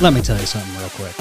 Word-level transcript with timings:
Let 0.00 0.14
me 0.14 0.22
tell 0.22 0.40
you 0.40 0.46
something 0.46 0.78
real 0.78 0.88
quick. 0.88 1.14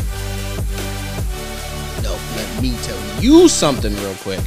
No, 2.01 2.17
let 2.37 2.61
me 2.61 2.77
tell 2.81 3.21
you 3.21 3.49
something 3.49 3.93
real 3.93 4.15
quick. 4.15 4.39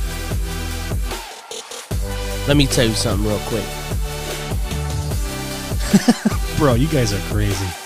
Let 2.48 2.56
me 2.56 2.66
tell 2.66 2.86
you 2.86 2.94
something 2.94 3.28
real 3.28 3.38
quick. 3.40 3.66
Bro, 6.58 6.74
you 6.74 6.88
guys 6.88 7.12
are 7.12 7.20
crazy. 7.30 7.81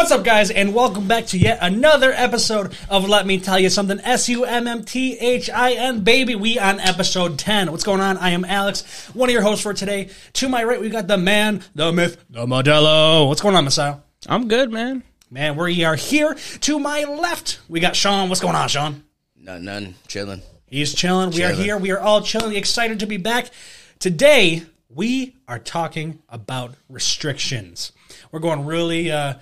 What's 0.00 0.12
up, 0.12 0.24
guys, 0.24 0.50
and 0.50 0.74
welcome 0.74 1.06
back 1.06 1.26
to 1.26 1.38
yet 1.38 1.58
another 1.60 2.10
episode 2.10 2.74
of 2.88 3.06
Let 3.06 3.26
Me 3.26 3.38
Tell 3.38 3.58
You 3.60 3.68
Something. 3.68 4.00
S 4.00 4.30
U 4.30 4.44
M 4.44 4.66
M 4.66 4.82
T 4.82 5.18
H 5.18 5.50
I 5.50 5.72
N, 5.72 6.00
baby. 6.00 6.34
We 6.34 6.58
on 6.58 6.80
episode 6.80 7.38
10. 7.38 7.70
What's 7.70 7.84
going 7.84 8.00
on? 8.00 8.16
I 8.16 8.30
am 8.30 8.46
Alex, 8.46 9.10
one 9.12 9.28
of 9.28 9.34
your 9.34 9.42
hosts 9.42 9.62
for 9.62 9.74
today. 9.74 10.08
To 10.32 10.48
my 10.48 10.64
right, 10.64 10.80
we 10.80 10.88
got 10.88 11.06
the 11.06 11.18
man, 11.18 11.62
the 11.74 11.92
myth, 11.92 12.24
the 12.30 12.46
Modelo. 12.46 13.28
What's 13.28 13.42
going 13.42 13.54
on, 13.54 13.66
Misael? 13.66 14.00
I'm 14.26 14.48
good, 14.48 14.72
man. 14.72 15.02
Man, 15.30 15.54
we 15.54 15.84
are 15.84 15.96
here. 15.96 16.34
To 16.60 16.78
my 16.78 17.04
left, 17.04 17.60
we 17.68 17.78
got 17.78 17.94
Sean. 17.94 18.30
What's 18.30 18.40
going 18.40 18.56
on, 18.56 18.68
Sean? 18.70 19.04
None, 19.36 19.66
none, 19.66 19.96
chilling. 20.08 20.40
He's 20.66 20.94
chilling. 20.94 21.28
We 21.30 21.44
are 21.44 21.50
Chilling. 21.50 21.62
here. 21.62 21.76
We 21.76 21.90
are 21.90 22.00
all 22.00 22.22
chilling. 22.22 22.56
Excited 22.56 23.00
to 23.00 23.06
be 23.06 23.18
back. 23.18 23.50
Today, 23.98 24.62
we 24.88 25.36
are 25.46 25.58
talking 25.58 26.20
about 26.30 26.74
restrictions. 26.88 27.92
We're 28.32 28.40
going 28.40 28.64
really, 28.64 29.10
uh, 29.12 29.34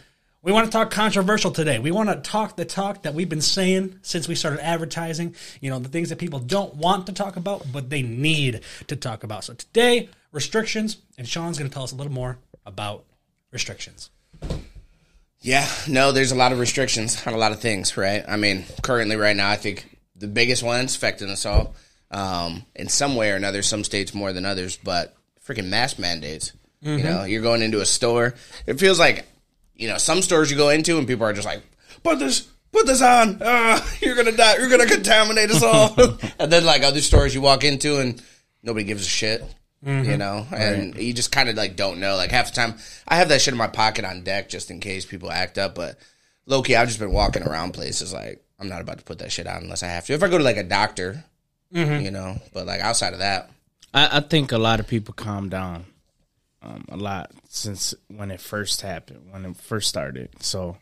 we 0.48 0.54
want 0.54 0.64
to 0.64 0.72
talk 0.72 0.90
controversial 0.90 1.50
today. 1.50 1.78
We 1.78 1.90
want 1.90 2.08
to 2.08 2.16
talk 2.16 2.56
the 2.56 2.64
talk 2.64 3.02
that 3.02 3.12
we've 3.12 3.28
been 3.28 3.42
saying 3.42 3.98
since 4.00 4.26
we 4.26 4.34
started 4.34 4.64
advertising. 4.64 5.36
You 5.60 5.68
know, 5.68 5.78
the 5.78 5.90
things 5.90 6.08
that 6.08 6.16
people 6.16 6.38
don't 6.38 6.74
want 6.74 7.04
to 7.08 7.12
talk 7.12 7.36
about, 7.36 7.70
but 7.70 7.90
they 7.90 8.00
need 8.00 8.62
to 8.86 8.96
talk 8.96 9.24
about. 9.24 9.44
So 9.44 9.52
today, 9.52 10.08
restrictions, 10.32 10.96
and 11.18 11.28
Sean's 11.28 11.58
going 11.58 11.68
to 11.68 11.74
tell 11.74 11.82
us 11.82 11.92
a 11.92 11.96
little 11.96 12.14
more 12.14 12.38
about 12.64 13.04
restrictions. 13.52 14.08
Yeah, 15.40 15.68
no, 15.86 16.12
there's 16.12 16.32
a 16.32 16.34
lot 16.34 16.52
of 16.52 16.60
restrictions 16.60 17.26
on 17.26 17.34
a 17.34 17.38
lot 17.38 17.52
of 17.52 17.60
things, 17.60 17.98
right? 17.98 18.24
I 18.26 18.38
mean, 18.38 18.64
currently, 18.80 19.16
right 19.16 19.36
now, 19.36 19.50
I 19.50 19.56
think 19.56 19.98
the 20.16 20.28
biggest 20.28 20.62
ones 20.62 20.96
affecting 20.96 21.28
us 21.28 21.44
all, 21.44 21.74
um, 22.10 22.64
in 22.74 22.88
some 22.88 23.16
way 23.16 23.32
or 23.32 23.36
another, 23.36 23.60
some 23.60 23.84
states 23.84 24.14
more 24.14 24.32
than 24.32 24.46
others, 24.46 24.78
but 24.78 25.14
freaking 25.46 25.66
mask 25.66 25.98
mandates. 25.98 26.54
You 26.80 27.02
know, 27.02 27.24
you're 27.24 27.42
going 27.42 27.60
into 27.60 27.82
a 27.82 27.86
store. 27.86 28.34
It 28.64 28.80
feels 28.80 28.98
like, 28.98 29.26
you 29.78 29.88
know, 29.88 29.96
some 29.96 30.20
stores 30.20 30.50
you 30.50 30.56
go 30.56 30.68
into 30.68 30.98
and 30.98 31.06
people 31.06 31.24
are 31.24 31.32
just 31.32 31.46
like, 31.46 31.62
put 32.02 32.18
this, 32.18 32.40
put 32.72 32.86
this 32.86 33.00
on. 33.00 33.40
Uh, 33.40 33.80
you're 34.00 34.16
gonna 34.16 34.32
die. 34.32 34.56
You're 34.58 34.68
gonna 34.68 34.86
contaminate 34.86 35.50
us 35.50 35.62
all. 35.62 35.94
and 36.38 36.52
then 36.52 36.66
like 36.66 36.82
other 36.82 37.00
stores 37.00 37.34
you 37.34 37.40
walk 37.40 37.64
into 37.64 37.98
and 37.98 38.22
nobody 38.62 38.84
gives 38.84 39.06
a 39.06 39.08
shit. 39.08 39.42
You 39.80 40.16
know, 40.16 40.44
and 40.50 40.96
you 40.96 41.14
just 41.14 41.30
kind 41.30 41.48
of 41.48 41.54
like 41.54 41.76
don't 41.76 42.00
know. 42.00 42.16
Like 42.16 42.32
half 42.32 42.52
the 42.52 42.60
time, 42.60 42.74
I 43.06 43.14
have 43.14 43.28
that 43.28 43.40
shit 43.40 43.54
in 43.54 43.58
my 43.58 43.68
pocket 43.68 44.04
on 44.04 44.24
deck 44.24 44.48
just 44.48 44.72
in 44.72 44.80
case 44.80 45.06
people 45.06 45.30
act 45.30 45.56
up. 45.56 45.76
But 45.76 45.96
low 46.46 46.62
key, 46.62 46.74
I've 46.74 46.88
just 46.88 46.98
been 46.98 47.12
walking 47.12 47.44
around 47.44 47.74
places 47.74 48.12
like 48.12 48.44
I'm 48.58 48.68
not 48.68 48.80
about 48.80 48.98
to 48.98 49.04
put 49.04 49.20
that 49.20 49.30
shit 49.30 49.46
on 49.46 49.62
unless 49.62 49.84
I 49.84 49.86
have 49.86 50.04
to. 50.06 50.14
If 50.14 50.24
I 50.24 50.28
go 50.28 50.36
to 50.36 50.42
like 50.42 50.56
a 50.56 50.64
doctor, 50.64 51.22
you 51.70 52.10
know, 52.10 52.38
but 52.52 52.66
like 52.66 52.80
outside 52.80 53.12
of 53.12 53.20
that, 53.20 53.52
I, 53.94 54.16
I 54.16 54.20
think 54.20 54.50
a 54.50 54.58
lot 54.58 54.80
of 54.80 54.88
people 54.88 55.14
calm 55.14 55.48
down 55.48 55.86
um, 56.68 56.84
a 56.90 56.96
lot 56.96 57.32
since 57.48 57.94
when 58.08 58.30
it 58.30 58.40
first 58.40 58.82
happened, 58.82 59.28
when 59.30 59.44
it 59.44 59.56
first 59.56 59.88
started. 59.88 60.42
So, 60.42 60.76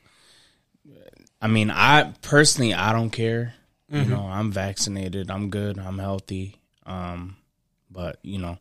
I 1.41 1.47
mean, 1.47 1.71
I 1.71 2.13
personally, 2.23 2.75
I 2.75 2.93
don't 2.93 3.11
care. 3.11 3.55
You 3.89 4.05
know, 4.05 4.27
I'm 4.27 4.51
vaccinated. 4.51 5.31
I'm 5.31 5.49
good. 5.49 5.79
I'm 5.79 5.99
healthy. 5.99 6.57
Um, 6.85 7.37
but 7.89 8.19
you 8.23 8.39
know, 8.39 8.59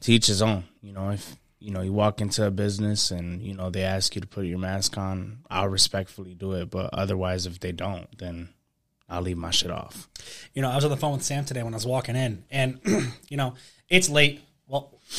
to 0.00 0.12
each 0.12 0.26
his 0.28 0.42
own. 0.42 0.64
You 0.80 0.92
know, 0.92 1.10
if 1.10 1.36
you 1.58 1.72
know 1.72 1.82
you 1.82 1.92
walk 1.92 2.20
into 2.20 2.46
a 2.46 2.50
business 2.50 3.10
and 3.10 3.42
you 3.42 3.54
know 3.54 3.70
they 3.70 3.82
ask 3.82 4.14
you 4.14 4.20
to 4.20 4.26
put 4.26 4.46
your 4.46 4.58
mask 4.58 4.96
on, 4.96 5.40
I'll 5.50 5.68
respectfully 5.68 6.34
do 6.34 6.52
it. 6.52 6.70
But 6.70 6.90
otherwise, 6.92 7.46
if 7.46 7.58
they 7.58 7.72
don't, 7.72 8.06
then 8.16 8.50
I'll 9.08 9.22
leave 9.22 9.38
my 9.38 9.50
shit 9.50 9.70
off. 9.72 10.08
you 10.54 10.62
know, 10.62 10.70
I 10.70 10.76
was 10.76 10.84
on 10.84 10.90
the 10.90 10.96
phone 10.96 11.12
with 11.14 11.24
Sam 11.24 11.44
today 11.44 11.62
when 11.62 11.74
I 11.74 11.76
was 11.76 11.86
walking 11.86 12.16
in, 12.16 12.44
and 12.50 12.80
you 13.28 13.36
know, 13.36 13.54
it's 13.88 14.08
late. 14.08 14.40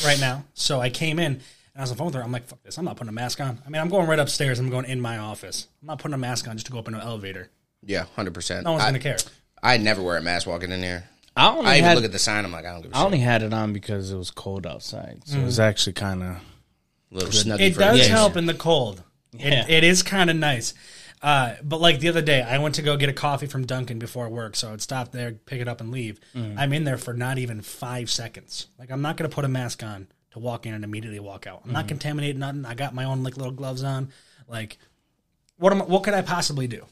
Well, 0.00 0.12
right 0.12 0.20
now, 0.20 0.44
so 0.54 0.80
I 0.80 0.90
came 0.90 1.18
in 1.18 1.32
and 1.34 1.42
I 1.76 1.80
was 1.80 1.90
on 1.90 1.96
the 1.96 1.98
phone 1.98 2.06
with 2.06 2.14
her. 2.14 2.22
I'm 2.22 2.32
like, 2.32 2.46
"Fuck 2.46 2.62
this! 2.62 2.78
I'm 2.78 2.84
not 2.84 2.96
putting 2.96 3.08
a 3.08 3.12
mask 3.12 3.40
on. 3.40 3.60
I 3.64 3.68
mean, 3.70 3.80
I'm 3.80 3.88
going 3.88 4.06
right 4.06 4.18
upstairs. 4.18 4.58
I'm 4.58 4.70
going 4.70 4.84
in 4.86 5.00
my 5.00 5.18
office. 5.18 5.68
I'm 5.80 5.86
not 5.86 5.98
putting 5.98 6.14
a 6.14 6.18
mask 6.18 6.48
on 6.48 6.56
just 6.56 6.66
to 6.66 6.72
go 6.72 6.78
up 6.78 6.88
in 6.88 6.94
an 6.94 7.00
elevator. 7.00 7.50
yeah, 7.82 8.04
hundred 8.16 8.34
percent. 8.34 8.64
No 8.64 8.72
one's 8.72 8.84
I, 8.84 8.88
gonna 8.88 8.98
care. 8.98 9.18
I 9.62 9.76
never 9.76 10.02
wear 10.02 10.16
a 10.16 10.22
mask 10.22 10.46
walking 10.46 10.72
in 10.72 10.80
there. 10.80 11.08
I 11.36 11.48
only 11.50 11.70
I 11.70 11.76
even 11.76 11.84
had 11.84 11.94
look 11.96 12.04
at 12.04 12.12
the 12.12 12.18
sign. 12.18 12.44
I'm 12.44 12.52
like, 12.52 12.66
I 12.66 12.72
don't 12.72 12.82
give 12.82 12.92
a 12.92 12.94
I 12.94 12.98
shit. 12.98 13.02
I 13.02 13.06
only 13.06 13.18
had 13.20 13.42
it 13.42 13.54
on 13.54 13.72
because 13.72 14.10
it 14.10 14.16
was 14.16 14.30
cold 14.30 14.66
outside, 14.66 15.22
so 15.24 15.36
mm. 15.36 15.42
it 15.42 15.44
was 15.44 15.60
actually 15.60 15.94
kind 15.94 16.22
of 16.22 16.36
little 17.10 17.30
snuggie 17.30 17.60
It 17.60 17.74
for 17.74 17.80
does 17.80 17.98
the 18.00 18.08
help 18.08 18.36
in 18.36 18.46
the 18.46 18.54
cold. 18.54 19.02
Yeah. 19.32 19.64
It, 19.64 19.70
it 19.70 19.84
is 19.84 20.02
kind 20.02 20.28
of 20.28 20.36
nice. 20.36 20.74
Uh, 21.22 21.54
but 21.62 21.80
like 21.80 22.00
the 22.00 22.08
other 22.08 22.20
day, 22.22 22.42
I 22.42 22.58
went 22.58 22.74
to 22.76 22.82
go 22.82 22.96
get 22.96 23.08
a 23.08 23.12
coffee 23.12 23.46
from 23.46 23.64
Dunkin' 23.64 24.00
before 24.00 24.28
work, 24.28 24.56
so 24.56 24.72
I'd 24.72 24.80
stop 24.80 25.12
there, 25.12 25.32
pick 25.32 25.60
it 25.60 25.68
up, 25.68 25.80
and 25.80 25.92
leave. 25.92 26.18
I'm 26.34 26.72
in 26.72 26.82
there 26.84 26.98
for 26.98 27.14
not 27.14 27.38
even 27.38 27.60
five 27.62 28.10
seconds. 28.10 28.66
Like 28.78 28.90
I'm 28.90 29.02
not 29.02 29.16
gonna 29.16 29.28
put 29.28 29.44
a 29.44 29.48
mask 29.48 29.82
on 29.84 30.08
to 30.32 30.38
walk 30.40 30.66
in 30.66 30.74
and 30.74 30.82
immediately 30.82 31.20
walk 31.20 31.46
out. 31.46 31.62
I'm 31.64 31.72
not 31.72 31.86
contaminating 31.88 32.40
nothing. 32.40 32.64
I 32.64 32.74
got 32.74 32.94
my 32.94 33.04
own 33.04 33.22
like 33.22 33.36
little 33.36 33.52
gloves 33.52 33.84
on. 33.84 34.08
Like, 34.48 34.78
what 35.58 35.72
am 35.72 35.82
I, 35.82 35.84
what 35.84 36.02
could 36.02 36.14
I 36.14 36.22
possibly 36.22 36.66
do? 36.66 36.86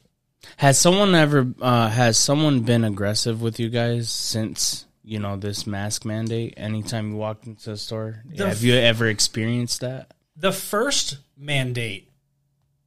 Has 0.58 0.78
someone 0.78 1.14
ever 1.14 1.52
uh, 1.60 1.88
has 1.88 2.16
someone 2.16 2.60
been 2.60 2.84
aggressive 2.84 3.42
with 3.42 3.58
you 3.58 3.68
guys 3.68 4.10
since 4.10 4.86
you 5.02 5.18
know 5.18 5.36
this 5.36 5.66
mask 5.66 6.04
mandate? 6.04 6.54
Anytime 6.56 7.10
you 7.10 7.16
walked 7.16 7.46
into 7.46 7.72
a 7.72 7.76
store, 7.76 8.22
have 8.38 8.62
you 8.62 8.74
ever 8.74 9.08
experienced 9.08 9.80
that? 9.80 10.12
The 10.36 10.52
first 10.52 11.18
mandate 11.36 12.09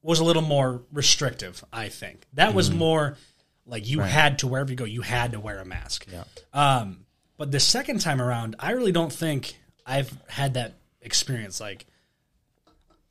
was 0.03 0.19
a 0.19 0.23
little 0.23 0.41
more 0.43 0.83
restrictive, 0.91 1.63
I 1.73 1.89
think. 1.89 2.25
That 2.33 2.53
was 2.53 2.69
more 2.71 3.17
like 3.65 3.87
you 3.89 4.01
had 4.01 4.39
to 4.39 4.47
wherever 4.47 4.69
you 4.69 4.75
go, 4.75 4.83
you 4.85 5.01
had 5.01 5.31
to 5.31 5.39
wear 5.39 5.59
a 5.59 5.65
mask. 5.65 6.05
Yeah. 6.11 6.23
Um, 6.53 7.05
but 7.37 7.51
the 7.51 7.59
second 7.59 7.99
time 8.01 8.21
around, 8.21 8.55
I 8.59 8.71
really 8.71 8.91
don't 8.91 9.11
think 9.11 9.55
I've 9.85 10.15
had 10.27 10.53
that 10.55 10.73
experience. 11.01 11.59
Like, 11.61 11.85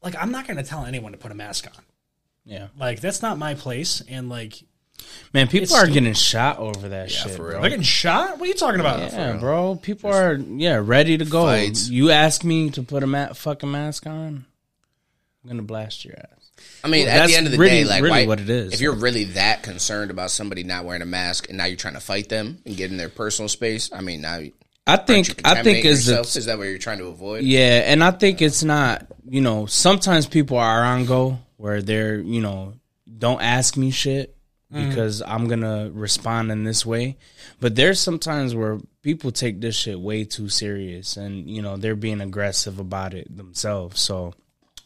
like 0.03 0.15
I'm 0.21 0.31
not 0.31 0.47
going 0.47 0.59
to 0.59 0.63
tell 0.63 0.85
anyone 0.85 1.13
to 1.13 1.19
put 1.19 1.33
a 1.33 1.35
mask 1.35 1.67
on. 1.67 1.83
Yeah, 2.45 2.69
Like 2.77 3.01
that's 3.01 3.23
not 3.23 3.39
my 3.39 3.55
place. 3.55 4.03
And 4.09 4.29
like, 4.29 4.55
man, 5.33 5.47
people 5.49 5.75
are 5.77 5.81
stupid. 5.85 5.95
getting 5.95 6.13
shot 6.15 6.59
over 6.59 6.89
that 6.91 7.11
Yeah, 7.11 7.17
shit, 7.17 7.33
for 7.33 7.37
bro. 7.39 7.49
real. 7.53 7.61
they're 7.61 7.71
getting 7.71 7.85
shot. 7.85 8.33
What 8.39 8.43
are 8.43 8.47
you 8.49 8.55
talking 8.55 8.81
about? 8.81 8.99
Yeah, 9.13 9.37
bro. 9.39 9.77
People 9.77 10.11
are 10.13 10.35
yeah 10.35 10.81
ready 10.83 11.17
to 11.19 11.25
go. 11.25 11.45
Fights. 11.45 11.89
You 11.89 12.11
ask 12.11 12.43
me 12.43 12.69
to 12.71 12.83
put 12.83 13.03
a 13.05 13.07
ma- 13.07 13.33
fucking 13.33 13.71
mask 13.71 14.07
on, 14.09 14.45
I'm 15.45 15.49
gonna 15.51 15.63
blast 15.63 16.05
your 16.05 16.15
ass. 16.19 16.42
I 16.85 16.89
mean, 16.89 17.07
Well, 17.07 17.23
at 17.23 17.27
the 17.29 17.37
end 17.37 17.47
of 17.47 17.53
the 17.53 17.59
really- 17.59 17.83
day, 17.83 17.85
like 17.85 18.03
really 18.03 18.23
why- 18.23 18.27
what 18.27 18.41
it 18.41 18.51
is. 18.51 18.73
If 18.73 18.81
you're 18.81 18.95
really 18.95 19.25
that 19.25 19.63
concerned 19.63 20.11
about 20.11 20.31
somebody 20.31 20.65
not 20.65 20.85
wearing 20.85 21.03
a 21.03 21.07
mask 21.07 21.49
and 21.49 21.59
now 21.59 21.65
you're 21.67 21.77
trying 21.77 21.95
to 21.95 22.01
fight 22.01 22.29
them 22.29 22.59
and 22.67 22.77
get 22.77 22.91
in 22.91 22.97
their 22.97 23.09
personal 23.09 23.49
space, 23.49 23.91
I 23.93 24.01
mean, 24.01 24.21
now 24.21 24.41
I 24.87 24.97
think 24.97 25.29
you 25.29 25.35
I 25.45 25.63
think 25.63 25.85
is 25.85 26.07
the 26.07 26.21
is 26.21 26.47
that 26.47 26.59
what 26.59 26.67
you're 26.67 26.79
trying 26.79 26.99
to 26.99 27.07
avoid? 27.07 27.45
Yeah, 27.45 27.83
and 27.87 28.03
I 28.03 28.11
think 28.11 28.43
it's 28.43 28.65
not, 28.65 29.07
you 29.29 29.41
know, 29.41 29.67
sometimes 29.67 30.27
people 30.27 30.59
are 30.59 30.83
on 30.83 31.07
go 31.07 31.39
where 31.57 31.83
they're, 31.83 32.19
you 32.19 32.41
know, 32.41 32.75
don't 33.19 33.41
ask 33.41 33.77
me 33.77 33.93
shit 33.93 34.37
mm. 34.73 34.89
because 34.89 35.23
I'm 35.23 35.47
going 35.47 35.61
to 35.61 35.91
respond 35.93 36.51
in 36.51 36.65
this 36.65 36.85
way. 36.85 37.17
But 37.61 37.77
there's 37.77 38.01
sometimes 38.01 38.55
where 38.55 38.81
people 39.03 39.31
take 39.31 39.61
this 39.61 39.77
shit 39.77 40.01
way 40.01 40.25
too 40.25 40.49
serious 40.49 41.17
and, 41.17 41.49
you 41.49 41.63
know, 41.63 41.77
they're 41.77 41.95
being 41.95 42.21
aggressive 42.21 42.81
about 42.81 43.15
it 43.15 43.35
themselves. 43.35 44.01
So, 44.01 44.35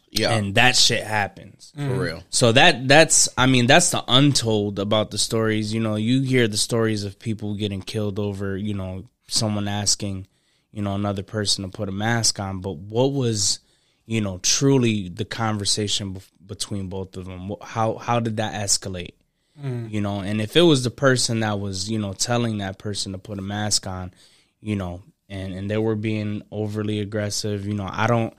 Yeah, 0.09 0.33
and 0.33 0.55
that 0.55 0.75
shit 0.75 1.03
happens. 1.03 1.73
for 1.75 1.81
mm. 1.81 1.99
real. 1.99 2.23
So 2.29 2.51
that 2.53 2.87
that's 2.87 3.27
I 3.37 3.45
mean 3.45 3.67
that's 3.67 3.91
the 3.91 4.03
untold 4.07 4.79
about 4.79 5.11
the 5.11 5.17
stories. 5.17 5.73
You 5.73 5.81
know, 5.81 5.95
you 5.95 6.21
hear 6.21 6.47
the 6.47 6.57
stories 6.57 7.03
of 7.03 7.19
people 7.19 7.55
getting 7.55 7.81
killed 7.81 8.17
over, 8.17 8.55
you 8.55 8.73
know, 8.73 9.05
someone 9.27 9.67
asking, 9.67 10.27
you 10.71 10.81
know, 10.81 10.95
another 10.95 11.23
person 11.23 11.65
to 11.65 11.69
put 11.69 11.89
a 11.89 11.91
mask 11.91 12.39
on, 12.39 12.61
but 12.61 12.77
what 12.77 13.11
was, 13.11 13.59
you 14.05 14.21
know, 14.21 14.39
truly 14.39 15.09
the 15.09 15.25
conversation 15.25 16.15
bef- 16.15 16.31
between 16.45 16.87
both 16.87 17.17
of 17.17 17.25
them? 17.25 17.51
How 17.61 17.97
how 17.97 18.19
did 18.19 18.37
that 18.37 18.53
escalate? 18.53 19.13
Mm. 19.61 19.91
You 19.91 20.01
know, 20.01 20.21
and 20.21 20.39
if 20.39 20.55
it 20.55 20.61
was 20.61 20.83
the 20.83 20.91
person 20.91 21.41
that 21.41 21.59
was, 21.59 21.89
you 21.89 21.99
know, 21.99 22.13
telling 22.13 22.59
that 22.59 22.77
person 22.77 23.11
to 23.11 23.17
put 23.17 23.39
a 23.39 23.41
mask 23.43 23.87
on, 23.87 24.13
you 24.61 24.75
know, 24.75 25.03
and 25.27 25.53
and 25.53 25.69
they 25.69 25.77
were 25.77 25.95
being 25.95 26.43
overly 26.51 26.99
aggressive, 26.99 27.67
you 27.67 27.73
know, 27.73 27.89
I 27.91 28.07
don't 28.07 28.33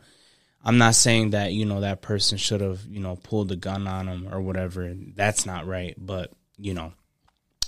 I'm 0.69 0.77
not 0.77 0.95
saying 0.95 1.31
that 1.31 1.55
you 1.55 1.65
know 1.65 1.81
that 1.81 2.03
person 2.03 2.37
should 2.37 2.61
have 2.61 2.85
you 2.85 3.01
know 3.01 3.17
pulled 3.17 3.51
a 3.51 3.57
gun 3.57 3.87
on 3.89 4.07
him 4.07 4.29
or 4.31 4.43
whatever. 4.43 4.93
That's 5.17 5.47
not 5.47 5.67
right. 5.67 5.95
But 5.97 6.31
you 6.59 6.75
know, 6.75 6.93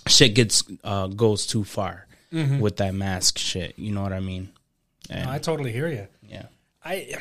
shit 0.07 0.35
gets 0.35 0.65
uh, 0.85 1.07
goes 1.07 1.47
too 1.47 1.65
far 1.65 2.07
with 2.31 2.77
that 2.77 2.95
mask 2.95 3.39
shit. 3.39 3.79
You 3.79 3.93
know 3.93 4.03
what 4.03 4.13
I 4.13 4.21
mean? 4.21 4.51
And, 5.09 5.31
I 5.31 5.39
totally 5.39 5.73
hear 5.73 5.89
you. 5.89 6.09
yeah. 6.29 6.47
I 6.85 7.15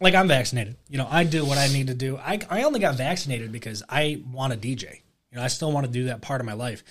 like 0.00 0.14
I'm 0.14 0.28
vaccinated. 0.28 0.76
You 0.88 0.96
know, 0.96 1.08
I 1.10 1.24
do 1.24 1.44
what 1.44 1.58
I 1.58 1.68
need 1.68 1.88
to 1.88 1.94
do. 1.94 2.16
I 2.16 2.40
I 2.48 2.62
only 2.62 2.80
got 2.80 2.96
vaccinated 2.96 3.52
because 3.52 3.82
I 3.90 4.22
want 4.32 4.54
to 4.54 4.58
DJ. 4.58 5.02
You 5.30 5.36
know, 5.36 5.42
I 5.42 5.48
still 5.48 5.72
want 5.72 5.84
to 5.84 5.92
do 5.92 6.04
that 6.04 6.22
part 6.22 6.40
of 6.40 6.46
my 6.46 6.54
life. 6.54 6.82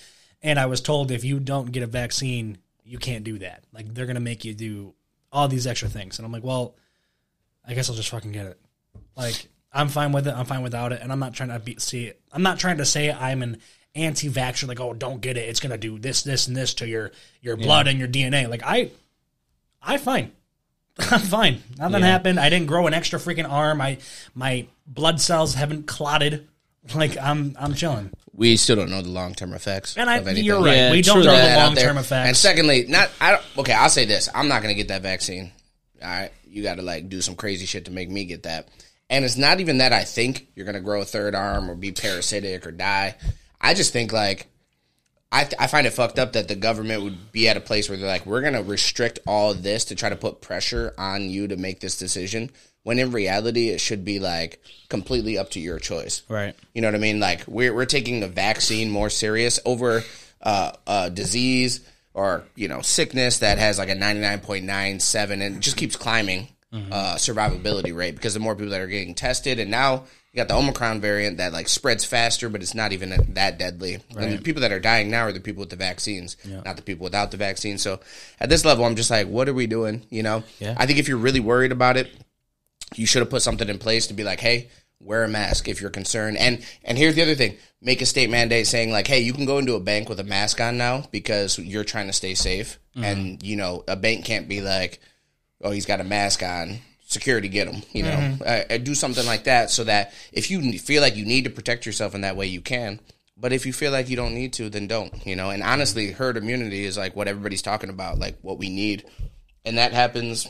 And 0.42 0.60
I 0.60 0.66
was 0.66 0.80
told 0.80 1.10
if 1.10 1.24
you 1.24 1.40
don't 1.40 1.72
get 1.72 1.82
a 1.82 1.88
vaccine, 1.88 2.58
you 2.84 2.98
can't 2.98 3.24
do 3.24 3.38
that. 3.38 3.64
Like 3.72 3.92
they're 3.92 4.06
gonna 4.06 4.20
make 4.20 4.44
you 4.44 4.54
do 4.54 4.94
all 5.32 5.48
these 5.48 5.66
extra 5.66 5.88
things. 5.88 6.20
And 6.20 6.26
I'm 6.26 6.30
like, 6.30 6.44
well, 6.44 6.76
I 7.66 7.74
guess 7.74 7.88
I'll 7.88 7.96
just 7.96 8.08
fucking 8.10 8.32
get 8.32 8.46
it. 8.46 8.58
Like, 9.16 9.46
I'm 9.72 9.88
fine 9.88 10.12
with 10.12 10.26
it. 10.26 10.34
I'm 10.34 10.46
fine 10.46 10.62
without 10.62 10.92
it. 10.92 11.00
And 11.02 11.12
I'm 11.12 11.18
not 11.18 11.34
trying 11.34 11.50
to 11.50 11.58
be, 11.58 11.76
see 11.78 12.06
it. 12.06 12.20
I'm 12.32 12.42
not 12.42 12.58
trying 12.58 12.78
to 12.78 12.84
say 12.84 13.10
I'm 13.12 13.42
an 13.42 13.58
anti-vaxxer. 13.94 14.66
Like, 14.68 14.80
oh, 14.80 14.92
don't 14.94 15.20
get 15.20 15.36
it. 15.36 15.48
It's 15.48 15.60
gonna 15.60 15.78
do 15.78 15.98
this, 15.98 16.22
this, 16.22 16.46
and 16.48 16.56
this 16.56 16.74
to 16.74 16.88
your 16.88 17.12
your 17.40 17.56
blood 17.56 17.86
and 17.88 17.98
your 17.98 18.08
DNA. 18.08 18.48
Like, 18.48 18.62
I, 18.64 18.90
I 19.82 19.98
fine. 19.98 20.32
I'm 20.98 21.20
fine. 21.20 21.62
Nothing 21.78 22.00
Yeah. 22.00 22.06
happened. 22.06 22.38
I 22.40 22.50
didn't 22.50 22.66
grow 22.66 22.86
an 22.86 22.94
extra 22.94 23.18
freaking 23.18 23.48
arm. 23.48 23.80
I 23.80 23.98
my 24.34 24.66
blood 24.86 25.20
cells 25.20 25.54
haven't 25.54 25.86
clotted. 25.86 26.48
Like 26.94 27.16
I'm 27.16 27.56
I'm 27.58 27.74
chilling. 27.74 28.10
We 28.34 28.56
still 28.56 28.76
don't 28.76 28.90
know 28.90 29.02
the 29.02 29.08
long 29.08 29.34
term 29.34 29.52
effects. 29.54 29.96
And 29.96 30.10
I, 30.10 30.16
of 30.16 30.26
anything. 30.26 30.44
you're 30.44 30.60
right. 30.60 30.74
Yeah, 30.76 30.90
we 30.90 31.00
don't 31.00 31.24
know 31.24 31.36
the 31.36 31.56
long 31.56 31.76
term 31.76 31.96
effects. 31.96 32.28
And 32.28 32.36
secondly, 32.36 32.86
not 32.88 33.10
I 33.20 33.30
don't. 33.32 33.42
Okay, 33.58 33.72
I'll 33.72 33.88
say 33.88 34.04
this: 34.04 34.28
I'm 34.34 34.48
not 34.48 34.62
gonna 34.62 34.74
get 34.74 34.88
that 34.88 35.00
vaccine. 35.02 35.52
All 36.02 36.08
right, 36.08 36.32
you 36.46 36.62
got 36.62 36.76
to 36.76 36.82
like 36.82 37.08
do 37.08 37.20
some 37.20 37.36
crazy 37.36 37.66
shit 37.66 37.86
to 37.86 37.90
make 37.90 38.10
me 38.10 38.24
get 38.24 38.44
that. 38.44 38.68
And 39.10 39.24
it's 39.24 39.36
not 39.36 39.60
even 39.60 39.78
that 39.78 39.92
I 39.92 40.04
think 40.04 40.48
you're 40.54 40.66
gonna 40.66 40.80
grow 40.80 41.02
a 41.02 41.04
third 41.04 41.34
arm 41.34 41.70
or 41.70 41.74
be 41.74 41.92
parasitic 41.92 42.66
or 42.66 42.72
die. 42.72 43.16
I 43.60 43.74
just 43.74 43.92
think 43.92 44.12
like 44.12 44.48
I, 45.32 45.48
I 45.58 45.66
find 45.66 45.86
it 45.86 45.94
fucked 45.94 46.18
up 46.18 46.34
that 46.34 46.48
the 46.48 46.54
government 46.54 47.02
would 47.02 47.32
be 47.32 47.48
at 47.48 47.56
a 47.56 47.60
place 47.60 47.88
where 47.88 47.96
they're 47.96 48.06
like, 48.06 48.26
we're 48.26 48.42
going 48.42 48.52
to 48.52 48.62
restrict 48.62 49.18
all 49.26 49.54
this 49.54 49.86
to 49.86 49.94
try 49.94 50.10
to 50.10 50.16
put 50.16 50.42
pressure 50.42 50.92
on 50.98 51.30
you 51.30 51.48
to 51.48 51.56
make 51.56 51.80
this 51.80 51.96
decision. 51.96 52.50
When 52.82 52.98
in 52.98 53.12
reality, 53.12 53.70
it 53.70 53.80
should 53.80 54.04
be 54.04 54.18
like 54.18 54.60
completely 54.90 55.38
up 55.38 55.50
to 55.52 55.60
your 55.60 55.78
choice. 55.78 56.22
Right. 56.28 56.54
You 56.74 56.82
know 56.82 56.88
what 56.88 56.96
I 56.96 56.98
mean? 56.98 57.18
Like 57.18 57.44
we're 57.46 57.72
we're 57.72 57.86
taking 57.86 58.20
the 58.20 58.28
vaccine 58.28 58.90
more 58.90 59.08
serious 59.08 59.58
over 59.64 60.02
uh, 60.42 60.72
a 60.86 61.08
disease 61.08 61.80
or 62.14 62.44
you 62.54 62.68
know 62.68 62.80
sickness 62.80 63.38
that 63.38 63.58
has 63.58 63.78
like 63.78 63.88
a 63.88 63.94
ninety 63.94 64.20
nine 64.20 64.40
point 64.40 64.64
nine 64.64 65.00
seven 65.00 65.42
and 65.42 65.62
just 65.62 65.76
keeps 65.76 65.96
climbing 65.96 66.48
uh, 66.72 67.16
survivability 67.16 67.94
rate 67.94 68.14
because 68.14 68.32
the 68.32 68.40
more 68.40 68.54
people 68.56 68.70
that 68.70 68.80
are 68.80 68.86
getting 68.86 69.14
tested 69.14 69.58
and 69.58 69.70
now 69.70 70.04
you 70.32 70.38
got 70.38 70.48
the 70.48 70.54
Omicron 70.54 71.02
variant 71.02 71.36
that 71.36 71.52
like 71.52 71.68
spreads 71.68 72.02
faster 72.04 72.48
but 72.48 72.62
it's 72.62 72.74
not 72.74 72.92
even 72.94 73.34
that 73.34 73.58
deadly. 73.58 73.98
And 74.16 74.38
the 74.38 74.42
people 74.42 74.62
that 74.62 74.72
are 74.72 74.80
dying 74.80 75.10
now 75.10 75.24
are 75.24 75.32
the 75.32 75.40
people 75.40 75.60
with 75.60 75.68
the 75.68 75.76
vaccines, 75.76 76.38
not 76.64 76.76
the 76.76 76.82
people 76.82 77.04
without 77.04 77.30
the 77.30 77.36
vaccine. 77.36 77.76
So 77.76 78.00
at 78.40 78.48
this 78.48 78.64
level, 78.64 78.86
I'm 78.86 78.96
just 78.96 79.10
like, 79.10 79.28
what 79.28 79.48
are 79.50 79.52
we 79.52 79.66
doing? 79.66 80.06
You 80.08 80.22
know? 80.22 80.44
Yeah. 80.58 80.74
I 80.78 80.86
think 80.86 80.98
if 80.98 81.08
you're 81.08 81.18
really 81.18 81.40
worried 81.40 81.72
about 81.72 81.98
it, 81.98 82.10
you 82.94 83.04
should 83.04 83.20
have 83.20 83.28
put 83.28 83.42
something 83.42 83.68
in 83.68 83.78
place 83.78 84.06
to 84.06 84.14
be 84.14 84.24
like, 84.24 84.40
hey, 84.40 84.70
wear 85.02 85.24
a 85.24 85.28
mask 85.28 85.68
if 85.68 85.80
you're 85.80 85.90
concerned. 85.90 86.36
And 86.36 86.64
and 86.84 86.96
here's 86.96 87.14
the 87.14 87.22
other 87.22 87.34
thing: 87.34 87.56
make 87.80 88.00
a 88.00 88.06
state 88.06 88.30
mandate 88.30 88.66
saying 88.66 88.90
like, 88.90 89.06
hey, 89.06 89.20
you 89.20 89.32
can 89.32 89.44
go 89.44 89.58
into 89.58 89.74
a 89.74 89.80
bank 89.80 90.08
with 90.08 90.20
a 90.20 90.24
mask 90.24 90.60
on 90.60 90.78
now 90.78 91.04
because 91.10 91.58
you're 91.58 91.84
trying 91.84 92.06
to 92.06 92.12
stay 92.12 92.34
safe. 92.34 92.78
And 92.94 93.42
you 93.42 93.56
know, 93.56 93.84
a 93.88 93.96
bank 93.96 94.24
can't 94.24 94.48
be 94.48 94.60
like, 94.60 95.00
oh, 95.62 95.70
he's 95.70 95.86
got 95.86 96.00
a 96.00 96.04
mask 96.04 96.42
on. 96.42 96.78
Security, 97.06 97.48
get 97.48 97.68
him. 97.68 97.82
You 97.92 98.04
know, 98.04 98.38
uh, 98.40 98.62
uh, 98.70 98.78
do 98.78 98.94
something 98.94 99.26
like 99.26 99.44
that 99.44 99.70
so 99.70 99.84
that 99.84 100.14
if 100.32 100.50
you 100.50 100.78
feel 100.78 101.02
like 101.02 101.16
you 101.16 101.26
need 101.26 101.44
to 101.44 101.50
protect 101.50 101.84
yourself 101.84 102.14
in 102.14 102.22
that 102.22 102.36
way, 102.36 102.46
you 102.46 102.62
can. 102.62 103.00
But 103.36 103.52
if 103.52 103.66
you 103.66 103.72
feel 103.72 103.92
like 103.92 104.08
you 104.08 104.16
don't 104.16 104.34
need 104.34 104.54
to, 104.54 104.70
then 104.70 104.86
don't. 104.86 105.26
You 105.26 105.36
know, 105.36 105.50
and 105.50 105.62
honestly, 105.62 106.12
herd 106.12 106.36
immunity 106.36 106.84
is 106.84 106.96
like 106.96 107.14
what 107.16 107.28
everybody's 107.28 107.62
talking 107.62 107.90
about, 107.90 108.18
like 108.18 108.38
what 108.40 108.58
we 108.58 108.70
need, 108.70 109.04
and 109.64 109.76
that 109.78 109.92
happens 109.92 110.48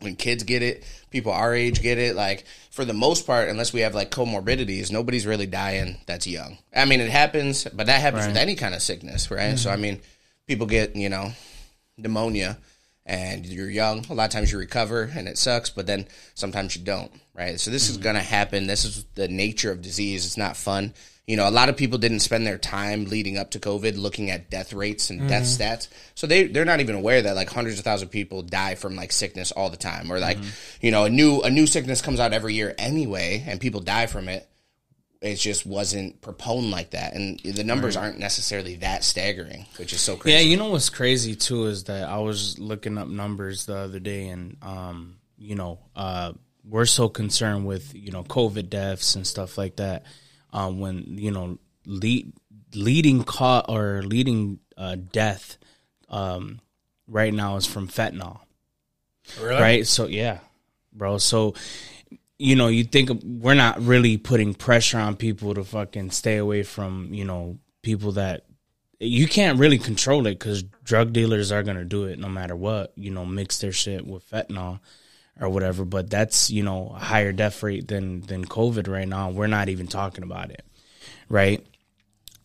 when 0.00 0.16
kids 0.16 0.42
get 0.42 0.62
it, 0.62 0.84
people 1.10 1.32
our 1.32 1.54
age 1.54 1.82
get 1.82 1.98
it. 1.98 2.16
Like 2.16 2.44
for 2.70 2.84
the 2.84 2.92
most 2.92 3.26
part, 3.26 3.48
unless 3.48 3.72
we 3.72 3.80
have 3.80 3.94
like 3.94 4.10
comorbidities, 4.10 4.92
nobody's 4.92 5.26
really 5.26 5.46
dying 5.46 5.98
that's 6.06 6.26
young. 6.26 6.58
I 6.74 6.84
mean, 6.84 7.00
it 7.00 7.10
happens, 7.10 7.64
but 7.64 7.86
that 7.86 8.00
happens 8.00 8.26
with 8.26 8.36
any 8.36 8.54
kind 8.54 8.74
of 8.74 8.82
sickness, 8.82 9.30
right? 9.30 9.58
So 9.58 9.70
I 9.70 9.74
mm-hmm. 9.74 9.82
mean, 9.82 10.00
people 10.46 10.66
get 10.66 10.96
you 10.96 11.08
know 11.08 11.32
pneumonia, 11.96 12.58
and 13.04 13.46
you're 13.46 13.70
young. 13.70 14.04
A 14.10 14.14
lot 14.14 14.24
of 14.26 14.30
times 14.30 14.52
you 14.52 14.58
recover, 14.58 15.10
and 15.14 15.28
it 15.28 15.38
sucks, 15.38 15.70
but 15.70 15.86
then 15.86 16.06
sometimes 16.34 16.76
you 16.76 16.84
don't, 16.84 17.10
right? 17.34 17.58
So 17.58 17.70
this 17.70 17.88
is 17.88 17.96
mm-hmm. 17.96 18.04
gonna 18.04 18.22
happen. 18.22 18.66
This 18.66 18.84
is 18.84 19.04
the 19.14 19.28
nature 19.28 19.70
of 19.70 19.82
disease. 19.82 20.26
It's 20.26 20.36
not 20.36 20.56
fun. 20.56 20.92
You 21.26 21.36
know, 21.36 21.48
a 21.48 21.50
lot 21.50 21.68
of 21.68 21.76
people 21.76 21.98
didn't 21.98 22.20
spend 22.20 22.46
their 22.46 22.56
time 22.56 23.06
leading 23.06 23.36
up 23.36 23.50
to 23.50 23.58
COVID 23.58 23.98
looking 23.98 24.30
at 24.30 24.48
death 24.48 24.72
rates 24.72 25.10
and 25.10 25.28
death 25.28 25.42
stats. 25.42 25.88
So 26.14 26.28
they 26.28 26.46
they're 26.46 26.64
not 26.64 26.78
even 26.78 26.94
aware 26.94 27.20
that 27.20 27.34
like 27.34 27.50
hundreds 27.50 27.80
of 27.80 27.84
thousands 27.84 28.08
of 28.08 28.12
people 28.12 28.42
die 28.42 28.76
from 28.76 28.94
like 28.94 29.10
sickness 29.10 29.50
all 29.50 29.68
the 29.68 29.76
time, 29.76 30.12
or 30.12 30.20
like 30.20 30.38
you 30.80 30.92
know 30.92 31.04
a 31.04 31.10
new 31.10 31.40
a 31.40 31.50
new 31.50 31.66
sickness 31.66 32.00
comes 32.00 32.20
out 32.20 32.32
every 32.32 32.54
year 32.54 32.76
anyway, 32.78 33.42
and 33.44 33.60
people 33.60 33.80
die 33.80 34.06
from 34.06 34.28
it. 34.28 34.48
It 35.20 35.36
just 35.36 35.66
wasn't 35.66 36.20
proponed 36.20 36.70
like 36.70 36.90
that, 36.90 37.14
and 37.14 37.40
the 37.40 37.64
numbers 37.64 37.96
aren't 37.96 38.20
necessarily 38.20 38.76
that 38.76 39.02
staggering, 39.02 39.66
which 39.78 39.92
is 39.92 40.00
so 40.00 40.14
crazy. 40.14 40.36
Yeah, 40.36 40.44
you 40.44 40.56
know 40.56 40.70
what's 40.70 40.90
crazy 40.90 41.34
too 41.34 41.64
is 41.66 41.84
that 41.84 42.08
I 42.08 42.18
was 42.18 42.60
looking 42.60 42.98
up 42.98 43.08
numbers 43.08 43.66
the 43.66 43.76
other 43.78 43.98
day, 43.98 44.28
and 44.28 44.58
um, 44.62 45.16
you 45.38 45.56
know, 45.56 45.80
uh, 45.96 46.34
we're 46.64 46.86
so 46.86 47.08
concerned 47.08 47.66
with 47.66 47.92
you 47.96 48.12
know 48.12 48.22
COVID 48.22 48.68
deaths 48.70 49.16
and 49.16 49.26
stuff 49.26 49.58
like 49.58 49.76
that. 49.76 50.04
Um, 50.52 50.80
when 50.80 51.04
you 51.18 51.30
know 51.30 51.58
lead, 51.84 52.32
leading 52.74 53.24
co- 53.24 53.64
or 53.68 54.02
leading 54.02 54.60
uh, 54.76 54.96
death 55.12 55.58
um, 56.08 56.60
right 57.06 57.32
now 57.32 57.56
is 57.56 57.66
from 57.66 57.88
fentanyl, 57.88 58.40
really? 59.40 59.60
right? 59.60 59.86
So 59.86 60.06
yeah, 60.06 60.38
bro. 60.92 61.18
So 61.18 61.54
you 62.38 62.54
know, 62.54 62.68
you 62.68 62.84
think 62.84 63.10
we're 63.24 63.54
not 63.54 63.80
really 63.80 64.16
putting 64.16 64.54
pressure 64.54 64.98
on 64.98 65.16
people 65.16 65.54
to 65.54 65.64
fucking 65.64 66.10
stay 66.10 66.36
away 66.36 66.62
from 66.62 67.12
you 67.12 67.24
know 67.24 67.58
people 67.82 68.12
that 68.12 68.44
you 68.98 69.26
can't 69.26 69.58
really 69.58 69.78
control 69.78 70.26
it 70.26 70.38
because 70.38 70.62
drug 70.62 71.12
dealers 71.12 71.52
are 71.52 71.62
gonna 71.62 71.84
do 71.84 72.04
it 72.04 72.18
no 72.18 72.28
matter 72.28 72.56
what. 72.56 72.92
You 72.96 73.10
know, 73.10 73.26
mix 73.26 73.58
their 73.58 73.72
shit 73.72 74.06
with 74.06 74.28
fentanyl 74.30 74.80
or 75.40 75.48
whatever. 75.48 75.84
But 75.84 76.10
that's 76.10 76.50
you 76.50 76.62
know 76.62 76.92
a 76.94 76.98
higher 76.98 77.32
death 77.32 77.62
rate 77.62 77.88
than 77.88 78.22
than 78.22 78.44
COVID 78.44 78.88
right 78.88 79.08
now. 79.08 79.30
We're 79.30 79.46
not 79.46 79.68
even 79.68 79.86
talking 79.86 80.24
about 80.24 80.50
it, 80.50 80.64
right? 81.28 81.64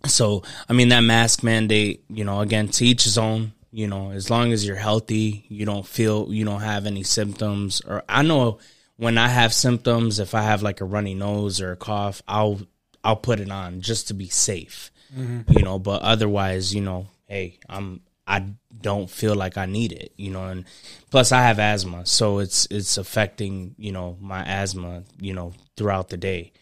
So 0.06 0.44
I 0.68 0.74
mean 0.74 0.90
that 0.90 1.02
mask 1.02 1.44
mandate, 1.44 2.04
you 2.10 2.24
know, 2.24 2.42
again 2.42 2.70
to 2.70 2.86
each 2.86 3.04
his 3.04 3.18
own. 3.18 3.54
You 3.74 3.88
know, 3.88 4.12
as 4.12 4.30
long 4.30 4.52
as 4.52 4.66
you're 4.66 4.76
healthy, 4.76 5.46
you 5.48 5.66
don't 5.66 5.88
feel 5.88 6.34
you 6.34 6.44
don't 6.44 6.62
have 6.62 6.86
any 6.86 7.04
symptoms. 7.04 7.82
Or 7.82 8.04
I 8.10 8.22
know 8.22 8.60
when 8.98 9.18
I 9.18 9.30
have 9.30 9.54
symptoms, 9.54 10.20
if 10.20 10.36
I 10.36 10.42
have 10.42 10.62
like 10.62 10.82
a 10.82 10.86
runny 10.86 11.14
nose 11.14 11.62
or 11.62 11.72
a 11.72 11.78
cough, 11.78 12.22
I'll 12.28 12.62
I'll 13.04 13.16
put 13.16 13.40
it 13.40 13.50
on 13.50 13.82
just 13.82 14.10
to 14.10 14.14
be 14.14 14.28
safe. 14.28 14.92
Mm-hmm. 15.16 15.58
You 15.58 15.64
know, 15.64 15.80
but 15.80 16.02
otherwise, 16.02 16.76
you 16.76 16.82
know, 16.82 17.08
hey, 17.28 17.60
I'm 17.68 18.02
I 18.32 18.46
don't 18.82 19.10
feel 19.10 19.36
like 19.36 19.58
I 19.58 19.66
need 19.66 19.92
it, 19.92 20.14
you 20.16 20.32
know, 20.32 20.46
and 20.46 20.64
plus 21.10 21.34
I 21.34 21.42
have 21.42 21.60
asthma, 21.60 22.06
so 22.06 22.40
it's 22.40 22.66
it's 22.72 22.98
affecting, 22.98 23.76
you 23.78 23.92
know, 23.92 24.16
my 24.22 24.42
asthma, 24.44 25.04
you 25.20 25.34
know, 25.34 25.54
throughout 25.76 26.08
the 26.08 26.16
day. 26.18 26.54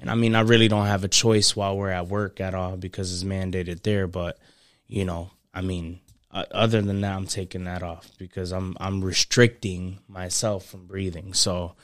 And 0.00 0.08
I 0.08 0.14
mean, 0.14 0.36
I 0.36 0.40
really 0.40 0.68
don't 0.68 0.86
have 0.86 1.02
a 1.02 1.08
choice 1.08 1.56
while 1.56 1.76
we're 1.76 1.90
at 1.90 2.06
work 2.06 2.40
at 2.40 2.54
all 2.54 2.76
because 2.76 3.12
it's 3.12 3.24
mandated 3.24 3.82
there, 3.82 4.06
but 4.06 4.38
you 4.86 5.04
know, 5.04 5.30
I 5.52 5.62
mean, 5.62 5.98
uh, 6.30 6.44
other 6.52 6.80
than 6.80 7.00
that, 7.00 7.16
I'm 7.16 7.26
taking 7.26 7.64
that 7.64 7.82
off 7.82 8.08
because 8.18 8.52
I'm 8.52 8.76
I'm 8.78 9.02
restricting 9.02 9.98
myself 10.06 10.66
from 10.66 10.86
breathing. 10.86 11.34
So, 11.34 11.74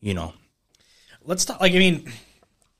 you 0.00 0.12
know, 0.12 0.34
let's 1.24 1.44
talk 1.44 1.60
like 1.60 1.72
i 1.72 1.78
mean 1.78 2.10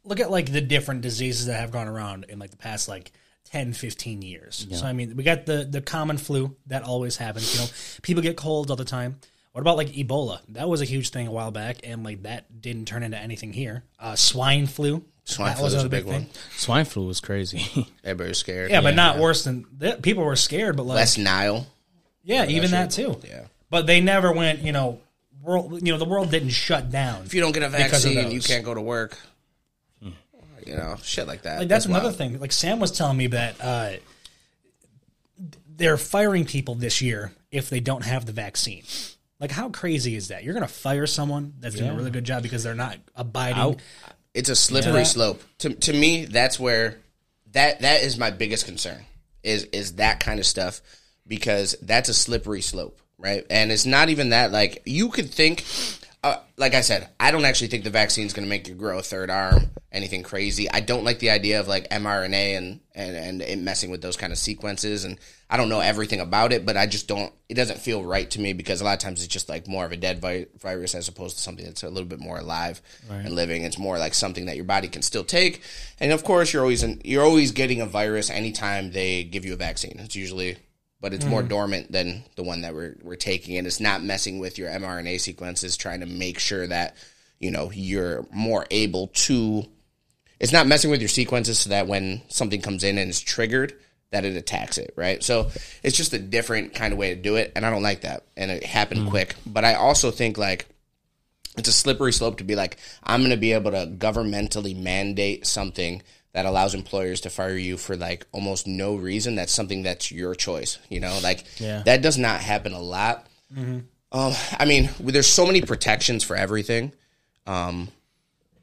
look 0.04 0.20
at 0.20 0.30
like 0.30 0.50
the 0.52 0.60
different 0.60 1.02
diseases 1.02 1.46
that 1.46 1.60
have 1.60 1.70
gone 1.70 1.88
around 1.88 2.24
in 2.28 2.38
like 2.38 2.50
the 2.50 2.56
past 2.56 2.88
like 2.88 3.12
10 3.52 3.73
15 3.73 4.23
years 4.23 4.66
so 4.73 4.87
i 4.87 4.92
mean 4.92 5.16
we 5.16 5.23
got 5.25 5.45
the 5.47 5.66
the 5.69 5.80
common 5.80 6.16
flu 6.19 6.54
that 6.66 6.83
always 6.83 7.16
happens 7.16 7.52
you 7.54 7.61
know 7.61 7.66
people 8.02 8.23
get 8.23 8.37
colds 8.37 8.71
all 8.71 8.76
the 8.76 8.85
time 8.85 9.16
what 9.52 9.61
about 9.61 9.76
like 9.76 9.88
ebola 9.88 10.38
that 10.50 10.69
was 10.69 10.80
a 10.80 10.85
huge 10.85 11.11
thing 11.11 11.26
a 11.26 11.33
while 11.33 11.50
back 11.50 11.78
and 11.85 12.04
like 12.04 12.23
that 12.23 12.61
didn't 12.61 12.87
turn 12.87 13.02
into 13.02 13.19
anything 13.19 13.52
here 13.52 13.83
uh 13.99 14.14
swine 14.14 14.66
flu 14.66 15.04
Swine 15.25 15.49
that 15.49 15.59
flu 15.59 15.66
is 15.66 15.75
another 15.75 15.87
a 15.87 15.90
big 15.90 16.04
one. 16.07 16.26
swine 16.57 16.85
flu 16.85 17.07
was 17.07 17.21
crazy. 17.21 17.87
Everybody's 18.04 18.38
scared. 18.38 18.71
yeah, 18.71 18.80
but 18.80 18.97
not 18.97 19.19
worse 19.19 19.45
than 19.45 19.64
that. 19.78 20.02
people 20.02 20.25
were 20.25 20.35
scared 20.35 20.76
but 20.76 20.87
like 20.87 20.97
West 20.97 21.19
Nile. 21.19 21.66
yeah 22.25 22.47
even 22.47 22.71
that 22.73 22.90
too 22.90 23.21
Yeah. 23.28 23.42
but 23.69 23.87
they 23.87 24.00
never 24.00 24.33
went 24.33 24.61
you 24.61 24.73
know 24.73 25.00
world 25.42 25.73
you 25.87 25.92
know 25.92 25.99
the 25.99 26.04
world 26.04 26.30
didn't 26.30 26.49
shut 26.50 26.90
down 26.90 27.25
If 27.26 27.35
you 27.35 27.40
don't 27.40 27.52
get 27.52 27.62
a 27.62 27.69
vaccine, 27.69 28.30
you 28.30 28.40
can't 28.40 28.64
go 28.64 28.75
to 28.75 28.80
work. 28.80 29.16
You 30.70 30.76
know, 30.76 30.96
shit 31.02 31.26
like 31.26 31.42
that. 31.42 31.58
Like 31.58 31.68
that's, 31.68 31.86
another 31.86 32.06
wild. 32.06 32.16
thing. 32.16 32.38
Like 32.40 32.52
Sam 32.52 32.78
was 32.78 32.92
telling 32.92 33.16
me 33.16 33.26
that 33.28 33.56
uh, 33.60 33.90
they're 35.76 35.96
firing 35.96 36.44
people 36.44 36.74
this 36.74 37.00
year 37.02 37.32
if 37.50 37.70
they 37.70 37.80
don't 37.80 38.04
have 38.04 38.26
the 38.26 38.32
vaccine. 38.32 38.84
Like 39.40 39.50
how 39.50 39.70
crazy 39.70 40.14
is 40.14 40.28
that? 40.28 40.44
You're 40.44 40.54
going 40.54 40.66
to 40.66 40.72
fire 40.72 41.06
someone 41.06 41.54
that's 41.58 41.74
doing 41.74 41.90
a 41.90 41.94
really 41.94 42.10
good 42.10 42.24
job 42.24 42.42
because 42.42 42.62
they're 42.62 42.74
not 42.74 42.98
abiding. 43.16 43.80
It's 44.34 44.48
a 44.48 44.54
slippery 44.56 44.98
Yeah. 44.98 45.02
slope. 45.04 45.42
To 45.58 45.74
to 45.74 45.92
me, 45.92 46.26
that's 46.26 46.60
where 46.60 46.98
that 47.52 47.80
that 47.80 48.02
is 48.02 48.16
my 48.18 48.30
biggest 48.30 48.66
concern. 48.66 49.04
Is 49.42 49.64
is 49.72 49.94
that 49.96 50.20
kind 50.20 50.38
of 50.38 50.46
stuff 50.46 50.82
because 51.26 51.74
that's 51.82 52.08
a 52.08 52.14
slippery 52.14 52.60
slope, 52.60 53.00
right? 53.18 53.44
And 53.50 53.72
it's 53.72 53.86
not 53.86 54.08
even 54.10 54.28
that 54.30 54.52
like 54.52 54.82
you 54.84 55.08
could 55.08 55.30
think 55.30 55.64
uh, 56.22 56.36
like 56.58 56.74
I 56.74 56.82
said, 56.82 57.08
I 57.18 57.30
don't 57.30 57.46
actually 57.46 57.68
think 57.68 57.84
the 57.84 57.90
vaccine 57.90 58.26
is 58.26 58.34
going 58.34 58.44
to 58.44 58.50
make 58.50 58.68
you 58.68 58.74
grow 58.74 58.98
a 58.98 59.02
third 59.02 59.30
arm, 59.30 59.70
anything 59.90 60.22
crazy. 60.22 60.70
I 60.70 60.80
don't 60.80 61.02
like 61.02 61.18
the 61.18 61.30
idea 61.30 61.60
of 61.60 61.66
like 61.66 61.88
mRNA 61.88 62.58
and, 62.58 62.80
and, 62.94 63.16
and 63.16 63.42
it 63.42 63.58
messing 63.58 63.90
with 63.90 64.02
those 64.02 64.18
kind 64.18 64.30
of 64.30 64.38
sequences. 64.38 65.06
And 65.06 65.18
I 65.48 65.56
don't 65.56 65.70
know 65.70 65.80
everything 65.80 66.20
about 66.20 66.52
it, 66.52 66.66
but 66.66 66.76
I 66.76 66.86
just 66.86 67.08
don't, 67.08 67.32
it 67.48 67.54
doesn't 67.54 67.78
feel 67.78 68.04
right 68.04 68.30
to 68.32 68.40
me 68.40 68.52
because 68.52 68.82
a 68.82 68.84
lot 68.84 68.92
of 68.92 68.98
times 68.98 69.20
it's 69.20 69.32
just 69.32 69.48
like 69.48 69.66
more 69.66 69.86
of 69.86 69.92
a 69.92 69.96
dead 69.96 70.20
vi- 70.20 70.46
virus 70.58 70.94
as 70.94 71.08
opposed 71.08 71.38
to 71.38 71.42
something 71.42 71.64
that's 71.64 71.82
a 71.84 71.88
little 71.88 72.08
bit 72.08 72.20
more 72.20 72.38
alive 72.38 72.82
and 73.24 73.34
living. 73.34 73.64
It's 73.64 73.78
more 73.78 73.98
like 73.98 74.12
something 74.12 74.44
that 74.44 74.56
your 74.56 74.66
body 74.66 74.88
can 74.88 75.00
still 75.00 75.24
take. 75.24 75.62
And 76.00 76.12
of 76.12 76.22
course, 76.22 76.52
you're 76.52 76.62
always, 76.62 76.82
in, 76.82 77.00
you're 77.02 77.24
always 77.24 77.52
getting 77.52 77.80
a 77.80 77.86
virus 77.86 78.28
anytime 78.28 78.92
they 78.92 79.24
give 79.24 79.46
you 79.46 79.54
a 79.54 79.56
vaccine. 79.56 79.96
It's 79.98 80.16
usually 80.16 80.58
but 81.00 81.14
it's 81.14 81.25
more 81.25 81.42
hmm. 81.42 81.49
dormant 81.49 81.92
than 81.92 82.23
the 82.37 82.42
one 82.42 82.62
that 82.62 82.75
we're 82.75 82.97
we're 83.02 83.16
taking, 83.16 83.57
and 83.57 83.66
it's 83.66 83.80
not 83.80 84.02
messing 84.02 84.38
with 84.38 84.59
your 84.59 84.69
mRNA 84.71 85.21
sequences, 85.21 85.76
trying 85.76 86.00
to 86.00 86.07
make 86.07 86.38
sure 86.38 86.66
that 86.66 86.97
you 87.38 87.50
know 87.50 87.71
you're 87.73 88.26
more 88.33 88.66
able 88.71 89.09
to. 89.09 89.64
It's 90.38 90.52
not 90.52 90.66
messing 90.66 90.90
with 90.90 91.00
your 91.00 91.09
sequences 91.09 91.61
so 91.61 91.71
that 91.71 91.87
when 91.87 92.23
something 92.28 92.62
comes 92.62 92.83
in 92.83 92.97
and 92.97 93.11
is 93.11 93.21
triggered, 93.21 93.75
that 94.11 94.25
it 94.25 94.37
attacks 94.37 94.78
it, 94.78 94.95
right? 94.97 95.23
So 95.23 95.50
it's 95.83 95.97
just 95.97 96.14
a 96.14 96.19
different 96.19 96.75
kind 96.75 96.92
of 96.92 96.99
way 96.99 97.14
to 97.14 97.21
do 97.21 97.37
it, 97.37 97.52
and 97.54 97.64
I 97.64 97.71
don't 97.71 97.83
like 97.83 98.02
that, 98.02 98.25
and 98.37 98.50
it 98.50 98.64
happened 98.64 99.02
hmm. 99.02 99.09
quick. 99.09 99.37
But 99.47 99.64
I 99.64 99.75
also 99.75 100.11
think 100.11 100.37
like 100.37 100.66
it's 101.57 101.69
a 101.69 101.73
slippery 101.73 102.12
slope 102.12 102.38
to 102.38 102.45
be 102.45 102.54
like 102.54 102.76
I'm 103.02 103.21
going 103.21 103.30
to 103.30 103.37
be 103.37 103.52
able 103.52 103.71
to 103.71 103.87
governmentally 103.87 104.76
mandate 104.76 105.47
something 105.47 106.02
that 106.32 106.46
allows 106.46 106.75
employers 106.75 107.20
to 107.22 107.30
fire 107.30 107.56
you 107.56 107.76
for 107.76 107.96
like 107.96 108.26
almost 108.32 108.66
no 108.66 108.94
reason. 108.94 109.34
That's 109.34 109.52
something 109.52 109.82
that's 109.82 110.12
your 110.12 110.34
choice. 110.34 110.78
You 110.88 111.00
know, 111.00 111.18
like 111.22 111.44
Yeah. 111.58 111.82
that 111.87 112.02
does 112.02 112.18
not 112.18 112.40
happen 112.40 112.72
a 112.72 112.80
lot. 112.80 113.26
Um, 113.56 114.34
I 114.58 114.64
mean, 114.64 114.90
there's 115.00 115.26
so 115.26 115.46
many 115.46 115.60
protections 115.62 116.22
for 116.25 116.37
everything. 116.37 116.92
Um, 117.46 117.88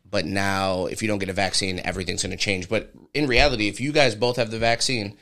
but 0.09 0.25
now, 0.25 0.85
if 0.85 1.01
you 1.01 1.07
don't 1.09 1.19
get 1.19 1.29
a 1.29 1.33
vaccine, 1.33 1.81
everything's 1.83 2.23
going 2.23 2.31
to 2.31 2.37
change. 2.41 2.69
But 2.69 2.91
in 3.13 3.27
reality, 3.27 3.67
if 3.67 3.81
you 3.81 3.91
guys 3.91 4.15
both 4.15 4.37
have 4.37 4.51
the 4.51 4.59
vaccine, 4.59 5.17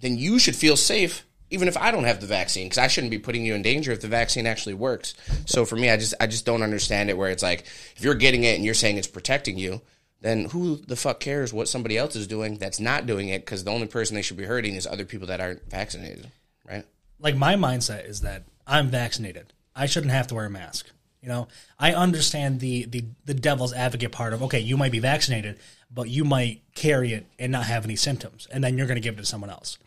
then 0.00 0.18
you 0.18 0.38
should 0.40 0.56
feel 0.56 0.76
safe 0.76 1.24
even 1.52 1.66
if 1.68 1.76
I 1.76 1.90
don't 1.90 2.04
have 2.04 2.20
the 2.20 2.26
vaccine 2.28 2.66
because 2.66 2.78
I 2.78 2.86
shouldn't 2.86 3.10
be 3.10 3.18
putting 3.18 3.44
you 3.44 3.54
in 3.54 3.62
danger 3.62 3.90
if 3.92 4.00
the 4.00 4.06
vaccine 4.08 4.46
actually 4.46 4.74
works. 4.74 5.14
So 5.46 5.64
for 5.64 5.74
me, 5.76 5.90
I 5.90 5.96
just 5.96 6.14
I 6.20 6.26
just 6.28 6.46
don't 6.46 6.62
understand 6.62 7.10
it 7.10 7.18
where 7.18 7.30
it's 7.30 7.42
like 7.42 7.60
if 7.96 8.02
you're 8.02 8.14
getting 8.14 8.44
it 8.44 8.54
and 8.56 8.64
you're 8.64 8.74
saying 8.74 8.96
it's 8.98 9.06
protecting 9.08 9.58
you, 9.58 9.80
then 10.20 10.46
who 10.46 10.76
the 10.76 10.96
fuck 10.96 11.20
cares 11.20 11.52
what 11.52 11.68
somebody 11.68 11.96
else 11.96 12.14
is 12.14 12.26
doing 12.26 12.58
that's 12.58 12.80
not 12.80 13.06
doing 13.06 13.28
it 13.28 13.40
because 13.40 13.64
the 13.64 13.70
only 13.70 13.86
person 13.86 14.14
they 14.14 14.22
should 14.22 14.36
be 14.36 14.44
hurting 14.44 14.74
is 14.74 14.86
other 14.86 15.04
people 15.04 15.26
that 15.28 15.40
aren't 15.40 15.68
vaccinated, 15.70 16.30
right? 16.68 16.84
like 17.20 17.36
my 17.36 17.54
mindset 17.54 18.08
is 18.08 18.22
that 18.22 18.44
I'm 18.66 18.88
vaccinated. 18.88 19.52
I 19.76 19.86
shouldn't 19.86 20.12
have 20.12 20.26
to 20.28 20.34
wear 20.34 20.46
a 20.46 20.50
mask. 20.50 20.86
You 21.22 21.28
know, 21.28 21.48
I 21.78 21.92
understand 21.92 22.60
the 22.60 22.86
the 22.86 23.04
the 23.26 23.34
devil's 23.34 23.74
advocate 23.74 24.10
part 24.10 24.32
of 24.32 24.42
okay, 24.44 24.60
you 24.60 24.76
might 24.76 24.92
be 24.92 25.00
vaccinated, 25.00 25.58
but 25.90 26.08
you 26.08 26.24
might 26.24 26.62
carry 26.74 27.12
it 27.12 27.26
and 27.38 27.52
not 27.52 27.66
have 27.66 27.84
any 27.84 27.96
symptoms, 27.96 28.48
and 28.50 28.64
then 28.64 28.78
you're 28.78 28.86
going 28.86 28.96
to 28.96 29.02
give 29.02 29.14
it 29.14 29.18
to 29.18 29.26
someone 29.26 29.50
else. 29.50 29.78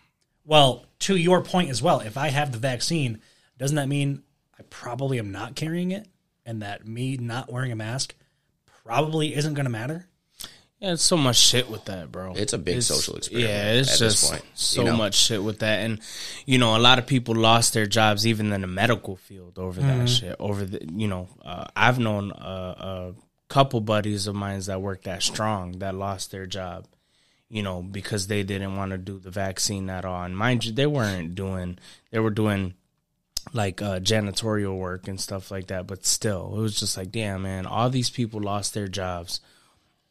Well, 0.46 0.86
to 1.00 1.16
your 1.16 1.42
point 1.42 1.70
as 1.70 1.82
well, 1.82 2.02
if 2.02 2.18
I 2.18 2.28
have 2.28 2.52
the 2.52 2.58
vaccine, 2.58 3.20
doesn't 3.58 3.78
that 3.78 3.88
mean 3.88 4.24
I 4.60 4.64
probably 4.70 5.18
am 5.18 5.32
not 5.32 5.56
carrying 5.56 5.92
it, 5.92 6.08
and 6.46 6.62
that 6.62 6.86
me 6.86 7.18
not 7.18 7.52
wearing 7.52 7.72
a 7.72 7.76
mask 7.76 8.14
probably 8.86 9.36
isn't 9.36 9.56
going 9.56 9.66
to 9.66 9.72
matter? 9.72 10.08
Yeah, 10.84 10.92
it's 10.92 11.04
so 11.04 11.16
much 11.16 11.38
shit 11.38 11.70
with 11.70 11.86
that, 11.86 12.12
bro. 12.12 12.34
It's 12.36 12.52
a 12.52 12.58
big 12.58 12.82
social 12.82 13.16
experiment 13.16 13.50
Yeah, 13.50 13.72
it's 13.72 13.94
at 13.94 14.00
this 14.00 14.20
just 14.20 14.32
point, 14.34 14.46
so 14.54 14.82
you 14.82 14.90
know? 14.90 14.98
much 14.98 15.16
shit 15.16 15.42
with 15.42 15.60
that, 15.60 15.80
and 15.80 16.02
you 16.46 16.58
know, 16.58 16.76
a 16.76 16.78
lot 16.78 17.00
of 17.00 17.08
people 17.08 17.36
lost 17.36 17.74
their 17.74 17.86
jobs, 17.86 18.28
even 18.28 18.52
in 18.52 18.60
the 18.60 18.68
medical 18.68 19.16
field, 19.16 19.58
over 19.58 19.80
that 19.80 20.10
shit. 20.10 20.36
Over 20.42 20.66
the, 20.66 20.86
you 20.92 21.08
know, 21.08 21.30
uh, 21.42 21.68
I've 21.74 22.00
known 22.00 22.32
a, 22.32 22.36
a 22.36 23.14
couple 23.48 23.80
buddies 23.80 24.28
of 24.28 24.36
mine 24.36 24.60
that 24.60 24.82
worked 24.82 25.08
at 25.08 25.24
Strong 25.24 25.80
that 25.80 25.96
lost 25.96 26.32
their 26.32 26.46
job, 26.46 26.86
you 27.48 27.64
know, 27.64 27.82
because 27.82 28.28
they 28.28 28.44
didn't 28.44 28.76
want 28.76 28.92
to 28.92 28.98
do 28.98 29.20
the 29.20 29.32
vaccine 29.32 29.90
at 29.90 30.04
all. 30.04 30.24
And 30.24 30.36
mind 30.36 30.66
you, 30.66 30.74
they 30.74 30.86
weren't 30.86 31.34
doing, 31.34 31.80
they 32.12 32.20
were 32.20 32.30
doing 32.30 32.74
like 33.54 33.82
uh, 33.82 34.02
janitorial 34.02 34.78
work 34.78 35.08
and 35.08 35.18
stuff 35.18 35.50
like 35.50 35.68
that. 35.68 35.88
But 35.88 36.06
still, 36.06 36.54
it 36.58 36.60
was 36.60 36.78
just 36.78 36.98
like, 36.98 37.14
damn, 37.14 37.44
man, 37.44 37.66
all 37.66 37.90
these 37.90 38.10
people 38.10 38.42
lost 38.42 38.74
their 38.74 38.90
jobs 38.90 39.40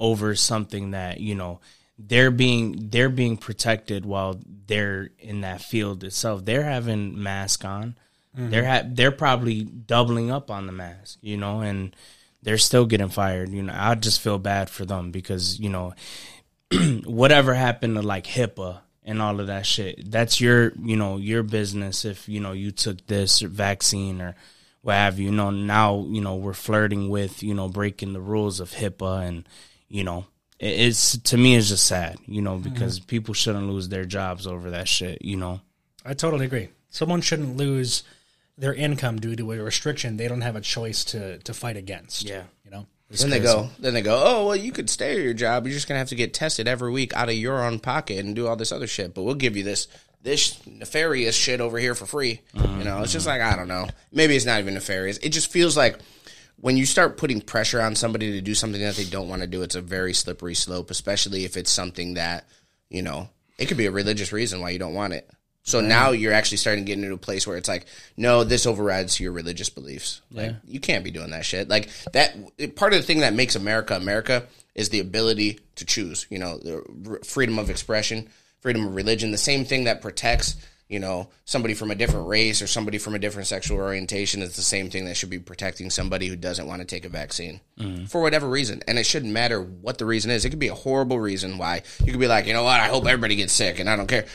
over 0.03 0.35
something 0.35 0.91
that 0.91 1.21
you 1.21 1.37
know 1.37 1.61
they're 1.97 2.33
being 2.33 2.89
they're 2.91 3.09
being 3.09 3.37
protected 3.37 4.05
while 4.05 4.41
they're 4.67 5.11
in 5.21 5.43
that 5.43 5.63
field 5.63 6.03
itself. 6.03 6.45
They're 6.45 6.65
having 6.65 7.23
mask 7.23 7.65
on. 7.65 7.97
Mm-hmm. 8.37 8.51
They're 8.51 8.67
ha- 8.67 8.87
they're 8.87 9.13
probably 9.13 9.63
doubling 9.63 10.31
up 10.31 10.51
on 10.51 10.67
the 10.67 10.73
mask, 10.73 11.19
you 11.23 11.37
know, 11.37 11.61
and 11.61 11.95
they're 12.43 12.59
still 12.59 12.85
getting 12.87 13.11
fired. 13.11 13.51
You 13.51 13.63
know, 13.63 13.75
I 13.77 13.95
just 13.95 14.21
feel 14.21 14.39
bad 14.39 14.69
for 14.69 14.85
them 14.85 15.13
because 15.13 15.61
you 15.61 15.71
know 15.71 15.95
whatever 17.05 17.55
happened 17.55 17.95
to 17.95 18.03
like 18.03 18.27
HIPAA 18.27 18.81
and 19.05 19.23
all 19.23 19.39
of 19.39 19.47
that 19.47 19.67
shit. 19.67 20.11
That's 20.11 20.41
your, 20.41 20.73
you 20.81 20.97
know, 20.97 21.17
your 21.19 21.43
business 21.43 22.05
if, 22.05 22.29
you 22.29 22.41
know, 22.41 22.53
you 22.53 22.71
took 22.71 23.07
this 23.07 23.41
vaccine 23.41 24.21
or 24.21 24.37
what 24.81 24.95
have 24.95 25.19
you. 25.19 25.27
You 25.27 25.33
know, 25.33 25.51
now, 25.51 26.07
you 26.09 26.21
know, 26.21 26.37
we're 26.37 26.53
flirting 26.53 27.09
with, 27.09 27.43
you 27.43 27.53
know, 27.53 27.69
breaking 27.69 28.13
the 28.13 28.21
rules 28.21 28.61
of 28.61 28.71
HIPAA 28.71 29.27
and, 29.27 29.49
you 29.93 30.05
know, 30.05 30.25
it's 30.59 31.19
to 31.19 31.37
me 31.37 31.55
it's 31.55 31.69
just 31.69 31.87
sad, 31.87 32.17
you 32.27 32.41
know, 32.41 32.57
because 32.57 32.99
mm-hmm. 32.99 33.07
people 33.07 33.35
shouldn't 33.35 33.69
lose 33.69 33.91
their 33.91 34.07
jobs 34.07 34.47
over 34.47 34.71
that 34.71 34.89
shit, 34.89 35.23
you 35.23 35.37
know. 35.37 35.61
I 36.05 36.15
totally 36.15 36.47
agree. 36.47 36.71
Someone 36.89 37.21
shouldn't 37.21 37.57
lose 37.57 38.03
their 38.57 38.73
income 38.73 39.21
due 39.21 39.37
to 39.37 39.53
a 39.53 39.59
restriction 39.63 40.17
they 40.17 40.29
don't 40.29 40.41
have 40.41 40.57
a 40.57 40.61
choice 40.61 41.05
to 41.07 41.39
to 41.39 41.53
fight 41.53 41.77
against. 41.77 42.25
Yeah. 42.25 42.45
you 42.65 42.71
know. 42.71 42.87
Then 43.11 43.29
they 43.29 43.41
go. 43.41 43.69
Then 43.79 43.93
they 43.93 44.01
go. 44.01 44.23
Oh 44.25 44.47
well, 44.47 44.57
you 44.57 44.73
could 44.73 44.89
stay 44.89 45.13
at 45.13 45.23
your 45.23 45.35
job. 45.35 45.67
You're 45.67 45.75
just 45.75 45.87
gonna 45.87 45.99
have 45.99 46.09
to 46.09 46.15
get 46.15 46.33
tested 46.33 46.67
every 46.67 46.91
week 46.91 47.15
out 47.15 47.29
of 47.29 47.35
your 47.35 47.63
own 47.63 47.79
pocket 47.79 48.25
and 48.25 48.35
do 48.35 48.47
all 48.47 48.57
this 48.57 48.73
other 48.73 48.87
shit. 48.87 49.13
But 49.13 49.25
we'll 49.25 49.35
give 49.35 49.59
you 49.59 49.65
this 49.65 49.89
this 50.23 50.65
nefarious 50.67 51.37
shit 51.37 51.61
over 51.61 51.79
here 51.79 51.95
for 51.95 52.07
free. 52.07 52.41
Mm-hmm. 52.55 52.79
You 52.79 52.85
know, 52.85 53.03
it's 53.03 53.13
just 53.13 53.27
like 53.27 53.43
I 53.43 53.57
don't 53.57 53.69
know. 53.69 53.89
Maybe 54.11 54.37
it's 54.37 54.47
not 54.47 54.61
even 54.61 54.73
nefarious. 54.73 55.19
It 55.19 55.31
just 55.31 55.53
feels 55.53 55.77
like 55.77 55.99
when 56.63 56.77
you 56.77 56.87
start 56.87 57.17
putting 57.17 57.41
pressure 57.41 57.81
on 57.81 57.97
somebody 57.97 58.31
to 58.33 58.41
do 58.41 58.55
something 58.55 58.81
that 58.81 58.95
they 58.95 59.05
don't 59.05 59.29
want 59.29 59.43
to 59.43 59.49
do, 59.49 59.63
it's 59.63 59.75
a 59.75 59.81
very 59.83 60.15
slippery 60.15 60.55
slope. 60.55 60.91
Especially 60.91 61.45
if 61.45 61.57
it's 61.57 61.71
something 61.71 62.15
that 62.15 62.47
you 62.89 63.03
know 63.03 63.29
it 63.59 63.67
could 63.67 63.77
be 63.77 63.87
a 63.87 63.91
religious 63.91 64.33
reason 64.33 64.61
why 64.61 64.71
you 64.71 64.79
don't 64.79 64.95
want 64.95 65.13
it. 65.13 65.29
So 65.65 65.81
now 65.81 66.11
you're 66.11 66.33
actually 66.33 66.59
starting 66.59 66.85
to 66.85 66.89
get 66.89 66.99
into 67.03 67.15
a 67.15 67.19
place 67.19 67.47
where 67.47 67.57
it's 67.57 67.69
like, 67.69 67.87
no, 68.17 68.43
this 68.43 68.67
overrides 68.67 69.21
your 69.21 69.33
religious 69.33 69.69
beliefs. 69.71 70.21
Like 70.31 70.55
you 70.65 70.81
can't 70.81 71.05
be 71.05 71.11
doing 71.11 71.31
that 71.31 71.45
shit. 71.45 71.69
Like 71.69 71.89
that 72.13 72.37
part 72.77 72.93
of 72.93 73.01
the 73.01 73.07
thing 73.07 73.21
that 73.21 73.35
makes 73.35 73.55
America 73.55 73.95
America 73.97 74.47
is 74.75 74.89
the 74.89 75.01
ability 75.01 75.61
to 75.77 75.85
choose. 75.85 76.27
You 76.31 76.39
know, 76.39 76.59
the 76.59 76.85
r- 77.09 77.21
freedom 77.25 77.59
of 77.59 77.71
expression, 77.71 78.29
freedom 78.61 78.87
of 78.87 78.95
religion. 78.95 79.33
The 79.33 79.39
same 79.39 79.65
thing 79.65 79.85
that 79.85 80.01
protects 80.01 80.57
you 80.89 80.99
know 80.99 81.29
somebody 81.45 81.75
from 81.75 81.91
a 81.91 81.95
different 81.95 82.29
race 82.29 82.61
or 82.61 82.67
somebody 82.67 82.99
from 82.99 83.15
a 83.15 83.19
different 83.19 83.47
sexual 83.47 83.79
orientation 83.79 84.43
is 84.43 84.57
the 84.57 84.63
same 84.63 84.91
thing 84.91 85.05
that 85.07 85.17
should 85.17 85.31
be 85.31 85.39
protecting 85.39 85.91
somebody 85.91 86.29
who 86.29 86.37
doesn't 86.37 86.67
want 86.67 86.81
to 86.81 86.87
take 86.87 87.05
a 87.05 87.09
vaccine 87.09 87.61
mm. 87.79 88.09
for 88.09 88.21
whatever 88.21 88.49
reason. 88.49 88.83
And 88.87 88.99
it 88.99 89.07
shouldn't 89.07 89.33
matter 89.33 89.63
what 89.63 89.99
the 89.99 90.07
reason 90.07 90.31
is. 90.31 90.45
It 90.45 90.51
could 90.51 90.59
be 90.59 90.69
a 90.69 90.75
horrible 90.75 91.19
reason 91.19 91.59
why 91.59 91.83
you 92.05 92.13
could 92.13 92.21
be 92.21 92.29
like, 92.29 92.47
you 92.47 92.53
know 92.53 92.65
what, 92.65 92.81
I 92.81 92.89
hope 92.89 93.07
everybody 93.07 93.37
gets 93.37 93.53
sick, 93.53 93.79
and 93.79 93.89
I 93.89 93.97
don't 93.97 94.07
care 94.07 94.27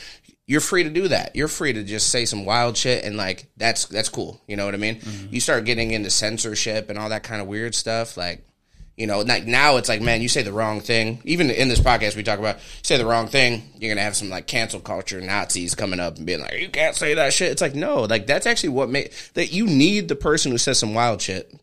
you're 0.48 0.62
free 0.62 0.82
to 0.82 0.90
do 0.90 1.08
that. 1.08 1.36
You're 1.36 1.46
free 1.46 1.74
to 1.74 1.84
just 1.84 2.08
say 2.08 2.24
some 2.24 2.46
wild 2.46 2.74
shit 2.76 3.04
and 3.04 3.18
like 3.18 3.48
that's 3.58 3.84
that's 3.84 4.08
cool. 4.08 4.40
You 4.48 4.56
know 4.56 4.64
what 4.64 4.72
I 4.72 4.78
mean? 4.78 4.96
Mm-hmm. 4.96 5.34
You 5.34 5.40
start 5.40 5.66
getting 5.66 5.90
into 5.90 6.08
censorship 6.08 6.88
and 6.88 6.98
all 6.98 7.10
that 7.10 7.22
kind 7.22 7.42
of 7.42 7.46
weird 7.46 7.74
stuff, 7.74 8.16
like 8.16 8.44
you 8.98 9.06
know, 9.06 9.20
like 9.20 9.46
now 9.46 9.76
it's 9.76 9.88
like, 9.88 10.02
man, 10.02 10.20
you 10.20 10.28
say 10.28 10.42
the 10.42 10.52
wrong 10.52 10.80
thing. 10.80 11.20
Even 11.24 11.50
in 11.50 11.68
this 11.68 11.78
podcast, 11.78 12.16
we 12.16 12.24
talk 12.24 12.40
about 12.40 12.56
you 12.56 12.62
say 12.82 12.98
the 12.98 13.06
wrong 13.06 13.28
thing, 13.28 13.62
you're 13.78 13.94
gonna 13.94 14.02
have 14.02 14.16
some 14.16 14.28
like 14.28 14.48
cancel 14.48 14.80
culture 14.80 15.20
Nazis 15.20 15.76
coming 15.76 16.00
up 16.00 16.16
and 16.16 16.26
being 16.26 16.40
like, 16.40 16.60
you 16.60 16.68
can't 16.68 16.96
say 16.96 17.14
that 17.14 17.32
shit. 17.32 17.52
It's 17.52 17.62
like, 17.62 17.76
no, 17.76 18.02
like 18.02 18.26
that's 18.26 18.44
actually 18.44 18.70
what 18.70 18.90
made 18.90 19.12
that 19.34 19.52
you 19.52 19.66
need 19.66 20.08
the 20.08 20.16
person 20.16 20.50
who 20.50 20.58
says 20.58 20.80
some 20.80 20.94
wild 20.94 21.22
shit 21.22 21.54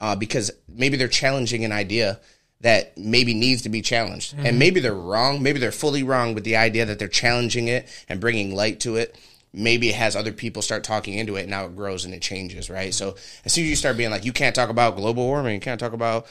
uh, 0.00 0.16
because 0.16 0.50
maybe 0.66 0.96
they're 0.96 1.08
challenging 1.08 1.62
an 1.66 1.72
idea 1.72 2.20
that 2.62 2.96
maybe 2.96 3.34
needs 3.34 3.62
to 3.62 3.68
be 3.68 3.82
challenged. 3.82 4.34
And 4.38 4.58
maybe 4.58 4.80
they're 4.80 4.94
wrong. 4.94 5.42
Maybe 5.42 5.60
they're 5.60 5.70
fully 5.70 6.02
wrong 6.02 6.34
with 6.34 6.42
the 6.42 6.56
idea 6.56 6.86
that 6.86 6.98
they're 6.98 7.06
challenging 7.06 7.68
it 7.68 7.86
and 8.08 8.18
bringing 8.18 8.54
light 8.54 8.80
to 8.80 8.96
it. 8.96 9.14
Maybe 9.52 9.88
it 9.88 9.94
has 9.94 10.14
other 10.14 10.32
people 10.32 10.60
start 10.60 10.84
talking 10.84 11.14
into 11.14 11.36
it 11.36 11.42
and 11.42 11.50
now 11.50 11.64
it 11.64 11.74
grows 11.74 12.04
and 12.04 12.12
it 12.12 12.20
changes, 12.20 12.68
right? 12.68 12.92
So 12.92 13.16
as 13.44 13.52
soon 13.52 13.64
as 13.64 13.70
you 13.70 13.76
start 13.76 13.96
being 13.96 14.10
like, 14.10 14.24
you 14.24 14.32
can't 14.32 14.54
talk 14.54 14.68
about 14.68 14.96
global 14.96 15.26
warming, 15.26 15.54
you 15.54 15.60
can't 15.60 15.80
talk 15.80 15.94
about, 15.94 16.26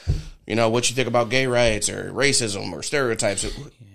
you 0.46 0.54
know, 0.54 0.70
what 0.70 0.88
you 0.88 0.94
think 0.94 1.08
about 1.08 1.28
gay 1.28 1.46
rights 1.46 1.88
or 1.88 2.12
racism 2.12 2.72
or 2.72 2.82
stereotypes. 2.82 3.44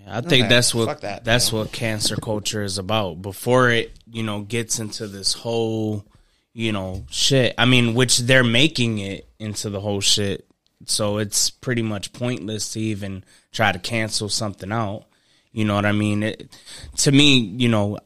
I 0.06 0.20
think 0.20 0.48
that's 0.48 0.74
what 0.74 1.00
that, 1.00 1.24
that's 1.24 1.52
what 1.52 1.72
cancel 1.72 2.18
culture 2.18 2.62
is 2.62 2.76
about. 2.76 3.22
Before 3.22 3.70
it, 3.70 3.98
you 4.10 4.22
know, 4.22 4.42
gets 4.42 4.78
into 4.78 5.06
this 5.06 5.32
whole, 5.32 6.04
you 6.52 6.72
know, 6.72 7.06
shit. 7.10 7.54
I 7.56 7.64
mean, 7.64 7.94
which 7.94 8.18
they're 8.18 8.44
making 8.44 8.98
it 8.98 9.26
into 9.38 9.70
the 9.70 9.80
whole 9.80 10.00
shit. 10.02 10.46
So 10.86 11.16
it's 11.16 11.48
pretty 11.48 11.82
much 11.82 12.12
pointless 12.12 12.74
to 12.74 12.80
even 12.80 13.24
try 13.52 13.72
to 13.72 13.78
cancel 13.78 14.28
something 14.28 14.70
out. 14.70 15.06
You 15.52 15.64
know 15.64 15.76
what 15.76 15.86
I 15.86 15.92
mean? 15.92 16.22
It, 16.24 16.54
to 16.98 17.12
me, 17.12 17.38
you 17.38 17.68
know, 17.68 17.98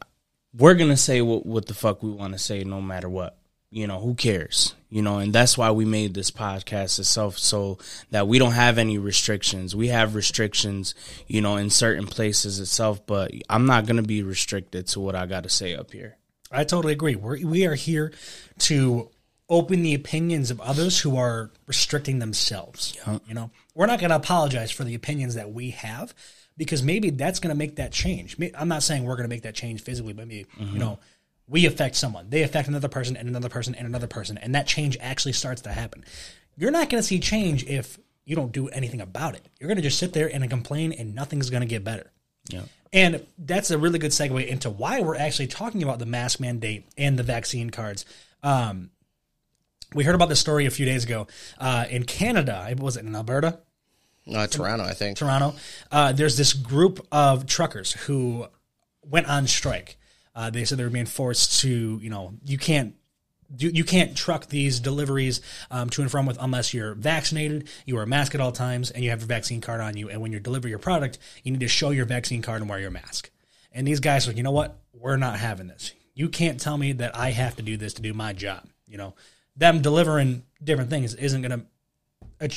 we're 0.57 0.75
gonna 0.75 0.97
say 0.97 1.21
what, 1.23 1.45
what 1.47 1.67
the 1.67 1.75
fuck 1.75 2.03
we 2.03 2.11
want 2.11 2.33
to 2.33 2.39
say, 2.39 2.65
no 2.65 2.81
matter 2.81 3.09
what. 3.09 3.37
you 3.71 3.87
know, 3.87 4.01
who 4.01 4.15
cares? 4.15 4.75
You 4.91 5.03
know, 5.03 5.19
and 5.19 5.33
that's 5.33 5.59
why 5.59 5.71
we 5.71 5.85
made 5.85 6.15
this 6.15 6.31
podcast 6.31 6.99
itself 6.99 7.39
so 7.39 7.79
that 8.11 8.27
we 8.27 8.39
don't 8.39 8.53
have 8.53 8.79
any 8.79 8.97
restrictions. 8.97 9.77
We 9.77 9.89
have 9.89 10.15
restrictions, 10.15 10.95
you 11.27 11.43
know, 11.43 11.57
in 11.57 11.69
certain 11.69 12.07
places 12.07 12.59
itself, 12.61 13.07
but 13.07 13.31
I'm 13.51 13.67
not 13.67 13.85
going 13.85 13.99
to 13.99 14.03
be 14.03 14.23
restricted 14.23 14.87
to 14.89 15.01
what 15.01 15.15
I 15.15 15.27
got 15.27 15.43
to 15.43 15.51
say 15.51 15.75
up 15.75 15.93
here. 15.93 16.17
I 16.51 16.65
totally 16.65 16.95
agree. 16.95 17.17
We're, 17.17 17.47
we 17.47 17.67
are 17.67 17.75
here 17.75 18.13
to 18.61 19.11
open 19.51 19.83
the 19.83 19.93
opinions 19.93 20.51
of 20.51 20.61
others 20.63 21.01
who 21.01 21.19
are 21.19 21.51
restricting 21.67 22.19
themselves. 22.19 22.97
You 23.27 23.35
know, 23.35 23.51
we're 23.75 23.87
not 23.87 24.01
going 24.01 24.11
to 24.11 24.17
apologize 24.17 24.71
for 24.71 24.85
the 24.85 24.95
opinions 24.95 25.35
that 25.35 25.53
we 25.53 25.71
have 25.71 26.15
because 26.59 26.83
maybe 26.83 27.09
that's 27.09 27.39
going 27.41 27.55
to 27.55 27.59
make 27.59 27.77
that 27.77 27.93
change. 27.93 28.37
I'm 28.55 28.69
not 28.69 28.83
saying 28.83 29.05
we're 29.05 29.17
going 29.17 29.29
to 29.29 29.35
make 29.35 29.43
that 29.43 29.55
change 29.55 29.81
physically, 29.81 30.13
but 30.13 30.29
maybe, 30.29 30.47
you 30.59 30.79
know, 30.79 30.99
we 31.47 31.65
affect 31.65 31.97
someone, 31.97 32.29
they 32.29 32.43
affect 32.43 32.69
another 32.69 32.89
person 32.89 33.17
and 33.17 33.29
another 33.29 33.49
person 33.49 33.75
and 33.75 33.87
another 33.87 34.09
person, 34.09 34.37
and 34.37 34.55
that 34.55 34.67
change 34.67 34.99
actually 35.01 35.33
starts 35.33 35.63
to 35.63 35.73
happen. 35.73 36.05
You're 36.57 36.73
not 36.73 36.91
going 36.91 37.01
to 37.01 37.07
see 37.07 37.21
change 37.21 37.65
if 37.65 37.99
you 38.27 38.37
don't 38.37 38.53
do 38.53 38.69
anything 38.69 39.01
about 39.01 39.37
it. 39.37 39.49
You're 39.59 39.69
going 39.69 39.77
to 39.77 39.83
just 39.83 39.99
sit 39.99 40.13
there 40.13 40.29
and 40.31 40.51
complain 40.51 40.93
and 40.93 41.15
nothing's 41.15 41.49
going 41.49 41.63
to 41.63 41.67
get 41.67 41.85
better. 41.85 42.11
Yeah. 42.51 42.63
And 42.93 43.27
that's 43.39 43.71
a 43.71 43.79
really 43.79 43.99
good 43.99 44.11
segue 44.11 44.47
into 44.47 44.69
why 44.69 45.01
we're 45.01 45.17
actually 45.17 45.47
talking 45.47 45.83
about 45.83 45.99
the 45.99 46.07
mask 46.07 46.41
mandate 46.41 46.87
and 46.99 47.19
the 47.19 47.23
vaccine 47.23 47.71
cards. 47.71 48.05
Um, 48.43 48.91
we 49.95 50.05
heard 50.05 50.15
about 50.15 50.29
this 50.29 50.41
story 50.41 50.67
a 50.67 50.71
few 50.71 50.85
days 50.85 51.05
ago 51.05 51.27
uh, 51.59 51.87
in 51.89 52.05
Canada. 52.05 52.75
Was 52.79 52.97
it 52.97 53.05
in 53.05 53.15
Alberta, 53.15 53.61
No, 54.29 54.47
Toronto, 54.47 54.85
I 54.85 54.93
think. 54.93 55.17
Toronto? 55.17 55.55
Uh, 55.91 56.13
there's 56.13 56.37
this 56.37 56.53
group 56.53 57.07
of 57.11 57.47
truckers 57.47 57.93
who 57.93 58.47
went 59.05 59.29
on 59.29 59.47
strike. 59.47 59.97
Uh, 60.35 60.51
they 60.51 60.65
said 60.65 60.79
they 60.79 60.85
were 60.85 60.91
being 60.91 61.07
forced 61.07 61.61
to, 61.63 61.99
you 62.01 62.11
know, 62.11 62.35
you 62.45 62.59
can't. 62.59 62.95
You, 63.57 63.71
you 63.71 63.83
can't 63.83 64.15
truck 64.15 64.49
these 64.49 64.79
deliveries 64.79 65.41
um, 65.71 65.89
to 65.89 66.03
and 66.03 66.11
from 66.11 66.27
with 66.27 66.37
unless 66.39 66.75
you're 66.75 66.93
vaccinated, 66.95 67.69
you 67.87 67.95
wear 67.95 68.05
a 68.05 68.07
mask 68.07 68.35
at 68.35 68.43
all 68.43 68.53
times, 68.53 68.91
and 68.91 69.03
you 69.03 69.09
have 69.09 69.21
your 69.21 69.27
vaccine 69.27 69.63
card 69.63 69.81
on 69.81 69.97
you. 69.97 70.11
And 70.11 70.21
when 70.21 70.33
you 70.33 70.39
deliver 70.39 70.69
your 70.69 70.79
product, 70.79 71.17
you 71.43 71.53
need 71.53 71.61
to 71.61 71.69
show 71.69 71.89
your 71.89 72.05
vaccine 72.05 72.43
card 72.43 72.61
and 72.61 72.69
wear 72.69 72.79
your 72.79 72.91
mask. 72.91 73.31
And 73.73 73.89
these 73.89 74.01
guys 74.01 74.27
are 74.27 74.33
like, 74.33 74.37
you 74.37 74.43
know 74.43 74.51
what? 74.51 74.77
We're 74.93 75.17
not 75.17 75.39
having 75.39 75.67
this. 75.67 75.95
You 76.13 76.29
can't 76.29 76.61
tell 76.61 76.77
me 76.77 76.93
that 76.93 77.17
I 77.17 77.31
have 77.31 77.57
to 77.57 77.63
do 77.63 77.79
this 77.79 77.95
to 77.95 78.03
do 78.03 78.13
my 78.13 78.35
job. 78.35 78.67
You 78.87 78.99
know, 78.99 79.15
them 79.57 79.81
delivering 79.81 80.43
different 80.63 80.91
things 80.91 81.15
isn't 81.15 81.41
going 81.41 81.59
to 81.59 81.67
a 82.41 82.49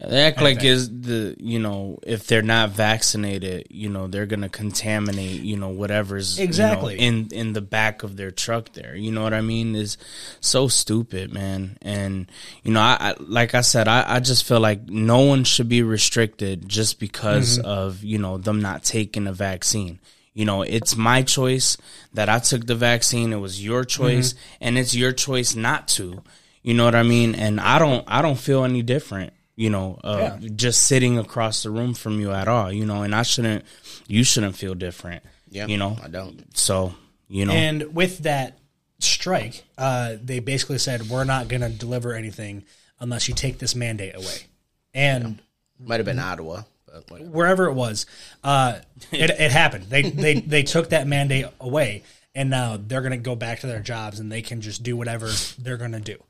change. 0.00 0.10
They 0.10 0.22
act 0.22 0.40
like 0.40 0.64
is 0.64 0.88
the 0.88 1.36
you 1.38 1.58
know 1.58 1.98
if 2.02 2.26
they're 2.26 2.42
not 2.42 2.70
vaccinated, 2.70 3.68
you 3.70 3.88
know 3.88 4.06
they're 4.06 4.26
gonna 4.26 4.48
contaminate 4.48 5.42
you 5.42 5.56
know 5.56 5.68
whatever's 5.68 6.38
you 6.38 6.44
know, 6.44 6.48
Exactly. 6.48 6.98
in 6.98 7.28
in 7.32 7.52
the 7.52 7.60
back 7.60 8.02
of 8.02 8.16
their 8.16 8.30
truck. 8.30 8.72
There, 8.72 8.94
you 8.96 9.12
know 9.12 9.22
what 9.22 9.34
I 9.34 9.40
mean? 9.40 9.74
Is 9.74 9.96
so 10.40 10.68
stupid, 10.68 11.32
man. 11.32 11.78
And 11.82 12.30
you 12.62 12.72
know, 12.72 12.80
I, 12.80 12.96
I 13.00 13.14
like 13.18 13.54
I 13.54 13.60
said, 13.60 13.88
I, 13.88 14.16
I 14.16 14.20
just 14.20 14.44
feel 14.44 14.60
like 14.60 14.88
no 14.88 15.20
one 15.20 15.44
should 15.44 15.68
be 15.68 15.82
restricted 15.82 16.68
just 16.68 16.98
because 16.98 17.58
mm-hmm. 17.58 17.66
of 17.66 18.02
you 18.02 18.18
know 18.18 18.38
them 18.38 18.60
not 18.60 18.84
taking 18.84 19.26
a 19.26 19.32
vaccine. 19.32 20.00
You 20.34 20.44
know, 20.44 20.62
it's 20.62 20.96
my 20.96 21.22
choice 21.22 21.76
that 22.12 22.28
I 22.28 22.40
took 22.40 22.66
the 22.66 22.74
vaccine. 22.74 23.32
It 23.32 23.36
was 23.36 23.64
your 23.64 23.84
mm-hmm. 23.84 24.02
choice, 24.02 24.34
and 24.60 24.76
it's 24.76 24.94
your 24.94 25.12
choice 25.12 25.54
not 25.54 25.86
to. 25.88 26.22
You 26.62 26.74
know 26.74 26.84
what 26.84 26.94
I 26.94 27.04
mean? 27.04 27.34
And 27.34 27.60
I 27.60 27.78
don't, 27.78 28.04
I 28.08 28.22
don't 28.22 28.38
feel 28.38 28.64
any 28.64 28.82
different. 28.82 29.32
You 29.56 29.70
know, 29.70 30.00
uh, 30.02 30.38
just 30.56 30.86
sitting 30.86 31.18
across 31.18 31.62
the 31.62 31.70
room 31.70 31.94
from 31.94 32.18
you 32.20 32.32
at 32.32 32.48
all. 32.48 32.72
You 32.72 32.86
know, 32.86 33.02
and 33.02 33.14
I 33.14 33.22
shouldn't, 33.22 33.64
you 34.08 34.24
shouldn't 34.24 34.56
feel 34.56 34.74
different. 34.74 35.22
Yeah, 35.48 35.66
You 35.66 35.78
know, 35.78 35.96
I 36.02 36.08
don't. 36.08 36.56
so 36.56 36.94
you 37.28 37.46
know, 37.46 37.52
And 37.52 37.94
with 37.94 38.18
that 38.20 38.58
strike, 38.98 39.64
uh, 39.78 40.16
they 40.22 40.40
basically 40.40 40.78
said, 40.78 41.08
we're 41.08 41.24
not 41.24 41.48
going 41.48 41.62
to 41.62 41.68
deliver 41.68 42.12
anything 42.14 42.64
unless 43.00 43.28
you 43.28 43.34
take 43.34 43.58
this 43.58 43.74
mandate 43.74 44.14
away. 44.14 44.46
And 44.92 45.40
Might 45.78 45.96
have 45.96 46.06
been 46.06 46.18
Ottawa, 46.18 46.62
wherever 47.08 47.66
it 47.66 47.74
was, 47.74 48.06
uh, 48.42 48.78
it, 49.12 49.30
it 49.30 49.50
happened. 49.50 49.84
They, 49.84 50.02
they, 50.02 50.34
they 50.34 50.62
took 50.62 50.90
that 50.90 51.06
mandate 51.06 51.46
away, 51.60 52.02
and 52.34 52.50
now 52.50 52.76
they're 52.76 53.02
going 53.02 53.12
to 53.12 53.16
go 53.16 53.34
back 53.34 53.60
to 53.60 53.66
their 53.66 53.80
jobs 53.80 54.20
and 54.20 54.30
they 54.30 54.42
can 54.42 54.60
just 54.60 54.82
do 54.82 54.96
whatever 54.96 55.30
they're 55.58 55.76
going 55.76 55.92
to 55.92 56.00
do. 56.00 56.22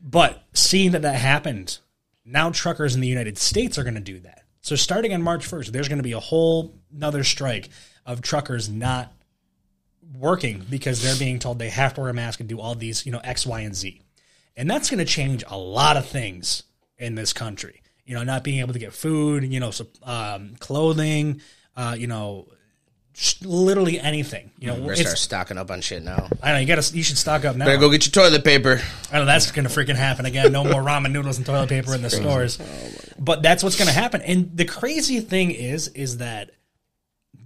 But 0.00 0.42
seeing 0.52 0.92
that 0.92 1.02
that 1.02 1.16
happened, 1.16 1.78
now 2.24 2.50
truckers 2.50 2.94
in 2.94 3.00
the 3.00 3.08
United 3.08 3.38
States 3.38 3.78
are 3.78 3.82
going 3.82 3.94
to 3.94 4.00
do 4.00 4.20
that. 4.20 4.44
So 4.60 4.76
starting 4.76 5.12
on 5.12 5.22
March 5.22 5.48
1st, 5.48 5.68
there's 5.68 5.88
going 5.88 5.98
to 5.98 6.04
be 6.04 6.12
a 6.12 6.20
whole 6.20 6.74
another 6.94 7.24
strike 7.24 7.68
of 8.06 8.22
truckers 8.22 8.68
not 8.68 9.12
working 10.16 10.64
because 10.68 11.02
they're 11.02 11.16
being 11.16 11.38
told 11.38 11.58
they 11.58 11.68
have 11.68 11.94
to 11.94 12.00
wear 12.00 12.10
a 12.10 12.14
mask 12.14 12.40
and 12.40 12.48
do 12.48 12.60
all 12.60 12.74
these, 12.74 13.04
you 13.04 13.12
know, 13.12 13.20
X, 13.24 13.46
Y, 13.46 13.60
and 13.60 13.74
Z. 13.74 14.00
And 14.56 14.70
that's 14.70 14.90
going 14.90 14.98
to 14.98 15.04
change 15.04 15.42
a 15.48 15.56
lot 15.56 15.96
of 15.96 16.06
things 16.06 16.64
in 16.98 17.14
this 17.14 17.32
country. 17.32 17.82
You 18.04 18.14
know, 18.14 18.24
not 18.24 18.44
being 18.44 18.60
able 18.60 18.72
to 18.72 18.78
get 18.78 18.92
food, 18.92 19.44
you 19.44 19.60
know, 19.60 19.72
um, 20.02 20.54
clothing, 20.58 21.40
uh, 21.76 21.96
you 21.98 22.06
know, 22.06 22.48
literally 23.42 24.00
anything. 24.00 24.50
You 24.58 24.68
know, 24.68 24.76
Better 24.76 24.92
it's, 24.92 25.00
start 25.02 25.18
stocking 25.18 25.58
up 25.58 25.70
on 25.70 25.80
shit 25.80 26.02
now. 26.02 26.28
I 26.42 26.48
don't 26.48 26.54
know. 26.54 26.58
You 26.60 26.66
got 26.66 26.82
to. 26.82 26.96
You 26.96 27.02
should 27.02 27.18
stock 27.18 27.44
up 27.44 27.56
now. 27.56 27.66
Better 27.66 27.78
go 27.78 27.90
get 27.90 28.06
your 28.06 28.12
toilet 28.12 28.44
paper. 28.44 28.80
I 29.12 29.18
know 29.18 29.26
that's 29.26 29.50
going 29.50 29.66
to 29.66 29.70
freaking 29.70 29.96
happen 29.96 30.26
again. 30.26 30.52
No 30.52 30.64
more 30.64 30.82
ramen 30.82 31.12
noodles 31.12 31.36
and 31.36 31.46
toilet 31.46 31.68
paper 31.68 31.94
in 31.94 32.02
the 32.02 32.10
stores. 32.10 32.58
Oh 32.60 33.02
but 33.18 33.42
that's 33.42 33.62
what's 33.62 33.76
going 33.76 33.88
to 33.88 33.94
happen. 33.94 34.20
And 34.22 34.56
the 34.56 34.64
crazy 34.64 35.20
thing 35.20 35.52
is, 35.52 35.88
is 35.88 36.18
that 36.18 36.50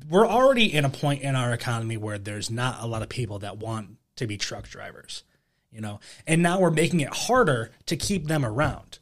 we're 0.08 0.26
already 0.26 0.72
in 0.72 0.84
a 0.84 0.88
point 0.88 1.22
in 1.22 1.36
our 1.36 1.52
economy 1.52 1.96
where 1.96 2.18
there's 2.18 2.50
not 2.50 2.82
a 2.82 2.86
lot 2.86 3.02
of 3.02 3.08
people 3.08 3.40
that 3.40 3.58
want 3.58 3.96
to 4.16 4.26
be 4.26 4.38
truck 4.38 4.68
drivers, 4.68 5.22
you 5.70 5.80
know. 5.80 6.00
And 6.26 6.42
now 6.42 6.60
we're 6.60 6.70
making 6.70 7.00
it 7.00 7.12
harder 7.12 7.72
to 7.86 7.96
keep 7.96 8.26
them 8.26 8.44
around. 8.44 9.00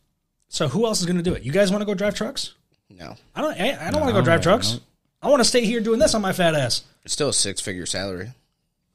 So 0.49 0.69
who 0.69 0.87
else 0.87 1.01
is 1.01 1.07
going 1.07 1.17
to 1.17 1.23
do 1.23 1.35
it? 1.35 1.43
You 1.43 1.53
guys 1.53 1.71
want 1.71 1.83
to 1.83 1.87
go 1.87 1.95
drive 1.95 2.15
trucks? 2.15 2.55
No, 2.91 3.17
I 3.35 3.41
don't. 3.41 3.61
I, 3.61 3.89
I 3.89 3.91
don't 3.91 4.01
want 4.01 4.15
to 4.15 4.21
go 4.21 4.25
drive 4.25 4.43
trucks. 4.43 4.81
I 5.25 5.29
want 5.29 5.41
to 5.41 5.49
stay 5.49 5.65
here 5.65 5.81
doing 5.81 5.99
this 5.99 6.15
on 6.15 6.23
my 6.23 6.33
fat 6.33 6.55
ass. 6.55 6.83
it's 7.05 7.13
still 7.15 7.31
a 7.31 7.33
six 7.33 7.61
figure 7.61 7.87
salary. 7.87 8.31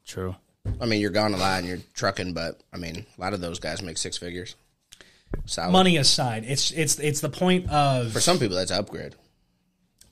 true. 0.06 0.36
I 0.80 0.84
mean, 0.86 1.00
you're 1.00 1.10
gone 1.10 1.32
a 1.34 1.38
lot 1.38 1.58
and 1.60 1.66
you're 1.68 1.78
trucking, 1.94 2.34
but 2.34 2.60
I 2.72 2.76
mean, 2.76 3.06
a 3.16 3.20
lot 3.20 3.32
of 3.32 3.40
those 3.40 3.58
guys 3.58 3.82
make 3.82 3.96
six 3.98 4.16
figures. 4.18 4.56
Solid. 5.46 5.72
Money 5.72 5.96
aside, 5.96 6.44
it's 6.46 6.70
it's 6.72 6.98
it's 6.98 7.20
the 7.20 7.30
point 7.30 7.68
of 7.70 8.12
For 8.12 8.20
some 8.20 8.38
people, 8.38 8.56
that's 8.56 8.70
an 8.70 8.78
upgrade. 8.78 9.14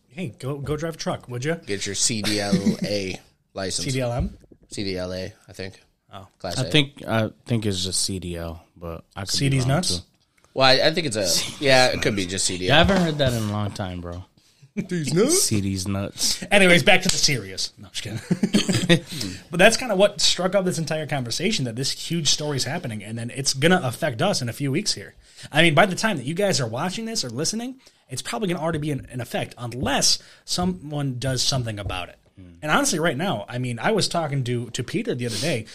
hey, 0.09 0.35
go 0.39 0.57
go 0.59 0.77
drive 0.77 0.95
a 0.95 0.99
truck, 0.99 1.29
would 1.29 1.45
you? 1.45 1.55
Get 1.67 1.85
your 1.87 1.95
CDLA 1.95 3.19
license. 3.55 3.95
CDLM. 3.95 4.31
CDLA, 4.73 5.33
I 5.49 5.53
think. 5.53 5.81
Oh. 6.13 6.27
Class 6.39 6.59
I 6.59 6.65
A. 6.65 6.71
think 6.71 7.05
I 7.07 7.31
think 7.47 7.67
it's 7.67 7.85
just 7.85 8.09
CDL, 8.09 8.61
but 8.77 9.05
I 9.17 9.21
could 9.23 9.33
be 9.33 9.37
CD's 9.37 9.65
wrong, 9.65 9.69
nuts. 9.69 9.99
too. 9.99 10.05
Well, 10.55 10.67
I, 10.67 10.89
I 10.89 10.95
think 10.95 11.07
it's 11.09 11.17
a 11.17 11.29
yeah. 11.65 11.89
It 11.89 12.01
could 12.01 12.17
be 12.17 12.25
just 12.27 12.49
CDL. 12.51 12.61
Yeah, 12.69 12.77
I 12.77 12.79
haven't 12.79 13.03
heard 13.03 13.19
that 13.19 13.33
in 13.35 13.43
a 13.43 13.53
long 13.53 13.71
time, 13.73 14.01
bro. 14.01 14.25
CD's 14.79 15.12
nuts. 15.12 15.43
Cities 15.49 15.88
nuts. 15.88 16.45
Anyways, 16.51 16.83
back 16.83 17.03
to 17.03 17.09
the 17.09 17.17
serious. 17.17 17.73
No, 17.79 17.88
just 17.93 18.03
kidding. 18.03 19.41
but 19.51 19.59
that's 19.59 19.77
kind 19.77 19.91
of 19.91 19.99
what 19.99 20.21
struck 20.21 20.55
up 20.55 20.64
this 20.64 20.79
entire 20.79 21.07
conversation 21.07 21.64
that 21.64 21.77
this 21.77 21.91
huge 21.91 22.29
story 22.29 22.57
is 22.57 22.64
happening, 22.64 23.03
and 23.03 23.19
then 23.19 23.31
it's 23.31 23.55
gonna 23.55 23.81
affect 23.83 24.23
us 24.23 24.41
in 24.41 24.49
a 24.49 24.53
few 24.53 24.71
weeks 24.71 24.95
here. 24.95 25.14
I 25.51 25.62
mean, 25.62 25.75
by 25.75 25.87
the 25.87 25.97
time 25.97 26.17
that 26.17 26.27
you 26.27 26.35
guys 26.35 26.61
are 26.61 26.67
watching 26.67 27.05
this 27.05 27.25
or 27.25 27.31
listening, 27.31 27.81
it's 28.09 28.23
probably 28.23 28.49
gonna 28.49 28.62
already 28.62 28.79
be 28.79 28.91
in, 28.91 29.07
in 29.11 29.21
effect 29.21 29.55
unless 29.59 30.19
someone 30.45 31.19
does 31.19 31.43
something 31.43 31.79
about 31.79 32.09
it. 32.09 32.19
Hmm. 32.37 32.55
And 32.62 32.71
honestly, 32.71 32.99
right 32.99 33.17
now, 33.17 33.45
I 33.49 33.59
mean, 33.59 33.79
I 33.79 33.93
was 33.93 34.09
talking 34.09 34.45
to 34.45 34.71
to 34.71 34.85
Peter 34.85 35.14
the 35.14 35.27
other 35.27 35.38
day. 35.38 35.67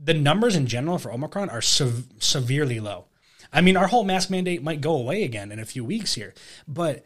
The 0.00 0.14
numbers 0.14 0.54
in 0.54 0.66
general 0.66 0.98
for 0.98 1.12
Omicron 1.12 1.50
are 1.50 1.62
sev- 1.62 2.06
severely 2.18 2.78
low. 2.78 3.06
I 3.52 3.60
mean, 3.60 3.76
our 3.76 3.86
whole 3.86 4.04
mask 4.04 4.30
mandate 4.30 4.62
might 4.62 4.80
go 4.80 4.94
away 4.94 5.24
again 5.24 5.50
in 5.50 5.58
a 5.58 5.64
few 5.64 5.84
weeks 5.84 6.14
here, 6.14 6.34
but 6.66 7.04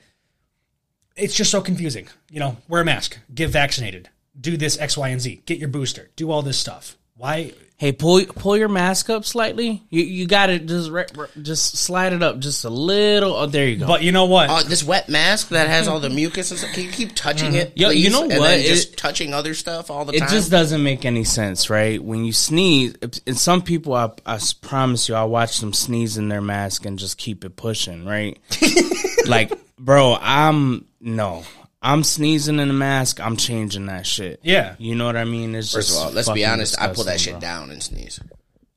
it's 1.16 1.34
just 1.34 1.50
so 1.50 1.60
confusing. 1.60 2.08
You 2.30 2.40
know, 2.40 2.56
wear 2.68 2.82
a 2.82 2.84
mask, 2.84 3.18
get 3.34 3.50
vaccinated, 3.50 4.08
do 4.38 4.56
this 4.56 4.78
X, 4.78 4.96
Y, 4.96 5.08
and 5.08 5.20
Z, 5.20 5.42
get 5.46 5.58
your 5.58 5.68
booster, 5.68 6.10
do 6.16 6.30
all 6.30 6.42
this 6.42 6.58
stuff. 6.58 6.96
Why? 7.16 7.52
Hey, 7.82 7.90
pull 7.90 8.24
pull 8.24 8.56
your 8.56 8.68
mask 8.68 9.10
up 9.10 9.24
slightly. 9.24 9.82
You 9.90 10.04
you 10.04 10.28
got 10.28 10.50
it. 10.50 10.66
Just 10.66 10.88
re- 10.88 11.04
re- 11.16 11.26
just 11.42 11.76
slide 11.78 12.12
it 12.12 12.22
up 12.22 12.38
just 12.38 12.64
a 12.64 12.70
little. 12.70 13.34
Oh, 13.34 13.46
there 13.46 13.66
you 13.66 13.74
go. 13.78 13.88
But 13.88 14.04
you 14.04 14.12
know 14.12 14.26
what? 14.26 14.50
Oh, 14.50 14.62
this 14.62 14.84
wet 14.84 15.08
mask 15.08 15.48
that 15.48 15.66
has 15.66 15.88
all 15.88 15.98
the 15.98 16.08
mucus 16.08 16.52
and 16.52 16.60
stuff. 16.60 16.72
Can 16.74 16.84
you 16.84 16.92
keep 16.92 17.12
touching 17.16 17.54
it? 17.56 17.70
Mm-hmm. 17.70 17.78
Yo, 17.80 17.90
you 17.90 18.02
please? 18.04 18.12
know 18.12 18.22
And 18.22 18.38
what? 18.38 18.46
then 18.50 18.60
It- 18.60 18.68
just 18.68 18.96
touching 18.96 19.34
other 19.34 19.52
stuff 19.52 19.90
all 19.90 20.04
the 20.04 20.12
it 20.14 20.20
time. 20.20 20.28
It 20.28 20.30
just 20.30 20.48
doesn't 20.48 20.80
make 20.80 21.04
any 21.04 21.24
sense, 21.24 21.70
right? 21.70 22.00
When 22.00 22.24
you 22.24 22.32
sneeze, 22.32 22.94
and 23.26 23.36
some 23.36 23.62
people, 23.62 23.94
I 23.94 24.12
promise 24.60 25.08
you, 25.08 25.16
I 25.16 25.24
watch 25.24 25.58
them 25.58 25.72
sneeze 25.72 26.16
in 26.16 26.28
their 26.28 26.40
mask 26.40 26.86
and 26.86 27.00
just 27.00 27.18
keep 27.18 27.44
it 27.44 27.56
pushing, 27.56 28.04
right? 28.06 28.38
like, 29.26 29.52
bro, 29.76 30.16
I'm 30.20 30.86
no, 31.00 31.42
I'm 31.82 32.04
sneezing 32.04 32.60
in 32.60 32.70
a 32.70 32.72
mask. 32.72 33.20
I'm 33.20 33.36
changing 33.36 33.86
that 33.86 34.06
shit. 34.06 34.40
Yeah. 34.44 34.76
you 34.78 34.94
know 34.94 35.04
what 35.04 35.16
I 35.16 35.24
mean. 35.24 35.54
It's 35.54 35.72
First 35.72 35.88
just 35.88 36.00
of 36.00 36.06
all, 36.06 36.12
let's 36.12 36.30
be 36.30 36.46
honest. 36.46 36.80
I 36.80 36.88
pull 36.88 37.04
that 37.04 37.20
shit 37.20 37.34
bro. 37.34 37.40
down 37.40 37.70
and 37.70 37.82
sneeze. 37.82 38.20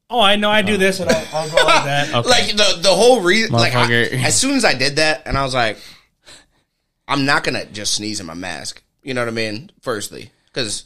oh, 0.09 0.19
I 0.19 0.35
know 0.37 0.49
I 0.49 0.63
do 0.63 0.73
oh. 0.73 0.77
this, 0.77 0.99
and 0.99 1.11
I'll, 1.11 1.27
I'll 1.33 1.49
go 1.49 1.63
like 1.63 1.85
that. 1.85 2.13
Like 2.25 2.47
the 2.47 2.79
the 2.81 2.89
whole 2.89 3.21
reason. 3.21 3.51
Like 3.51 3.75
I, 3.75 3.91
as 3.91 4.35
soon 4.35 4.55
as 4.55 4.65
I 4.65 4.73
did 4.73 4.95
that, 4.95 5.23
and 5.27 5.37
I 5.37 5.43
was 5.43 5.53
like, 5.53 5.77
I'm 7.07 7.25
not 7.25 7.43
gonna 7.43 7.65
just 7.65 7.93
sneeze 7.93 8.19
in 8.19 8.25
my 8.25 8.33
mask. 8.33 8.81
You 9.03 9.13
know 9.13 9.21
what 9.21 9.27
I 9.27 9.31
mean? 9.31 9.71
Firstly, 9.81 10.31
because 10.47 10.85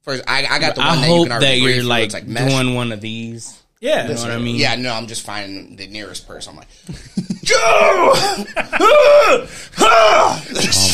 first 0.00 0.24
I, 0.26 0.46
I 0.46 0.58
got 0.58 0.76
the 0.76 0.80
one 0.80 0.90
I 0.90 0.96
that 0.96 1.08
you 1.08 1.14
hope 1.14 1.26
can 1.26 1.32
already 1.32 1.46
that 1.46 1.74
you're 1.74 1.84
like, 1.84 2.12
like 2.14 2.26
doing 2.26 2.74
one 2.74 2.90
of 2.92 3.02
these. 3.02 3.59
Yeah. 3.80 4.08
You 4.08 4.14
know 4.14 4.20
what 4.20 4.30
I 4.30 4.38
mean? 4.38 4.56
Yeah, 4.56 4.74
no, 4.76 4.92
I'm 4.92 5.06
just 5.06 5.24
finding 5.24 5.76
the 5.76 5.86
nearest 5.86 6.28
person. 6.28 6.50
I'm 6.52 6.56
like, 6.58 6.68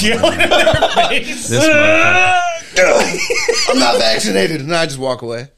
Yelling 0.03 0.40
in 0.40 0.49
their 0.49 0.75
face. 0.94 1.49
This 1.49 1.64
motherfucker. 1.64 3.68
I'm 3.70 3.79
not 3.79 3.99
vaccinated, 3.99 4.61
and 4.61 4.75
I 4.75 4.87
just 4.87 4.99
walk 4.99 5.22
away. 5.22 5.49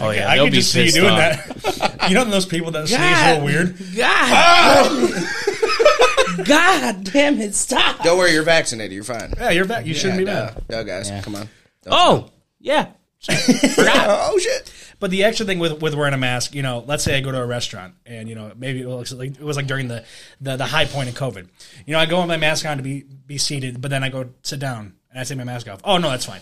Oh 0.00 0.10
yeah, 0.10 0.28
I 0.28 0.34
they'll 0.36 0.46
could 0.46 0.54
just 0.54 0.72
see 0.72 0.86
you 0.86 0.92
doing 0.92 1.10
off. 1.12 1.18
that. 1.18 2.04
you 2.08 2.14
know 2.16 2.24
those 2.24 2.46
people 2.46 2.72
that 2.72 2.88
sneeze 2.88 2.98
God. 2.98 3.36
real 3.36 3.44
weird? 3.44 3.76
God, 3.96 5.24
God 6.46 7.04
damn 7.04 7.40
it! 7.40 7.54
Stop. 7.54 8.02
Don't 8.02 8.18
worry, 8.18 8.32
you're 8.32 8.42
vaccinated. 8.42 8.92
You're 8.92 9.04
fine. 9.04 9.32
Yeah, 9.36 9.50
you're 9.50 9.66
back. 9.66 9.86
You 9.86 9.94
shouldn't 9.94 10.18
be 10.18 10.24
yeah, 10.24 10.52
mad. 10.54 10.62
no, 10.68 10.76
no, 10.78 10.84
guys, 10.84 11.08
Yeah. 11.08 11.22
come 11.22 11.36
on. 11.36 11.48
Oh 11.86 12.30
yeah. 12.60 12.88
Oh 13.28 14.38
shit! 14.38 14.70
But 15.00 15.10
the 15.10 15.24
extra 15.24 15.44
thing 15.46 15.58
with 15.58 15.80
with 15.82 15.94
wearing 15.94 16.14
a 16.14 16.18
mask, 16.18 16.54
you 16.54 16.62
know, 16.62 16.84
let's 16.86 17.02
say 17.04 17.16
I 17.16 17.20
go 17.20 17.32
to 17.32 17.40
a 17.42 17.46
restaurant 17.46 17.94
and 18.06 18.28
you 18.28 18.34
know 18.34 18.52
maybe 18.56 18.80
it 18.80 18.86
was 18.86 19.12
like, 19.12 19.30
it 19.32 19.42
was 19.42 19.56
like 19.56 19.66
during 19.66 19.88
the, 19.88 20.04
the 20.40 20.56
the 20.56 20.66
high 20.66 20.84
point 20.86 21.08
of 21.08 21.14
COVID. 21.14 21.48
You 21.86 21.92
know, 21.92 21.98
I 21.98 22.06
go 22.06 22.18
with 22.20 22.28
my 22.28 22.36
mask 22.36 22.64
on 22.66 22.76
to 22.76 22.82
be 22.82 23.02
be 23.26 23.38
seated, 23.38 23.80
but 23.80 23.90
then 23.90 24.02
I 24.04 24.08
go 24.08 24.30
sit 24.42 24.60
down 24.60 24.94
and 25.10 25.20
I 25.20 25.24
take 25.24 25.38
my 25.38 25.44
mask 25.44 25.68
off. 25.68 25.80
Oh 25.84 25.98
no, 25.98 26.10
that's 26.10 26.24
fine. 26.26 26.40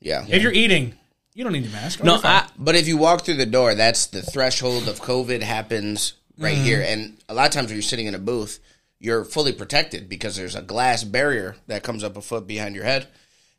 Yeah. 0.00 0.24
If 0.28 0.42
you're 0.42 0.52
eating, 0.52 0.94
you 1.34 1.44
don't 1.44 1.52
need 1.52 1.64
your 1.64 1.72
mask. 1.72 2.00
Oh, 2.02 2.06
No. 2.06 2.20
I, 2.24 2.46
But 2.58 2.74
if 2.74 2.88
you 2.88 2.96
walk 2.96 3.22
through 3.24 3.36
the 3.36 3.44
door, 3.46 3.74
that's 3.74 4.06
the 4.06 4.22
threshold 4.22 4.88
of 4.88 5.00
COVID 5.00 5.42
happens 5.42 6.14
right 6.38 6.54
Mm-hmm. 6.56 6.64
here. 6.64 6.82
And 6.86 7.18
a 7.28 7.34
lot 7.34 7.46
of 7.48 7.52
times 7.52 7.66
when 7.66 7.74
you're 7.74 7.82
sitting 7.82 8.06
in 8.06 8.14
a 8.14 8.18
booth, 8.18 8.60
you're 8.98 9.24
fully 9.24 9.52
protected 9.52 10.08
because 10.08 10.36
there's 10.36 10.54
a 10.56 10.62
glass 10.62 11.04
barrier 11.04 11.56
that 11.66 11.82
comes 11.82 12.02
up 12.02 12.16
a 12.16 12.22
foot 12.22 12.46
behind 12.46 12.74
your 12.74 12.84
head. 12.84 13.08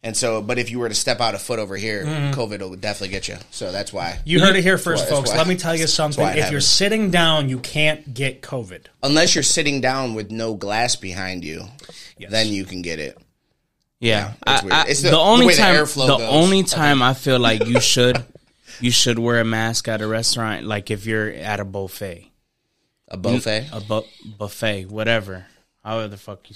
And 0.03 0.17
so, 0.17 0.41
but 0.41 0.57
if 0.57 0.71
you 0.71 0.79
were 0.79 0.89
to 0.89 0.95
step 0.95 1.21
out 1.21 1.35
a 1.35 1.37
foot 1.39 1.59
over 1.59 1.77
here, 1.77 2.03
mm-hmm. 2.03 2.39
COVID 2.39 2.59
will 2.61 2.75
definitely 2.75 3.09
get 3.09 3.27
you. 3.27 3.37
So 3.51 3.71
that's 3.71 3.93
why. 3.93 4.17
You 4.25 4.39
heard 4.39 4.55
it 4.55 4.63
here 4.63 4.79
first, 4.79 5.03
that's 5.03 5.15
folks. 5.15 5.29
why- 5.29 5.37
Let 5.37 5.47
me 5.47 5.55
tell 5.55 5.75
you 5.75 5.85
something. 5.85 6.23
why 6.23 6.31
it 6.33 6.39
If 6.39 6.51
you're 6.51 6.59
sitting 6.59 7.11
down, 7.11 7.49
you 7.49 7.59
can't 7.59 8.11
get 8.11 8.41
COVID. 8.41 8.87
Unless 9.03 9.35
you're 9.35 9.43
sitting 9.43 9.79
down 9.79 10.15
with 10.15 10.31
no 10.31 10.55
glass 10.55 10.95
behind 10.95 11.43
you, 11.45 11.65
then 12.29 12.47
you 12.47 12.65
can 12.65 12.81
get 12.81 12.97
it. 12.99 13.15
yeah. 13.99 14.33
it's 14.47 14.63
I- 14.63 14.81
I- 14.81 14.85
It's 14.87 15.01
the, 15.01 15.09
the- 15.09 15.15
the 15.17 15.21
only 15.21 15.47
the 15.53 15.61
time, 15.61 15.75
airflow 15.75 16.17
the 16.17 16.27
only 16.27 16.63
time 16.63 17.03
I 17.03 17.13
feel 17.13 17.37
like 17.37 17.63
you 17.67 17.79
should, 17.93 18.23
you 18.79 18.89
should 18.89 19.19
wear 19.19 19.39
a 19.39 19.45
mask 19.45 19.87
at 19.87 20.01
a 20.01 20.07
restaurant, 20.07 20.65
like 20.65 20.89
if 20.89 21.05
you're 21.05 21.29
at 21.29 21.59
a 21.59 21.65
buffet, 21.65 22.31
A 23.07 23.17
buffet. 23.17 23.69
a 23.71 23.79
bu- 23.81 24.07
buffet, 24.39 24.85
whatever. 24.85 25.45
However 25.83 26.07
the 26.07 26.17
fuck 26.17 26.49
you. 26.49 26.55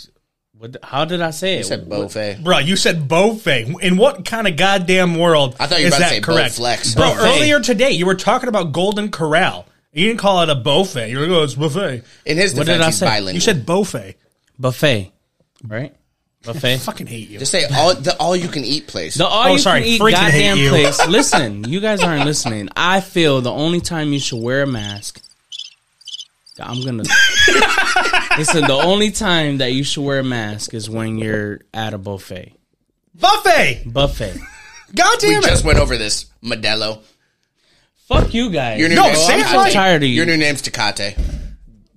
S- 0.56 0.62
What? 0.62 0.78
How 0.84 1.06
did 1.06 1.22
I 1.22 1.32
say 1.32 1.56
it? 1.56 1.58
You 1.60 1.64
said 1.64 1.90
buffet. 1.90 2.40
Bro, 2.44 2.60
you 2.60 2.76
said 2.76 3.08
buffet. 3.08 3.74
In 3.82 3.98
what 3.98 4.26
kind 4.26 4.48
of 4.48 4.56
goddamn 4.56 5.16
world 5.18 5.56
I 5.60 5.68
thought 5.68 5.80
you 5.80 5.86
were 5.86 5.88
is 5.90 5.94
about 5.94 5.98
to 5.98 6.04
that 6.04 6.10
say 6.10 6.22
correct? 6.22 6.56
Bowflex. 6.60 6.96
Bro, 6.96 7.10
Buffet. 7.16 7.28
earlier 7.38 7.60
today 7.60 7.92
you 7.92 8.06
were 8.06 8.16
talking 8.16 8.50
about 8.50 8.72
Golden 8.72 9.12
Corral. 9.12 9.66
You 9.94 10.08
didn't 10.08 10.20
call 10.20 10.42
it 10.42 10.50
a 10.50 10.56
buffet. 10.56 11.10
You're 11.10 11.22
like, 11.22 11.30
oh, 11.30 11.44
it's 11.44 11.54
buffet. 11.56 12.04
In 12.26 12.38
his 12.38 12.54
What 12.54 12.66
defense, 12.66 12.78
did 12.80 12.82
I 12.82 12.86
he's 12.88 12.98
say? 12.98 13.06
bilingual. 13.06 13.34
You 13.36 13.40
said 13.42 13.66
buffet. 13.66 14.16
buffet, 14.60 15.12
right? 15.66 15.96
Buffet. 16.44 16.74
I 16.74 16.78
fucking 16.80 17.08
hate 17.08 17.30
you. 17.30 17.40
just 17.40 17.52
say 17.52 17.66
all 17.66 17.96
the 17.96 18.16
all 18.20 18.36
you 18.36 18.48
can 18.50 18.64
eat 18.66 18.88
place. 18.88 19.16
The 19.16 19.26
all 19.26 19.48
Oh, 19.48 19.54
you 19.54 19.58
sorry, 19.60 19.82
can 19.82 19.90
eat 19.90 20.02
freaking 20.02 20.12
goddamn 20.12 20.70
place. 20.70 21.08
Listen, 21.08 21.64
you 21.64 21.80
guys 21.80 22.02
aren't 22.04 22.26
listening. 22.26 22.70
I 22.76 23.00
feel 23.02 23.42
the 23.42 23.52
only 23.52 23.80
time 23.82 24.14
you 24.14 24.20
should 24.20 24.42
wear 24.42 24.64
a 24.64 24.68
mask. 24.68 25.22
I'm 26.60 26.82
gonna 26.84 27.04
listen. 28.38 28.62
The 28.62 28.80
only 28.84 29.12
time 29.12 29.58
that 29.60 29.74
you 29.74 29.84
should 29.84 30.04
wear 30.04 30.20
a 30.20 30.24
mask 30.24 30.74
is 30.74 30.90
when 30.90 31.18
you're 31.18 31.62
at 31.74 31.94
a 31.94 31.98
buffet. 31.98 32.54
buffet. 33.14 33.84
Buffet. 33.86 34.38
God 34.96 35.18
we 35.22 35.30
damn 35.30 35.44
it. 35.44 35.48
just 35.48 35.66
went 35.66 35.80
over 35.80 35.98
this. 35.98 36.28
Modelo. 36.44 37.02
Fuck 38.08 38.34
you 38.34 38.50
guys. 38.52 38.80
Your 38.80 38.90
new 38.90 38.96
No, 38.96 39.08
name, 39.08 39.16
say 39.16 39.40
it 39.40 39.48
I'm 39.48 39.56
right. 39.58 39.74
tired 39.74 40.04
of 40.04 40.10
you. 40.10 40.16
Your 40.16 40.26
new 40.26 40.38
name's 40.38 40.62
Tecate. 40.62 41.18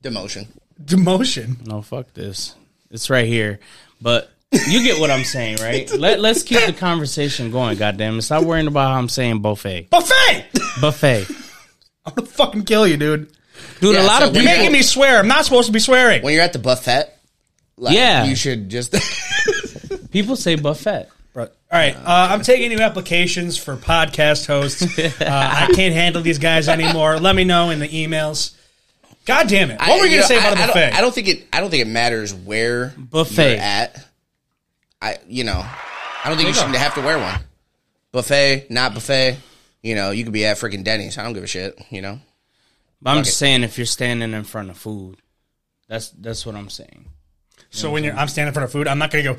Demotion. 0.02 0.46
Demotion. 0.82 1.66
no, 1.66 1.82
fuck 1.82 2.12
this. 2.14 2.54
It's 2.90 3.10
right 3.10 3.26
here. 3.26 3.60
But 4.00 4.30
you 4.68 4.82
get 4.82 4.98
what 5.00 5.10
I'm 5.10 5.24
saying, 5.24 5.56
right? 5.60 5.90
Let 5.92 6.20
Let's 6.20 6.42
keep 6.42 6.64
the 6.64 6.72
conversation 6.72 7.50
going. 7.50 7.76
Goddamn 7.76 8.18
it! 8.18 8.22
Stop 8.22 8.44
worrying 8.44 8.66
about 8.68 8.90
how 8.92 8.98
I'm 8.98 9.08
saying 9.10 9.40
buffet. 9.42 9.90
Buffet. 9.90 10.46
Buffet, 10.80 11.26
I'm 12.06 12.14
gonna 12.14 12.26
fucking 12.26 12.64
kill 12.64 12.86
you, 12.86 12.96
dude. 12.96 13.30
Dude. 13.80 13.94
Yeah, 13.94 14.02
a 14.02 14.06
lot 14.06 14.22
so 14.22 14.28
of 14.28 14.34
You're 14.34 14.42
people. 14.44 14.56
making 14.58 14.72
me 14.72 14.82
swear. 14.82 15.18
I'm 15.18 15.28
not 15.28 15.44
supposed 15.44 15.66
to 15.66 15.72
be 15.72 15.78
swearing. 15.78 16.22
When 16.22 16.32
you're 16.34 16.42
at 16.42 16.52
the 16.52 16.58
buffet, 16.58 17.12
like, 17.76 17.94
Yeah. 17.94 18.24
you 18.24 18.36
should 18.36 18.68
just. 18.68 18.94
People 20.10 20.36
say 20.36 20.54
buffet. 20.56 21.08
Bro. 21.34 21.44
All 21.44 21.50
right, 21.70 21.94
uh, 21.94 22.02
I'm 22.30 22.42
taking 22.42 22.70
new 22.70 22.82
applications 22.82 23.56
for 23.58 23.76
podcast 23.76 24.46
hosts. 24.46 24.82
Uh, 25.20 25.24
I 25.28 25.70
can't 25.74 25.94
handle 25.94 26.22
these 26.22 26.38
guys 26.38 26.68
anymore. 26.68 27.18
Let 27.18 27.34
me 27.36 27.44
know 27.44 27.70
in 27.70 27.78
the 27.78 27.88
emails. 27.88 28.54
God 29.26 29.46
damn 29.48 29.70
it! 29.70 29.78
What 29.78 30.00
were 30.00 30.06
you 30.06 30.16
know, 30.16 30.22
gonna 30.22 30.26
say 30.26 30.38
about 30.38 30.56
I, 30.56 30.64
a 30.64 30.66
buffet? 30.68 30.78
I 30.78 30.88
don't, 30.90 30.98
I 30.98 31.00
don't 31.02 31.14
think 31.14 31.28
it. 31.28 31.46
I 31.52 31.60
don't 31.60 31.68
think 31.70 31.82
it 31.82 31.88
matters 31.88 32.32
where 32.34 32.94
Buffet. 32.96 33.52
you're 33.52 33.60
at. 33.60 34.06
I 35.02 35.18
you 35.28 35.44
know, 35.44 35.60
I 35.62 36.28
don't 36.28 36.36
think 36.38 36.48
you 36.48 36.54
should 36.54 36.74
have 36.74 36.94
to 36.94 37.02
wear 37.02 37.18
one. 37.18 37.38
Buffet, 38.10 38.68
not 38.70 38.94
buffet. 38.94 39.36
You 39.82 39.94
know, 39.94 40.10
you 40.12 40.24
could 40.24 40.32
be 40.32 40.46
at 40.46 40.56
freaking 40.56 40.82
Denny's. 40.82 41.18
I 41.18 41.24
don't 41.24 41.34
give 41.34 41.44
a 41.44 41.46
shit. 41.46 41.78
You 41.90 42.00
know, 42.00 42.20
But 43.00 43.10
I'm 43.10 43.16
Fuck 43.18 43.24
just 43.26 43.38
saying, 43.38 43.62
if 43.62 43.78
you're 43.78 43.86
standing 43.86 44.32
in 44.32 44.44
front 44.44 44.70
of 44.70 44.76
food, 44.76 45.18
that's 45.88 46.10
that's 46.10 46.44
what 46.44 46.54
I'm 46.56 46.68
saying. 46.68 47.06
so 47.70 47.90
when 47.90 48.04
you're, 48.04 48.14
I'm 48.14 48.28
standing 48.28 48.48
in 48.48 48.54
front 48.54 48.64
of 48.64 48.72
food, 48.72 48.88
I'm 48.88 48.98
not 48.98 49.10
gonna 49.10 49.24
go. 49.24 49.30
you 49.30 49.36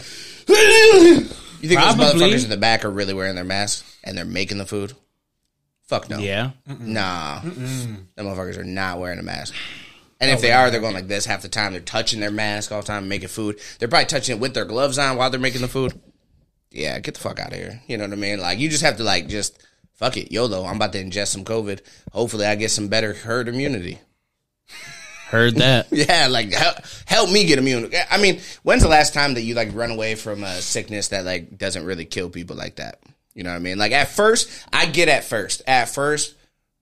think 1.68 1.80
Probably. 1.80 2.06
those 2.06 2.14
motherfuckers 2.16 2.44
in 2.46 2.50
the 2.50 2.58
back 2.58 2.86
are 2.86 2.90
really 2.90 3.14
wearing 3.14 3.36
their 3.36 3.44
masks 3.44 3.98
and 4.04 4.18
they're 4.18 4.26
making 4.26 4.58
the 4.58 4.66
food? 4.66 4.94
Fuck 5.88 6.10
no. 6.10 6.20
Yeah, 6.20 6.52
Nah, 6.68 7.42
them 7.42 8.08
motherfuckers 8.18 8.58
are 8.58 8.64
not 8.64 9.00
wearing 9.00 9.20
a 9.20 9.24
mask. 9.24 9.56
And 10.22 10.30
if 10.30 10.40
oh, 10.40 10.42
they 10.42 10.52
are, 10.52 10.70
they're 10.70 10.82
going 10.82 10.94
like 10.94 11.08
this 11.08 11.26
half 11.26 11.42
the 11.42 11.50
time. 11.50 11.72
They're 11.72 11.82
touching 11.82 12.20
their 12.20 12.30
mask 12.30 12.72
all 12.72 12.82
the 12.82 12.88
time, 12.88 13.08
making 13.08 13.30
food. 13.30 13.60
They're 13.80 13.88
probably 13.88 14.06
touching 14.06 14.36
it 14.36 14.40
with 14.42 14.54
their 14.54 14.66
gloves 14.66 15.00
on 15.00 15.18
while 15.18 15.30
they're 15.30 15.40
making 15.40 15.62
the 15.62 15.68
food. 15.68 16.00
Yeah, 16.72 17.00
get 17.00 17.16
the 17.16 17.20
fuck 17.22 17.40
out 17.40 17.54
of 17.54 17.58
here. 17.58 17.82
You 17.88 17.98
know 17.98 18.04
what 18.04 18.14
I 18.14 18.18
mean? 18.18 18.40
Like 18.40 18.60
you 18.60 18.70
just 18.70 18.84
have 18.84 18.98
to 18.98 19.04
like 19.04 19.28
just 19.28 19.64
fuck 20.00 20.16
it, 20.16 20.32
YOLO. 20.32 20.66
I'm 20.66 20.78
about 20.78 20.94
to 20.94 21.04
ingest 21.04 21.28
some 21.28 21.44
COVID. 21.44 21.82
Hopefully, 22.14 22.46
I 22.46 22.56
get 22.56 22.72
some 22.72 22.88
better 22.88 23.14
herd 23.14 23.50
immunity. 23.50 24.00
heard 25.30 25.56
that. 25.56 25.88
Yeah, 25.92 26.28
like 26.28 26.52
help, 26.54 26.78
help 27.06 27.30
me 27.30 27.46
get 27.46 27.60
immune. 27.60 27.92
I 28.10 28.18
mean, 28.18 28.40
when's 28.64 28.82
the 28.82 28.88
last 28.88 29.14
time 29.14 29.34
that 29.34 29.42
you 29.42 29.54
like 29.54 29.76
run 29.76 29.92
away 29.92 30.16
from 30.16 30.44
a 30.44 30.56
sickness 30.62 31.10
that 31.10 31.26
like 31.26 31.58
doesn't 31.58 31.86
really 31.86 32.06
kill 32.06 32.30
people 32.30 32.56
like 32.56 32.78
that? 32.78 33.02
You 33.36 33.44
know 33.44 33.52
what 33.52 33.58
I 33.58 33.60
mean? 33.60 33.78
Like 33.78 33.92
at 33.92 34.08
first, 34.10 34.50
I 34.74 34.86
get 34.86 35.10
at 35.10 35.26
first. 35.26 35.62
At 35.68 35.90
first, 35.90 36.36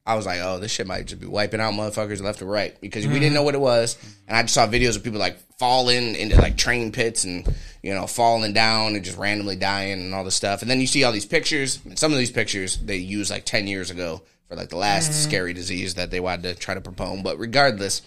I 0.07 0.15
was 0.15 0.25
like, 0.25 0.39
oh, 0.41 0.57
this 0.57 0.71
shit 0.71 0.87
might 0.87 1.05
just 1.05 1.19
be 1.19 1.27
wiping 1.27 1.59
out 1.59 1.73
motherfuckers 1.73 2.21
left 2.21 2.41
and 2.41 2.49
right 2.49 2.79
because 2.79 3.05
we 3.05 3.13
didn't 3.13 3.25
mm-hmm. 3.25 3.33
know 3.35 3.43
what 3.43 3.55
it 3.55 3.61
was, 3.61 3.97
and 4.25 4.37
I 4.37 4.41
just 4.41 4.53
saw 4.53 4.65
videos 4.65 4.95
of 4.95 5.03
people 5.03 5.19
like 5.19 5.37
falling 5.59 6.15
into 6.15 6.37
like 6.37 6.55
train 6.55 6.93
pits 6.93 7.25
and 7.25 7.45
you 7.83 7.93
know 7.93 8.07
falling 8.07 8.53
down 8.53 8.95
and 8.95 9.03
just 9.03 9.17
randomly 9.17 9.57
dying 9.57 9.99
and 9.99 10.13
all 10.15 10.23
this 10.23 10.35
stuff. 10.35 10.61
And 10.61 10.71
then 10.71 10.79
you 10.79 10.87
see 10.87 11.03
all 11.03 11.11
these 11.11 11.25
pictures. 11.25 11.83
And 11.83 11.99
some 11.99 12.13
of 12.13 12.17
these 12.17 12.31
pictures 12.31 12.77
they 12.77 12.95
used 12.95 13.29
like 13.29 13.43
ten 13.43 13.67
years 13.67 13.91
ago 13.91 14.21
for 14.47 14.55
like 14.55 14.69
the 14.69 14.77
last 14.77 15.11
mm-hmm. 15.11 15.29
scary 15.29 15.53
disease 15.53 15.95
that 15.95 16.09
they 16.09 16.21
wanted 16.21 16.43
to 16.43 16.55
try 16.55 16.73
to 16.73 16.81
propone. 16.81 17.21
But 17.21 17.37
regardless 17.37 18.01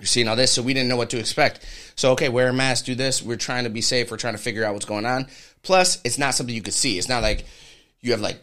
you're 0.00 0.06
seeing 0.06 0.26
all 0.26 0.36
this, 0.36 0.50
so 0.50 0.62
we 0.62 0.74
didn't 0.74 0.88
know 0.88 0.96
what 0.96 1.10
to 1.10 1.18
expect. 1.18 1.64
So 1.94 2.12
okay, 2.12 2.28
wear 2.28 2.48
a 2.48 2.52
mask, 2.52 2.86
do 2.86 2.96
this. 2.96 3.22
We're 3.22 3.36
trying 3.36 3.64
to 3.64 3.70
be 3.70 3.82
safe. 3.82 4.10
We're 4.10 4.16
trying 4.16 4.34
to 4.34 4.42
figure 4.42 4.64
out 4.64 4.72
what's 4.72 4.86
going 4.86 5.06
on. 5.06 5.28
Plus, 5.62 6.00
it's 6.04 6.18
not 6.18 6.34
something 6.34 6.54
you 6.54 6.62
could 6.62 6.74
see. 6.74 6.98
It's 6.98 7.08
not 7.08 7.22
like 7.22 7.44
you 8.00 8.10
have 8.10 8.20
like, 8.20 8.40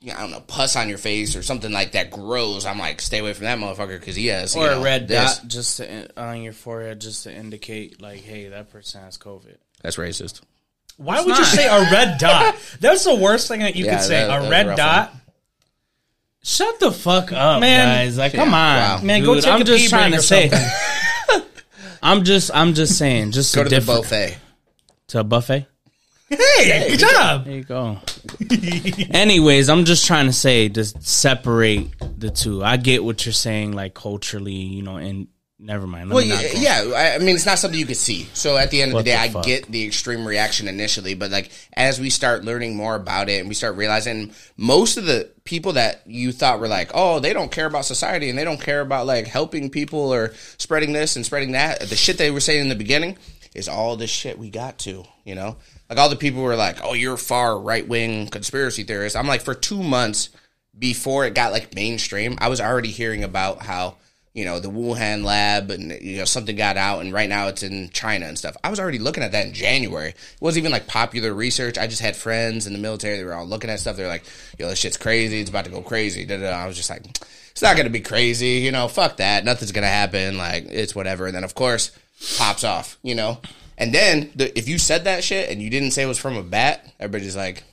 you 0.00 0.12
know, 0.12 0.18
I 0.18 0.20
don't 0.22 0.30
know, 0.30 0.40
pus 0.40 0.76
on 0.76 0.88
your 0.88 0.98
face 0.98 1.36
or 1.36 1.42
something 1.42 1.70
like 1.72 1.92
that 1.92 2.10
grows. 2.10 2.64
I'm 2.66 2.78
like, 2.78 3.00
stay 3.00 3.18
away 3.18 3.32
from 3.34 3.44
that 3.44 3.58
motherfucker 3.58 3.98
because 4.00 4.16
he 4.16 4.28
has 4.28 4.56
Or 4.56 4.64
you 4.66 4.70
a 4.72 4.80
red 4.82 5.08
this. 5.08 5.38
dot 5.38 5.48
just 5.48 5.76
to, 5.78 6.08
on 6.20 6.42
your 6.42 6.52
forehead, 6.54 7.00
just 7.00 7.24
to 7.24 7.34
indicate, 7.34 8.00
like, 8.00 8.20
hey, 8.20 8.48
that 8.48 8.70
person 8.70 9.02
has 9.02 9.18
COVID. 9.18 9.56
That's 9.82 9.96
racist. 9.96 10.40
Why 10.96 11.20
would 11.22 11.36
you 11.36 11.44
say 11.44 11.66
a 11.66 11.80
red 11.90 12.18
dot? 12.18 12.56
That's 12.80 13.04
the 13.04 13.14
worst 13.14 13.48
thing 13.48 13.60
that 13.60 13.76
you 13.76 13.84
Yeah, 13.86 13.96
could 13.98 14.04
say. 14.06 14.26
that- 14.26 14.42
a 14.42 14.46
a 14.46 14.50
red 14.50 14.66
rough 14.68 14.76
dot. 14.76 15.14
Shut 16.42 16.80
the 16.80 16.90
fuck 16.90 17.32
up, 17.32 17.60
Man. 17.60 17.86
guys! 18.06 18.16
Like, 18.16 18.32
come 18.32 18.48
on, 18.48 18.54
Wow. 18.54 19.00
Man, 19.02 19.22
go 19.22 19.34
take 19.38 19.46
I'm 19.52 19.60
a 19.60 19.64
just 19.64 19.82
pee 19.84 19.88
trying 19.90 20.12
to 20.12 20.18
or 20.18 20.22
say. 20.22 20.48
something. 20.48 21.42
I'm 22.02 22.24
just, 22.24 22.50
I'm 22.54 22.72
just 22.72 22.96
saying, 22.96 23.32
just 23.32 23.54
Go 23.54 23.60
a 23.60 23.64
to 23.64 23.70
the 23.80 23.80
buffet. 23.84 24.38
to 25.08 25.20
a 25.20 25.24
buffet. 25.24 25.66
Hey, 26.30 26.90
good 26.90 27.00
job. 27.00 27.44
There 27.44 27.54
you 27.54 27.64
go. 27.64 27.98
Anyways, 29.10 29.68
I'm 29.68 29.84
just 29.84 30.06
trying 30.06 30.26
to 30.26 30.32
say 30.32 30.68
to 30.68 30.84
separate 30.84 31.90
the 32.18 32.30
two. 32.30 32.62
I 32.62 32.76
get 32.76 33.02
what 33.02 33.26
you're 33.26 33.32
saying, 33.32 33.72
like 33.72 33.94
culturally, 33.94 34.52
you 34.52 34.82
know, 34.82 34.96
and 34.96 35.26
never 35.58 35.88
mind. 35.88 36.10
Well, 36.10 36.24
yeah, 36.24 36.40
yeah. 36.54 36.92
I 36.94 37.14
I 37.16 37.18
mean, 37.18 37.34
it's 37.34 37.46
not 37.46 37.58
something 37.58 37.78
you 37.78 37.84
could 37.84 37.96
see. 37.96 38.28
So 38.32 38.56
at 38.56 38.70
the 38.70 38.80
end 38.80 38.92
of 38.92 38.94
What 38.94 39.06
the 39.06 39.10
day, 39.10 39.28
the 39.28 39.38
I 39.38 39.42
get 39.42 39.66
the 39.66 39.84
extreme 39.84 40.24
reaction 40.24 40.68
initially, 40.68 41.14
but 41.14 41.32
like 41.32 41.50
as 41.72 41.98
we 41.98 42.10
start 42.10 42.44
learning 42.44 42.76
more 42.76 42.94
about 42.94 43.28
it 43.28 43.40
and 43.40 43.48
we 43.48 43.54
start 43.56 43.74
realizing 43.74 44.32
most 44.56 44.98
of 44.98 45.06
the 45.06 45.32
people 45.42 45.72
that 45.72 46.02
you 46.06 46.30
thought 46.30 46.60
were 46.60 46.68
like, 46.68 46.92
oh, 46.94 47.18
they 47.18 47.32
don't 47.32 47.50
care 47.50 47.66
about 47.66 47.86
society 47.86 48.30
and 48.30 48.38
they 48.38 48.44
don't 48.44 48.60
care 48.60 48.82
about 48.82 49.04
like 49.04 49.26
helping 49.26 49.68
people 49.68 50.14
or 50.14 50.32
spreading 50.58 50.92
this 50.92 51.16
and 51.16 51.26
spreading 51.26 51.52
that. 51.52 51.80
The 51.80 51.96
shit 51.96 52.18
they 52.18 52.30
were 52.30 52.38
saying 52.38 52.60
in 52.60 52.68
the 52.68 52.76
beginning 52.76 53.18
is 53.52 53.68
all 53.68 53.96
the 53.96 54.06
shit 54.06 54.38
we 54.38 54.48
got 54.48 54.78
to, 54.78 55.04
you 55.24 55.34
know? 55.34 55.56
Like 55.90 55.98
all 55.98 56.08
the 56.08 56.16
people 56.16 56.42
were 56.42 56.54
like, 56.54 56.78
oh, 56.84 56.94
you're 56.94 57.16
far 57.16 57.58
right 57.58 57.86
wing 57.86 58.28
conspiracy 58.28 58.84
theorist. 58.84 59.16
I'm 59.16 59.26
like, 59.26 59.42
for 59.42 59.54
two 59.54 59.82
months 59.82 60.30
before 60.78 61.26
it 61.26 61.34
got 61.34 61.50
like 61.50 61.74
mainstream, 61.74 62.38
I 62.40 62.48
was 62.48 62.60
already 62.60 62.90
hearing 62.90 63.24
about 63.24 63.62
how 63.62 63.96
you 64.32 64.44
know 64.44 64.60
the 64.60 64.70
Wuhan 64.70 65.24
lab 65.24 65.72
and 65.72 65.90
you 66.00 66.18
know 66.18 66.24
something 66.24 66.54
got 66.54 66.76
out, 66.76 67.00
and 67.00 67.12
right 67.12 67.28
now 67.28 67.48
it's 67.48 67.64
in 67.64 67.90
China 67.90 68.26
and 68.26 68.38
stuff. 68.38 68.56
I 68.62 68.70
was 68.70 68.78
already 68.78 69.00
looking 69.00 69.24
at 69.24 69.32
that 69.32 69.46
in 69.46 69.52
January. 69.52 70.10
It 70.10 70.16
wasn't 70.40 70.62
even 70.62 70.72
like 70.72 70.86
popular 70.86 71.34
research. 71.34 71.76
I 71.76 71.88
just 71.88 72.00
had 72.00 72.14
friends 72.14 72.68
in 72.68 72.72
the 72.72 72.78
military. 72.78 73.16
They 73.16 73.24
were 73.24 73.34
all 73.34 73.44
looking 73.44 73.68
at 73.68 73.80
stuff. 73.80 73.96
They're 73.96 74.06
like, 74.06 74.24
"Yo, 74.60 74.68
this 74.68 74.78
shit's 74.78 74.96
crazy. 74.96 75.40
It's 75.40 75.50
about 75.50 75.64
to 75.64 75.72
go 75.72 75.82
crazy." 75.82 76.32
I 76.32 76.66
was 76.66 76.76
just 76.76 76.90
like, 76.90 77.04
"It's 77.50 77.62
not 77.62 77.76
gonna 77.76 77.90
be 77.90 78.00
crazy. 78.00 78.60
You 78.60 78.70
know, 78.70 78.86
fuck 78.86 79.16
that. 79.16 79.44
Nothing's 79.44 79.72
gonna 79.72 79.88
happen. 79.88 80.38
Like 80.38 80.66
it's 80.70 80.94
whatever." 80.94 81.26
And 81.26 81.34
then 81.34 81.44
of 81.44 81.56
course 81.56 81.90
pops 82.38 82.62
off. 82.62 82.96
You 83.02 83.16
know. 83.16 83.40
And 83.80 83.94
then 83.94 84.30
the, 84.36 84.56
if 84.56 84.68
you 84.68 84.78
said 84.78 85.04
that 85.04 85.24
shit 85.24 85.48
and 85.48 85.60
you 85.60 85.70
didn't 85.70 85.92
say 85.92 86.02
it 86.02 86.06
was 86.06 86.18
from 86.18 86.36
a 86.36 86.42
bat, 86.42 86.86
everybody's 87.00 87.34
like, 87.34 87.64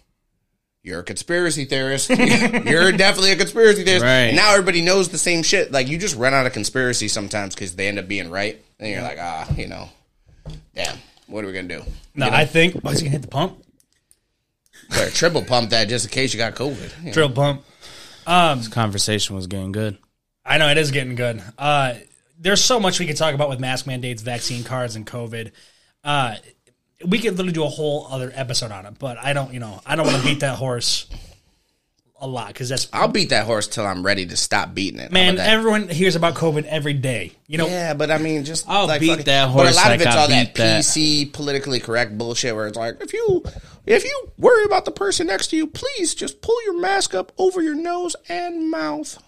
you're 0.81 1.01
a 1.01 1.03
conspiracy 1.03 1.65
theorist. 1.65 2.09
you're 2.09 2.93
definitely 2.93 3.33
a 3.33 3.35
conspiracy 3.35 3.83
theorist. 3.83 4.05
Right. 4.05 4.27
And 4.27 4.37
now 4.37 4.53
everybody 4.53 4.81
knows 4.81 5.09
the 5.09 5.17
same 5.17 5.43
shit. 5.43 5.73
Like 5.73 5.89
you 5.89 5.97
just 5.97 6.15
run 6.15 6.33
out 6.33 6.45
of 6.45 6.53
conspiracy 6.53 7.09
sometimes 7.09 7.53
because 7.53 7.75
they 7.75 7.89
end 7.89 7.99
up 7.99 8.07
being 8.07 8.31
right. 8.31 8.63
And 8.79 8.89
you're 8.89 9.01
like, 9.01 9.17
ah, 9.19 9.53
you 9.57 9.67
know, 9.67 9.89
damn, 10.73 10.97
what 11.27 11.43
are 11.43 11.47
we 11.47 11.53
gonna 11.53 11.67
do? 11.67 11.83
No, 12.15 12.29
I 12.29 12.45
think. 12.45 12.75
Is 12.85 12.99
he 12.99 13.07
gonna 13.07 13.09
hit 13.09 13.21
the 13.21 13.27
pump? 13.27 13.61
Better 14.89 15.11
triple 15.11 15.43
pump 15.43 15.71
that 15.71 15.89
just 15.89 16.05
in 16.05 16.11
case 16.11 16.33
you 16.33 16.37
got 16.37 16.55
COVID. 16.55 16.99
you 16.99 17.05
know? 17.07 17.11
Drill 17.11 17.31
pump. 17.31 17.63
This 18.25 18.69
conversation 18.69 19.35
was 19.35 19.47
getting 19.47 19.73
good. 19.73 19.97
I 20.45 20.57
know 20.57 20.69
it 20.69 20.77
is 20.77 20.91
getting 20.91 21.15
good. 21.15 21.43
Uh, 21.57 21.95
there's 22.39 22.63
so 22.63 22.79
much 22.79 22.99
we 22.99 23.07
could 23.07 23.17
talk 23.17 23.33
about 23.33 23.49
with 23.49 23.59
mask 23.59 23.87
mandates, 23.87 24.21
vaccine 24.21 24.63
cards, 24.63 24.95
and 24.95 25.05
COVID. 25.05 25.51
Uh, 26.07 26.35
we 27.05 27.19
could 27.19 27.31
literally 27.33 27.51
do 27.53 27.63
a 27.63 27.69
whole 27.69 28.07
other 28.09 28.31
episode 28.33 28.71
on 28.71 28.85
it, 28.87 28.97
but 28.97 29.17
I 29.17 29.33
don't, 29.33 29.53
you 29.53 29.59
know, 29.59 29.81
I 29.85 29.95
don't 29.95 30.07
want 30.07 30.17
to 30.19 30.23
beat 30.27 30.39
that 30.39 30.57
horse 30.57 31.05
a 32.19 32.27
lot 32.27 32.47
because 32.47 32.69
that's 32.69 32.87
I'll 32.91 33.07
beat 33.09 33.29
that 33.29 33.45
horse 33.45 33.67
till 33.67 33.85
I'm 33.85 34.03
ready 34.03 34.25
to 34.25 34.35
stop 34.37 34.73
beating 34.73 34.99
it. 34.99 35.11
Man. 35.11 35.37
Everyone 35.37 35.87
hears 35.89 36.15
about 36.15 36.33
COVID 36.33 36.63
every 36.65 36.93
day. 36.93 37.33
You 37.45 37.59
know, 37.59 37.67
Yeah, 37.67 37.93
but 37.93 38.09
I 38.09 38.17
mean, 38.17 38.43
just 38.45 38.65
I'll 38.67 38.87
like 38.87 39.01
beat 39.01 39.09
fucking- 39.09 39.25
that 39.25 39.53
But 39.53 39.67
a 39.71 39.75
lot 39.75 39.85
like 39.85 39.95
of 39.99 40.07
it's 40.07 40.15
I 40.15 40.19
all 40.21 40.27
that 40.27 40.45
beat 40.47 40.55
that. 40.55 40.83
PC 40.83 41.31
politically 41.33 41.79
correct 41.79 42.17
bullshit 42.17 42.55
where 42.55 42.65
it's 42.67 42.77
like, 42.77 42.99
if 43.01 43.13
you 43.13 43.43
if 43.85 44.03
you 44.03 44.31
worry 44.39 44.63
about 44.65 44.85
the 44.85 44.91
person 44.91 45.27
next 45.27 45.47
to 45.47 45.57
you, 45.57 45.67
please 45.67 46.15
just 46.15 46.41
pull 46.41 46.55
your 46.63 46.79
mask 46.79 47.13
up 47.13 47.31
over 47.37 47.61
your 47.61 47.75
nose 47.75 48.15
and 48.29 48.71
mouth. 48.71 49.21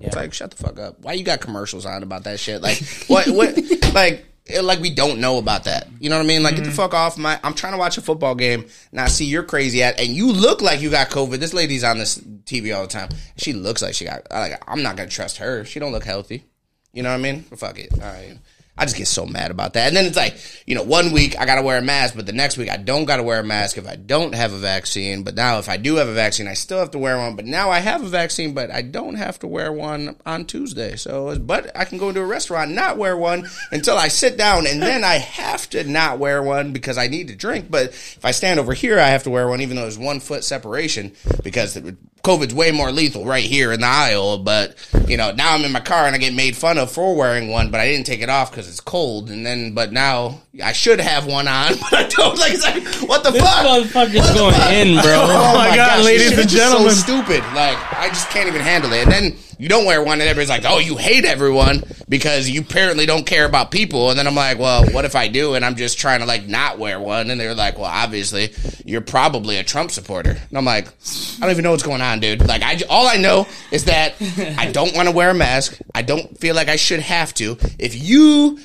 It's 0.00 0.16
like 0.16 0.32
shut 0.32 0.52
the 0.52 0.56
fuck 0.56 0.78
up. 0.78 1.00
Why 1.00 1.12
you 1.12 1.24
got 1.24 1.40
commercials 1.42 1.84
on 1.84 2.02
about 2.02 2.24
that 2.24 2.40
shit? 2.40 2.62
Like 2.62 2.82
what? 3.08 3.28
What? 3.28 3.58
like. 3.94 4.24
It- 4.52 4.64
Like 4.64 4.80
we 4.80 4.90
don't 4.90 5.20
know 5.20 5.38
about 5.38 5.64
that, 5.64 5.88
you 5.98 6.10
know 6.10 6.16
what 6.16 6.24
I 6.24 6.28
mean? 6.28 6.42
Like 6.42 6.56
get 6.56 6.64
the 6.64 6.70
mm-hmm. 6.70 6.76
fuck 6.76 6.94
off 6.94 7.18
my. 7.18 7.38
I'm 7.42 7.54
trying 7.54 7.72
to 7.72 7.78
watch 7.78 7.98
a 7.98 8.02
football 8.02 8.34
game 8.34 8.66
and 8.90 9.00
I 9.00 9.08
see 9.08 9.24
you're 9.24 9.42
crazy 9.42 9.82
at, 9.82 9.98
and 10.00 10.08
you 10.08 10.32
look 10.32 10.62
like 10.62 10.80
you 10.80 10.90
got 10.90 11.08
COVID. 11.10 11.38
This 11.38 11.54
lady's 11.54 11.84
on 11.84 11.98
this 11.98 12.18
TV 12.18 12.74
all 12.74 12.82
the 12.82 12.88
time. 12.88 13.08
She 13.36 13.52
looks 13.52 13.82
like 13.82 13.94
she 13.94 14.04
got. 14.04 14.30
Like 14.30 14.62
I'm 14.66 14.82
not 14.82 14.96
gonna 14.96 15.08
trust 15.08 15.38
her. 15.38 15.64
She 15.64 15.80
don't 15.80 15.92
look 15.92 16.04
healthy. 16.04 16.44
You 16.92 17.02
know 17.02 17.10
what 17.10 17.18
I 17.18 17.22
mean? 17.22 17.42
Fuck 17.42 17.78
it. 17.78 17.92
All 17.94 18.00
right. 18.00 18.36
I 18.80 18.84
just 18.84 18.96
get 18.96 19.08
so 19.08 19.26
mad 19.26 19.50
about 19.50 19.74
that. 19.74 19.88
And 19.88 19.96
then 19.96 20.06
it's 20.06 20.16
like, 20.16 20.38
you 20.66 20.74
know, 20.74 20.82
one 20.82 21.12
week 21.12 21.38
I 21.38 21.44
got 21.44 21.56
to 21.56 21.62
wear 21.62 21.76
a 21.76 21.82
mask, 21.82 22.16
but 22.16 22.24
the 22.24 22.32
next 22.32 22.56
week 22.56 22.70
I 22.70 22.78
don't 22.78 23.04
got 23.04 23.18
to 23.18 23.22
wear 23.22 23.40
a 23.40 23.44
mask 23.44 23.76
if 23.76 23.86
I 23.86 23.94
don't 23.94 24.34
have 24.34 24.54
a 24.54 24.58
vaccine. 24.58 25.22
But 25.22 25.34
now 25.34 25.58
if 25.58 25.68
I 25.68 25.76
do 25.76 25.96
have 25.96 26.08
a 26.08 26.14
vaccine, 26.14 26.48
I 26.48 26.54
still 26.54 26.78
have 26.78 26.92
to 26.92 26.98
wear 26.98 27.18
one. 27.18 27.36
But 27.36 27.44
now 27.44 27.68
I 27.68 27.80
have 27.80 28.02
a 28.02 28.08
vaccine, 28.08 28.54
but 28.54 28.70
I 28.70 28.80
don't 28.80 29.16
have 29.16 29.38
to 29.40 29.46
wear 29.46 29.70
one 29.70 30.16
on 30.24 30.46
Tuesday. 30.46 30.96
So, 30.96 31.38
but 31.38 31.76
I 31.76 31.84
can 31.84 31.98
go 31.98 32.08
into 32.08 32.22
a 32.22 32.26
restaurant 32.26 32.70
not 32.70 32.96
wear 32.96 33.18
one 33.18 33.46
until 33.70 33.98
I 33.98 34.08
sit 34.08 34.38
down. 34.38 34.66
And 34.66 34.80
then 34.80 35.04
I 35.04 35.18
have 35.18 35.68
to 35.70 35.84
not 35.84 36.18
wear 36.18 36.42
one 36.42 36.72
because 36.72 36.96
I 36.96 37.08
need 37.08 37.28
to 37.28 37.36
drink. 37.36 37.70
But 37.70 37.88
if 37.88 38.24
I 38.24 38.30
stand 38.30 38.58
over 38.58 38.72
here, 38.72 38.98
I 38.98 39.08
have 39.08 39.24
to 39.24 39.30
wear 39.30 39.46
one, 39.46 39.60
even 39.60 39.76
though 39.76 39.82
there's 39.82 39.98
one 39.98 40.20
foot 40.20 40.42
separation 40.42 41.12
because 41.42 41.76
COVID's 42.22 42.54
way 42.54 42.70
more 42.70 42.92
lethal 42.92 43.24
right 43.24 43.44
here 43.44 43.72
in 43.72 43.80
the 43.80 43.86
aisle. 43.86 44.38
But, 44.38 44.76
you 45.06 45.16
know, 45.16 45.32
now 45.32 45.54
I'm 45.54 45.64
in 45.64 45.72
my 45.72 45.80
car 45.80 46.06
and 46.06 46.14
I 46.14 46.18
get 46.18 46.34
made 46.34 46.56
fun 46.56 46.78
of 46.78 46.90
for 46.90 47.14
wearing 47.14 47.48
one, 47.48 47.70
but 47.70 47.80
I 47.80 47.86
didn't 47.86 48.06
take 48.06 48.20
it 48.20 48.28
off 48.28 48.50
because 48.50 48.69
it's 48.70 48.80
cold. 48.80 49.30
And 49.30 49.44
then, 49.44 49.72
but 49.74 49.92
now 49.92 50.40
I 50.62 50.72
should 50.72 51.00
have 51.00 51.26
one 51.26 51.46
on, 51.48 51.74
but 51.90 51.92
I 51.92 52.06
don't. 52.08 52.38
Like, 52.38 52.52
it's 52.54 52.62
like, 52.64 53.08
what 53.08 53.22
the 53.24 53.30
This 53.30 53.42
fuck? 53.42 53.66
motherfucker's 53.66 54.30
going 54.34 54.54
in, 54.72 55.02
bro. 55.02 55.20
Oh 55.22 55.54
my 55.54 55.70
oh 55.70 55.76
God, 55.76 55.98
this 55.98 56.06
ladies 56.06 56.38
and 56.38 56.48
gentlemen. 56.48 56.90
so 56.90 56.96
stupid. 56.96 57.40
Like, 57.54 57.76
I 57.92 58.08
just 58.08 58.30
can't 58.30 58.48
even 58.48 58.60
handle 58.62 58.92
it. 58.92 59.02
And 59.02 59.12
then 59.12 59.36
you 59.60 59.68
don't 59.68 59.84
wear 59.84 60.02
one, 60.02 60.20
and 60.20 60.22
everybody's 60.22 60.48
like, 60.48 60.64
"Oh, 60.64 60.78
you 60.78 60.96
hate 60.96 61.26
everyone 61.26 61.84
because 62.08 62.48
you 62.48 62.62
apparently 62.62 63.04
don't 63.04 63.26
care 63.26 63.44
about 63.44 63.70
people." 63.70 64.08
And 64.08 64.18
then 64.18 64.26
I'm 64.26 64.34
like, 64.34 64.58
"Well, 64.58 64.86
what 64.86 65.04
if 65.04 65.14
I 65.14 65.28
do?" 65.28 65.54
And 65.54 65.64
I'm 65.64 65.76
just 65.76 65.98
trying 65.98 66.20
to 66.20 66.26
like 66.26 66.48
not 66.48 66.78
wear 66.78 66.98
one. 66.98 67.30
And 67.30 67.38
they're 67.38 67.54
like, 67.54 67.76
"Well, 67.76 67.84
obviously, 67.84 68.54
you're 68.86 69.02
probably 69.02 69.58
a 69.58 69.62
Trump 69.62 69.90
supporter." 69.90 70.30
And 70.30 70.58
I'm 70.58 70.64
like, 70.64 70.88
"I 70.88 71.40
don't 71.40 71.50
even 71.50 71.62
know 71.62 71.72
what's 71.72 71.82
going 71.82 72.00
on, 72.00 72.20
dude. 72.20 72.46
Like, 72.48 72.62
I 72.62 72.80
all 72.88 73.06
I 73.06 73.16
know 73.16 73.46
is 73.70 73.84
that 73.84 74.14
I 74.56 74.72
don't 74.72 74.96
want 74.96 75.08
to 75.08 75.14
wear 75.14 75.30
a 75.30 75.34
mask. 75.34 75.78
I 75.94 76.00
don't 76.02 76.38
feel 76.38 76.54
like 76.54 76.68
I 76.68 76.76
should 76.76 77.00
have 77.00 77.34
to. 77.34 77.58
If 77.78 77.94
you 77.94 78.58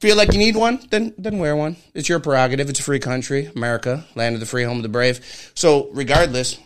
feel 0.00 0.16
like 0.16 0.32
you 0.32 0.38
need 0.40 0.56
one, 0.56 0.80
then 0.90 1.14
then 1.18 1.38
wear 1.38 1.54
one. 1.54 1.76
It's 1.94 2.08
your 2.08 2.18
prerogative. 2.18 2.68
It's 2.68 2.80
a 2.80 2.82
free 2.82 2.98
country, 2.98 3.50
America, 3.54 4.04
land 4.16 4.34
of 4.34 4.40
the 4.40 4.46
free, 4.46 4.64
home 4.64 4.78
of 4.78 4.82
the 4.82 4.88
brave. 4.88 5.52
So 5.54 5.88
regardless, 5.92 6.58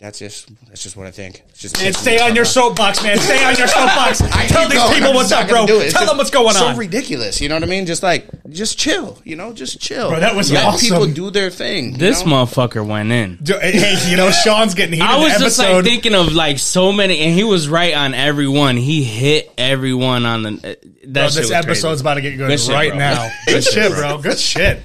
that's 0.00 0.20
just 0.20 0.48
that's 0.68 0.82
just 0.84 0.96
what 0.96 1.08
I 1.08 1.10
think. 1.10 1.42
It's 1.48 1.58
just 1.60 1.82
and 1.82 1.92
stay 1.94 2.20
on 2.20 2.36
your 2.36 2.44
soapbox, 2.44 3.02
man. 3.02 3.18
Stay 3.28 3.44
on 3.44 3.56
your 3.56 3.66
soapbox. 3.66 4.22
I 4.22 4.46
Tell 4.46 4.68
these 4.68 4.78
going. 4.78 4.94
people 4.94 5.08
I'm 5.10 5.14
what's 5.16 5.32
up, 5.32 5.48
bro. 5.48 5.66
do 5.66 5.80
it. 5.80 5.86
It's 5.86 5.92
Tell 5.92 6.02
just 6.02 6.10
them 6.12 6.18
what's 6.18 6.30
going 6.30 6.52
so 6.54 6.66
on. 6.66 6.74
So 6.74 6.78
ridiculous. 6.78 7.40
You 7.40 7.48
know 7.48 7.56
what 7.56 7.64
I 7.64 7.66
mean? 7.66 7.84
Just 7.84 8.04
like 8.04 8.28
just 8.48 8.78
chill. 8.78 9.18
You 9.24 9.34
know, 9.34 9.52
just 9.52 9.80
chill. 9.80 10.10
Bro, 10.10 10.20
that 10.20 10.36
was 10.36 10.52
Let 10.52 10.66
awesome. 10.66 10.80
people 10.88 11.06
do 11.08 11.30
their 11.30 11.50
thing. 11.50 11.94
This 11.94 12.24
know? 12.24 12.32
motherfucker 12.44 12.86
went 12.86 13.10
in. 13.10 13.38
Hey, 13.44 13.96
you 14.08 14.16
know, 14.16 14.30
Sean's 14.30 14.74
getting 14.74 14.94
heated. 14.94 15.08
I 15.08 15.18
was 15.18 15.32
the 15.36 15.44
just 15.44 15.58
episode. 15.58 15.74
like 15.74 15.84
thinking 15.84 16.14
of 16.14 16.32
like 16.32 16.60
so 16.60 16.92
many, 16.92 17.18
and 17.18 17.34
he 17.34 17.42
was 17.42 17.68
right 17.68 17.94
on 17.94 18.14
everyone. 18.14 18.76
He 18.76 19.02
hit 19.02 19.52
everyone 19.58 20.24
on 20.26 20.42
the. 20.44 20.50
Uh, 20.50 20.60
that 21.08 21.12
Bro, 21.12 21.22
shit 21.28 21.34
this 21.34 21.36
was 21.38 21.50
episode's 21.50 21.82
crazy. 21.82 22.00
about 22.02 22.14
to 22.14 22.20
get 22.20 22.36
good, 22.36 22.48
Good 22.56 22.68
right 22.72 22.90
bro. 22.90 22.98
now. 22.98 23.30
Good 23.46 23.52
Good 23.54 23.64
shit, 23.64 23.72
shit, 23.72 23.92
bro. 23.92 24.00
bro. 24.12 24.22
Good 24.22 24.38
shit. 24.38 24.80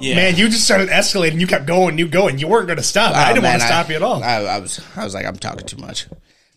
Yeah. 0.00 0.16
Man, 0.16 0.36
you 0.36 0.48
just 0.48 0.64
started 0.64 0.88
escalating. 0.88 1.40
You 1.40 1.46
kept 1.46 1.66
going, 1.66 1.98
you 1.98 2.08
going. 2.08 2.38
You 2.38 2.48
weren't 2.48 2.66
going 2.66 2.76
to 2.78 2.82
stop. 2.82 3.14
I 3.14 3.24
Oh, 3.30 3.34
didn't 3.34 3.42
man, 3.44 3.52
want 3.52 3.62
to 3.62 3.66
stop 3.68 3.88
you 3.88 3.96
at 3.96 4.02
all. 4.02 4.22
I, 4.22 4.36
I 4.44 4.58
was 4.58 4.80
I 4.96 5.04
was 5.04 5.14
like 5.14 5.26
I'm 5.26 5.36
talking 5.36 5.66
too 5.66 5.78
much. 5.78 6.06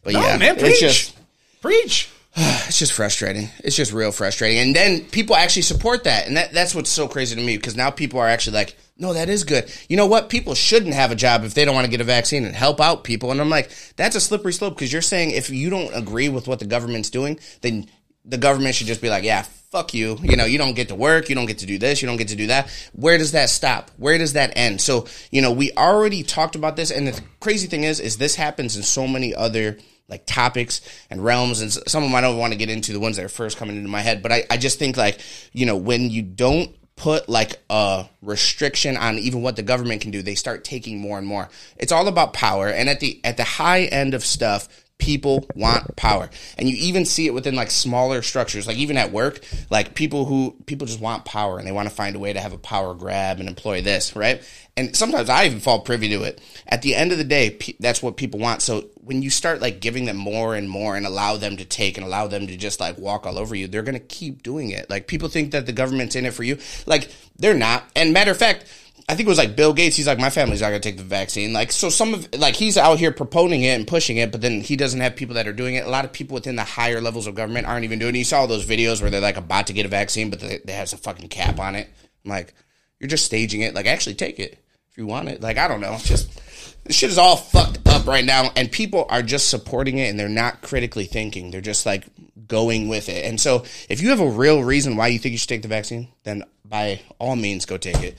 But 0.03 0.13
no, 0.13 0.21
yeah, 0.21 0.37
man, 0.37 0.57
preach. 0.57 0.79
just 0.79 1.15
preach. 1.61 2.09
it's 2.35 2.77
just 2.77 2.93
frustrating. 2.93 3.49
It's 3.63 3.75
just 3.75 3.93
real 3.93 4.11
frustrating. 4.11 4.59
And 4.59 4.75
then 4.75 5.05
people 5.05 5.35
actually 5.35 5.61
support 5.61 6.03
that. 6.03 6.27
And 6.27 6.35
that, 6.37 6.51
that's 6.51 6.75
what's 6.75 6.89
so 6.89 7.07
crazy 7.07 7.35
to 7.35 7.41
me 7.41 7.55
because 7.55 7.77
now 7.77 7.89
people 7.91 8.19
are 8.19 8.27
actually 8.27 8.57
like, 8.57 8.75
no, 8.97 9.13
that 9.13 9.29
is 9.29 9.43
good. 9.45 9.71
You 9.89 9.95
know 9.97 10.05
what? 10.05 10.29
People 10.29 10.53
shouldn't 10.53 10.93
have 10.93 11.11
a 11.11 11.15
job 11.15 11.43
if 11.43 11.53
they 11.53 11.63
don't 11.65 11.75
want 11.75 11.85
to 11.85 11.91
get 11.91 12.01
a 12.01 12.05
vaccine 12.05 12.43
and 12.45 12.53
help 12.55 12.81
out 12.81 13.03
people. 13.05 13.31
And 13.31 13.39
I'm 13.39 13.49
like, 13.49 13.71
that's 13.95 14.15
a 14.15 14.21
slippery 14.21 14.51
slope 14.53 14.75
because 14.75 14.91
you're 14.91 15.01
saying 15.01 15.31
if 15.31 15.49
you 15.49 15.69
don't 15.69 15.93
agree 15.93 16.27
with 16.29 16.47
what 16.47 16.59
the 16.59 16.65
government's 16.65 17.09
doing, 17.09 17.39
then 17.61 17.87
the 18.25 18.37
government 18.37 18.75
should 18.75 18.87
just 18.87 19.01
be 19.01 19.09
like, 19.09 19.23
yeah, 19.23 19.45
fuck 19.75 19.93
you. 19.93 20.17
You 20.21 20.37
know, 20.37 20.45
you 20.45 20.57
don't 20.57 20.73
get 20.73 20.87
to 20.87 20.95
work. 20.95 21.27
You 21.27 21.35
don't 21.35 21.47
get 21.47 21.57
to 21.57 21.65
do 21.65 21.77
this. 21.77 22.01
You 22.01 22.07
don't 22.07 22.15
get 22.15 22.29
to 22.29 22.35
do 22.37 22.47
that. 22.47 22.69
Where 22.93 23.17
does 23.17 23.33
that 23.33 23.49
stop? 23.49 23.91
Where 23.97 24.17
does 24.17 24.31
that 24.31 24.53
end? 24.55 24.79
So, 24.79 25.05
you 25.31 25.41
know, 25.41 25.51
we 25.51 25.73
already 25.73 26.23
talked 26.23 26.55
about 26.55 26.77
this. 26.77 26.91
And 26.91 27.05
the 27.05 27.21
crazy 27.41 27.67
thing 27.67 27.83
is, 27.83 27.99
is 27.99 28.15
this 28.15 28.35
happens 28.35 28.77
in 28.77 28.83
so 28.83 29.05
many 29.05 29.35
other 29.35 29.77
like 30.07 30.25
topics 30.25 30.79
and 31.09 31.21
realms 31.21 31.61
and 31.61 31.73
some 31.73 32.03
of 32.03 32.09
them 32.09 32.15
I 32.15 32.21
don't 32.21 32.37
want 32.37 32.53
to 32.53 32.59
get 32.59 32.69
into 32.69 32.93
the 32.93 32.99
ones 32.99 33.17
that 33.17 33.25
are 33.25 33.29
first 33.29 33.57
coming 33.57 33.75
into 33.75 33.89
my 33.89 34.01
head 34.01 34.21
but 34.21 34.31
I, 34.31 34.43
I 34.51 34.57
just 34.57 34.77
think 34.77 34.97
like 34.97 35.19
you 35.51 35.65
know 35.65 35.77
when 35.77 36.11
you 36.11 36.21
don't 36.21 36.69
put 36.95 37.27
like 37.27 37.59
a 37.71 38.05
restriction 38.21 38.97
on 38.97 39.17
even 39.17 39.41
what 39.41 39.55
the 39.55 39.63
government 39.63 40.01
can 40.01 40.11
do 40.11 40.21
they 40.21 40.35
start 40.35 40.63
taking 40.63 40.99
more 40.99 41.17
and 41.17 41.25
more 41.25 41.49
it's 41.77 41.91
all 41.91 42.07
about 42.07 42.33
power 42.33 42.67
and 42.67 42.87
at 42.87 42.99
the 42.99 43.19
at 43.23 43.37
the 43.37 43.43
high 43.43 43.85
end 43.85 44.13
of 44.13 44.23
stuff 44.23 44.69
people 44.97 45.45
want 45.55 45.95
power. 45.95 46.29
And 46.57 46.69
you 46.69 46.75
even 46.77 47.05
see 47.05 47.27
it 47.27 47.33
within 47.33 47.55
like 47.55 47.69
smaller 47.69 48.21
structures. 48.21 48.65
Like 48.65 48.77
even 48.77 48.97
at 48.97 49.11
work 49.11 49.43
like 49.69 49.93
people 49.93 50.25
who 50.25 50.55
people 50.65 50.87
just 50.87 51.01
want 51.01 51.25
power 51.25 51.57
and 51.57 51.67
they 51.67 51.71
want 51.71 51.89
to 51.89 51.93
find 51.93 52.15
a 52.15 52.19
way 52.19 52.33
to 52.33 52.39
have 52.39 52.53
a 52.53 52.57
power 52.57 52.93
grab 52.95 53.39
and 53.39 53.49
employ 53.49 53.81
this 53.81 54.15
right? 54.15 54.41
And 54.77 54.95
sometimes 54.95 55.29
i 55.29 55.45
even 55.45 55.59
fall 55.59 55.81
privy 55.81 56.09
to 56.09 56.23
it. 56.23 56.41
At 56.67 56.81
the 56.81 56.95
end 56.95 57.11
of 57.11 57.17
the 57.17 57.23
day 57.23 57.51
pe- 57.51 57.73
that's 57.79 58.01
what 58.01 58.17
people 58.17 58.39
want. 58.39 58.61
So 58.61 58.89
when 58.95 59.21
you 59.21 59.29
start 59.29 59.61
like 59.61 59.79
giving 59.79 60.05
them 60.05 60.17
more 60.17 60.55
and 60.55 60.69
more 60.69 60.95
and 60.95 61.05
allow 61.05 61.37
them 61.37 61.57
to 61.57 61.65
take 61.65 61.97
and 61.97 62.05
allow 62.05 62.27
them 62.27 62.47
to 62.47 62.57
just 62.57 62.79
like 62.79 62.97
walk 62.97 63.25
all 63.25 63.37
over 63.37 63.55
you 63.55 63.67
they're 63.67 63.83
gonna 63.83 63.99
keep 63.99 64.43
doing 64.43 64.69
it. 64.69 64.89
Like 64.89 65.07
people 65.07 65.27
think 65.29 65.51
that 65.51 65.65
the 65.65 65.73
government's 65.73 66.15
in 66.15 66.25
it 66.25 66.33
for 66.33 66.43
you. 66.43 66.57
Like 66.85 67.11
they're 67.37 67.53
not. 67.53 67.83
And 67.95 68.13
matter 68.13 68.31
of 68.31 68.37
fact 68.37 68.65
I 69.07 69.13
think 69.13 69.27
it 69.27 69.29
was 69.29 69.37
like 69.37 69.55
Bill 69.55 69.71
Gates. 69.71 69.95
He's 69.95 70.07
like, 70.07 70.17
my 70.17 70.31
family's 70.31 70.61
not 70.61 70.69
going 70.69 70.81
to 70.81 70.89
take 70.89 70.97
the 70.97 71.03
vaccine. 71.03 71.53
Like, 71.53 71.71
so 71.71 71.89
some 71.89 72.15
of 72.15 72.33
like 72.39 72.55
he's 72.55 72.75
out 72.75 72.97
here 72.97 73.11
proponent 73.11 73.61
it 73.61 73.67
and 73.67 73.85
pushing 73.85 74.17
it, 74.17 74.31
but 74.31 74.41
then 74.41 74.61
he 74.61 74.75
doesn't 74.75 74.99
have 74.99 75.15
people 75.15 75.35
that 75.35 75.47
are 75.47 75.53
doing 75.53 75.75
it. 75.75 75.85
A 75.85 75.89
lot 75.89 76.05
of 76.05 76.11
people 76.11 76.33
within 76.33 76.55
the 76.55 76.63
higher 76.63 76.99
levels 76.99 77.27
of 77.27 77.35
government 77.35 77.67
aren't 77.67 77.83
even 77.83 77.99
doing 77.99 78.15
it. 78.15 78.19
You 78.19 78.23
saw 78.23 78.39
all 78.39 78.47
those 78.47 78.65
videos 78.65 79.01
where 79.01 79.11
they're 79.11 79.21
like 79.21 79.37
about 79.37 79.67
to 79.67 79.73
get 79.73 79.85
a 79.85 79.89
vaccine, 79.89 80.31
but 80.31 80.39
they, 80.39 80.59
they 80.65 80.73
have 80.73 80.89
some 80.89 80.99
fucking 80.99 81.29
cap 81.29 81.59
on 81.59 81.75
it. 81.75 81.87
I'm 82.23 82.31
like, 82.31 82.55
you're 82.99 83.07
just 83.07 83.25
staging 83.25 83.61
it. 83.61 83.75
Like, 83.75 83.85
actually 83.85 84.15
take 84.15 84.39
it 84.39 84.57
if 84.89 84.97
you 84.97 85.05
want 85.05 85.29
it. 85.29 85.39
Like, 85.39 85.59
I 85.59 85.67
don't 85.67 85.81
know. 85.81 85.97
Just 86.01 86.41
this 86.83 86.95
shit 86.95 87.11
is 87.11 87.19
all 87.19 87.37
fucked 87.37 87.87
up 87.87 88.07
right 88.07 88.25
now, 88.25 88.51
and 88.55 88.71
people 88.71 89.05
are 89.09 89.21
just 89.21 89.49
supporting 89.49 89.99
it 89.99 90.09
and 90.09 90.19
they're 90.19 90.29
not 90.29 90.61
critically 90.61 91.05
thinking. 91.05 91.51
They're 91.51 91.61
just 91.61 91.85
like 91.85 92.05
going 92.47 92.87
with 92.87 93.07
it. 93.09 93.23
And 93.25 93.39
so, 93.39 93.65
if 93.87 94.01
you 94.01 94.09
have 94.09 94.19
a 94.19 94.29
real 94.29 94.63
reason 94.63 94.95
why 94.95 95.07
you 95.07 95.19
think 95.19 95.33
you 95.33 95.37
should 95.37 95.49
take 95.49 95.61
the 95.61 95.67
vaccine, 95.67 96.07
then 96.23 96.43
by 96.63 97.01
all 97.19 97.35
means 97.35 97.67
go 97.67 97.77
take 97.77 98.01
it. 98.01 98.17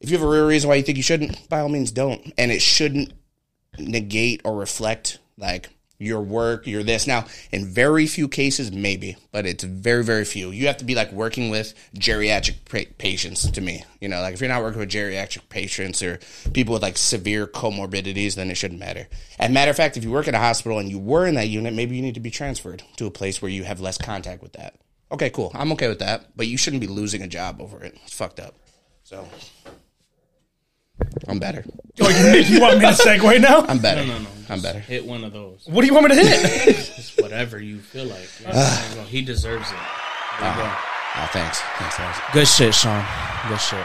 If 0.00 0.10
you 0.10 0.18
have 0.18 0.26
a 0.26 0.30
real 0.30 0.46
reason 0.46 0.68
why 0.68 0.76
you 0.76 0.82
think 0.82 0.96
you 0.96 1.02
shouldn't, 1.02 1.48
by 1.48 1.60
all 1.60 1.68
means 1.68 1.90
don't. 1.90 2.32
And 2.38 2.52
it 2.52 2.62
shouldn't 2.62 3.12
negate 3.78 4.40
or 4.44 4.56
reflect 4.56 5.18
like 5.36 5.70
your 5.98 6.20
work, 6.20 6.66
your 6.66 6.84
this. 6.84 7.06
Now, 7.06 7.26
in 7.50 7.66
very 7.66 8.06
few 8.06 8.28
cases, 8.28 8.70
maybe, 8.70 9.16
but 9.32 9.46
it's 9.46 9.64
very, 9.64 10.04
very 10.04 10.24
few. 10.24 10.50
You 10.50 10.68
have 10.68 10.76
to 10.76 10.84
be 10.84 10.94
like 10.94 11.10
working 11.10 11.50
with 11.50 11.74
geriatric 11.96 12.98
patients 12.98 13.50
to 13.50 13.60
me. 13.60 13.84
You 14.00 14.08
know, 14.08 14.20
like 14.20 14.34
if 14.34 14.40
you're 14.40 14.48
not 14.48 14.62
working 14.62 14.78
with 14.78 14.90
geriatric 14.90 15.48
patients 15.48 16.02
or 16.02 16.20
people 16.52 16.74
with 16.74 16.82
like 16.82 16.96
severe 16.96 17.48
comorbidities, 17.48 18.36
then 18.36 18.50
it 18.50 18.56
shouldn't 18.56 18.78
matter. 18.78 19.08
And 19.40 19.52
matter 19.52 19.70
of 19.70 19.76
fact, 19.76 19.96
if 19.96 20.04
you 20.04 20.12
work 20.12 20.28
at 20.28 20.34
a 20.34 20.38
hospital 20.38 20.78
and 20.78 20.88
you 20.88 21.00
were 21.00 21.26
in 21.26 21.34
that 21.34 21.48
unit, 21.48 21.74
maybe 21.74 21.96
you 21.96 22.02
need 22.02 22.14
to 22.14 22.20
be 22.20 22.30
transferred 22.30 22.84
to 22.96 23.06
a 23.06 23.10
place 23.10 23.42
where 23.42 23.50
you 23.50 23.64
have 23.64 23.80
less 23.80 23.98
contact 23.98 24.42
with 24.42 24.52
that. 24.52 24.76
Okay, 25.10 25.30
cool. 25.30 25.50
I'm 25.54 25.72
okay 25.72 25.88
with 25.88 26.00
that, 26.00 26.36
but 26.36 26.46
you 26.46 26.56
shouldn't 26.56 26.80
be 26.80 26.86
losing 26.86 27.22
a 27.22 27.28
job 27.28 27.60
over 27.60 27.82
it. 27.82 27.98
It's 28.04 28.14
fucked 28.14 28.38
up. 28.38 28.54
So, 29.02 29.26
I'm 31.28 31.38
better. 31.38 31.64
Oh, 32.00 32.08
you, 32.08 32.40
you 32.42 32.60
want 32.60 32.78
me 32.78 32.86
to 32.86 32.92
segue 32.92 33.40
now? 33.40 33.60
I'm 33.62 33.78
better. 33.78 34.04
No, 34.06 34.14
no, 34.18 34.24
no. 34.24 34.28
I'm 34.50 34.60
better. 34.62 34.78
Hit 34.78 35.04
one 35.04 35.24
of 35.24 35.32
those. 35.32 35.66
What 35.66 35.82
do 35.82 35.86
you 35.86 35.94
want 35.94 36.08
me 36.08 36.14
to 36.16 36.20
hit? 36.26 36.76
Just 36.76 37.20
whatever 37.20 37.60
you 37.60 37.78
feel 37.80 38.06
like. 38.06 38.28
Yeah, 38.42 38.94
there 38.94 39.04
he 39.04 39.22
deserves 39.22 39.68
it. 39.70 39.76
There 40.40 40.50
you 40.50 40.56
go. 40.56 40.72
Oh, 41.16 41.28
thanks. 41.32 41.60
Thanks, 41.60 41.98
guys. 41.98 42.16
Good 42.32 42.48
shit, 42.48 42.74
Sean. 42.74 43.04
Good 43.48 43.60
shit. 43.60 43.84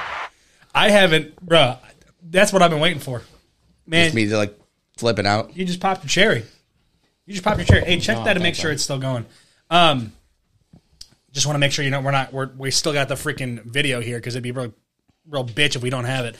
I 0.76 0.89
haven't, 0.89 1.36
bruh. 1.45 1.78
That's 2.21 2.54
what 2.54 2.62
I've 2.62 2.71
been 2.71 2.80
waiting 2.80 2.99
for. 2.99 3.21
Man, 3.86 4.06
Just 4.06 4.15
me 4.15 4.28
to 4.30 4.38
like 4.38 4.58
flipping 4.97 5.26
out. 5.28 5.56
you 5.58 5.65
just 5.65 5.80
popped 5.80 6.04
your 6.04 6.10
cherry. 6.10 6.43
You 7.26 7.34
just 7.34 7.43
popped 7.43 7.58
your 7.58 7.65
cherry. 7.65 7.84
Hey, 7.86 7.99
check 7.99 8.17
Oh, 8.17 8.23
that 8.26 8.38
and 8.38 8.43
make 8.43 8.56
sure 8.56 8.69
man. 8.69 8.76
it's 8.76 8.84
still 8.84 8.99
going. 8.99 9.26
Um, 9.69 10.13
just 11.32 11.45
want 11.47 11.56
to 11.56 11.60
make 11.60 11.71
sure 11.71 11.84
you 11.84 11.91
know 11.91 11.99
we're 12.02 12.12
not 12.12 12.32
we're 12.32 12.52
we 12.56 12.69
still 12.71 12.93
got 12.93 13.08
the 13.10 13.15
freaking 13.15 13.63
video 13.63 13.99
here 13.99 14.17
because 14.17 14.36
it'd 14.36 14.43
be 14.43 14.52
real 14.52 14.73
real 15.27 15.45
bitch 15.45 15.75
if 15.75 15.83
we 15.83 15.89
don't 15.89 16.05
have 16.05 16.25
it. 16.25 16.38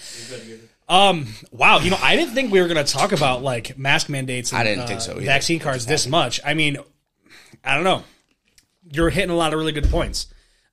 Um, 0.90 1.28
wow, 1.52 1.80
you 1.80 1.90
know 1.90 2.00
I 2.02 2.16
didn't 2.16 2.34
think 2.34 2.52
we 2.52 2.62
were 2.62 2.68
going 2.68 2.84
to 2.84 2.92
talk 2.92 3.12
about 3.12 3.42
like 3.42 3.78
mask 3.78 4.10
mandates. 4.10 4.52
And, 4.52 4.60
I 4.60 4.64
didn't 4.64 4.84
uh, 4.84 4.88
think 4.88 5.02
so 5.02 5.14
either. 5.14 5.26
Vaccine 5.26 5.60
cards 5.60 5.86
this 5.86 6.08
much. 6.08 6.42
I 6.46 6.54
mean, 6.54 6.78
I 7.64 7.76
don't 7.76 7.84
know. 7.84 8.04
You're 8.92 9.10
hitting 9.10 9.30
a 9.30 9.36
lot 9.36 9.54
of 9.54 9.60
really 9.60 9.72
good 9.72 9.90
points. 9.90 10.28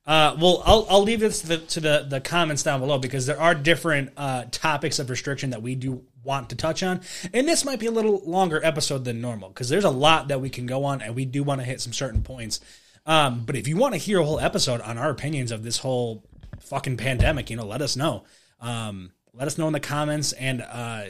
Uh, 0.05 0.35
well, 0.39 0.63
I'll, 0.65 0.87
I'll 0.89 1.03
leave 1.03 1.19
this 1.19 1.41
to 1.41 1.47
the, 1.47 1.57
to 1.59 1.79
the, 1.79 2.05
the 2.09 2.19
comments 2.19 2.63
down 2.63 2.79
below 2.79 2.97
because 2.97 3.27
there 3.27 3.39
are 3.39 3.53
different 3.53 4.11
uh, 4.17 4.45
topics 4.49 4.97
of 4.99 5.09
restriction 5.09 5.51
that 5.51 5.61
we 5.61 5.75
do 5.75 6.03
want 6.23 6.49
to 6.49 6.55
touch 6.55 6.81
on. 6.81 7.01
And 7.33 7.47
this 7.47 7.63
might 7.63 7.79
be 7.79 7.85
a 7.85 7.91
little 7.91 8.21
longer 8.25 8.59
episode 8.63 9.05
than 9.05 9.21
normal 9.21 9.49
because 9.49 9.69
there's 9.69 9.83
a 9.83 9.91
lot 9.91 10.29
that 10.29 10.41
we 10.41 10.49
can 10.49 10.65
go 10.65 10.85
on 10.85 11.01
and 11.01 11.15
we 11.15 11.25
do 11.25 11.43
want 11.43 11.61
to 11.61 11.65
hit 11.65 11.81
some 11.81 11.93
certain 11.93 12.23
points. 12.23 12.59
Um, 13.05 13.43
but 13.45 13.55
if 13.55 13.67
you 13.67 13.77
want 13.77 13.93
to 13.93 13.97
hear 13.97 14.19
a 14.19 14.25
whole 14.25 14.39
episode 14.39 14.81
on 14.81 14.97
our 14.97 15.09
opinions 15.09 15.51
of 15.51 15.63
this 15.63 15.77
whole 15.77 16.23
fucking 16.61 16.97
pandemic, 16.97 17.49
you 17.49 17.57
know, 17.57 17.65
let 17.65 17.81
us 17.81 17.95
know. 17.95 18.23
Um, 18.59 19.11
let 19.33 19.47
us 19.47 19.57
know 19.57 19.67
in 19.67 19.73
the 19.73 19.79
comments 19.79 20.33
and 20.33 20.61
uh, 20.61 21.03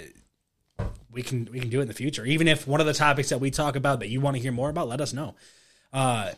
we 1.11 1.21
can 1.21 1.49
we 1.51 1.59
can 1.59 1.69
do 1.69 1.79
it 1.79 1.83
in 1.83 1.87
the 1.87 1.93
future. 1.93 2.25
Even 2.25 2.47
if 2.47 2.67
one 2.67 2.79
of 2.79 2.85
the 2.87 2.93
topics 2.93 3.29
that 3.29 3.39
we 3.39 3.51
talk 3.51 3.75
about 3.75 3.99
that 3.99 4.09
you 4.09 4.21
want 4.21 4.35
to 4.35 4.41
hear 4.41 4.51
more 4.51 4.69
about, 4.69 4.87
let 4.87 5.01
us 5.01 5.13
know. 5.13 5.35
Uh, 5.91 6.31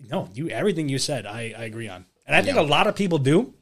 no, 0.00 0.28
you 0.32 0.48
everything 0.48 0.88
you 0.88 0.98
said, 0.98 1.26
I, 1.26 1.54
I 1.56 1.64
agree 1.64 1.88
on, 1.88 2.06
and 2.26 2.36
I 2.36 2.42
think 2.42 2.56
a 2.56 2.62
lot 2.62 2.86
of 2.86 2.96
people 2.96 3.18
do. 3.18 3.54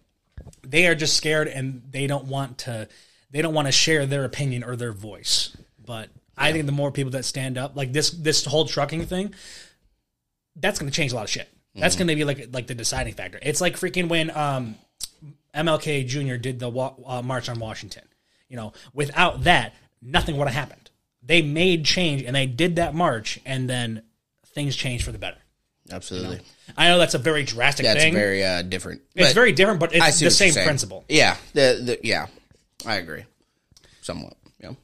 They 0.63 0.87
are 0.87 0.95
just 0.95 1.17
scared 1.17 1.49
and 1.49 1.83
they 1.91 2.07
don't 2.07 2.27
want 2.27 2.59
to. 2.59 2.89
They 3.31 3.43
don't 3.43 3.55
want 3.55 3.69
to 3.69 3.73
share 3.73 4.07
their 4.07 4.25
opinion 4.25 4.63
or 4.63 4.77
their 4.77 4.93
voice. 4.93 5.57
But 5.85 6.11
I 6.37 6.53
think 6.53 6.67
the 6.67 6.73
more 6.73 6.93
people 6.93 7.13
that 7.13 7.25
stand 7.25 7.59
up, 7.59 7.77
like 7.77 7.93
this 7.93 8.11
this 8.11 8.45
whole 8.45 8.67
trucking 8.67 9.07
thing, 9.07 9.35
that's 10.55 10.79
going 10.79 10.91
to 10.91 10.95
change 10.95 11.13
a 11.13 11.17
lot 11.17 11.25
of 11.25 11.31
shit. 11.31 11.49
That's 11.81 11.97
going 11.97 12.09
to 12.09 12.15
be 12.15 12.25
like 12.25 12.49
like 12.53 12.67
the 12.67 12.75
deciding 12.75 13.15
factor. 13.15 13.39
It's 13.43 13.61
like 13.61 13.77
freaking 13.77 14.09
when 14.09 14.31
um, 14.37 14.77
MLK 15.55 16.07
Jr. 16.07 16.37
did 16.37 16.59
the 16.59 16.69
wa- 16.69 16.95
uh, 17.05 17.23
march 17.23 17.49
on 17.49 17.59
Washington. 17.59 18.05
You 18.49 18.57
know, 18.57 18.73
without 18.95 19.45
that, 19.45 19.75
nothing 20.01 20.37
would 20.37 20.49
have 20.49 20.55
happened. 20.55 20.91
They 21.23 21.43
made 21.43 21.85
change 21.85 22.23
and 22.23 22.37
they 22.37 22.47
did 22.47 22.77
that 22.77 22.95
march, 22.95 23.41
and 23.45 23.69
then 23.69 24.03
things 24.47 24.77
changed 24.77 25.05
for 25.05 25.13
the 25.13 25.19
better. 25.19 25.39
Absolutely. 25.91 26.41
I 26.77 26.89
know 26.89 26.99
that's 26.99 27.15
a 27.15 27.19
very 27.19 27.45
drastic 27.45 27.85
thing. 27.85 27.95
That's 27.95 28.05
thing. 28.05 28.15
very 28.15 28.45
uh, 28.45 28.63
different. 28.63 29.03
it's 29.15 29.35
very 29.35 29.53
different, 29.53 29.81
but 29.81 29.95
it's 29.95 30.21
the 30.21 30.31
same 30.31 30.55
principle. 30.55 31.05
Yeah. 31.09 31.37
The, 31.53 31.81
the 31.83 32.01
yeah. 32.03 32.27
I 32.85 32.97
agree. 32.97 33.25
Somewhat. 34.03 34.35
Yeah. 34.61 34.71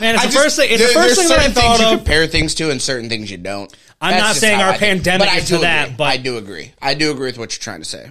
Man, 0.00 0.14
it's 0.14 0.22
I 0.24 0.26
the 0.26 0.32
just- 0.32 0.36
first 0.36 0.56
thing. 0.56 0.68
It's 0.70 0.78
there- 0.78 0.88
the 0.88 0.94
first 0.94 1.16
there's 1.16 1.18
thing 1.18 1.28
that 1.28 1.38
I 1.38 1.42
certain 1.42 1.54
thought 1.54 1.76
things 1.76 1.80
you 1.80 1.86
of. 1.94 1.98
compare 1.98 2.26
things 2.26 2.54
to, 2.56 2.70
and 2.70 2.80
certain 2.82 3.08
things 3.08 3.30
you 3.30 3.38
don't. 3.38 3.74
I'm 4.00 4.16
not 4.18 4.28
just 4.28 4.40
saying 4.40 4.58
how 4.58 4.66
our 4.66 4.70
I 4.72 4.76
think. 4.78 5.02
pandemic 5.04 5.28
But 5.28 5.34
I 5.34 5.38
is 5.38 5.48
do 5.48 5.54
to 5.56 5.60
that, 5.62 5.84
agree. 5.86 5.96
but- 5.96 6.04
I 6.04 6.16
do 6.18 6.36
agree. 6.38 6.72
I 6.82 6.94
do 6.94 7.10
agree 7.12 7.26
with 7.26 7.38
what 7.38 7.52
you're 7.54 7.62
trying 7.62 7.80
to 7.80 7.86
say. 7.88 8.10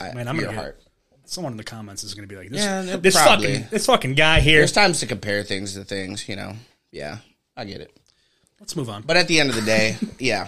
I, 0.00 0.12
Man, 0.14 0.28
I'm 0.28 0.36
your 0.36 0.46
gonna 0.46 0.58
heart. 0.58 0.80
Someone 1.24 1.52
in 1.52 1.56
the 1.56 1.64
comments 1.64 2.04
is 2.04 2.14
going 2.14 2.28
to 2.28 2.32
be 2.32 2.38
like, 2.40 2.50
"This, 2.50 2.62
Yeah, 2.62 2.96
this 2.96 3.14
probably. 3.16 3.54
fucking, 3.54 3.68
this 3.70 3.86
fucking 3.86 4.14
guy 4.14 4.38
here." 4.40 4.58
There's 4.60 4.70
times 4.72 5.00
to 5.00 5.06
compare 5.06 5.42
things 5.42 5.74
to 5.74 5.82
things. 5.84 6.28
You 6.28 6.36
know. 6.36 6.54
Yeah. 6.92 7.18
I 7.56 7.64
get 7.64 7.80
it. 7.80 7.96
Let's 8.60 8.76
move 8.76 8.88
on. 8.88 9.02
But 9.02 9.16
at 9.16 9.26
the 9.26 9.40
end 9.40 9.50
of 9.50 9.56
the 9.56 9.62
day, 9.62 9.96
yeah. 10.20 10.46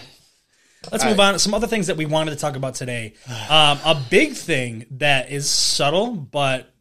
Let's 0.91 1.03
move 1.03 1.19
on. 1.19 1.37
Some 1.39 1.53
other 1.53 1.67
things 1.67 1.87
that 1.87 1.97
we 1.97 2.05
wanted 2.05 2.31
to 2.31 2.37
talk 2.37 2.55
about 2.55 2.75
today. 2.75 3.13
Um, 3.49 3.79
a 3.83 4.01
big 4.09 4.33
thing 4.33 4.85
that 4.91 5.29
is 5.31 5.49
subtle, 5.49 6.11
but 6.11 6.71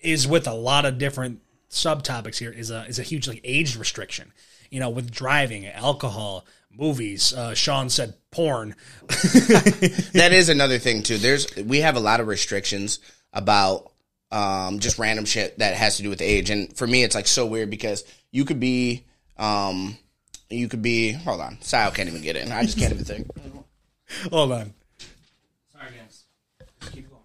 is 0.00 0.26
with 0.28 0.46
a 0.46 0.52
lot 0.54 0.84
of 0.84 0.98
different 0.98 1.40
subtopics 1.74 2.38
here 2.38 2.50
is 2.50 2.70
a 2.70 2.84
is 2.86 2.98
a 2.98 3.02
huge 3.02 3.28
like 3.28 3.40
age 3.44 3.76
restriction. 3.76 4.32
You 4.70 4.80
know, 4.80 4.90
with 4.90 5.10
driving, 5.10 5.66
alcohol, 5.66 6.46
movies. 6.76 7.32
Uh, 7.32 7.54
Sean 7.54 7.88
said 7.88 8.14
porn. 8.30 8.74
that 9.06 10.30
is 10.32 10.48
another 10.48 10.78
thing 10.78 11.02
too. 11.02 11.18
There's 11.18 11.54
we 11.56 11.80
have 11.80 11.96
a 11.96 12.00
lot 12.00 12.20
of 12.20 12.26
restrictions 12.26 12.98
about 13.32 13.90
um, 14.30 14.80
just 14.80 14.98
random 14.98 15.24
shit 15.24 15.58
that 15.58 15.74
has 15.74 15.96
to 15.98 16.02
do 16.02 16.10
with 16.10 16.20
age, 16.20 16.50
and 16.50 16.76
for 16.76 16.86
me, 16.86 17.02
it's 17.02 17.14
like 17.14 17.26
so 17.26 17.46
weird 17.46 17.70
because 17.70 18.04
you 18.30 18.44
could 18.44 18.60
be, 18.60 19.04
um, 19.36 19.96
you 20.50 20.68
could 20.68 20.82
be. 20.82 21.12
Hold 21.12 21.40
on, 21.40 21.58
Sile 21.60 21.90
can't 21.90 22.08
even 22.08 22.22
get 22.22 22.36
in. 22.36 22.50
I 22.50 22.62
just 22.62 22.78
can't 22.78 22.92
even 22.92 23.04
think. 23.04 23.28
Hold 24.30 24.52
on. 24.52 24.74
Sorry, 25.72 25.92
guys. 25.96 26.24
Keep 26.92 27.10
going. 27.10 27.22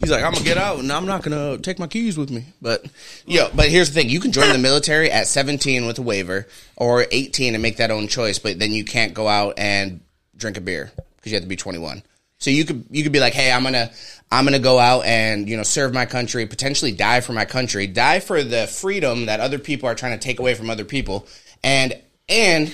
He's 0.00 0.10
like, 0.10 0.24
I'm 0.24 0.32
gonna 0.32 0.44
get 0.44 0.56
out, 0.56 0.78
and 0.78 0.90
I'm 0.90 1.04
not 1.04 1.22
gonna 1.22 1.58
take 1.58 1.78
my 1.78 1.86
keys 1.86 2.16
with 2.16 2.30
me. 2.30 2.46
But 2.62 2.86
yo, 3.26 3.50
but 3.54 3.68
here's 3.68 3.90
the 3.90 4.00
thing: 4.00 4.08
you 4.08 4.18
can 4.18 4.32
join 4.32 4.50
the 4.50 4.58
military 4.58 5.10
at 5.10 5.26
17 5.26 5.86
with 5.86 5.98
a 5.98 6.02
waiver, 6.02 6.46
or 6.76 7.04
18 7.10 7.54
and 7.54 7.62
make 7.62 7.76
that 7.76 7.90
own 7.90 8.08
choice. 8.08 8.38
But 8.38 8.58
then 8.58 8.72
you 8.72 8.84
can't 8.84 9.12
go 9.12 9.28
out 9.28 9.58
and 9.58 10.00
drink 10.36 10.56
a 10.56 10.62
beer 10.62 10.90
because 11.16 11.32
you 11.32 11.36
have 11.36 11.42
to 11.42 11.48
be 11.48 11.56
21. 11.56 12.02
So 12.38 12.48
you 12.48 12.64
could 12.64 12.86
you 12.90 13.02
could 13.02 13.12
be 13.12 13.20
like, 13.20 13.34
hey, 13.34 13.52
I'm 13.52 13.62
gonna 13.62 13.90
I'm 14.32 14.44
gonna 14.44 14.58
go 14.58 14.78
out 14.78 15.04
and 15.04 15.46
you 15.46 15.58
know 15.58 15.62
serve 15.62 15.92
my 15.92 16.06
country, 16.06 16.46
potentially 16.46 16.92
die 16.92 17.20
for 17.20 17.34
my 17.34 17.44
country, 17.44 17.86
die 17.86 18.20
for 18.20 18.42
the 18.42 18.66
freedom 18.66 19.26
that 19.26 19.40
other 19.40 19.58
people 19.58 19.86
are 19.88 19.94
trying 19.94 20.18
to 20.18 20.24
take 20.24 20.40
away 20.40 20.54
from 20.54 20.70
other 20.70 20.84
people, 20.84 21.26
and 21.62 22.00
and 22.26 22.72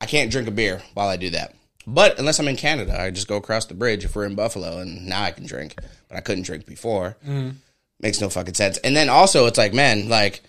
I 0.00 0.06
can't 0.06 0.32
drink 0.32 0.48
a 0.48 0.50
beer 0.50 0.82
while 0.94 1.08
I 1.08 1.16
do 1.16 1.30
that. 1.30 1.54
But 1.86 2.18
unless 2.18 2.40
I'm 2.40 2.48
in 2.48 2.56
Canada, 2.56 3.00
I 3.00 3.10
just 3.10 3.28
go 3.28 3.36
across 3.36 3.66
the 3.66 3.74
bridge 3.74 4.04
if 4.04 4.16
we're 4.16 4.26
in 4.26 4.34
Buffalo, 4.34 4.78
and 4.78 5.06
now 5.06 5.22
I 5.22 5.30
can 5.30 5.46
drink. 5.46 5.76
But 6.10 6.18
I 6.18 6.20
couldn't 6.20 6.44
drink 6.44 6.66
before. 6.66 7.16
Mm-hmm. 7.26 7.56
Makes 8.00 8.20
no 8.20 8.28
fucking 8.28 8.54
sense. 8.54 8.76
And 8.78 8.94
then 8.94 9.08
also, 9.08 9.46
it's 9.46 9.56
like, 9.56 9.72
man, 9.72 10.10
like, 10.10 10.42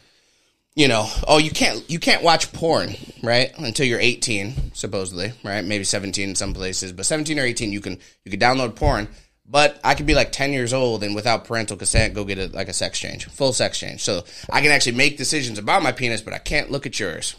you 0.76 0.90
know, 0.90 1.08
oh, 1.28 1.38
you 1.38 1.52
can't 1.52 1.90
you 1.90 2.00
can't 2.00 2.24
watch 2.24 2.52
porn, 2.52 2.96
right? 3.24 3.52
Until 3.58 3.86
you're 3.86 4.00
18, 4.00 4.74
supposedly, 4.74 5.32
right? 5.44 5.64
Maybe 5.64 5.86
17 5.86 6.30
in 6.30 6.36
some 6.36 6.54
places, 6.54 6.92
but 6.92 7.06
17 7.06 7.40
or 7.40 7.44
18, 7.44 7.72
you 7.72 7.82
can 7.82 8.00
you 8.26 8.32
can 8.32 8.40
download 8.40 8.76
porn. 8.76 9.08
But 9.46 9.80
I 9.84 9.96
could 9.96 10.06
be 10.06 10.16
like 10.16 10.32
10 10.32 10.54
years 10.54 10.74
old 10.74 11.04
and 11.04 11.14
without 11.14 11.46
parental 11.46 11.78
consent, 11.78 12.14
go 12.14 12.24
get 12.26 12.38
a, 12.38 12.48
like 12.48 12.70
a 12.70 12.74
sex 12.74 12.98
change, 12.98 13.26
full 13.26 13.54
sex 13.54 13.78
change. 13.78 14.02
So 14.02 14.24
I 14.50 14.62
can 14.62 14.72
actually 14.72 14.96
make 14.96 15.18
decisions 15.18 15.60
about 15.60 15.84
my 15.84 15.92
penis, 15.92 16.22
but 16.22 16.34
I 16.34 16.38
can't 16.38 16.72
look 16.72 16.86
at 16.86 17.00
yours 17.00 17.36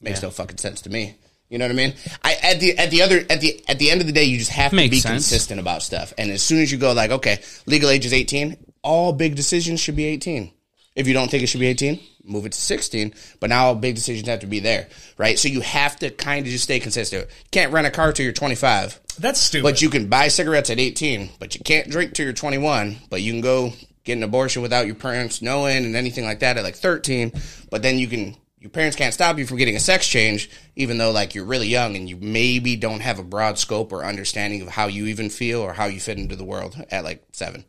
makes 0.00 0.22
no 0.22 0.30
fucking 0.30 0.58
sense 0.58 0.80
to 0.82 0.90
me. 0.90 1.16
You 1.48 1.58
know 1.58 1.64
what 1.66 1.72
I 1.72 1.74
mean? 1.74 1.94
I 2.24 2.34
at 2.42 2.60
the 2.60 2.76
at 2.76 2.90
the 2.90 3.02
other 3.02 3.24
at 3.30 3.40
the 3.40 3.62
at 3.68 3.78
the 3.78 3.90
end 3.90 4.00
of 4.00 4.06
the 4.06 4.12
day, 4.12 4.24
you 4.24 4.38
just 4.38 4.50
have 4.50 4.70
to 4.72 4.76
be 4.76 4.98
sense. 4.98 5.12
consistent 5.14 5.60
about 5.60 5.82
stuff. 5.82 6.12
And 6.18 6.30
as 6.30 6.42
soon 6.42 6.60
as 6.60 6.72
you 6.72 6.78
go 6.78 6.92
like, 6.92 7.10
okay, 7.10 7.40
legal 7.66 7.90
age 7.90 8.04
is 8.04 8.12
eighteen, 8.12 8.56
all 8.82 9.12
big 9.12 9.36
decisions 9.36 9.80
should 9.80 9.96
be 9.96 10.06
eighteen. 10.06 10.52
If 10.94 11.06
you 11.06 11.14
don't 11.14 11.30
think 11.30 11.42
it 11.42 11.46
should 11.46 11.60
be 11.60 11.66
eighteen, 11.66 12.00
move 12.24 12.46
it 12.46 12.52
to 12.52 12.60
sixteen. 12.60 13.14
But 13.38 13.50
now 13.50 13.74
big 13.74 13.94
decisions 13.94 14.26
have 14.28 14.40
to 14.40 14.46
be 14.46 14.60
there, 14.60 14.88
right? 15.18 15.38
So 15.38 15.48
you 15.48 15.60
have 15.60 15.96
to 16.00 16.10
kind 16.10 16.46
of 16.46 16.50
just 16.50 16.64
stay 16.64 16.80
consistent. 16.80 17.28
Can't 17.52 17.72
rent 17.72 17.86
a 17.86 17.90
car 17.90 18.12
till 18.12 18.24
you're 18.24 18.32
twenty 18.32 18.56
five. 18.56 18.98
That's 19.18 19.40
stupid. 19.40 19.62
But 19.62 19.82
you 19.82 19.88
can 19.88 20.08
buy 20.08 20.28
cigarettes 20.28 20.70
at 20.70 20.78
18, 20.78 21.30
but 21.38 21.54
you 21.54 21.62
can't 21.64 21.88
drink 21.88 22.12
till 22.12 22.24
you're 22.24 22.34
21. 22.34 22.96
But 23.08 23.22
you 23.22 23.32
can 23.32 23.40
go 23.40 23.72
get 24.04 24.16
an 24.16 24.22
abortion 24.22 24.62
without 24.62 24.86
your 24.86 24.94
parents 24.94 25.40
knowing 25.40 25.84
and 25.84 25.96
anything 25.96 26.24
like 26.24 26.40
that 26.40 26.58
at 26.58 26.64
like 26.64 26.74
13. 26.74 27.32
But 27.70 27.82
then 27.82 27.98
you 27.98 28.08
can, 28.08 28.36
your 28.58 28.70
parents 28.70 28.96
can't 28.96 29.12
stop 29.14 29.38
you 29.38 29.46
from 29.46 29.58
getting 29.58 29.76
a 29.76 29.80
sex 29.80 30.06
change, 30.08 30.50
even 30.76 30.98
though 30.98 31.10
like 31.10 31.34
you're 31.34 31.44
really 31.44 31.68
young 31.68 31.94
and 31.96 32.08
you 32.08 32.16
maybe 32.16 32.74
don't 32.76 33.00
have 33.00 33.18
a 33.18 33.22
broad 33.24 33.58
scope 33.58 33.92
or 33.92 34.04
understanding 34.04 34.62
of 34.62 34.68
how 34.68 34.86
you 34.86 35.06
even 35.06 35.30
feel 35.30 35.60
or 35.60 35.72
how 35.74 35.84
you 35.86 36.00
fit 36.00 36.18
into 36.18 36.36
the 36.36 36.44
world 36.44 36.82
at 36.90 37.04
like 37.04 37.22
seven. 37.32 37.64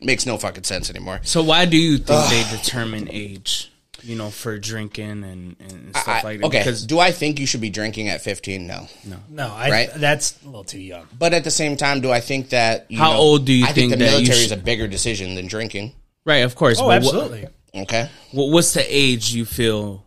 Makes 0.00 0.26
no 0.26 0.36
fucking 0.38 0.64
sense 0.64 0.90
anymore. 0.90 1.20
So 1.22 1.42
why 1.42 1.66
do 1.66 1.76
you 1.76 1.98
think 1.98 2.28
they 2.30 2.56
determine 2.56 3.08
age? 3.10 3.70
You 4.02 4.16
know, 4.16 4.28
for 4.28 4.58
drinking 4.58 5.24
and, 5.24 5.56
and 5.60 5.90
stuff 5.96 6.08
I- 6.08 6.22
like 6.22 6.40
that. 6.40 6.46
okay, 6.48 6.58
Because 6.58 6.84
do 6.84 6.98
I 6.98 7.10
think 7.10 7.38
you 7.40 7.46
should 7.46 7.62
be 7.62 7.70
drinking 7.70 8.08
at 8.08 8.20
15? 8.20 8.66
No. 8.66 8.86
no, 9.30 9.46
I, 9.54 9.70
Right? 9.70 9.90
that's 9.94 10.42
a 10.42 10.46
little 10.46 10.64
too 10.64 10.80
young. 10.80 11.06
But 11.18 11.32
at 11.32 11.44
the 11.44 11.50
same 11.50 11.76
time, 11.78 12.02
do 12.02 12.10
I 12.10 12.20
think 12.20 12.50
that 12.50 12.84
you 12.90 12.98
How 12.98 13.12
know, 13.12 13.18
old 13.18 13.46
do 13.46 13.52
you 13.54 13.64
I 13.64 13.68
think 13.68 13.76
think 13.76 13.90
the 13.92 13.96
that 14.04 14.10
you 14.10 14.16
military 14.26 14.40
sh- 14.40 14.44
is 14.46 14.52
a 14.52 14.56
bigger 14.58 14.86
decision 14.88 15.36
than 15.36 15.46
drinking? 15.46 15.94
right, 16.26 16.38
of 16.44 16.54
course. 16.54 16.78
Oh, 16.80 16.86
but 16.86 17.02
wha- 17.02 17.08
absolutely. 17.08 17.46
Okay. 17.74 18.10
What, 18.32 18.50
what's 18.50 18.74
the 18.74 18.84
age 18.86 19.32
you 19.32 19.46
feel 19.46 20.04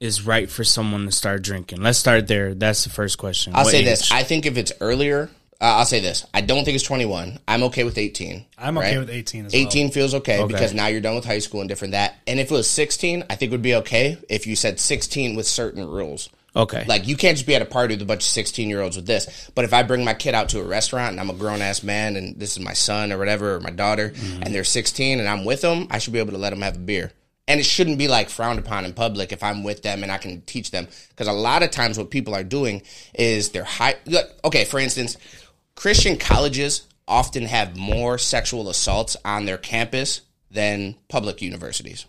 is 0.00 0.24
right 0.26 0.48
for 0.48 0.64
someone 0.64 1.04
to 1.06 1.12
start 1.12 1.42
drinking? 1.42 1.82
Let's 1.82 1.98
start 1.98 2.28
there. 2.28 2.54
That's 2.54 2.84
the 2.84 2.90
first 2.90 3.18
question. 3.18 3.54
I'll 3.54 3.64
What 3.64 3.70
say 3.72 3.80
age? 3.80 3.84
this. 3.86 4.12
I 4.12 4.22
think 4.22 4.46
if 4.46 4.56
it's 4.56 4.72
earlier, 4.80 5.28
uh, 5.60 5.64
I'll 5.64 5.84
say 5.86 6.00
this. 6.00 6.24
I 6.32 6.40
don't 6.40 6.64
think 6.64 6.76
it's 6.76 6.84
21. 6.84 7.40
I'm 7.48 7.64
okay 7.64 7.82
with 7.84 7.98
18. 7.98 8.44
I'm 8.58 8.78
okay 8.78 8.92
right? 8.92 8.98
with 9.00 9.10
18 9.10 9.46
as 9.46 9.52
well. 9.52 9.60
18 9.62 9.90
feels 9.90 10.14
okay, 10.14 10.38
Okay. 10.40 10.52
because 10.52 10.72
now 10.72 10.86
you're 10.86 11.00
done 11.00 11.16
with 11.16 11.24
high 11.24 11.40
school 11.40 11.60
and 11.60 11.68
different 11.68 11.92
that. 11.92 12.16
And 12.28 12.38
if 12.38 12.50
it 12.50 12.54
was 12.54 12.70
16, 12.70 13.24
I 13.28 13.34
think 13.34 13.50
it 13.50 13.54
would 13.54 13.62
be 13.62 13.74
okay 13.76 14.18
if 14.28 14.46
you 14.46 14.54
said 14.54 14.78
16 14.78 15.34
with 15.34 15.46
certain 15.48 15.84
rules. 15.84 16.28
okay. 16.54 16.84
Like 16.86 17.08
you 17.08 17.16
can't 17.16 17.36
just 17.36 17.46
be 17.48 17.56
at 17.56 17.62
a 17.62 17.66
party 17.66 17.94
with 17.94 18.02
a 18.02 18.06
bunch 18.06 18.22
of 18.22 18.28
16 18.30 18.68
year 18.70 18.80
olds 18.80 18.94
with 18.96 19.06
this. 19.06 19.50
But 19.56 19.64
if 19.64 19.74
I 19.74 19.82
bring 19.82 20.04
my 20.04 20.14
kid 20.14 20.32
out 20.34 20.48
to 20.50 20.60
a 20.60 20.64
restaurant 20.64 21.10
and 21.12 21.20
I'm 21.20 21.30
a 21.30 21.34
grown 21.34 21.60
ass 21.60 21.82
man 21.82 22.14
and 22.14 22.38
this 22.38 22.52
is 22.56 22.60
my 22.60 22.72
son 22.72 23.12
or 23.12 23.18
whatever 23.18 23.56
or 23.56 23.60
my 23.60 23.70
daughter 23.70 24.12
and 24.42 24.54
they're 24.54 24.62
16 24.64 25.18
and 25.18 25.28
I'm 25.28 25.44
with 25.44 25.60
them, 25.62 25.88
I 25.90 25.98
should 25.98 26.12
be 26.12 26.20
able 26.20 26.32
to 26.32 26.38
let 26.38 26.50
them 26.50 26.62
have 26.62 26.76
a 26.76 26.80
beer. 26.80 27.10
And 27.48 27.58
it 27.58 27.64
shouldn't 27.64 27.98
be 27.98 28.06
like 28.06 28.28
frowned 28.30 28.60
upon 28.60 28.84
in 28.84 28.92
public 28.92 29.32
if 29.32 29.42
I'm 29.42 29.64
with 29.64 29.82
them 29.82 30.04
and 30.04 30.12
I 30.12 30.18
can 30.18 30.42
teach 30.42 30.70
them. 30.70 30.86
Because 31.08 31.26
a 31.26 31.32
lot 31.32 31.64
of 31.64 31.72
times 31.72 31.98
what 31.98 32.10
people 32.10 32.34
are 32.34 32.44
doing 32.44 32.82
is 33.14 33.50
they're 33.50 33.64
high. 33.64 33.96
Okay, 34.44 34.64
for 34.64 34.78
instance, 34.78 35.16
Christian 35.74 36.18
colleges 36.18 36.86
often 37.08 37.44
have 37.44 37.76
more 37.76 38.18
sexual 38.18 38.68
assaults 38.68 39.16
on 39.24 39.46
their 39.46 39.58
campus 39.58 40.20
than 40.50 40.94
public 41.08 41.42
universities 41.42 42.06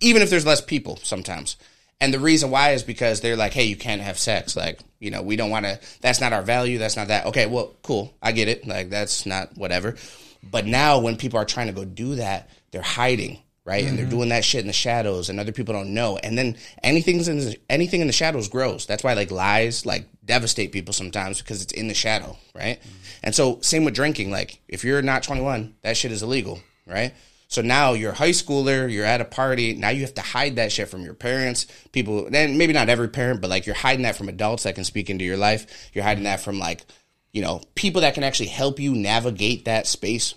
even 0.00 0.22
if 0.22 0.30
there's 0.30 0.46
less 0.46 0.60
people 0.60 0.96
sometimes. 1.02 1.56
And 2.00 2.12
the 2.12 2.18
reason 2.18 2.50
why 2.50 2.72
is 2.72 2.82
because 2.82 3.20
they're 3.20 3.36
like, 3.36 3.54
hey, 3.54 3.64
you 3.64 3.76
can't 3.76 4.02
have 4.02 4.18
sex. 4.18 4.54
Like, 4.54 4.80
you 4.98 5.10
know, 5.10 5.22
we 5.22 5.36
don't 5.36 5.50
want 5.50 5.64
to, 5.64 5.80
that's 6.02 6.20
not 6.20 6.32
our 6.32 6.42
value. 6.42 6.78
That's 6.78 6.96
not 6.96 7.08
that. 7.08 7.26
Okay, 7.26 7.46
well, 7.46 7.74
cool. 7.82 8.14
I 8.22 8.32
get 8.32 8.48
it. 8.48 8.66
Like, 8.66 8.90
that's 8.90 9.24
not 9.24 9.56
whatever. 9.56 9.96
But 10.42 10.66
now 10.66 11.00
when 11.00 11.16
people 11.16 11.38
are 11.38 11.46
trying 11.46 11.68
to 11.68 11.72
go 11.72 11.84
do 11.84 12.16
that, 12.16 12.50
they're 12.70 12.82
hiding, 12.82 13.38
right? 13.66 13.84
And 13.84 13.98
they're 13.98 14.06
mm-hmm. 14.06 14.16
doing 14.16 14.28
that 14.28 14.44
shit 14.44 14.60
in 14.60 14.68
the 14.68 14.72
shadows 14.72 15.28
and 15.28 15.40
other 15.40 15.50
people 15.50 15.74
don't 15.74 15.92
know. 15.92 16.16
And 16.18 16.38
then 16.38 16.56
anything's 16.84 17.26
in 17.26 17.40
the, 17.40 17.58
anything 17.68 18.00
in 18.00 18.06
the 18.06 18.12
shadows 18.12 18.48
grows. 18.48 18.86
That's 18.86 19.02
why 19.02 19.14
like 19.14 19.32
lies 19.32 19.84
like 19.84 20.06
devastate 20.24 20.70
people 20.70 20.94
sometimes 20.94 21.42
because 21.42 21.62
it's 21.62 21.72
in 21.72 21.88
the 21.88 21.94
shadow, 21.94 22.38
right? 22.54 22.80
Mm-hmm. 22.80 22.96
And 23.24 23.34
so 23.34 23.60
same 23.62 23.84
with 23.84 23.94
drinking. 23.94 24.30
Like 24.30 24.60
if 24.68 24.84
you're 24.84 25.02
not 25.02 25.24
21, 25.24 25.74
that 25.82 25.96
shit 25.96 26.12
is 26.12 26.22
illegal, 26.22 26.60
right? 26.86 27.12
So 27.48 27.60
now 27.60 27.92
you're 27.92 28.12
a 28.12 28.16
high 28.16 28.30
schooler, 28.30 28.90
you're 28.90 29.04
at 29.04 29.20
a 29.20 29.24
party. 29.24 29.74
Now 29.74 29.88
you 29.88 30.02
have 30.02 30.14
to 30.14 30.22
hide 30.22 30.56
that 30.56 30.70
shit 30.70 30.88
from 30.88 31.02
your 31.02 31.14
parents, 31.14 31.66
people. 31.90 32.30
Then 32.30 32.58
maybe 32.58 32.72
not 32.72 32.88
every 32.88 33.08
parent, 33.08 33.40
but 33.40 33.50
like 33.50 33.66
you're 33.66 33.74
hiding 33.74 34.04
that 34.04 34.16
from 34.16 34.28
adults 34.28 34.62
that 34.62 34.76
can 34.76 34.84
speak 34.84 35.10
into 35.10 35.24
your 35.24 35.36
life. 35.36 35.90
You're 35.92 36.04
hiding 36.04 36.24
that 36.24 36.40
from 36.40 36.60
like, 36.60 36.84
you 37.32 37.42
know, 37.42 37.62
people 37.74 38.02
that 38.02 38.14
can 38.14 38.22
actually 38.22 38.48
help 38.48 38.78
you 38.78 38.94
navigate 38.94 39.64
that 39.64 39.88
space 39.88 40.34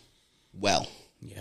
well. 0.51 0.87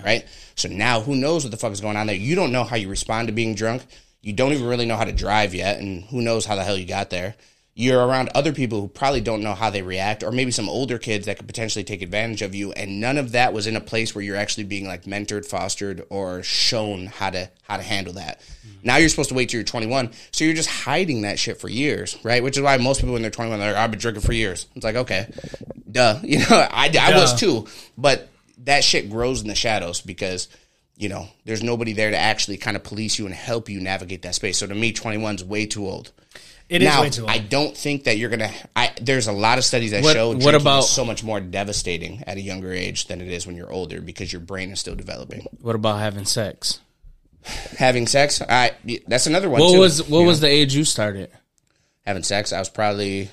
Right. 0.04 0.26
So 0.56 0.68
now 0.68 1.00
who 1.00 1.14
knows 1.14 1.44
what 1.44 1.50
the 1.50 1.56
fuck 1.56 1.72
is 1.72 1.80
going 1.80 1.96
on 1.96 2.06
there? 2.06 2.16
You 2.16 2.34
don't 2.34 2.52
know 2.52 2.64
how 2.64 2.76
you 2.76 2.88
respond 2.88 3.28
to 3.28 3.32
being 3.32 3.54
drunk. 3.54 3.86
You 4.20 4.32
don't 4.32 4.52
even 4.52 4.66
really 4.66 4.86
know 4.86 4.96
how 4.96 5.04
to 5.04 5.12
drive 5.12 5.54
yet, 5.54 5.78
and 5.78 6.04
who 6.04 6.20
knows 6.20 6.44
how 6.44 6.56
the 6.56 6.64
hell 6.64 6.76
you 6.76 6.86
got 6.86 7.10
there. 7.10 7.36
You're 7.74 8.04
around 8.04 8.30
other 8.34 8.52
people 8.52 8.80
who 8.80 8.88
probably 8.88 9.20
don't 9.20 9.40
know 9.40 9.54
how 9.54 9.70
they 9.70 9.82
react, 9.82 10.24
or 10.24 10.32
maybe 10.32 10.50
some 10.50 10.68
older 10.68 10.98
kids 10.98 11.26
that 11.26 11.36
could 11.36 11.46
potentially 11.46 11.84
take 11.84 12.02
advantage 12.02 12.42
of 12.42 12.52
you, 12.52 12.72
and 12.72 13.00
none 13.00 13.18
of 13.18 13.32
that 13.32 13.52
was 13.52 13.68
in 13.68 13.76
a 13.76 13.80
place 13.80 14.16
where 14.16 14.24
you're 14.24 14.36
actually 14.36 14.64
being 14.64 14.88
like 14.88 15.04
mentored, 15.04 15.46
fostered, 15.46 16.04
or 16.10 16.42
shown 16.42 17.06
how 17.06 17.30
to 17.30 17.48
how 17.62 17.76
to 17.76 17.84
handle 17.84 18.14
that. 18.14 18.40
Mm-hmm. 18.40 18.78
Now 18.82 18.96
you're 18.96 19.08
supposed 19.08 19.28
to 19.28 19.36
wait 19.36 19.50
till 19.50 19.58
you're 19.58 19.64
21, 19.64 20.10
so 20.32 20.42
you're 20.42 20.54
just 20.54 20.68
hiding 20.68 21.22
that 21.22 21.38
shit 21.38 21.60
for 21.60 21.68
years, 21.68 22.18
right? 22.24 22.42
Which 22.42 22.56
is 22.56 22.64
why 22.64 22.76
most 22.78 22.98
people 22.98 23.12
when 23.12 23.22
they're 23.22 23.30
21, 23.30 23.60
they're 23.60 23.74
like, 23.74 23.80
"I've 23.80 23.92
been 23.92 24.00
drinking 24.00 24.24
for 24.24 24.32
years." 24.32 24.66
It's 24.74 24.84
like, 24.84 24.96
okay, 24.96 25.32
duh, 25.88 26.18
you 26.24 26.38
know, 26.38 26.46
I, 26.50 26.90
I 27.00 27.16
was 27.16 27.38
too, 27.38 27.68
but 27.96 28.28
that 28.64 28.84
shit 28.84 29.10
grows 29.10 29.40
in 29.42 29.48
the 29.48 29.54
shadows 29.54 30.00
because 30.00 30.48
you 30.96 31.08
know 31.08 31.28
there's 31.44 31.62
nobody 31.62 31.92
there 31.92 32.10
to 32.10 32.16
actually 32.18 32.56
kind 32.56 32.76
of 32.76 32.82
police 32.84 33.18
you 33.18 33.26
and 33.26 33.34
help 33.34 33.68
you 33.68 33.80
navigate 33.80 34.22
that 34.22 34.34
space. 34.34 34.58
So 34.58 34.66
to 34.66 34.74
me, 34.74 34.92
21's 34.92 35.44
way 35.44 35.66
too 35.66 35.86
old. 35.86 36.12
It 36.68 36.82
is 36.82 36.88
now, 36.88 37.00
way 37.02 37.08
too 37.10 37.22
old. 37.22 37.30
I 37.30 37.38
don't 37.38 37.74
think 37.76 38.04
that 38.04 38.18
you're 38.18 38.28
gonna. 38.30 38.50
I 38.76 38.92
there's 39.00 39.26
a 39.26 39.32
lot 39.32 39.56
of 39.58 39.64
studies 39.64 39.92
that 39.92 40.02
What- 40.02 40.14
show 40.14 40.36
what 40.36 40.54
about- 40.54 40.80
is 40.80 40.90
so 40.90 41.04
much 41.04 41.22
more 41.24 41.40
devastating 41.40 42.22
at 42.26 42.36
a 42.36 42.40
younger 42.42 42.72
age 42.72 43.06
than 43.06 43.20
it 43.22 43.28
is 43.28 43.46
when 43.46 43.56
you're 43.56 43.72
older 43.72 44.00
because 44.02 44.32
your 44.32 44.40
brain 44.40 44.70
is 44.70 44.80
still 44.80 44.94
developing. 44.94 45.46
what 45.62 45.74
about 45.74 45.98
having 46.00 46.26
sex? 46.26 46.80
Having 47.78 48.08
sex, 48.08 48.42
I 48.42 48.72
that's 49.06 49.26
another 49.26 49.48
one. 49.48 49.60
What 49.62 49.72
too, 49.72 49.78
was 49.80 50.02
what 50.08 50.20
you 50.20 50.26
was 50.26 50.42
know? 50.42 50.48
the 50.48 50.52
age 50.52 50.74
you 50.74 50.84
started? 50.84 51.30
having 52.04 52.22
sex? 52.22 52.52
I 52.52 52.58
was 52.58 52.68
probably, 52.70 53.30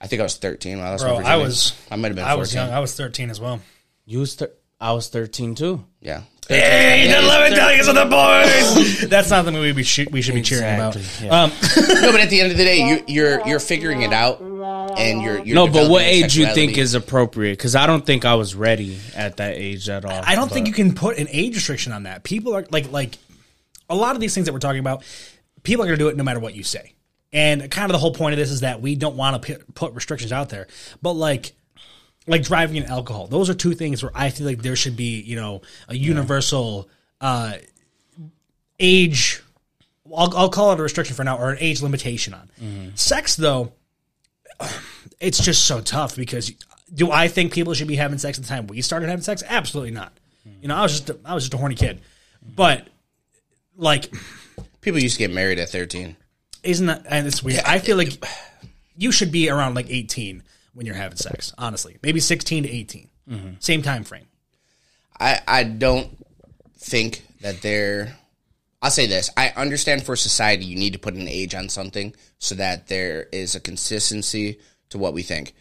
I 0.00 0.06
think 0.08 0.20
I 0.20 0.24
was 0.24 0.36
13. 0.36 0.78
When 0.78 0.86
I, 0.86 0.90
lost 0.90 1.04
my 1.04 1.10
Bro, 1.16 1.24
I 1.26 1.36
was 1.36 1.72
I 1.90 1.96
might 1.96 2.08
have 2.08 2.16
been. 2.16 2.24
14. 2.24 2.30
I 2.30 2.34
was 2.36 2.54
young. 2.54 2.70
I 2.70 2.78
was 2.80 2.94
13 2.94 3.30
as 3.30 3.40
well. 3.40 3.60
You 4.06 4.20
was 4.20 4.34
thir- 4.34 4.52
I 4.80 4.92
was 4.92 5.08
thirteen 5.08 5.54
too. 5.54 5.84
Yeah. 6.00 6.22
Hey, 6.46 7.06
the 7.10 7.26
lemon 7.26 7.52
delicates 7.56 7.88
of 7.88 7.94
the 7.94 8.04
boys. 8.04 9.08
That's 9.08 9.30
not 9.30 9.46
the 9.46 9.52
movie 9.52 9.72
we 9.72 9.82
should 9.82 10.12
we 10.12 10.20
should 10.20 10.34
be 10.34 10.42
cheering 10.42 10.74
about. 10.74 10.94
Exactly, 10.94 11.26
yeah. 11.28 11.42
Um, 11.44 11.50
no, 12.02 12.12
but 12.12 12.20
at 12.20 12.28
the 12.28 12.40
end 12.42 12.52
of 12.52 12.58
the 12.58 12.64
day, 12.64 12.86
you, 12.86 13.02
you're 13.06 13.46
you're 13.48 13.60
figuring 13.60 14.02
it 14.02 14.12
out, 14.12 14.42
and 14.42 15.22
you're, 15.22 15.42
you're 15.42 15.54
No, 15.54 15.66
but 15.66 15.88
what 15.88 16.00
developing 16.02 16.18
your 16.18 16.24
age 16.26 16.36
you 16.36 16.44
think 16.44 16.54
sexuality. 16.72 16.80
is 16.80 16.94
appropriate? 16.94 17.52
Because 17.52 17.74
I 17.74 17.86
don't 17.86 18.04
think 18.04 18.26
I 18.26 18.34
was 18.34 18.54
ready 18.54 18.98
at 19.16 19.38
that 19.38 19.54
age 19.56 19.88
at 19.88 20.04
all. 20.04 20.20
I 20.22 20.34
don't 20.34 20.50
think 20.52 20.66
but- 20.66 20.68
you 20.68 20.74
can 20.84 20.94
put 20.94 21.16
an 21.16 21.28
age 21.30 21.54
restriction 21.54 21.92
on 21.92 22.02
that. 22.02 22.24
People 22.24 22.54
are 22.54 22.66
like 22.70 22.92
like 22.92 23.16
a 23.88 23.94
lot 23.94 24.14
of 24.14 24.20
these 24.20 24.34
things 24.34 24.44
that 24.46 24.52
we're 24.52 24.58
talking 24.58 24.80
about. 24.80 25.02
People 25.62 25.84
are 25.84 25.86
going 25.86 25.98
to 25.98 26.04
do 26.04 26.08
it 26.08 26.16
no 26.16 26.24
matter 26.24 26.40
what 26.40 26.54
you 26.54 26.62
say. 26.62 26.92
And 27.32 27.70
kind 27.70 27.86
of 27.86 27.92
the 27.92 27.98
whole 27.98 28.12
point 28.12 28.34
of 28.34 28.38
this 28.38 28.50
is 28.50 28.60
that 28.60 28.82
we 28.82 28.96
don't 28.96 29.16
want 29.16 29.42
to 29.42 29.58
put 29.74 29.94
restrictions 29.94 30.30
out 30.30 30.50
there. 30.50 30.66
But 31.00 31.12
like 31.14 31.52
like 32.26 32.42
driving 32.42 32.76
and 32.78 32.86
alcohol, 32.86 33.26
those 33.26 33.50
are 33.50 33.54
two 33.54 33.74
things 33.74 34.02
where 34.02 34.12
I 34.14 34.30
feel 34.30 34.46
like 34.46 34.62
there 34.62 34.76
should 34.76 34.96
be 34.96 35.20
you 35.20 35.36
know 35.36 35.62
a 35.88 35.96
universal 35.96 36.88
uh, 37.20 37.54
age. 38.78 39.42
I'll, 40.14 40.36
I'll 40.36 40.50
call 40.50 40.72
it 40.72 40.80
a 40.80 40.82
restriction 40.82 41.16
for 41.16 41.24
now 41.24 41.38
or 41.38 41.50
an 41.50 41.58
age 41.60 41.82
limitation 41.82 42.34
on 42.34 42.92
sex 42.94 43.36
though. 43.36 43.72
It's 45.20 45.38
just 45.42 45.64
so 45.64 45.80
tough 45.80 46.16
because 46.16 46.52
do 46.92 47.10
I 47.10 47.28
think 47.28 47.52
people 47.54 47.72
should 47.72 47.88
be 47.88 47.96
having 47.96 48.18
sex 48.18 48.36
at 48.36 48.44
the 48.44 48.48
time 48.48 48.66
we 48.66 48.82
started 48.82 49.08
having 49.08 49.22
sex? 49.22 49.42
Absolutely 49.48 49.92
not. 49.92 50.12
You 50.60 50.68
know, 50.68 50.74
I 50.76 50.82
was 50.82 50.92
just 50.92 51.08
a, 51.08 51.18
I 51.24 51.34
was 51.34 51.44
just 51.44 51.54
a 51.54 51.56
horny 51.56 51.76
kid. 51.76 52.02
But 52.54 52.86
like, 53.74 54.12
people 54.82 55.00
used 55.00 55.14
to 55.14 55.20
get 55.20 55.32
married 55.32 55.58
at 55.58 55.70
13. 55.70 56.16
isn't 56.62 56.86
that? 56.86 57.06
And 57.08 57.26
it's 57.26 57.42
weird. 57.42 57.62
I 57.64 57.78
feel 57.78 57.96
like 57.96 58.22
you 58.98 59.12
should 59.12 59.32
be 59.32 59.48
around 59.48 59.74
like 59.74 59.88
eighteen 59.88 60.42
when 60.74 60.86
you're 60.86 60.94
having 60.94 61.16
sex. 61.16 61.52
Honestly, 61.56 61.96
maybe 62.02 62.20
sixteen 62.20 62.64
to 62.64 62.70
18 62.70 63.08
same 63.58 63.82
time 63.82 64.04
frame. 64.04 64.26
I 65.18 65.40
I 65.46 65.64
don't 65.64 66.10
think 66.78 67.24
that 67.40 67.62
they're. 67.62 68.16
I'll 68.82 68.90
say 68.90 69.06
this: 69.06 69.30
I 69.36 69.52
understand 69.56 70.04
for 70.04 70.16
society 70.16 70.64
you 70.64 70.76
need 70.76 70.92
to 70.92 70.98
put 70.98 71.14
an 71.14 71.28
age 71.28 71.54
on 71.54 71.68
something 71.68 72.14
so 72.38 72.54
that 72.56 72.88
there 72.88 73.28
is 73.32 73.54
a 73.54 73.60
consistency 73.60 74.58
to 74.90 74.98
what 74.98 75.14
we 75.14 75.22
think. 75.22 75.54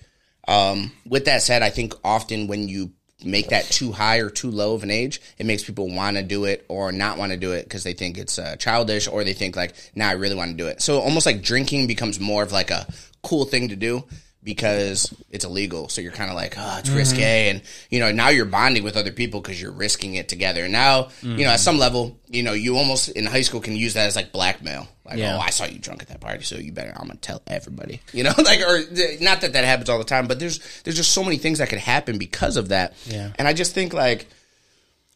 Um, 0.48 0.92
with 1.06 1.26
that 1.26 1.42
said, 1.42 1.62
I 1.62 1.70
think 1.70 1.94
often 2.04 2.48
when 2.48 2.68
you 2.68 2.92
make 3.24 3.50
that 3.50 3.64
too 3.66 3.94
high 3.94 4.18
or 4.18 4.30
too 4.30 4.52
low 4.52 4.74
of 4.74 4.84
an 4.84 4.92
age, 4.92 5.22
it 5.38 5.46
makes 5.46 5.64
people 5.64 5.90
want 5.90 6.18
to 6.18 6.24
do 6.24 6.44
it 6.44 6.66
or 6.68 6.92
not 6.92 7.18
want 7.18 7.32
to 7.32 7.38
do 7.38 7.54
it 7.54 7.64
because 7.64 7.86
they 7.86 7.94
think 7.94 8.18
it's 8.18 8.38
uh, 8.38 8.58
childish 8.58 9.08
or 9.08 9.24
they 9.24 9.34
think 9.34 9.56
like, 9.56 9.74
"Now 9.96 10.08
nah, 10.08 10.12
I 10.12 10.16
really 10.16 10.36
want 10.36 10.52
to 10.52 10.58
do 10.58 10.68
it." 10.68 10.82
So 10.82 11.00
almost 11.00 11.26
like 11.26 11.42
drinking 11.42 11.88
becomes 11.88 12.20
more 12.20 12.44
of 12.44 12.52
like 12.52 12.72
a 12.72 12.86
cool 13.22 13.46
thing 13.46 13.70
to 13.70 13.78
do 13.78 14.04
because 14.44 15.14
it's 15.30 15.46
illegal. 15.46 15.90
So 15.90 16.02
you're 16.02 16.12
kind 16.12 16.30
of 16.30 16.36
like, 16.36 16.56
oh, 16.58 16.78
it's 16.80 16.90
risque. 16.90 17.50
Mm-hmm. 17.50 17.58
And, 17.58 17.66
you 17.90 18.00
know, 18.00 18.12
now 18.12 18.30
you're 18.30 18.46
bonding 18.46 18.84
with 18.84 18.98
other 18.98 19.12
people 19.12 19.42
because 19.42 19.62
you're 19.62 19.72
risking 19.72 20.16
it 20.16 20.28
together. 20.28 20.64
And 20.64 20.74
now, 20.74 21.10
you 21.22 21.30
know, 21.30 21.36
at 21.36 21.38
mm-hmm. 21.38 21.58
some 21.58 21.78
level, 21.78 22.18
you 22.28 22.44
know, 22.44 22.54
you 22.54 22.78
almost 22.78 23.10
in 23.10 23.26
high 23.26 23.42
school 23.42 23.62
can 23.62 23.76
use 23.76 23.94
that 23.94 24.08
as 24.08 24.16
like 24.16 24.32
blackmail. 24.32 24.88
Like, 25.06 25.20
Yeah. 25.20 25.38
oh, 25.38 25.40
I 25.40 25.50
saw 25.50 25.66
you 25.66 25.80
drunk 25.80 26.02
at 26.02 26.10
that 26.10 26.22
party, 26.22 26.44
so 26.44 26.58
you 26.58 26.72
better, 26.72 26.92
I'm 26.96 27.08
going 27.08 27.18
to 27.18 27.22
tell 27.22 27.42
everybody. 27.48 28.02
You 28.14 28.24
know, 28.24 28.34
like, 28.38 28.62
or 28.62 28.80
not 29.22 29.42
that 29.42 29.54
that 29.54 29.66
happens 29.66 29.90
all 29.90 29.98
the 29.98 30.04
time, 30.04 30.28
but 30.28 30.40
there's, 30.40 30.60
there's 30.84 30.96
just 30.96 31.12
so 31.12 31.24
many 31.24 31.38
things 31.38 31.58
that 31.58 31.70
could 31.70 31.80
happen 31.80 32.18
because 32.18 32.58
of 32.58 32.70
that. 32.70 32.94
Yeah. 33.06 33.32
And 33.38 33.48
I 33.48 33.54
just 33.54 33.74
think 33.74 33.94
like, 33.94 34.28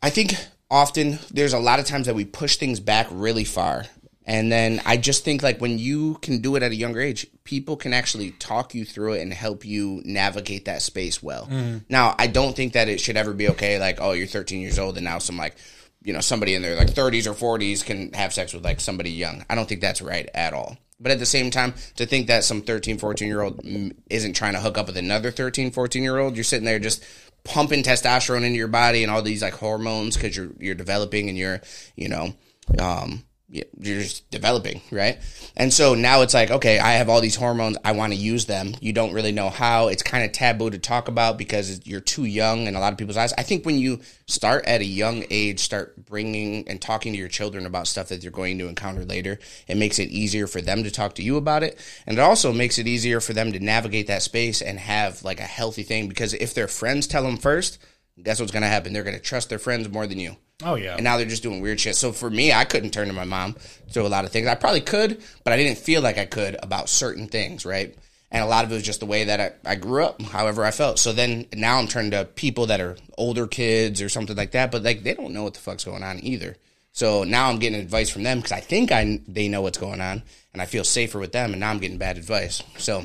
I 0.02 0.10
think 0.10 0.36
often 0.70 1.20
there's 1.32 1.54
a 1.54 1.60
lot 1.60 1.80
of 1.80 1.86
times 1.86 2.08
that 2.08 2.16
we 2.16 2.26
push 2.26 2.58
things 2.58 2.80
back 2.80 3.08
really 3.12 3.44
far. 3.44 3.86
And 4.28 4.52
then 4.52 4.82
I 4.86 4.98
just 4.98 5.24
think 5.24 5.42
like 5.42 5.62
when 5.62 5.80
you 5.80 6.16
can 6.16 6.42
do 6.42 6.58
it 6.58 6.64
at 6.64 6.72
a 6.72 6.76
younger 6.76 7.00
age, 7.00 7.26
people 7.46 7.78
can 7.78 7.94
actually 7.94 8.32
talk 8.32 8.76
you 8.76 8.84
through 8.84 9.14
it 9.14 9.22
and 9.22 9.34
help 9.34 9.64
you 9.66 10.02
navigate 10.04 10.66
that 10.66 10.82
space 10.82 11.24
well. 11.24 11.48
Now, 11.90 12.14
I 12.20 12.28
don't 12.28 12.54
think 12.54 12.74
that 12.74 12.90
it 12.90 13.00
should 13.00 13.16
ever 13.16 13.34
be 13.34 13.48
okay 13.50 13.80
like, 13.80 14.00
oh, 14.02 14.12
you're 14.12 14.28
13 14.28 14.60
years 14.60 14.78
old 14.78 14.98
and 14.98 15.06
now 15.06 15.20
some 15.20 15.38
like, 15.38 15.56
you 16.04 16.12
know, 16.12 16.20
somebody 16.20 16.56
in 16.56 16.62
their 16.62 16.76
like 16.76 16.90
30s 16.90 17.26
or 17.26 17.58
40s 17.58 17.86
can 17.86 18.12
have 18.14 18.34
sex 18.34 18.54
with 18.54 18.66
like 18.66 18.82
somebody 18.82 19.12
young. 19.12 19.46
I 19.50 19.56
don't 19.56 19.68
think 19.68 19.80
that's 19.80 20.02
right 20.02 20.30
at 20.34 20.54
all. 20.54 20.78
But 21.00 21.14
at 21.14 21.20
the 21.20 21.26
same 21.26 21.50
time, 21.50 21.74
to 21.96 22.06
think 22.06 22.28
that 22.28 22.44
some 22.44 22.64
13, 22.64 22.98
14 22.98 23.28
year 23.28 23.42
old 23.42 23.64
mm, 23.64 23.96
isn't 24.10 24.34
trying 24.34 24.54
to 24.54 24.60
hook 24.60 24.78
up 24.78 24.88
with 24.88 24.98
another 24.98 25.32
13, 25.32 25.72
14 25.72 26.04
year 26.04 26.18
old, 26.18 26.36
you're 26.36 26.44
sitting 26.44 26.66
there 26.66 26.80
just 26.80 27.04
pumping 27.46 27.84
testosterone 27.84 28.44
into 28.44 28.58
your 28.58 28.68
body 28.68 29.04
and 29.04 29.12
all 29.12 29.22
these 29.22 29.42
like 29.42 29.54
hormones 29.54 30.18
because 30.18 30.36
you're 30.36 30.50
you're 30.60 30.76
developing 30.76 31.30
and 31.30 31.38
you're 31.38 31.62
you 31.96 32.10
know 32.10 32.34
um, 32.80 33.24
you're 33.50 34.02
just 34.02 34.30
developing, 34.30 34.82
right? 34.92 35.20
And 35.56 35.72
so 35.72 35.96
now 35.96 36.22
it's 36.22 36.34
like, 36.34 36.52
okay, 36.52 36.80
I 36.80 36.94
have 36.94 37.08
all 37.08 37.22
these 37.22 37.38
hormones. 37.38 37.78
I 37.86 37.94
want 37.94 38.12
to 38.12 38.20
use 38.20 38.46
them. 38.46 38.74
You 38.82 38.92
don't 38.92 39.14
really 39.14 39.32
know 39.32 39.50
how. 39.50 39.88
It's 39.88 40.04
kind 40.04 40.26
of 40.26 40.34
taboo 40.34 40.70
to 40.70 40.78
talk 40.78 41.08
about 41.08 41.38
because 41.38 41.86
you're 41.88 42.02
too 42.02 42.26
young 42.26 42.68
in 42.68 42.76
a 42.76 42.80
lot 42.82 42.92
of 42.92 42.98
people's 42.98 43.16
eyes. 43.16 43.34
I 43.38 43.44
think 43.44 43.66
when 43.66 43.78
you 43.78 44.02
start 44.26 44.66
at 44.66 44.82
a 44.82 44.86
young 44.86 45.24
age, 45.30 45.62
start 45.62 46.06
bringing 46.06 46.68
and 46.68 46.82
talking 46.82 47.14
to 47.14 47.20
your 47.20 47.30
children 47.30 47.66
about 47.66 47.88
stuff 47.88 48.10
that 48.10 48.22
you're 48.22 48.34
going 48.34 48.58
to 48.58 48.68
encounter 48.68 49.06
later, 49.06 49.40
it 49.68 49.78
makes 49.78 49.98
it 49.98 50.10
easier 50.10 50.48
for 50.48 50.60
them 50.60 50.84
to 50.84 50.92
talk 50.92 51.16
to 51.16 51.24
you 51.24 51.38
about 51.38 51.64
it. 51.64 51.80
And 52.06 52.18
it 52.18 52.22
also 52.22 52.52
makes 52.52 52.78
it 52.78 52.88
easier 52.88 53.22
for 53.22 53.32
them 53.32 53.54
to 53.54 53.60
navigate 53.60 54.08
that 54.08 54.24
space 54.24 54.62
and 54.62 54.78
have 54.78 55.24
like 55.24 55.40
a 55.40 55.44
healthy 55.44 55.84
thing 55.84 56.10
because 56.10 56.34
if 56.34 56.54
their 56.54 56.68
friends 56.68 57.08
tell 57.08 57.24
them 57.24 57.38
first, 57.38 57.80
guess 58.22 58.42
what's 58.42 58.52
going 58.52 58.64
to 58.64 58.68
happen? 58.68 58.92
They're 58.92 59.04
going 59.04 59.16
to 59.16 59.22
trust 59.22 59.48
their 59.48 59.60
friends 59.60 59.88
more 59.88 60.06
than 60.06 60.20
you. 60.20 60.36
Oh 60.64 60.76
yeah. 60.76 60.96
And 60.96 61.04
now 61.04 61.18
they're 61.18 61.28
just 61.28 61.44
doing 61.44 61.62
weird 61.62 61.80
shit. 61.80 61.96
So 61.96 62.12
for 62.12 62.30
me, 62.30 62.52
I 62.52 62.66
couldn't 62.66 62.92
turn 62.92 63.08
to 63.08 63.14
my 63.14 63.26
mom 63.26 63.56
to 63.94 64.02
a 64.02 64.08
lot 64.08 64.26
of 64.26 64.32
things. 64.32 64.48
I 64.48 64.56
probably 64.56 64.82
could, 64.82 65.22
but 65.44 65.54
I 65.54 65.58
didn't 65.58 65.78
feel 65.78 66.02
like 66.02 66.18
I 66.18 66.26
could 66.26 66.58
about 66.64 66.90
certain 66.90 67.28
things, 67.28 67.66
right? 67.66 67.96
And 68.32 68.44
a 68.44 68.48
lot 68.48 68.66
of 68.66 68.72
it 68.72 68.76
was 68.76 68.84
just 68.84 69.00
the 69.00 69.06
way 69.06 69.26
that 69.26 69.40
I, 69.40 69.72
I 69.72 69.76
grew 69.76 70.04
up, 70.04 70.22
however 70.22 70.66
I 70.66 70.72
felt. 70.72 71.00
So 71.00 71.14
then 71.14 71.46
now 71.56 71.78
I'm 71.78 71.88
turning 71.88 72.12
to 72.12 72.26
people 72.26 72.66
that 72.68 72.82
are 72.82 72.98
older 73.18 73.48
kids 73.48 74.02
or 74.02 74.10
something 74.10 74.36
like 74.36 74.52
that, 74.52 74.72
but 74.72 74.84
like 74.84 75.04
they 75.04 75.14
don't 75.14 75.34
know 75.34 75.44
what 75.44 75.54
the 75.54 75.60
fuck's 75.60 75.86
going 75.86 76.04
on 76.04 76.20
either. 76.24 76.58
So 76.92 77.24
now 77.24 77.50
I'm 77.50 77.60
getting 77.60 77.80
advice 77.80 78.10
from 78.10 78.24
them 78.24 78.40
because 78.40 78.52
I 78.52 78.60
think 78.60 78.92
I 78.92 79.22
they 79.28 79.48
know 79.48 79.62
what's 79.62 79.78
going 79.78 80.02
on, 80.02 80.24
and 80.52 80.62
I 80.62 80.66
feel 80.66 80.84
safer 80.84 81.20
with 81.20 81.32
them. 81.32 81.52
And 81.52 81.60
now 81.60 81.70
I'm 81.70 81.78
getting 81.78 82.00
bad 82.00 82.18
advice. 82.18 82.64
So 82.80 83.04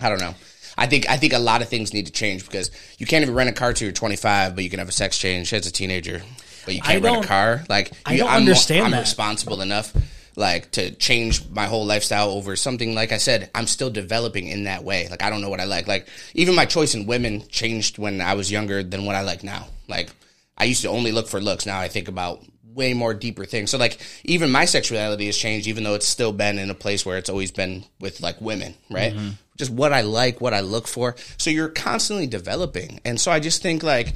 I 0.00 0.08
don't 0.08 0.20
know. 0.20 0.34
I 0.76 0.86
think 0.86 1.08
I 1.08 1.16
think 1.16 1.32
a 1.32 1.38
lot 1.38 1.62
of 1.62 1.68
things 1.68 1.94
need 1.94 2.06
to 2.06 2.12
change 2.12 2.44
because 2.44 2.72
you 2.98 3.06
can't 3.06 3.22
even 3.22 3.34
rent 3.34 3.50
a 3.50 3.52
car 3.52 3.72
till 3.72 3.86
you're 3.86 3.92
25, 3.92 4.56
but 4.56 4.64
you 4.64 4.70
can 4.70 4.80
have 4.80 4.88
a 4.88 4.92
sex 4.92 5.16
change 5.16 5.52
as 5.52 5.66
a 5.66 5.72
teenager, 5.72 6.22
but 6.68 6.74
you 6.74 6.82
can't 6.82 7.02
rent 7.02 7.24
a 7.24 7.26
car. 7.26 7.64
Like 7.68 7.92
I 8.04 8.12
you- 8.12 8.18
don't 8.18 8.28
I'm, 8.30 8.36
understand 8.42 8.84
I'm 8.84 8.90
that. 8.90 9.00
responsible 9.00 9.62
enough, 9.62 9.94
like 10.36 10.70
to 10.72 10.90
change 10.90 11.48
my 11.48 11.64
whole 11.64 11.86
lifestyle 11.86 12.28
over 12.30 12.56
something. 12.56 12.94
Like 12.94 13.10
I 13.10 13.16
said, 13.16 13.50
I'm 13.54 13.66
still 13.66 13.88
developing 13.88 14.48
in 14.48 14.64
that 14.64 14.84
way. 14.84 15.08
Like 15.08 15.22
I 15.22 15.30
don't 15.30 15.40
know 15.40 15.48
what 15.48 15.60
I 15.60 15.64
like. 15.64 15.86
Like 15.88 16.06
even 16.34 16.54
my 16.54 16.66
choice 16.66 16.94
in 16.94 17.06
women 17.06 17.48
changed 17.48 17.96
when 17.96 18.20
I 18.20 18.34
was 18.34 18.50
younger 18.52 18.82
than 18.82 19.06
what 19.06 19.16
I 19.16 19.22
like 19.22 19.42
now. 19.42 19.66
Like 19.88 20.10
I 20.58 20.64
used 20.64 20.82
to 20.82 20.88
only 20.88 21.10
look 21.10 21.26
for 21.26 21.40
looks. 21.40 21.64
Now 21.64 21.80
I 21.80 21.88
think 21.88 22.08
about 22.08 22.44
way 22.74 22.92
more 22.92 23.14
deeper 23.14 23.46
things. 23.46 23.70
So 23.70 23.78
like 23.78 23.98
even 24.24 24.50
my 24.52 24.66
sexuality 24.66 25.24
has 25.26 25.38
changed, 25.38 25.66
even 25.68 25.84
though 25.84 25.94
it's 25.94 26.06
still 26.06 26.32
been 26.32 26.58
in 26.58 26.68
a 26.70 26.74
place 26.74 27.06
where 27.06 27.16
it's 27.16 27.30
always 27.30 27.50
been 27.50 27.82
with 27.98 28.20
like 28.20 28.40
women, 28.42 28.74
right? 28.90 29.14
Mm-hmm. 29.14 29.30
Just 29.56 29.72
what 29.72 29.92
I 29.92 30.02
like, 30.02 30.40
what 30.40 30.52
I 30.54 30.60
look 30.60 30.86
for. 30.86 31.16
So 31.38 31.50
you're 31.50 31.70
constantly 31.70 32.28
developing, 32.28 33.00
and 33.04 33.18
so 33.20 33.32
I 33.32 33.40
just 33.40 33.62
think 33.62 33.82
like 33.82 34.14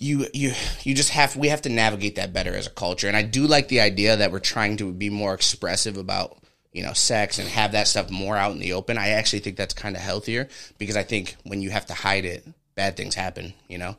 you 0.00 0.26
you 0.32 0.52
you 0.82 0.94
just 0.94 1.10
have 1.10 1.36
we 1.36 1.48
have 1.48 1.62
to 1.62 1.68
navigate 1.68 2.16
that 2.16 2.32
better 2.32 2.56
as 2.56 2.66
a 2.66 2.70
culture. 2.70 3.06
And 3.06 3.16
I 3.16 3.22
do 3.22 3.46
like 3.46 3.68
the 3.68 3.80
idea 3.80 4.16
that 4.16 4.32
we're 4.32 4.40
trying 4.40 4.78
to 4.78 4.92
be 4.92 5.10
more 5.10 5.34
expressive 5.34 5.98
about 5.98 6.38
you 6.72 6.82
know 6.82 6.94
sex 6.94 7.38
and 7.38 7.46
have 7.48 7.72
that 7.72 7.86
stuff 7.86 8.10
more 8.10 8.36
out 8.36 8.52
in 8.52 8.58
the 8.58 8.72
open. 8.72 8.96
I 8.96 9.10
actually 9.10 9.40
think 9.40 9.56
that's 9.56 9.74
kind 9.74 9.94
of 9.94 10.02
healthier 10.02 10.48
because 10.78 10.96
I 10.96 11.02
think 11.02 11.36
when 11.44 11.60
you 11.60 11.70
have 11.70 11.86
to 11.86 11.94
hide 11.94 12.24
it, 12.24 12.46
bad 12.74 12.96
things 12.96 13.14
happen. 13.14 13.52
You 13.68 13.78
know, 13.78 13.96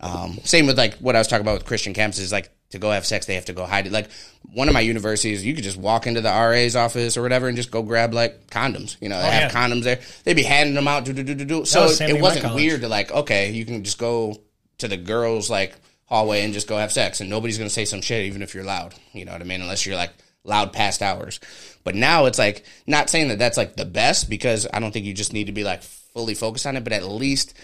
um, 0.00 0.38
same 0.42 0.66
with 0.66 0.78
like 0.78 0.94
what 0.94 1.16
I 1.16 1.18
was 1.18 1.28
talking 1.28 1.44
about 1.44 1.58
with 1.58 1.66
Christian 1.66 1.92
campuses, 1.92 2.32
like 2.32 2.50
to 2.70 2.78
go 2.78 2.90
have 2.90 3.04
sex, 3.04 3.26
they 3.26 3.34
have 3.34 3.44
to 3.44 3.52
go 3.52 3.66
hide 3.66 3.86
it. 3.86 3.92
Like 3.92 4.08
one 4.54 4.68
of 4.68 4.74
my 4.74 4.80
universities, 4.80 5.44
you 5.44 5.54
could 5.54 5.64
just 5.64 5.76
walk 5.76 6.06
into 6.06 6.22
the 6.22 6.30
RA's 6.30 6.76
office 6.76 7.18
or 7.18 7.22
whatever 7.22 7.46
and 7.46 7.58
just 7.58 7.70
go 7.70 7.82
grab 7.82 8.14
like 8.14 8.46
condoms. 8.46 8.96
You 9.02 9.10
know, 9.10 9.20
they 9.20 9.30
have 9.30 9.52
yeah. 9.52 9.68
condoms 9.68 9.82
there. 9.82 10.00
They'd 10.24 10.32
be 10.32 10.44
handing 10.44 10.74
them 10.74 10.88
out. 10.88 11.04
Do 11.04 11.12
do 11.12 11.22
do 11.22 11.34
do 11.34 11.44
do. 11.44 11.64
So 11.66 11.82
was 11.82 12.00
it 12.00 12.22
wasn't 12.22 12.54
weird 12.54 12.80
to 12.80 12.88
like, 12.88 13.10
okay, 13.10 13.50
you 13.50 13.66
can 13.66 13.84
just 13.84 13.98
go 13.98 14.40
to 14.82 14.88
the 14.88 14.96
girls 14.96 15.50
like 15.50 15.74
hallway 16.06 16.44
and 16.44 16.54
just 16.54 16.68
go 16.68 16.76
have 16.76 16.92
sex, 16.92 17.20
and 17.20 17.30
nobody's 17.30 17.58
gonna 17.58 17.70
say 17.70 17.84
some 17.84 18.02
shit 18.02 18.26
even 18.26 18.42
if 18.42 18.54
you're 18.54 18.64
loud. 18.64 18.94
You 19.12 19.24
know 19.24 19.32
what 19.32 19.40
I 19.40 19.44
mean? 19.44 19.62
Unless 19.62 19.86
you're 19.86 19.96
like 19.96 20.12
loud 20.44 20.72
past 20.72 21.02
hours. 21.02 21.40
But 21.84 21.94
now 21.94 22.26
it's 22.26 22.38
like 22.38 22.64
not 22.86 23.10
saying 23.10 23.28
that 23.28 23.38
that's 23.38 23.56
like 23.56 23.76
the 23.76 23.84
best 23.84 24.28
because 24.28 24.66
I 24.72 24.80
don't 24.80 24.92
think 24.92 25.06
you 25.06 25.14
just 25.14 25.32
need 25.32 25.46
to 25.46 25.52
be 25.52 25.64
like 25.64 25.82
fully 25.82 26.34
focused 26.34 26.66
on 26.66 26.76
it, 26.76 26.84
but 26.84 26.92
at 26.92 27.04
least 27.04 27.54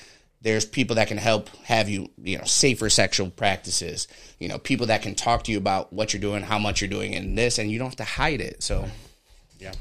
there's 0.41 0.65
people 0.65 0.97
that 0.97 1.09
can 1.09 1.19
help 1.19 1.49
have 1.65 1.89
you, 1.89 2.11
you 2.23 2.39
know, 2.39 2.45
safer 2.45 2.89
sexual 2.89 3.31
practices. 3.31 4.07
You 4.39 4.49
know, 4.49 4.59
people 4.59 4.87
that 4.87 5.03
can 5.03 5.15
talk 5.15 5.45
to 5.45 5.53
you 5.53 5.59
about 5.59 5.93
what 5.93 6.13
you're 6.13 6.21
doing, 6.21 6.43
how 6.43 6.59
much 6.59 6.81
you're 6.81 6.89
doing, 6.89 7.15
and 7.15 7.37
this, 7.37 7.59
and 7.59 7.71
you 7.71 7.79
don't 7.79 7.89
have 7.89 7.97
to 7.97 8.05
hide 8.05 8.41
it. 8.41 8.63
So, 8.63 8.87
yeah. 9.59 9.73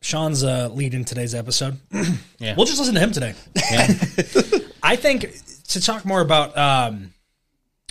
Sean's 0.00 0.42
uh, 0.42 0.68
lead 0.72 0.94
in 0.94 1.04
today's 1.04 1.34
episode. 1.34 1.78
Yeah. 2.40 2.56
We'll 2.56 2.66
just 2.66 2.78
listen 2.78 2.94
to 2.94 3.00
him 3.00 3.12
today. 3.12 3.32
I 4.82 4.96
think 4.96 5.24
to 5.68 5.80
talk 5.80 6.04
more 6.04 6.20
about 6.20 6.56
um, 6.56 7.12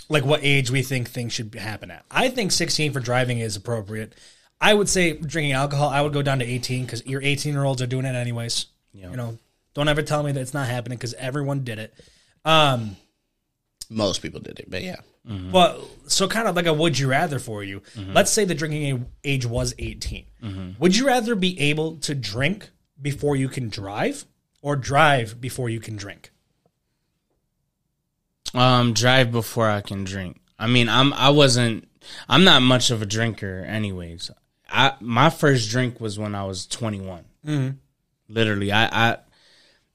like 0.08 0.24
what 0.24 0.40
age 0.42 0.70
we 0.70 0.82
think 0.82 1.08
things 1.10 1.32
should 1.32 1.54
happen 1.54 1.90
at. 1.90 2.04
I 2.10 2.28
think 2.28 2.52
16 2.52 2.92
for 2.92 3.00
driving 3.00 3.38
is 3.38 3.56
appropriate. 3.56 4.14
I 4.60 4.72
would 4.74 4.88
say 4.88 5.12
drinking 5.14 5.52
alcohol, 5.52 5.88
I 5.88 6.00
would 6.00 6.12
go 6.12 6.22
down 6.22 6.38
to 6.38 6.44
18 6.44 6.84
because 6.84 7.04
your 7.06 7.20
18 7.22 7.52
year 7.52 7.64
olds 7.64 7.82
are 7.82 7.86
doing 7.86 8.04
it 8.06 8.14
anyways. 8.14 8.66
You 9.10 9.16
know, 9.16 9.38
don't 9.74 9.88
ever 9.88 10.02
tell 10.02 10.22
me 10.22 10.32
that 10.32 10.40
it's 10.40 10.54
not 10.54 10.68
happening 10.68 10.96
because 10.98 11.14
everyone 11.14 11.64
did 11.64 11.78
it. 11.78 11.94
Um, 12.44 12.96
Most 13.90 14.22
people 14.22 14.40
did 14.40 14.60
it, 14.60 14.70
but 14.70 14.82
yeah. 14.82 14.96
Well, 15.52 15.88
so 16.06 16.28
kind 16.28 16.46
of 16.48 16.54
like 16.54 16.66
a 16.66 16.72
would 16.72 16.98
you 16.98 17.08
rather 17.08 17.38
for 17.38 17.64
you. 17.64 17.82
Let's 17.96 18.30
say 18.30 18.44
the 18.44 18.54
drinking 18.54 19.06
age 19.24 19.46
was 19.46 19.74
18. 19.78 20.76
Would 20.78 20.94
you 20.96 21.06
rather 21.06 21.34
be 21.34 21.58
able 21.60 21.96
to 21.98 22.14
drink 22.14 22.68
before 23.00 23.34
you 23.34 23.48
can 23.48 23.68
drive 23.70 24.26
or 24.62 24.76
drive 24.76 25.40
before 25.40 25.68
you 25.70 25.80
can 25.80 25.96
drink? 25.96 26.30
Um, 28.54 28.92
drive 28.92 29.32
before 29.32 29.68
I 29.68 29.80
can 29.80 30.04
drink. 30.04 30.40
I 30.58 30.66
mean, 30.68 30.88
I'm 30.88 31.12
I 31.12 31.30
wasn't 31.30 31.88
I'm 32.28 32.44
not 32.44 32.62
much 32.62 32.90
of 32.90 33.02
a 33.02 33.06
drinker, 33.06 33.64
anyways. 33.66 34.30
I 34.70 34.92
my 35.00 35.30
first 35.30 35.70
drink 35.70 36.00
was 36.00 36.18
when 36.18 36.34
I 36.34 36.44
was 36.44 36.66
21. 36.66 37.24
Literally, 38.28 38.72
I 38.72 39.10
I 39.10 39.16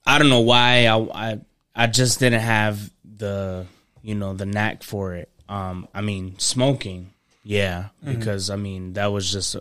I 0.06 0.18
don't 0.18 0.28
know 0.28 0.40
why 0.40 0.86
I 0.86 0.98
I 0.98 1.40
I 1.74 1.86
just 1.86 2.18
didn't 2.20 2.40
have 2.42 2.90
the 3.04 3.66
you 4.02 4.14
know 4.14 4.34
the 4.34 4.46
knack 4.46 4.82
for 4.82 5.14
it. 5.14 5.28
Um, 5.48 5.88
I 5.92 6.00
mean, 6.00 6.38
smoking, 6.38 7.12
yeah, 7.42 7.88
because 8.04 8.50
I 8.50 8.56
mean 8.56 8.92
that 8.94 9.06
was 9.06 9.30
just 9.32 9.56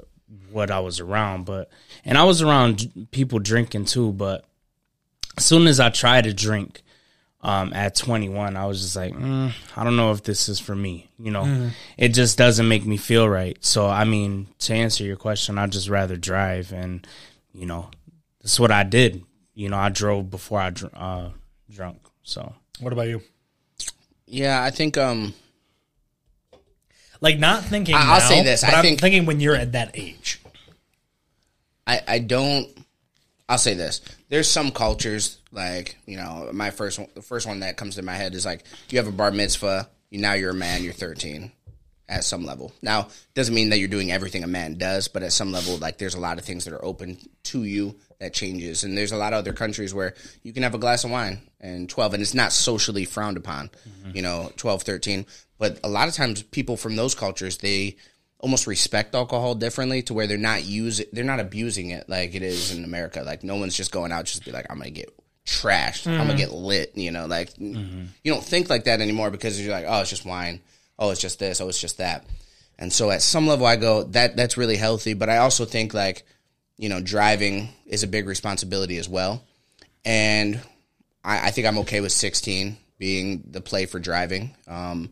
what 0.52 0.70
I 0.70 0.80
was 0.82 1.00
around, 1.00 1.46
but 1.46 1.72
and 2.06 2.18
I 2.18 2.24
was 2.26 2.42
around 2.42 3.08
people 3.12 3.40
drinking 3.40 3.86
too, 3.86 4.12
but 4.14 4.46
as 5.38 5.46
soon 5.46 5.66
as 5.68 5.80
I 5.80 5.90
tried 5.90 6.26
to 6.26 6.34
drink 6.34 6.84
um, 7.42 7.72
at 7.74 7.96
21, 7.96 8.58
I 8.58 8.66
was 8.66 8.82
just 8.82 8.96
like, 8.96 9.14
mm, 9.14 9.52
I 9.78 9.84
don't 9.84 9.96
know 9.96 10.12
if 10.12 10.24
this 10.24 10.50
is 10.50 10.60
for 10.60 10.76
me. 10.76 11.10
You 11.18 11.32
know, 11.32 11.72
it 11.98 12.10
just 12.10 12.38
doesn't 12.38 12.68
make 12.68 12.86
me 12.86 12.98
feel 12.98 13.28
right. 13.30 13.58
So, 13.64 13.88
I 13.88 14.04
mean, 14.04 14.48
to 14.60 14.74
answer 14.74 15.04
your 15.06 15.16
question, 15.16 15.58
I'd 15.58 15.72
just 15.72 15.88
rather 15.90 16.18
drive. 16.18 16.72
And, 16.74 17.06
you 17.54 17.66
know, 17.66 17.90
that's 18.42 18.60
what 18.60 18.72
I 18.72 18.84
did. 18.84 19.24
You 19.54 19.70
know, 19.70 19.78
I 19.78 19.90
drove 19.90 20.30
before 20.30 20.60
I 20.60 20.70
dr- 20.72 20.94
uh, 20.96 21.30
drunk. 21.70 22.00
So, 22.24 22.54
What 22.82 22.92
about 22.94 23.08
you? 23.08 23.22
Yeah, 24.26 24.62
I 24.64 24.70
think 24.70 24.98
um 24.98 25.34
Like 27.22 27.40
not 27.40 27.64
thinking. 27.64 27.96
I- 27.96 28.00
I'll 28.00 28.20
now, 28.20 28.28
say 28.30 28.44
this, 28.44 28.62
but 28.62 28.74
I 28.74 28.78
I'm 28.78 28.84
think- 28.84 29.00
thinking 29.02 29.26
when 29.26 29.40
you're 29.40 29.56
at 29.56 29.72
that 29.74 29.92
age. 29.94 30.40
I, 31.88 32.02
I 32.08 32.20
don't. 32.20 32.68
I'll 33.50 33.58
say 33.58 33.74
this: 33.74 34.02
there's 34.30 34.50
some 34.50 34.72
cultures 34.72 35.40
like 35.52 35.98
you 36.06 36.18
know 36.18 36.50
my 36.54 36.70
first 36.70 37.00
one, 37.00 37.10
the 37.16 37.22
first 37.22 37.48
one 37.48 37.60
that 37.62 37.78
comes 37.78 37.96
to 37.96 38.02
my 38.02 38.14
head 38.14 38.34
is 38.34 38.46
like 38.46 38.64
you 38.90 38.98
have 38.98 39.08
a 39.08 39.12
bar 39.12 39.32
mitzvah. 39.32 39.90
You 40.10 40.20
now 40.20 40.34
you're 40.34 40.52
a 40.52 40.56
man. 40.56 40.84
You're 40.84 40.94
13 40.94 41.52
at 42.08 42.24
some 42.24 42.46
level. 42.46 42.74
Now 42.82 43.10
doesn't 43.36 43.54
mean 43.54 43.70
that 43.70 43.78
you're 43.78 43.88
doing 43.88 44.12
everything 44.12 44.44
a 44.44 44.48
man 44.48 44.78
does, 44.78 45.08
but 45.08 45.24
at 45.24 45.32
some 45.32 45.52
level, 45.52 45.78
like 45.78 45.98
there's 45.98 46.16
a 46.16 46.20
lot 46.20 46.40
of 46.40 46.46
things 46.46 46.66
that 46.66 46.74
are 46.74 46.84
open 46.84 47.18
to 47.44 47.64
you 47.64 47.96
that 48.20 48.34
changes. 48.34 48.84
And 48.84 48.98
there's 48.98 49.12
a 49.12 49.18
lot 49.18 49.34
of 49.34 49.40
other 49.40 49.54
countries 49.54 49.94
where 49.94 50.14
you 50.44 50.52
can 50.52 50.64
have 50.64 50.76
a 50.76 50.80
glass 50.80 51.04
of 51.04 51.12
wine 51.12 51.42
and 51.62 51.90
12, 51.90 52.16
and 52.16 52.22
it's 52.22 52.34
not 52.34 52.52
socially 52.52 53.06
frowned 53.06 53.38
upon. 53.38 53.70
Mm-hmm. 53.88 54.16
You 54.16 54.22
know, 54.22 54.52
12, 54.58 54.84
13. 54.84 55.26
But 55.58 55.80
a 55.84 55.90
lot 55.90 56.08
of 56.08 56.14
times, 56.16 56.42
people 56.42 56.78
from 56.78 56.96
those 56.96 57.16
cultures 57.16 57.58
they 57.58 57.98
almost 58.40 58.68
respect 58.68 59.14
alcohol 59.16 59.54
differently 59.54 60.02
to 60.04 60.14
where 60.14 60.26
they're 60.26 60.38
not 60.38 60.64
using 60.64 61.06
they're 61.12 61.24
not 61.26 61.40
abusing 61.40 61.90
it 61.90 62.08
like 62.08 62.34
it 62.36 62.42
is 62.42 62.72
in 62.76 62.84
America. 62.84 63.22
Like 63.22 63.44
no 63.44 63.58
one's 63.58 63.76
just 63.76 63.92
going 63.92 64.12
out 64.12 64.26
just 64.26 64.40
to 64.40 64.46
be 64.46 64.52
like 64.52 64.66
I'm 64.70 64.78
gonna 64.78 64.92
get 64.92 65.14
trashed, 65.46 66.08
I'm 66.08 66.28
gonna 66.28 66.38
get 66.38 66.52
lit. 66.52 66.94
You 66.96 67.12
know, 67.12 67.26
like 67.26 67.58
you 67.58 68.08
don't 68.26 68.44
think 68.44 68.70
like 68.70 68.86
that 68.86 69.02
anymore 69.02 69.30
because 69.30 69.62
you're 69.62 69.74
like, 69.74 69.86
oh, 69.88 70.02
it's 70.02 70.10
just 70.10 70.26
wine. 70.26 70.62
Oh, 70.98 71.12
it's 71.12 71.22
just 71.22 71.40
this. 71.40 71.62
Oh, 71.62 71.70
it's 71.70 71.80
just 71.80 71.98
that. 71.98 72.26
And 72.78 72.92
so 72.94 73.12
at 73.12 73.22
some 73.22 73.46
level, 73.48 73.66
I 73.66 73.76
go 73.76 74.04
that 74.04 74.36
that's 74.36 74.58
really 74.58 74.78
healthy. 74.78 75.14
But 75.14 75.30
I 75.30 75.38
also 75.38 75.66
think 75.66 75.94
like 75.94 76.24
you 76.78 76.90
know 76.90 77.02
driving 77.02 77.70
is 77.86 78.04
a 78.04 78.08
big 78.08 78.28
responsibility 78.28 78.98
as 78.98 79.10
well. 79.10 79.44
And 80.06 80.62
I, 81.24 81.48
I 81.48 81.52
think 81.52 81.68
I'm 81.68 81.80
okay 81.80 82.00
with 82.00 82.14
16 82.14 82.78
being 82.98 83.44
the 83.50 83.62
play 83.62 83.86
for 83.86 84.00
driving. 84.00 84.56
Um, 84.68 85.10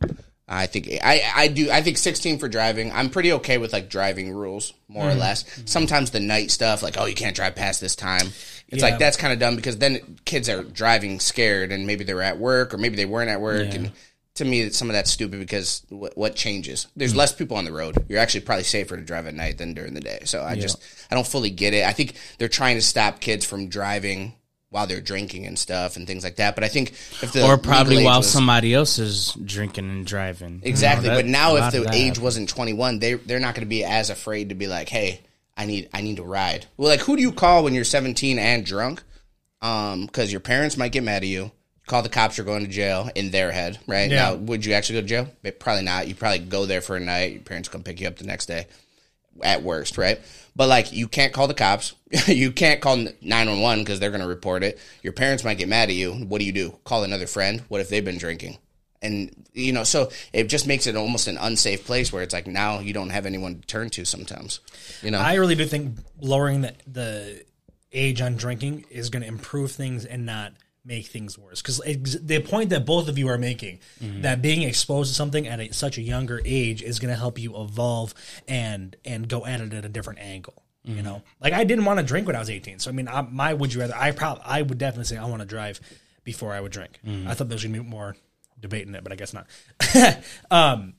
I 0.48 0.66
think 0.66 0.88
I, 1.02 1.22
I 1.34 1.48
do 1.48 1.70
I 1.70 1.82
think 1.82 1.98
16 1.98 2.38
for 2.38 2.48
driving. 2.48 2.90
I'm 2.92 3.10
pretty 3.10 3.32
okay 3.34 3.58
with 3.58 3.72
like 3.72 3.90
driving 3.90 4.32
rules 4.32 4.72
more 4.88 5.08
or 5.08 5.12
mm. 5.12 5.18
less. 5.18 5.44
Mm-hmm. 5.44 5.66
Sometimes 5.66 6.10
the 6.10 6.20
night 6.20 6.50
stuff 6.50 6.82
like 6.82 6.96
oh 6.98 7.04
you 7.04 7.14
can't 7.14 7.36
drive 7.36 7.54
past 7.54 7.80
this 7.80 7.94
time. 7.94 8.28
It's 8.68 8.82
Yeah. 8.82 8.90
like 8.90 8.98
that's 8.98 9.16
kind 9.16 9.32
of 9.32 9.38
dumb 9.38 9.56
because 9.56 9.78
then 9.78 10.18
kids 10.24 10.48
are 10.48 10.62
driving 10.62 11.20
scared 11.20 11.72
and 11.72 11.86
maybe 11.86 12.04
they 12.04 12.14
were 12.14 12.22
at 12.22 12.38
work 12.38 12.72
or 12.72 12.78
maybe 12.78 12.96
they 12.96 13.06
weren't 13.06 13.30
at 13.30 13.40
work 13.40 13.74
and 13.74 13.92
to 14.38 14.44
me, 14.44 14.70
some 14.70 14.88
of 14.88 14.94
that's 14.94 15.10
stupid 15.10 15.40
because 15.40 15.82
what, 15.88 16.16
what 16.16 16.36
changes? 16.36 16.86
There's 16.94 17.12
mm. 17.12 17.16
less 17.16 17.32
people 17.32 17.56
on 17.56 17.64
the 17.64 17.72
road. 17.72 18.04
You're 18.08 18.20
actually 18.20 18.42
probably 18.42 18.64
safer 18.64 18.96
to 18.96 19.02
drive 19.02 19.26
at 19.26 19.34
night 19.34 19.58
than 19.58 19.74
during 19.74 19.94
the 19.94 20.00
day. 20.00 20.20
So 20.24 20.44
I 20.44 20.54
just 20.54 20.80
I 21.10 21.16
don't 21.16 21.26
fully 21.26 21.50
get 21.50 21.74
it. 21.74 21.84
I 21.84 21.92
think 21.92 22.14
they're 22.38 22.48
trying 22.48 22.76
to 22.76 22.82
stop 22.82 23.20
kids 23.20 23.44
from 23.44 23.68
driving 23.68 24.34
while 24.70 24.86
they're 24.86 25.00
drinking 25.00 25.46
and 25.46 25.58
stuff 25.58 25.96
and 25.96 26.06
things 26.06 26.22
like 26.22 26.36
that. 26.36 26.54
But 26.54 26.64
I 26.64 26.68
think 26.68 26.90
if 27.22 27.32
the 27.32 27.44
or 27.46 27.56
probably 27.56 28.04
while 28.04 28.18
was- 28.18 28.30
somebody 28.30 28.74
else 28.74 28.98
is 28.98 29.32
drinking 29.44 29.88
and 29.90 30.06
driving. 30.06 30.60
Exactly, 30.62 31.06
You 31.06 31.12
know, 31.12 31.18
but 31.18 31.26
now 31.26 31.56
if 31.56 31.72
the 31.72 31.88
age 31.92 32.18
wasn't 32.18 32.48
21, 32.48 32.98
they 32.98 33.14
they're 33.14 33.40
not 33.40 33.54
going 33.54 33.66
to 33.66 33.68
be 33.68 33.84
as 33.84 34.10
afraid 34.10 34.50
to 34.50 34.54
be 34.54 34.66
like, 34.66 34.88
"Hey, 34.88 35.20
I 35.56 35.64
need 35.66 35.88
I 35.94 36.02
need 36.02 36.16
to 36.16 36.24
ride." 36.24 36.66
Well, 36.76 36.88
like 36.88 37.00
who 37.00 37.16
do 37.16 37.22
you 37.22 37.32
call 37.32 37.64
when 37.64 37.74
you're 37.74 37.84
17 37.84 38.38
and 38.38 38.64
drunk? 38.64 39.02
Um, 39.60 40.06
cuz 40.08 40.30
your 40.30 40.40
parents 40.40 40.76
might 40.76 40.92
get 40.92 41.02
mad 41.02 41.22
at 41.22 41.28
you. 41.28 41.50
Call 41.86 42.02
the 42.02 42.10
cops, 42.10 42.36
you're 42.36 42.44
going 42.44 42.64
to 42.66 42.70
jail 42.70 43.10
in 43.14 43.30
their 43.30 43.50
head, 43.50 43.78
right? 43.86 44.10
Yeah. 44.10 44.16
Now, 44.30 44.34
would 44.34 44.66
you 44.66 44.74
actually 44.74 44.96
go 44.96 45.00
to 45.00 45.06
jail? 45.08 45.52
Probably 45.58 45.84
not. 45.84 46.06
You 46.06 46.14
probably 46.14 46.40
go 46.40 46.66
there 46.66 46.82
for 46.82 46.96
a 46.96 47.00
night. 47.00 47.32
Your 47.32 47.40
parents 47.40 47.70
come 47.70 47.82
pick 47.82 47.98
you 47.98 48.06
up 48.06 48.18
the 48.18 48.24
next 48.26 48.44
day 48.44 48.66
at 49.42 49.62
worst, 49.62 49.98
right? 49.98 50.20
But 50.56 50.68
like 50.68 50.92
you 50.92 51.08
can't 51.08 51.32
call 51.32 51.46
the 51.46 51.54
cops. 51.54 51.94
you 52.26 52.52
can't 52.52 52.80
call 52.80 52.96
911 52.96 53.84
because 53.84 54.00
they're 54.00 54.10
going 54.10 54.22
to 54.22 54.26
report 54.26 54.64
it. 54.64 54.78
Your 55.02 55.12
parents 55.12 55.44
might 55.44 55.58
get 55.58 55.68
mad 55.68 55.88
at 55.88 55.94
you. 55.94 56.12
What 56.12 56.38
do 56.38 56.44
you 56.44 56.52
do? 56.52 56.76
Call 56.84 57.04
another 57.04 57.26
friend. 57.26 57.62
What 57.68 57.80
if 57.80 57.88
they've 57.88 58.04
been 58.04 58.18
drinking? 58.18 58.58
And 59.00 59.46
you 59.52 59.72
know, 59.72 59.84
so 59.84 60.10
it 60.32 60.48
just 60.48 60.66
makes 60.66 60.86
it 60.86 60.96
almost 60.96 61.28
an 61.28 61.38
unsafe 61.38 61.86
place 61.86 62.12
where 62.12 62.22
it's 62.22 62.34
like 62.34 62.46
now 62.46 62.80
you 62.80 62.92
don't 62.92 63.10
have 63.10 63.26
anyone 63.26 63.60
to 63.60 63.66
turn 63.66 63.90
to 63.90 64.04
sometimes. 64.04 64.60
You 65.02 65.12
know, 65.12 65.18
I 65.18 65.34
really 65.34 65.54
do 65.54 65.64
think 65.66 65.98
lowering 66.20 66.62
the 66.62 66.74
the 66.86 67.44
age 67.92 68.20
on 68.20 68.36
drinking 68.36 68.84
is 68.90 69.10
going 69.10 69.22
to 69.22 69.28
improve 69.28 69.72
things 69.72 70.04
and 70.04 70.26
not 70.26 70.52
make 70.88 71.06
things 71.06 71.38
worse. 71.38 71.62
Because 71.62 71.78
the 72.20 72.40
point 72.40 72.70
that 72.70 72.86
both 72.86 73.08
of 73.08 73.18
you 73.18 73.28
are 73.28 73.38
making, 73.38 73.78
mm-hmm. 74.02 74.22
that 74.22 74.42
being 74.42 74.62
exposed 74.62 75.10
to 75.10 75.14
something 75.14 75.46
at 75.46 75.60
a, 75.60 75.72
such 75.72 75.98
a 75.98 76.02
younger 76.02 76.40
age 76.44 76.82
is 76.82 76.98
going 76.98 77.12
to 77.12 77.18
help 77.18 77.38
you 77.38 77.54
evolve 77.60 78.14
and 78.48 78.96
and 79.04 79.28
go 79.28 79.46
at 79.46 79.60
it 79.60 79.72
at 79.74 79.84
a 79.84 79.88
different 79.88 80.18
angle. 80.18 80.64
You 80.82 80.94
mm-hmm. 80.94 81.04
know, 81.04 81.22
like 81.40 81.52
I 81.52 81.64
didn't 81.64 81.84
want 81.84 82.00
to 82.00 82.04
drink 82.04 82.26
when 82.26 82.34
I 82.34 82.40
was 82.40 82.50
eighteen. 82.50 82.78
So 82.78 82.90
I 82.90 82.94
mean, 82.94 83.06
I, 83.06 83.20
my 83.20 83.52
would 83.52 83.72
you 83.72 83.80
rather? 83.80 83.94
I 83.94 84.10
probably 84.12 84.42
I 84.44 84.62
would 84.62 84.78
definitely 84.78 85.04
say 85.04 85.18
I 85.18 85.26
want 85.26 85.42
to 85.42 85.46
drive 85.46 85.80
before 86.24 86.52
I 86.54 86.60
would 86.60 86.72
drink. 86.72 86.98
Mm-hmm. 87.06 87.28
I 87.28 87.34
thought 87.34 87.48
there 87.48 87.56
was 87.56 87.62
going 87.62 87.74
to 87.74 87.82
be 87.82 87.88
more 87.88 88.16
debate 88.58 88.88
in 88.88 88.94
it, 88.94 89.04
but 89.04 89.12
I 89.12 89.16
guess 89.16 89.34
not. 89.34 89.46
um, 90.50 90.94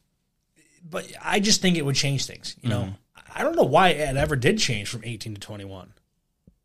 but 0.88 1.12
I 1.22 1.40
just 1.40 1.62
think 1.62 1.78
it 1.78 1.86
would 1.86 1.96
change 1.96 2.26
things. 2.26 2.56
You 2.62 2.70
know, 2.70 2.94
I 3.34 3.44
don't 3.44 3.56
know 3.56 3.64
why 3.64 3.90
it 3.90 4.16
ever 4.16 4.36
did 4.36 4.60
change 4.60 4.90
from 4.90 5.04
18 5.04 5.36
to 5.36 5.40
21. 5.40 5.94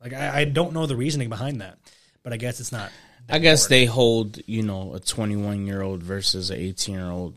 Like 0.03 0.13
I, 0.13 0.41
I 0.41 0.45
don't 0.45 0.73
know 0.73 0.87
the 0.87 0.97
reasoning 0.97 1.29
behind 1.29 1.61
that, 1.61 1.79
but 2.23 2.33
I 2.33 2.37
guess 2.37 2.61
it's 2.61 2.73
not. 2.73 2.91
I 3.29 3.39
guess 3.39 3.67
they 3.67 3.87
hold, 3.87 4.39
you 4.47 4.63
know, 4.63 4.95
a 4.95 5.01
21 5.01 5.67
year 5.67 5.83
old 5.83 6.03
versus 6.03 6.51
an 6.51 6.59
18 6.59 6.95
year 6.95 7.11
old 7.11 7.35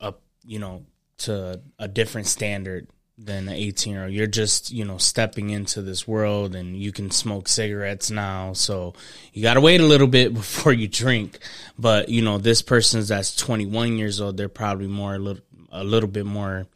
up, 0.00 0.22
you 0.44 0.58
know, 0.58 0.84
to 1.18 1.60
a 1.78 1.86
different 1.86 2.26
standard 2.26 2.88
than 3.18 3.48
an 3.48 3.54
18 3.54 3.92
year 3.92 4.04
old. 4.04 4.12
You're 4.12 4.26
just, 4.26 4.70
you 4.70 4.84
know, 4.84 4.96
stepping 4.96 5.50
into 5.50 5.82
this 5.82 6.08
world 6.08 6.54
and 6.54 6.76
you 6.76 6.92
can 6.92 7.10
smoke 7.10 7.48
cigarettes 7.48 8.10
now. 8.10 8.54
So 8.54 8.94
you 9.32 9.42
got 9.42 9.54
to 9.54 9.60
wait 9.60 9.80
a 9.80 9.86
little 9.86 10.06
bit 10.06 10.32
before 10.34 10.72
you 10.72 10.88
drink. 10.88 11.38
But, 11.78 12.08
you 12.08 12.22
know, 12.22 12.38
this 12.38 12.62
person's 12.62 13.08
that's 13.08 13.36
21 13.36 13.98
years 13.98 14.20
old, 14.20 14.36
they're 14.36 14.48
probably 14.48 14.88
more, 14.88 15.14
a 15.14 15.18
little, 15.18 15.42
a 15.70 15.84
little 15.84 16.08
bit 16.08 16.26
more, 16.26 16.66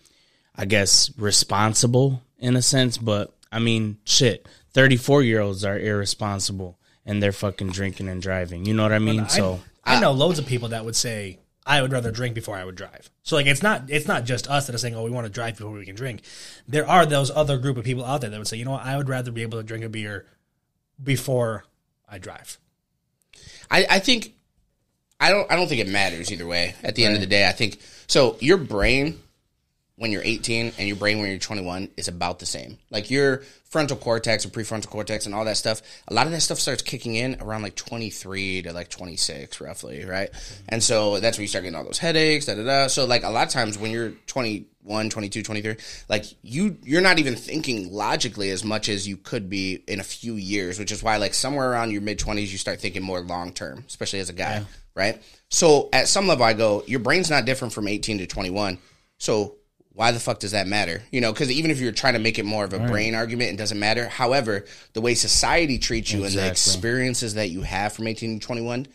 I 0.55 0.67
guess, 0.67 1.11
responsible 1.19 2.23
in 2.39 2.55
a 2.55 2.63
sense. 2.63 2.99
But 2.99 3.35
I 3.51 3.61
mean, 3.61 3.97
shit, 4.05 4.47
34 4.75 5.23
year 5.23 5.41
olds 5.41 5.65
are 5.65 5.79
irresponsible 5.79 6.79
and 7.07 7.23
they're 7.23 7.33
fucking 7.33 7.69
drinking 7.71 8.09
and 8.09 8.21
driving. 8.21 8.67
You 8.67 8.75
know 8.75 8.83
what 8.83 8.93
I 8.93 8.99
mean? 8.99 9.29
so 9.29 9.61
I, 9.85 9.97
I 9.97 10.01
know 10.01 10.13
loads 10.13 10.39
of 10.39 10.47
people 10.47 10.69
that 10.71 10.85
would 10.85 10.97
say 10.97 11.39
I 11.65 11.81
would 11.81 11.93
rather 11.93 12.11
drink 12.11 12.35
before 12.35 12.57
I 12.57 12.65
would 12.65 12.75
drive. 12.75 13.11
So 13.23 13.37
like 13.37 13.47
it's 13.47 13.63
not 13.63 13.85
it's 13.89 14.07
not 14.07 14.25
just 14.25 14.49
us 14.49 14.67
that 14.67 14.75
are 14.75 14.79
saying 14.79 14.95
oh 14.95 15.05
we 15.05 15.11
want 15.11 15.27
to 15.27 15.33
drive 15.33 15.57
before 15.57 15.73
we 15.73 15.87
can 15.87 15.97
drink. 15.97 16.23
There 16.69 16.87
are 16.87 17.07
those 17.07 17.31
other 17.31 17.57
group 17.57 17.77
of 17.77 17.85
people 17.85 18.05
out 18.05 18.21
there 18.21 18.31
that 18.31 18.39
would 18.39 18.49
say 18.49 18.57
you 18.57 18.65
know 18.65 18.73
what 18.73 18.85
I 18.85 18.97
would 18.97 19.09
rather 19.09 19.31
be 19.31 19.43
able 19.43 19.59
to 19.59 19.65
drink 19.65 19.85
a 19.85 19.89
beer 19.89 20.27
before 21.03 21.65
I 22.09 22.19
drive. 22.19 22.59
I, 23.71 23.87
I 23.91 23.99
think 24.01 24.35
I 25.19 25.31
don't 25.31 25.51
I 25.51 25.57
don't 25.57 25.69
think 25.69 25.81
it 25.81 25.89
matters 25.89 26.31
either 26.31 26.47
way. 26.47 26.75
At 26.83 26.95
the 26.95 27.05
end 27.05 27.15
of 27.15 27.21
the 27.21 27.27
day, 27.27 27.49
I 27.49 27.53
think 27.53 27.81
so. 28.07 28.37
Your 28.41 28.59
brain 28.59 29.21
when 29.97 30.13
you're 30.13 30.23
18 30.23 30.75
and 30.79 30.87
your 30.87 30.97
brain 30.97 31.19
when 31.19 31.31
you're 31.31 31.39
21 31.39 31.89
is 31.97 32.09
about 32.09 32.39
the 32.39 32.47
same. 32.47 32.77
Like 32.91 33.11
your 33.11 33.43
frontal 33.65 33.97
cortex 33.97 34.45
and 34.45 34.53
prefrontal 34.53 34.89
cortex 34.89 35.25
and 35.25 35.35
all 35.35 35.45
that 35.47 35.57
stuff. 35.57 35.81
A 36.09 36.15
lot 36.15 36.27
of 36.27 36.33
that 36.33 36.43
stuff 36.43 36.59
starts 36.59 36.83
kicking 36.83 37.15
in 37.15 37.41
around 37.41 37.63
like 37.63 37.75
23 37.77 38.63
to 38.63 38.73
like 38.73 38.91
26, 38.91 39.61
roughly, 39.61 40.05
right? 40.05 40.29
And 40.69 40.83
so 40.83 41.19
that's 41.19 41.39
when 41.39 41.43
you 41.43 41.49
start 41.49 41.65
getting 41.65 41.77
all 41.77 41.85
those 41.85 41.99
headaches. 41.99 42.45
Da 42.45 42.55
da 42.55 42.65
da. 42.65 42.87
So 42.89 43.07
like 43.07 43.23
a 43.23 43.31
lot 43.31 43.47
of 43.47 43.53
times 43.53 43.79
when 43.79 43.91
you're 43.91 44.11
21, 44.27 45.09
22, 45.09 45.43
23, 45.43 45.77
like 46.11 46.25
you 46.43 46.77
you're 46.83 47.01
not 47.01 47.19
even 47.19 47.35
thinking 47.35 47.91
logically 47.91 48.51
as 48.51 48.65
much 48.65 48.91
as 48.91 49.09
you 49.09 49.17
could 49.17 49.49
be 49.49 49.83
in 49.89 49.99
a 49.99 50.05
few 50.05 50.35
years, 50.35 50.79
which 50.79 50.93
is 50.93 51.03
why 51.03 51.17
like 51.17 51.33
somewhere 51.33 51.71
around 51.71 51.91
your 51.91 52.03
mid 52.03 52.19
20s 52.19 52.53
you 52.53 52.59
start 52.59 52.81
thinking 52.81 53.03
more 53.03 53.21
long 53.21 53.51
term, 53.51 53.83
especially 53.89 54.21
as 54.21 54.29
a 54.29 54.35
guy, 54.35 54.63
right? 54.95 55.23
So 55.49 55.89
at 55.95 56.07
some 56.07 56.27
level 56.27 56.45
I 56.45 56.53
go, 56.53 56.85
your 56.87 57.01
brain's 57.01 57.31
not 57.31 57.47
different 57.47 57.73
from 57.73 57.89
18 57.89 58.19
to 58.19 58.27
21. 58.27 58.77
So 59.19 59.57
why 59.97 60.13
the 60.13 60.21
fuck 60.21 60.41
does 60.41 60.51
that 60.51 60.67
matter? 60.67 61.03
You 61.11 61.23
know, 61.23 61.33
because 61.33 61.51
even 61.51 61.71
if 61.71 61.81
you're 61.81 61.91
trying 61.91 62.13
to 62.13 62.19
make 62.19 62.39
it 62.39 62.45
more 62.45 62.65
of 62.65 62.75
a 62.75 62.79
brain 62.81 63.15
argument, 63.15 63.53
it 63.53 63.57
doesn't 63.57 63.81
matter. 63.81 64.07
However, 64.07 64.67
the 64.93 65.01
way 65.01 65.15
society 65.15 65.79
treats 65.79 66.13
you 66.13 66.25
and 66.25 66.35
the 66.35 66.47
experiences 66.47 67.35
that 67.35 67.49
you 67.49 67.63
have 67.63 67.95
from 67.95 68.07
18 68.07 68.39
to 68.39 68.47
21 68.47 68.89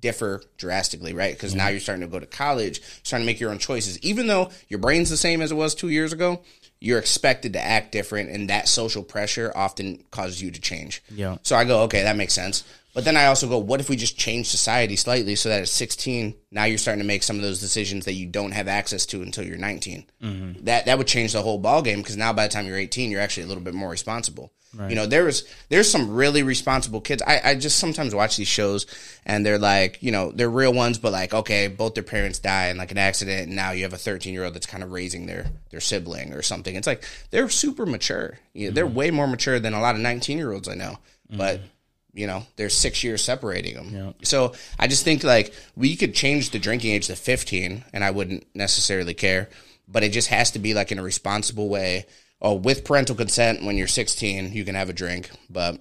differ 0.00 0.42
drastically, 0.56 1.12
right? 1.12 1.34
Because 1.34 1.54
now 1.54 1.64
mm-hmm. 1.64 1.72
you're 1.72 1.80
starting 1.80 2.06
to 2.06 2.10
go 2.10 2.18
to 2.18 2.24
college, 2.24 2.80
starting 3.02 3.26
to 3.26 3.30
make 3.30 3.38
your 3.38 3.50
own 3.50 3.58
choices. 3.58 3.98
Even 3.98 4.28
though 4.28 4.50
your 4.68 4.78
brain's 4.78 5.10
the 5.10 5.18
same 5.18 5.42
as 5.42 5.52
it 5.52 5.56
was 5.56 5.74
two 5.74 5.90
years 5.90 6.14
ago, 6.14 6.40
you're 6.80 6.98
expected 6.98 7.52
to 7.52 7.62
act 7.62 7.92
different, 7.92 8.30
and 8.30 8.48
that 8.48 8.66
social 8.66 9.02
pressure 9.02 9.52
often 9.54 10.02
causes 10.10 10.40
you 10.40 10.50
to 10.50 10.60
change. 10.60 11.02
Yeah. 11.10 11.36
So 11.42 11.54
I 11.54 11.64
go, 11.64 11.82
okay, 11.82 12.04
that 12.04 12.16
makes 12.16 12.32
sense. 12.32 12.64
But 12.92 13.04
then 13.04 13.16
I 13.16 13.26
also 13.26 13.48
go, 13.48 13.58
what 13.58 13.80
if 13.80 13.88
we 13.88 13.96
just 13.96 14.18
change 14.18 14.48
society 14.48 14.96
slightly 14.96 15.36
so 15.36 15.48
that 15.48 15.62
at 15.62 15.68
16, 15.68 16.34
now 16.50 16.64
you're 16.64 16.78
starting 16.78 17.02
to 17.02 17.06
make 17.06 17.22
some 17.22 17.36
of 17.36 17.42
those 17.42 17.60
decisions 17.60 18.04
that 18.04 18.14
you 18.14 18.26
don't 18.26 18.50
have 18.50 18.66
access 18.66 19.06
to 19.06 19.22
until 19.22 19.44
you're 19.44 19.58
19. 19.58 20.06
Mm-hmm. 20.22 20.64
That 20.64 20.86
that 20.86 20.98
would 20.98 21.06
change 21.06 21.32
the 21.32 21.42
whole 21.42 21.58
ball 21.58 21.82
game 21.82 21.98
because 21.98 22.16
now 22.16 22.32
by 22.32 22.46
the 22.46 22.52
time 22.52 22.66
you're 22.66 22.76
18, 22.76 23.10
you're 23.10 23.20
actually 23.20 23.44
a 23.44 23.46
little 23.46 23.62
bit 23.62 23.74
more 23.74 23.90
responsible. 23.90 24.52
You 24.88 24.94
know, 24.94 25.06
there 25.06 25.24
was 25.24 25.48
there's 25.68 25.90
some 25.90 26.14
really 26.14 26.44
responsible 26.44 27.00
kids. 27.00 27.22
I, 27.26 27.40
I 27.44 27.54
just 27.56 27.80
sometimes 27.80 28.14
watch 28.14 28.36
these 28.36 28.46
shows 28.46 28.86
and 29.26 29.44
they're 29.44 29.58
like, 29.58 30.00
you 30.00 30.12
know, 30.12 30.30
they're 30.30 30.48
real 30.48 30.72
ones, 30.72 30.96
but 30.96 31.10
like, 31.10 31.34
okay, 31.34 31.66
both 31.66 31.94
their 31.94 32.04
parents 32.04 32.38
die 32.38 32.68
in 32.68 32.76
like 32.76 32.92
an 32.92 32.98
accident, 32.98 33.48
and 33.48 33.56
now 33.56 33.72
you 33.72 33.82
have 33.82 33.92
a 33.92 33.98
13 33.98 34.32
year 34.32 34.44
old 34.44 34.54
that's 34.54 34.66
kind 34.66 34.84
of 34.84 34.92
raising 34.92 35.26
their 35.26 35.46
their 35.70 35.80
sibling 35.80 36.32
or 36.32 36.42
something. 36.42 36.76
It's 36.76 36.86
like 36.86 37.02
they're 37.30 37.48
super 37.48 37.84
mature. 37.84 38.38
You 38.52 38.68
know, 38.68 38.74
They're 38.74 38.86
mm-hmm. 38.86 38.94
way 38.94 39.10
more 39.10 39.26
mature 39.26 39.58
than 39.58 39.74
a 39.74 39.80
lot 39.80 39.96
of 39.96 40.02
19 40.02 40.38
year 40.38 40.52
olds 40.52 40.68
I 40.68 40.74
know. 40.74 40.98
But 41.28 41.58
mm-hmm. 41.58 41.66
You 42.12 42.26
know 42.26 42.44
there's 42.56 42.74
six 42.74 43.04
years 43.04 43.22
separating 43.22 43.74
them 43.74 44.14
so 44.22 44.52
i 44.78 44.86
just 44.86 45.04
think 45.04 45.22
like 45.22 45.54
we 45.76 45.94
could 45.94 46.14
change 46.14 46.50
the 46.50 46.58
drinking 46.58 46.90
age 46.92 47.06
to 47.06 47.14
15 47.14 47.84
and 47.92 48.04
i 48.04 48.10
wouldn't 48.10 48.46
necessarily 48.54 49.14
care 49.14 49.48
but 49.90 50.02
it 50.02 50.12
just 50.12 50.28
has 50.28 50.52
to 50.52 50.58
be 50.58 50.72
like 50.72 50.92
in 50.92 50.98
a 50.98 51.02
responsible 51.02 51.68
way. 51.68 52.06
Oh 52.40 52.54
with 52.54 52.84
parental 52.84 53.16
consent 53.16 53.64
when 53.64 53.76
you're 53.76 53.86
16 53.86 54.52
you 54.52 54.64
can 54.64 54.74
have 54.74 54.88
a 54.88 54.94
drink 54.94 55.30
but 55.50 55.78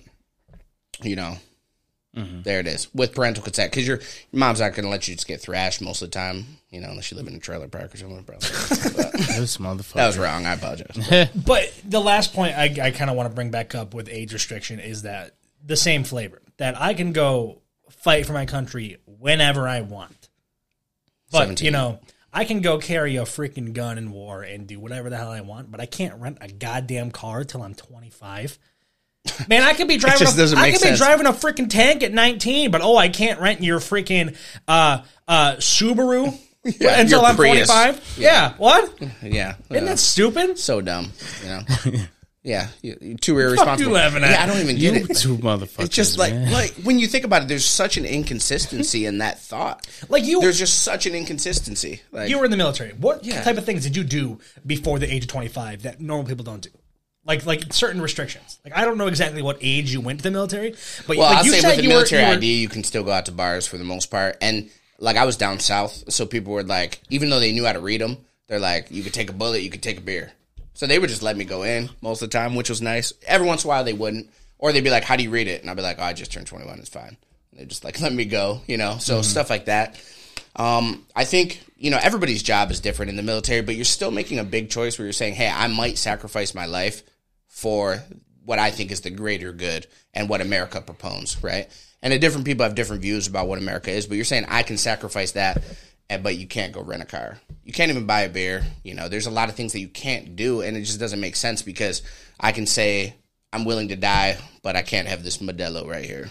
you 1.02 1.16
know 1.16 1.38
mm-hmm. 2.16 2.42
there 2.42 2.60
it 2.60 2.68
is. 2.68 2.94
With 2.94 3.14
parental 3.14 3.44
consent 3.44 3.72
because 3.72 3.88
your, 3.88 3.98
your 4.32 4.40
mom's 4.40 4.60
not 4.60 4.74
going 4.74 4.84
to 4.84 4.90
let 4.90 5.08
you 5.08 5.16
just 5.16 5.28
get 5.28 5.40
thrashed 5.40 5.82
most 5.82 6.02
of 6.02 6.12
the 6.12 6.16
time 6.16 6.46
you 6.70 6.82
know 6.82 6.90
unless 6.90 7.12
you 7.12 7.18
live 7.18 7.28
in 7.28 7.36
a 7.36 7.40
trailer 7.40 7.70
park 7.70 7.94
or 7.94 7.98
something 7.98 8.24
probably. 8.24 8.50
But 8.96 9.14
this 9.14 9.58
motherfucker. 9.58 9.94
that 9.94 10.08
was 10.08 10.18
wrong. 10.18 10.46
I 10.46 10.54
apologize. 10.54 11.30
But 11.46 11.74
the 11.86 12.02
last 12.02 12.34
point 12.34 12.58
I, 12.58 12.66
I 12.82 12.92
kind 12.92 13.10
of 13.10 13.16
want 13.16 13.30
to 13.30 13.36
bring 13.36 13.52
back 13.52 13.74
up 13.76 13.94
with 13.94 14.10
age 14.10 14.34
restriction 14.34 14.80
is 14.80 15.04
that 15.04 15.36
the 15.66 15.76
same 15.76 16.04
flavor 16.04 16.42
that 16.58 16.80
I 16.80 16.94
can 16.94 17.14
go 17.14 17.62
fight 17.90 18.26
for 18.26 18.34
my 18.34 18.46
country 18.46 18.98
whenever 19.06 19.68
I 19.68 19.82
want. 19.82 20.30
But 21.32 21.40
17. 21.40 21.66
you 21.66 21.72
know, 21.72 22.00
I 22.34 22.46
can 22.46 22.62
go 22.62 22.78
carry 22.78 23.18
a 23.18 23.24
freaking 23.24 23.74
gun 23.74 23.98
in 23.98 24.12
war 24.12 24.44
and 24.44 24.68
do 24.68 24.80
whatever 24.80 25.10
the 25.10 25.18
hell 25.18 25.32
I 25.32 25.42
want, 25.42 25.72
but 25.72 25.80
I 25.80 25.86
can't 25.86 26.20
rent 26.20 26.40
a 26.42 26.48
goddamn 26.48 27.12
car 27.12 27.44
till 27.44 27.62
I'm 27.62 27.76
25. 27.76 28.58
Man, 29.48 29.64
I 29.64 29.74
could 29.74 29.88
be 29.88 29.98
driving. 29.98 30.28
a, 30.28 30.32
I 30.58 30.72
could 30.72 30.80
sense. 30.80 31.00
be 31.00 31.06
driving 31.06 31.26
a 31.26 31.34
freaking 31.34 31.70
tank 31.70 32.04
at 32.04 32.14
19, 32.14 32.72
but 32.72 32.82
oh, 32.82 32.96
I 32.98 33.10
can't 33.10 33.40
rent 33.40 33.62
your 33.62 33.80
freaking 33.80 34.36
uh, 34.68 35.04
uh, 35.28 35.56
Subaru 35.58 36.38
Yeah, 36.64 37.00
until 37.00 37.26
I'm 37.26 37.36
Prius. 37.36 37.70
45. 37.70 38.16
Yeah, 38.18 38.54
what? 38.58 38.94
yeah 39.24 39.56
Isn't 39.70 39.86
that 39.86 40.00
stupid? 40.00 40.60
so 40.60 40.82
dumb 40.82 41.12
you 41.44 41.50
know 41.50 41.62
yeah 42.50 42.68
you, 42.82 42.98
you're 43.02 43.18
too 43.18 43.38
irresponsible 43.40 43.92
laughing 43.94 44.24
at? 44.24 44.32
yeah 44.32 44.44
i 44.44 44.46
don't 44.48 44.60
even 44.60 44.76
get 44.78 44.94
you 44.96 45.06
it 45.10 45.16
two 45.18 45.38
motherfuckers. 45.38 45.86
It's 45.86 45.96
just 45.96 46.18
like 46.18 46.34
man. 46.34 46.52
like 46.52 46.72
when 46.84 46.98
you 47.00 47.08
think 47.08 47.24
about 47.26 47.44
it, 47.44 47.48
there's 47.48 47.66
such 47.66 47.98
an 47.98 48.06
inconsistency 48.06 49.06
in 49.06 49.20
that 49.20 49.40
thought. 49.40 49.88
Like 50.10 50.24
you, 50.26 50.42
There's 50.42 50.58
just 50.58 50.84
such 50.84 51.06
an 51.06 51.14
inconsistency. 51.16 52.02
Like 52.12 52.30
you 52.30 52.40
were 52.40 52.46
in 52.46 52.52
the 52.52 52.58
military. 52.58 52.92
What 52.94 53.24
Yeah. 53.26 53.42
type 53.44 53.58
of 53.58 53.66
things 53.66 53.84
did 53.84 53.96
you 53.96 54.04
do 54.04 54.40
before 54.66 55.00
the 55.00 55.12
age 55.14 55.24
of 55.24 55.30
25 55.30 55.84
that 55.84 56.00
normal 56.02 56.26
people 56.26 56.44
don't 56.46 56.62
do? 56.62 56.70
Like 57.26 57.46
like 57.46 57.72
certain 57.74 58.02
restrictions. 58.02 58.60
Like 58.64 58.76
I 58.78 58.86
don't 58.86 58.98
know 58.98 59.08
exactly 59.08 59.42
what 59.42 59.58
age 59.62 59.92
you 59.94 60.02
went 60.02 60.20
to 60.20 60.24
the 60.24 60.32
military, 60.32 60.72
but 61.08 61.18
well, 61.18 61.28
like 61.30 61.38
I'll 61.40 61.46
you 61.46 61.52
say 61.54 61.68
with 61.68 61.78
the 61.78 61.84
you 61.84 61.90
were- 61.90 61.94
military 61.96 62.22
you 62.24 62.28
were- 62.30 62.36
ID, 62.36 62.62
you 62.62 62.70
can 62.70 62.84
still 62.84 63.04
go 63.04 63.12
out 63.12 63.26
to 63.28 63.32
bars 63.32 63.68
for 63.68 63.78
the 63.78 63.84
most 63.84 64.08
part. 64.10 64.38
And 64.42 64.70
like 65.00 65.18
I 65.18 65.26
was 65.26 65.38
down 65.38 65.60
south, 65.60 66.12
so 66.12 66.26
people 66.26 66.54
were 66.54 66.64
like, 66.64 67.02
even 67.10 67.30
though 67.30 67.40
they 67.40 67.52
knew 67.52 67.66
how 67.66 67.74
to 67.74 67.80
read 67.80 68.02
them, 68.02 68.18
they're 68.48 68.60
like, 68.60 68.90
you 68.90 69.04
could 69.04 69.14
take 69.14 69.30
a 69.30 69.34
bullet, 69.34 69.62
you 69.62 69.70
could 69.70 69.84
take 69.84 69.98
a 70.00 70.02
beer. 70.02 70.32
So 70.80 70.88
they 70.88 70.98
would 70.98 71.10
just 71.10 71.22
let 71.22 71.36
me 71.36 71.44
go 71.44 71.64
in 71.64 71.90
most 72.00 72.22
of 72.22 72.30
the 72.30 72.38
time, 72.38 72.56
which 72.56 72.70
was 72.70 72.82
nice. 72.82 73.12
Every 73.28 73.46
once 73.46 73.66
in 73.66 73.68
a 73.68 73.70
while 73.70 73.84
they 73.84 73.92
wouldn't, 73.92 74.30
or 74.58 74.72
they'd 74.72 74.80
be 74.80 74.90
like, 74.90 75.04
"How 75.04 75.18
do 75.18 75.24
you 75.24 75.30
read 75.30 75.50
it?" 75.50 75.60
And 75.60 75.70
I'd 75.70 75.76
be 75.76 75.84
like, 75.84 75.98
"Oh, 76.00 76.04
I 76.04 76.14
just 76.14 76.32
turned 76.32 76.48
21. 76.48 76.80
It's 76.80 76.88
fine." 76.88 77.18
And 77.52 77.60
they 77.60 77.66
just 77.66 77.84
like 77.84 78.00
let 78.02 78.14
me 78.14 78.24
go, 78.24 78.62
you 78.66 78.78
know. 78.78 78.96
So 78.98 79.22
stuff 79.22 79.50
like 79.50 79.66
that. 79.66 80.02
Um, 80.56 81.06
I 81.14 81.26
think 81.26 81.62
you 81.76 81.92
know 81.92 82.00
everybody's 82.02 82.42
job 82.42 82.72
is 82.72 82.80
different 82.80 83.10
in 83.10 83.18
the 83.18 83.24
military, 83.24 83.62
but 83.62 83.76
you're 83.76 83.84
still 83.84 84.10
making 84.10 84.40
a 84.40 84.46
big 84.46 84.70
choice 84.70 84.98
where 84.98 85.06
you're 85.06 85.12
saying, 85.12 85.34
"Hey, 85.34 85.50
I 85.54 85.68
might 85.68 85.98
sacrifice 85.98 86.56
my 86.56 86.66
life 86.66 87.04
for 87.50 88.02
what 88.46 88.58
I 88.58 88.72
think 88.72 88.94
is 88.94 89.02
the 89.02 89.10
greater 89.10 89.52
good 89.52 89.86
and 90.14 90.30
what 90.30 90.40
America 90.40 90.80
proposes, 90.80 91.44
right?" 91.44 91.68
And 92.02 92.14
the 92.14 92.20
different 92.20 92.46
people 92.46 92.64
have 92.64 92.76
different 92.76 93.02
views 93.02 93.28
about 93.28 93.50
what 93.50 93.60
America 93.60 93.92
is, 93.92 94.08
but 94.08 94.16
you're 94.16 94.24
saying 94.24 94.46
I 94.48 94.64
can 94.64 94.78
sacrifice 94.78 95.34
that, 95.34 95.62
Eh, 96.10 96.18
but 96.18 96.38
you 96.38 96.48
can't 96.48 96.74
go 96.74 96.82
rent 96.82 97.04
a 97.04 97.06
car. 97.06 97.38
You 97.64 97.72
can't 97.74 97.92
even 97.92 98.06
buy 98.08 98.22
a 98.22 98.30
beer. 98.30 98.64
You 98.84 98.96
know, 98.96 99.10
there's 99.10 99.28
a 99.28 99.32
lot 99.32 99.50
of 99.50 99.56
things 99.56 99.74
that 99.74 99.80
you 99.80 99.88
can't 99.90 100.36
do, 100.36 100.62
and 100.62 100.76
it 100.76 100.82
just 100.82 101.00
doesn't 101.00 101.20
make 101.20 101.36
sense 101.36 101.62
because 101.62 102.02
I 102.40 102.52
can 102.52 102.66
say 102.66 103.14
I'm 103.54 103.64
willing 103.66 103.90
to 103.90 103.96
die, 103.96 104.38
but 104.64 104.76
I 104.76 104.82
can't 104.82 105.08
have 105.08 105.24
this 105.24 105.38
Modelo 105.38 105.86
right 105.88 106.06
here. 106.06 106.30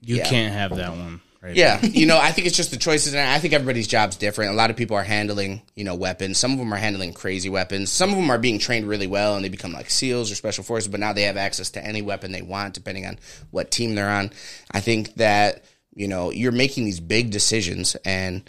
You 0.00 0.16
Yeah. 0.16 0.28
can't 0.28 0.54
have 0.54 0.74
that 0.76 0.90
one. 0.92 1.20
Right. 1.42 1.56
Yeah, 1.56 1.82
you 1.84 2.04
know, 2.04 2.18
I 2.18 2.32
think 2.32 2.46
it's 2.46 2.56
just 2.56 2.70
the 2.70 2.76
choices, 2.76 3.14
and 3.14 3.26
I 3.28 3.38
think 3.38 3.54
everybody's 3.54 3.86
job's 3.86 4.16
different. 4.16 4.52
A 4.52 4.54
lot 4.54 4.68
of 4.70 4.76
people 4.76 4.96
are 4.96 5.02
handling, 5.02 5.62
you 5.74 5.84
know, 5.84 5.94
weapons. 5.94 6.36
Some 6.38 6.52
of 6.52 6.58
them 6.58 6.72
are 6.72 6.76
handling 6.78 7.14
crazy 7.14 7.48
weapons. 7.48 7.90
Some 7.90 8.10
of 8.10 8.16
them 8.16 8.30
are 8.30 8.38
being 8.38 8.58
trained 8.58 8.86
really 8.86 9.06
well, 9.06 9.36
and 9.36 9.44
they 9.44 9.48
become 9.48 9.72
like 9.72 9.88
SEALs 9.90 10.30
or 10.30 10.34
special 10.34 10.64
forces. 10.64 10.88
But 10.88 11.00
now 11.00 11.14
they 11.14 11.22
have 11.22 11.38
access 11.38 11.70
to 11.70 11.84
any 11.84 12.02
weapon 12.02 12.32
they 12.32 12.42
want, 12.42 12.74
depending 12.74 13.06
on 13.06 13.18
what 13.50 13.70
team 13.70 13.94
they're 13.94 14.08
on. 14.10 14.30
I 14.70 14.80
think 14.80 15.14
that 15.14 15.64
you 15.94 16.08
know 16.08 16.30
you're 16.30 16.52
making 16.52 16.84
these 16.84 17.00
big 17.00 17.30
decisions, 17.30 17.94
and 18.04 18.42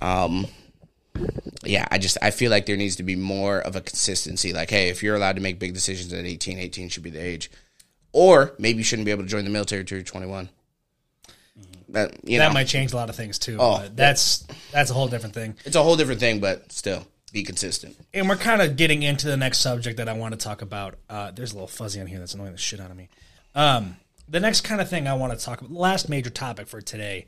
um, 0.00 0.46
yeah, 1.64 1.86
I 1.90 1.98
just 1.98 2.18
I 2.22 2.30
feel 2.30 2.50
like 2.50 2.66
there 2.66 2.76
needs 2.76 2.96
to 2.96 3.02
be 3.02 3.16
more 3.16 3.58
of 3.58 3.76
a 3.76 3.80
consistency. 3.80 4.52
Like, 4.52 4.70
hey, 4.70 4.88
if 4.88 5.02
you're 5.02 5.16
allowed 5.16 5.36
to 5.36 5.42
make 5.42 5.58
big 5.58 5.74
decisions 5.74 6.12
at 6.12 6.24
18, 6.24 6.58
18 6.58 6.88
should 6.88 7.02
be 7.02 7.10
the 7.10 7.22
age, 7.22 7.50
or 8.12 8.52
maybe 8.58 8.78
you 8.78 8.84
shouldn't 8.84 9.06
be 9.06 9.10
able 9.10 9.22
to 9.22 9.28
join 9.28 9.44
the 9.44 9.50
military 9.50 9.80
until 9.80 9.98
you're 9.98 10.04
21. 10.04 10.48
That 11.90 12.16
you 12.24 12.38
that 12.38 12.48
know, 12.48 12.54
might 12.54 12.66
change 12.66 12.92
a 12.92 12.96
lot 12.96 13.08
of 13.08 13.16
things 13.16 13.38
too. 13.38 13.58
Oh, 13.60 13.86
that's 13.94 14.46
that's 14.72 14.90
a 14.90 14.94
whole 14.94 15.08
different 15.08 15.34
thing. 15.34 15.54
it's 15.64 15.76
a 15.76 15.82
whole 15.82 15.96
different 15.96 16.20
thing, 16.20 16.40
but 16.40 16.72
still 16.72 17.06
be 17.32 17.42
consistent. 17.42 17.96
And 18.12 18.28
we're 18.28 18.36
kind 18.36 18.62
of 18.62 18.76
getting 18.76 19.02
into 19.02 19.26
the 19.26 19.36
next 19.36 19.58
subject 19.58 19.98
that 19.98 20.08
I 20.08 20.14
want 20.14 20.32
to 20.32 20.38
talk 20.38 20.62
about. 20.62 20.96
Uh, 21.08 21.30
there's 21.30 21.52
a 21.52 21.54
little 21.54 21.68
fuzzy 21.68 22.00
on 22.00 22.06
here 22.06 22.18
that's 22.18 22.34
annoying 22.34 22.52
the 22.52 22.58
shit 22.58 22.80
out 22.80 22.90
of 22.90 22.96
me. 22.96 23.08
Um, 23.54 23.96
the 24.28 24.40
next 24.40 24.62
kind 24.62 24.80
of 24.80 24.88
thing 24.88 25.06
I 25.06 25.14
want 25.14 25.38
to 25.38 25.44
talk 25.44 25.60
about, 25.60 25.72
last 25.72 26.08
major 26.08 26.30
topic 26.30 26.66
for 26.66 26.80
today, 26.80 27.26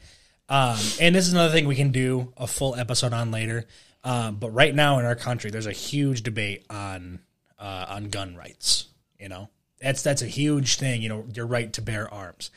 um, 0.48 0.78
and 1.00 1.14
this 1.14 1.26
is 1.26 1.32
another 1.32 1.52
thing 1.52 1.66
we 1.66 1.76
can 1.76 1.92
do 1.92 2.32
a 2.36 2.46
full 2.46 2.74
episode 2.74 3.12
on 3.12 3.30
later. 3.30 3.66
Um, 4.04 4.36
but 4.36 4.50
right 4.50 4.74
now 4.74 4.98
in 4.98 5.04
our 5.04 5.16
country, 5.16 5.50
there's 5.50 5.66
a 5.66 5.72
huge 5.72 6.22
debate 6.22 6.64
on 6.70 7.20
uh, 7.58 7.86
on 7.88 8.08
gun 8.08 8.36
rights. 8.36 8.86
You 9.18 9.28
know, 9.28 9.48
that's 9.80 10.02
that's 10.02 10.22
a 10.22 10.26
huge 10.26 10.76
thing. 10.76 11.02
You 11.02 11.08
know, 11.08 11.26
your 11.34 11.46
right 11.46 11.72
to 11.74 11.82
bear 11.82 12.12
arms. 12.12 12.50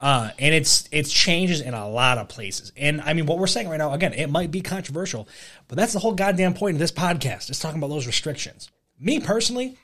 Uh, 0.00 0.30
and 0.38 0.54
it's 0.54 0.88
it's 0.92 1.12
changes 1.12 1.60
in 1.60 1.74
a 1.74 1.88
lot 1.88 2.18
of 2.18 2.28
places. 2.28 2.72
And 2.76 3.00
I 3.00 3.14
mean, 3.14 3.26
what 3.26 3.38
we're 3.38 3.48
saying 3.48 3.68
right 3.68 3.78
now, 3.78 3.92
again, 3.92 4.12
it 4.12 4.30
might 4.30 4.50
be 4.50 4.60
controversial, 4.60 5.28
but 5.66 5.76
that's 5.76 5.92
the 5.92 5.98
whole 5.98 6.14
goddamn 6.14 6.54
point 6.54 6.76
of 6.76 6.78
this 6.78 6.92
podcast 6.92 7.50
is 7.50 7.58
talking 7.58 7.78
about 7.78 7.90
those 7.90 8.06
restrictions. 8.06 8.70
Me 9.00 9.18
personally, 9.18 9.76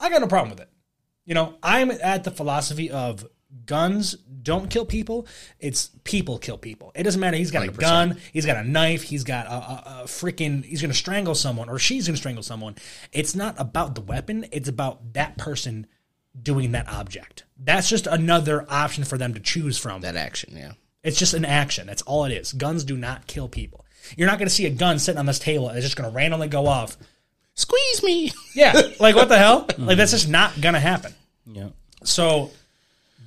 I 0.00 0.10
got 0.10 0.20
no 0.20 0.26
problem 0.26 0.50
with 0.50 0.60
it. 0.60 0.70
You 1.24 1.34
know, 1.34 1.54
I'm 1.62 1.90
at 1.90 2.24
the 2.24 2.30
philosophy 2.30 2.90
of 2.90 3.26
guns 3.64 4.14
don't 4.42 4.70
kill 4.70 4.84
people. 4.84 5.26
It's 5.58 5.90
people 6.04 6.38
kill 6.38 6.58
people. 6.58 6.92
It 6.94 7.02
doesn't 7.02 7.20
matter. 7.20 7.36
He's 7.36 7.50
got 7.50 7.66
a 7.66 7.70
gun. 7.70 8.18
He's 8.32 8.46
got 8.46 8.56
a 8.56 8.68
knife. 8.68 9.02
He's 9.02 9.24
got 9.24 9.46
a, 9.46 9.50
a, 9.50 10.00
a 10.02 10.04
freaking. 10.04 10.64
He's 10.64 10.80
going 10.80 10.90
to 10.90 10.96
strangle 10.96 11.34
someone 11.34 11.68
or 11.68 11.78
she's 11.78 12.06
going 12.06 12.14
to 12.14 12.20
strangle 12.20 12.42
someone. 12.42 12.76
It's 13.12 13.34
not 13.34 13.54
about 13.58 13.94
the 13.94 14.00
weapon. 14.00 14.46
It's 14.52 14.68
about 14.68 15.14
that 15.14 15.38
person 15.38 15.86
doing 16.40 16.72
that 16.72 16.88
object. 16.88 17.44
That's 17.58 17.88
just 17.88 18.06
another 18.06 18.66
option 18.68 19.04
for 19.04 19.18
them 19.18 19.34
to 19.34 19.40
choose 19.40 19.78
from. 19.78 20.02
That 20.02 20.16
action, 20.16 20.54
yeah. 20.56 20.72
It's 21.02 21.18
just 21.18 21.34
an 21.34 21.44
action. 21.44 21.86
That's 21.86 22.02
all 22.02 22.24
it 22.24 22.32
is. 22.32 22.52
Guns 22.52 22.84
do 22.84 22.96
not 22.96 23.26
kill 23.26 23.48
people. 23.48 23.84
You're 24.16 24.28
not 24.28 24.38
going 24.38 24.48
to 24.48 24.54
see 24.54 24.66
a 24.66 24.70
gun 24.70 24.98
sitting 24.98 25.18
on 25.18 25.26
this 25.26 25.38
table 25.38 25.68
and 25.68 25.76
it's 25.76 25.86
just 25.86 25.96
going 25.96 26.08
to 26.10 26.14
randomly 26.14 26.48
go 26.48 26.66
off. 26.66 26.96
Squeeze 27.54 28.02
me. 28.02 28.32
Yeah, 28.54 28.80
like 29.00 29.16
what 29.16 29.28
the 29.28 29.38
hell? 29.38 29.66
Like 29.78 29.96
that's 29.96 30.12
just 30.12 30.28
not 30.28 30.60
going 30.60 30.74
to 30.74 30.80
happen. 30.80 31.14
Yeah. 31.46 31.68
So 32.04 32.50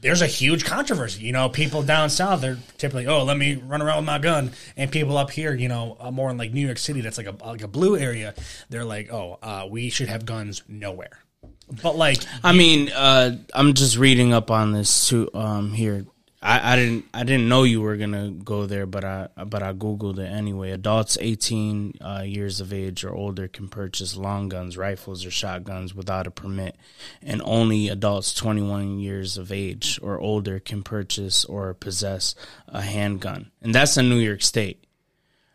there's 0.01 0.21
a 0.21 0.27
huge 0.27 0.65
controversy. 0.65 1.23
You 1.23 1.31
know, 1.31 1.49
people 1.49 1.83
down 1.83 2.09
south 2.09 2.41
they're 2.41 2.57
typically, 2.77 3.07
oh, 3.07 3.23
let 3.23 3.37
me 3.37 3.55
run 3.55 3.81
around 3.81 3.97
with 3.97 4.05
my 4.05 4.19
gun, 4.19 4.51
and 4.77 4.91
people 4.91 5.17
up 5.17 5.31
here, 5.31 5.53
you 5.53 5.67
know, 5.67 5.97
uh, 5.99 6.11
more 6.11 6.29
in 6.29 6.37
like 6.37 6.53
New 6.53 6.65
York 6.65 6.77
City, 6.77 7.01
that's 7.01 7.17
like 7.17 7.27
a 7.27 7.35
like 7.45 7.61
a 7.61 7.67
blue 7.67 7.97
area. 7.97 8.33
They're 8.69 8.85
like, 8.85 9.11
oh, 9.11 9.39
uh, 9.41 9.67
we 9.69 9.89
should 9.89 10.09
have 10.09 10.25
guns 10.25 10.63
nowhere. 10.67 11.19
But 11.83 11.95
like, 11.95 12.19
I 12.43 12.51
mean, 12.51 12.89
uh, 12.89 13.37
I'm 13.53 13.73
just 13.73 13.95
reading 13.97 14.33
up 14.33 14.49
on 14.49 14.71
this 14.71 15.07
too. 15.07 15.29
Um, 15.33 15.71
here, 15.71 16.05
I, 16.41 16.73
I 16.73 16.75
didn't, 16.77 17.05
I 17.13 17.23
didn't 17.23 17.49
know 17.49 17.63
you 17.63 17.81
were 17.81 17.97
gonna 17.97 18.31
go 18.31 18.65
there, 18.65 18.85
but 18.85 19.03
I, 19.03 19.27
but 19.45 19.61
I 19.61 19.73
googled 19.73 20.19
it 20.19 20.27
anyway. 20.27 20.71
Adults 20.71 21.17
18 21.19 21.95
uh, 21.99 22.23
years 22.25 22.61
of 22.61 22.71
age 22.71 23.03
or 23.03 23.13
older 23.13 23.49
can 23.49 23.67
purchase 23.67 24.15
long 24.15 24.47
guns, 24.47 24.77
rifles, 24.77 25.25
or 25.25 25.31
shotguns 25.31 25.93
without 25.93 26.27
a 26.27 26.31
permit, 26.31 26.77
and 27.21 27.41
only 27.43 27.89
adults 27.89 28.33
21 28.33 28.99
years 28.99 29.37
of 29.37 29.51
age 29.51 29.99
or 30.01 30.17
older 30.17 30.59
can 30.59 30.81
purchase 30.81 31.43
or 31.43 31.73
possess 31.73 32.35
a 32.69 32.81
handgun, 32.81 33.51
and 33.61 33.75
that's 33.75 33.97
in 33.97 34.09
New 34.09 34.19
York 34.19 34.41
State. 34.41 34.85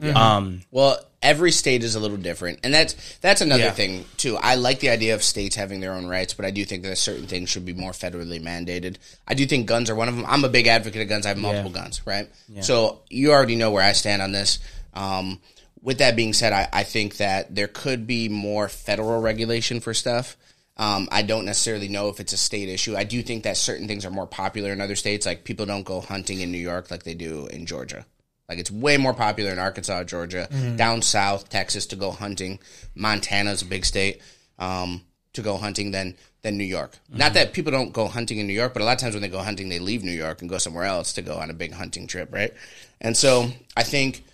Um, 0.02 0.62
Well, 0.70 0.98
every 1.22 1.50
state 1.52 1.82
is 1.82 1.94
a 1.94 2.00
little 2.00 2.16
different, 2.16 2.58
and 2.64 2.74
that's 2.74 2.94
that's 3.20 3.40
another 3.40 3.64
Yeah. 3.64 3.70
thing 3.72 4.04
too. 4.16 4.36
I 4.36 4.56
like 4.56 4.80
the 4.80 4.90
idea 4.90 5.14
of 5.14 5.22
states 5.22 5.56
having 5.56 5.80
their 5.80 5.92
own 5.92 6.06
rights, 6.06 6.34
but 6.34 6.44
I 6.44 6.50
do 6.50 6.64
think 6.64 6.82
that 6.82 6.96
certain 6.98 7.26
things 7.26 7.48
should 7.48 7.64
be 7.64 7.72
more 7.72 7.92
federally 7.92 8.42
mandated. 8.42 8.96
I 9.26 9.34
do 9.34 9.46
think 9.46 9.66
guns 9.66 9.88
are 9.88 9.94
one 9.94 10.08
of 10.08 10.16
them. 10.16 10.26
I'm 10.28 10.44
a 10.44 10.48
big 10.48 10.66
advocate 10.66 11.00
of 11.02 11.08
guns. 11.08 11.24
I 11.26 11.30
have 11.30 11.38
multiple 11.38 11.70
guns, 11.70 12.02
right? 12.04 12.28
So 12.60 13.00
you 13.08 13.32
already 13.32 13.56
know 13.56 13.70
where 13.70 13.82
I 13.84 13.92
stand 13.92 14.20
on 14.20 14.32
this. 14.32 14.58
Um, 14.92 15.40
with 15.82 15.98
that 15.98 16.16
being 16.16 16.32
said, 16.32 16.52
I, 16.52 16.68
I 16.72 16.82
think 16.82 17.18
that 17.18 17.54
there 17.54 17.68
could 17.68 18.06
be 18.06 18.28
more 18.28 18.68
federal 18.68 19.20
regulation 19.20 19.80
for 19.80 19.92
stuff. 19.94 20.36
Um, 20.76 21.08
I 21.12 21.22
don't 21.22 21.44
necessarily 21.44 21.88
know 21.88 22.08
if 22.08 22.18
it's 22.20 22.32
a 22.32 22.36
state 22.36 22.68
issue. 22.68 22.96
I 22.96 23.04
do 23.04 23.22
think 23.22 23.44
that 23.44 23.56
certain 23.56 23.86
things 23.86 24.04
are 24.04 24.10
more 24.10 24.26
popular 24.26 24.72
in 24.72 24.80
other 24.80 24.96
states. 24.96 25.24
Like 25.24 25.44
people 25.44 25.66
don't 25.66 25.84
go 25.84 26.00
hunting 26.00 26.40
in 26.40 26.50
New 26.50 26.58
York 26.58 26.90
like 26.90 27.04
they 27.04 27.14
do 27.14 27.46
in 27.46 27.64
Georgia. 27.66 28.06
Like 28.48 28.58
it's 28.58 28.70
way 28.70 28.96
more 28.96 29.14
popular 29.14 29.50
in 29.50 29.58
Arkansas, 29.58 30.04
Georgia, 30.04 30.48
down 30.76 31.02
south, 31.02 31.48
Texas 31.48 31.86
to 31.86 31.96
go 31.96 32.10
hunting. 32.10 32.58
Montana's 32.94 33.62
a 33.62 33.66
big 33.66 33.84
state 33.84 34.20
um, 34.58 35.02
to 35.32 35.42
go 35.42 35.56
hunting 35.56 35.90
than 35.92 36.16
than 36.42 36.58
New 36.58 36.64
York. 36.64 36.98
Not 37.08 37.32
that 37.34 37.54
people 37.54 37.72
don't 37.72 37.92
go 37.92 38.06
hunting 38.06 38.38
in 38.38 38.46
New 38.46 38.52
York, 38.52 38.74
but 38.74 38.82
a 38.82 38.84
lot 38.84 38.92
of 38.92 38.98
times 38.98 39.14
when 39.14 39.22
they 39.22 39.28
go 39.28 39.38
hunting, 39.38 39.70
they 39.70 39.78
leave 39.78 40.04
New 40.04 40.12
York 40.12 40.42
and 40.42 40.50
go 40.50 40.58
somewhere 40.58 40.84
else 40.84 41.14
to 41.14 41.22
go 41.22 41.36
on 41.36 41.48
a 41.48 41.54
big 41.54 41.72
hunting 41.72 42.06
trip, 42.06 42.32
right? 42.32 42.52
And 43.00 43.16
so 43.16 43.50
I 43.76 43.82
think 43.82 44.24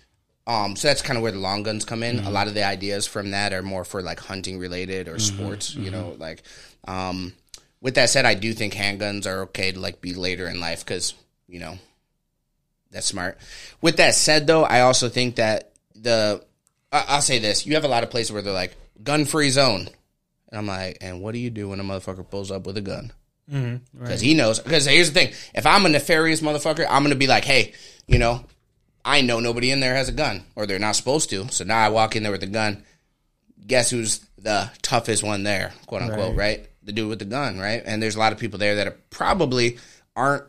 um, 0.47 0.75
so 0.75 0.87
that's 0.87 1.01
kind 1.01 1.17
of 1.17 1.23
where 1.23 1.31
the 1.31 1.39
long 1.39 1.63
guns 1.63 1.85
come 1.85 2.03
in. 2.03 2.19
A 2.19 2.29
lot 2.31 2.47
of 2.47 2.53
the 2.53 2.65
ideas 2.65 3.07
from 3.07 3.31
that 3.31 3.53
are 3.53 3.61
more 3.61 3.85
for 3.85 4.01
like 4.01 4.19
hunting 4.19 4.59
related 4.59 5.07
or 5.07 5.19
sports, 5.19 5.75
you 5.75 5.91
know, 5.91 6.15
like 6.17 6.43
um, 6.87 7.33
with 7.79 7.95
that 7.95 8.09
said, 8.09 8.25
I 8.25 8.33
do 8.33 8.51
think 8.53 8.73
handguns 8.73 9.25
are 9.25 9.43
okay 9.43 9.71
to 9.71 9.79
like 9.79 10.01
be 10.01 10.13
later 10.13 10.47
in 10.47 10.59
life 10.59 10.83
because, 10.83 11.13
you 11.47 11.59
know, 11.59 11.77
that's 12.91 13.07
smart. 13.07 13.37
With 13.81 13.97
that 13.97 14.15
said, 14.15 14.47
though, 14.47 14.63
I 14.63 14.81
also 14.81 15.09
think 15.09 15.35
that 15.37 15.71
the 15.95 16.43
I- 16.91 17.05
I'll 17.09 17.21
say 17.21 17.39
this: 17.39 17.65
you 17.65 17.75
have 17.75 17.83
a 17.85 17.89
lot 17.89 18.03
of 18.03 18.09
places 18.11 18.31
where 18.31 18.41
they're 18.41 18.53
like 18.53 18.75
gun 19.03 19.25
free 19.25 19.49
zone, 19.49 19.87
and 20.49 20.57
I'm 20.57 20.67
like, 20.67 20.97
and 21.01 21.21
what 21.21 21.33
do 21.33 21.39
you 21.39 21.49
do 21.49 21.69
when 21.69 21.79
a 21.79 21.83
motherfucker 21.83 22.29
pulls 22.29 22.51
up 22.51 22.65
with 22.65 22.77
a 22.77 22.81
gun? 22.81 23.11
Mm-hmm. 23.51 23.99
Because 24.03 24.21
he 24.21 24.33
knows. 24.33 24.59
Because 24.59 24.85
here's 24.85 25.11
the 25.11 25.19
thing: 25.19 25.33
if 25.53 25.65
I'm 25.65 25.85
a 25.85 25.89
nefarious 25.89 26.41
motherfucker, 26.41 26.85
I'm 26.89 27.03
gonna 27.03 27.15
be 27.15 27.27
like, 27.27 27.45
hey, 27.45 27.73
you 28.07 28.19
know, 28.19 28.45
I 29.05 29.21
know 29.21 29.39
nobody 29.39 29.71
in 29.71 29.79
there 29.79 29.95
has 29.95 30.09
a 30.09 30.13
gun, 30.13 30.43
or 30.55 30.65
they're 30.65 30.79
not 30.79 30.95
supposed 30.95 31.29
to. 31.31 31.47
So 31.49 31.63
now 31.63 31.79
I 31.79 31.89
walk 31.89 32.15
in 32.15 32.23
there 32.23 32.31
with 32.31 32.43
a 32.43 32.47
gun. 32.47 32.83
Guess 33.65 33.91
who's 33.91 34.19
the 34.37 34.69
toughest 34.81 35.23
one 35.23 35.43
there, 35.43 35.71
quote 35.85 36.01
unquote, 36.01 36.35
right? 36.35 36.67
The 36.83 36.91
dude 36.91 37.09
with 37.09 37.19
the 37.19 37.25
gun, 37.25 37.59
right? 37.59 37.81
And 37.85 38.01
there's 38.01 38.15
a 38.15 38.19
lot 38.19 38.33
of 38.33 38.39
people 38.39 38.57
there 38.57 38.75
that 38.75 38.87
are 38.87 38.97
probably 39.11 39.77
aren't 40.15 40.45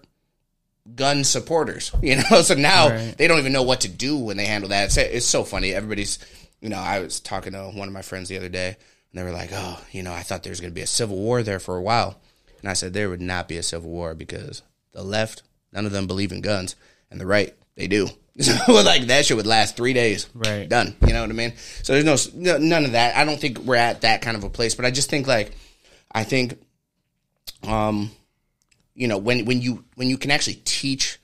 gun 0.94 1.24
supporters, 1.24 1.92
you 2.02 2.16
know. 2.16 2.42
So 2.42 2.54
now 2.54 2.88
Right. 2.88 3.14
they 3.16 3.28
don't 3.28 3.38
even 3.38 3.52
know 3.52 3.62
what 3.62 3.82
to 3.82 3.88
do 3.88 4.16
when 4.18 4.36
they 4.36 4.46
handle 4.46 4.70
that. 4.70 4.84
It's, 4.86 4.96
it's 4.96 5.26
so 5.26 5.44
funny. 5.44 5.72
Everybody's, 5.74 6.18
you 6.60 6.68
know, 6.68 6.78
I 6.78 7.00
was 7.00 7.20
talking 7.20 7.52
to 7.52 7.64
one 7.70 7.88
of 7.88 7.94
my 7.94 8.02
friends 8.02 8.28
the 8.28 8.36
other 8.36 8.48
day, 8.48 8.68
and 8.68 8.76
they 9.14 9.22
were 9.22 9.30
like, 9.32 9.50
"Oh, 9.52 9.80
you 9.92 10.02
know, 10.02 10.12
I 10.12 10.22
thought 10.22 10.42
there 10.42 10.50
was 10.52 10.60
going 10.60 10.70
to 10.72 10.74
be 10.74 10.80
a 10.82 10.86
civil 10.86 11.16
war 11.16 11.42
there 11.42 11.60
for 11.60 11.76
a 11.76 11.82
while," 11.82 12.20
and 12.60 12.68
I 12.68 12.72
said 12.74 12.92
there 12.92 13.08
would 13.10 13.20
not 13.20 13.48
be 13.48 13.56
a 13.58 13.62
civil 13.62 13.90
war 13.90 14.14
because 14.14 14.62
the 14.92 15.02
left, 15.02 15.42
none 15.72 15.86
of 15.86 15.92
them 15.92 16.06
believe 16.06 16.32
in 16.32 16.40
guns, 16.40 16.76
and 17.10 17.20
the 17.20 17.26
right, 17.26 17.54
they 17.76 17.86
do. 17.86 18.08
So 18.40 18.56
like 18.72 19.08
that 19.08 19.26
shit 19.26 19.36
would 19.36 19.46
last 19.46 19.76
three 19.76 19.92
days, 19.92 20.26
Right. 20.34 20.66
Done. 20.66 20.96
You 21.06 21.12
know 21.12 21.20
what 21.20 21.28
I 21.28 21.34
mean? 21.34 21.52
So 21.82 21.92
there's 22.00 22.32
no, 22.34 22.54
no 22.54 22.56
none 22.56 22.86
of 22.86 22.92
that. 22.92 23.14
I 23.14 23.26
don't 23.26 23.38
think 23.38 23.58
we're 23.58 23.76
at 23.76 24.00
that 24.00 24.22
kind 24.22 24.38
of 24.38 24.42
a 24.44 24.48
place, 24.48 24.74
but 24.74 24.86
I 24.86 24.90
just 24.90 25.10
think 25.10 25.26
like, 25.26 25.52
I 26.10 26.24
think, 26.24 26.58
um, 27.62 28.10
you 28.94 29.08
know 29.08 29.18
when 29.18 29.44
when 29.44 29.60
you 29.60 29.84
when 29.96 30.08
you 30.08 30.18
can 30.18 30.30
actually 30.30 30.60
teach 30.64 31.18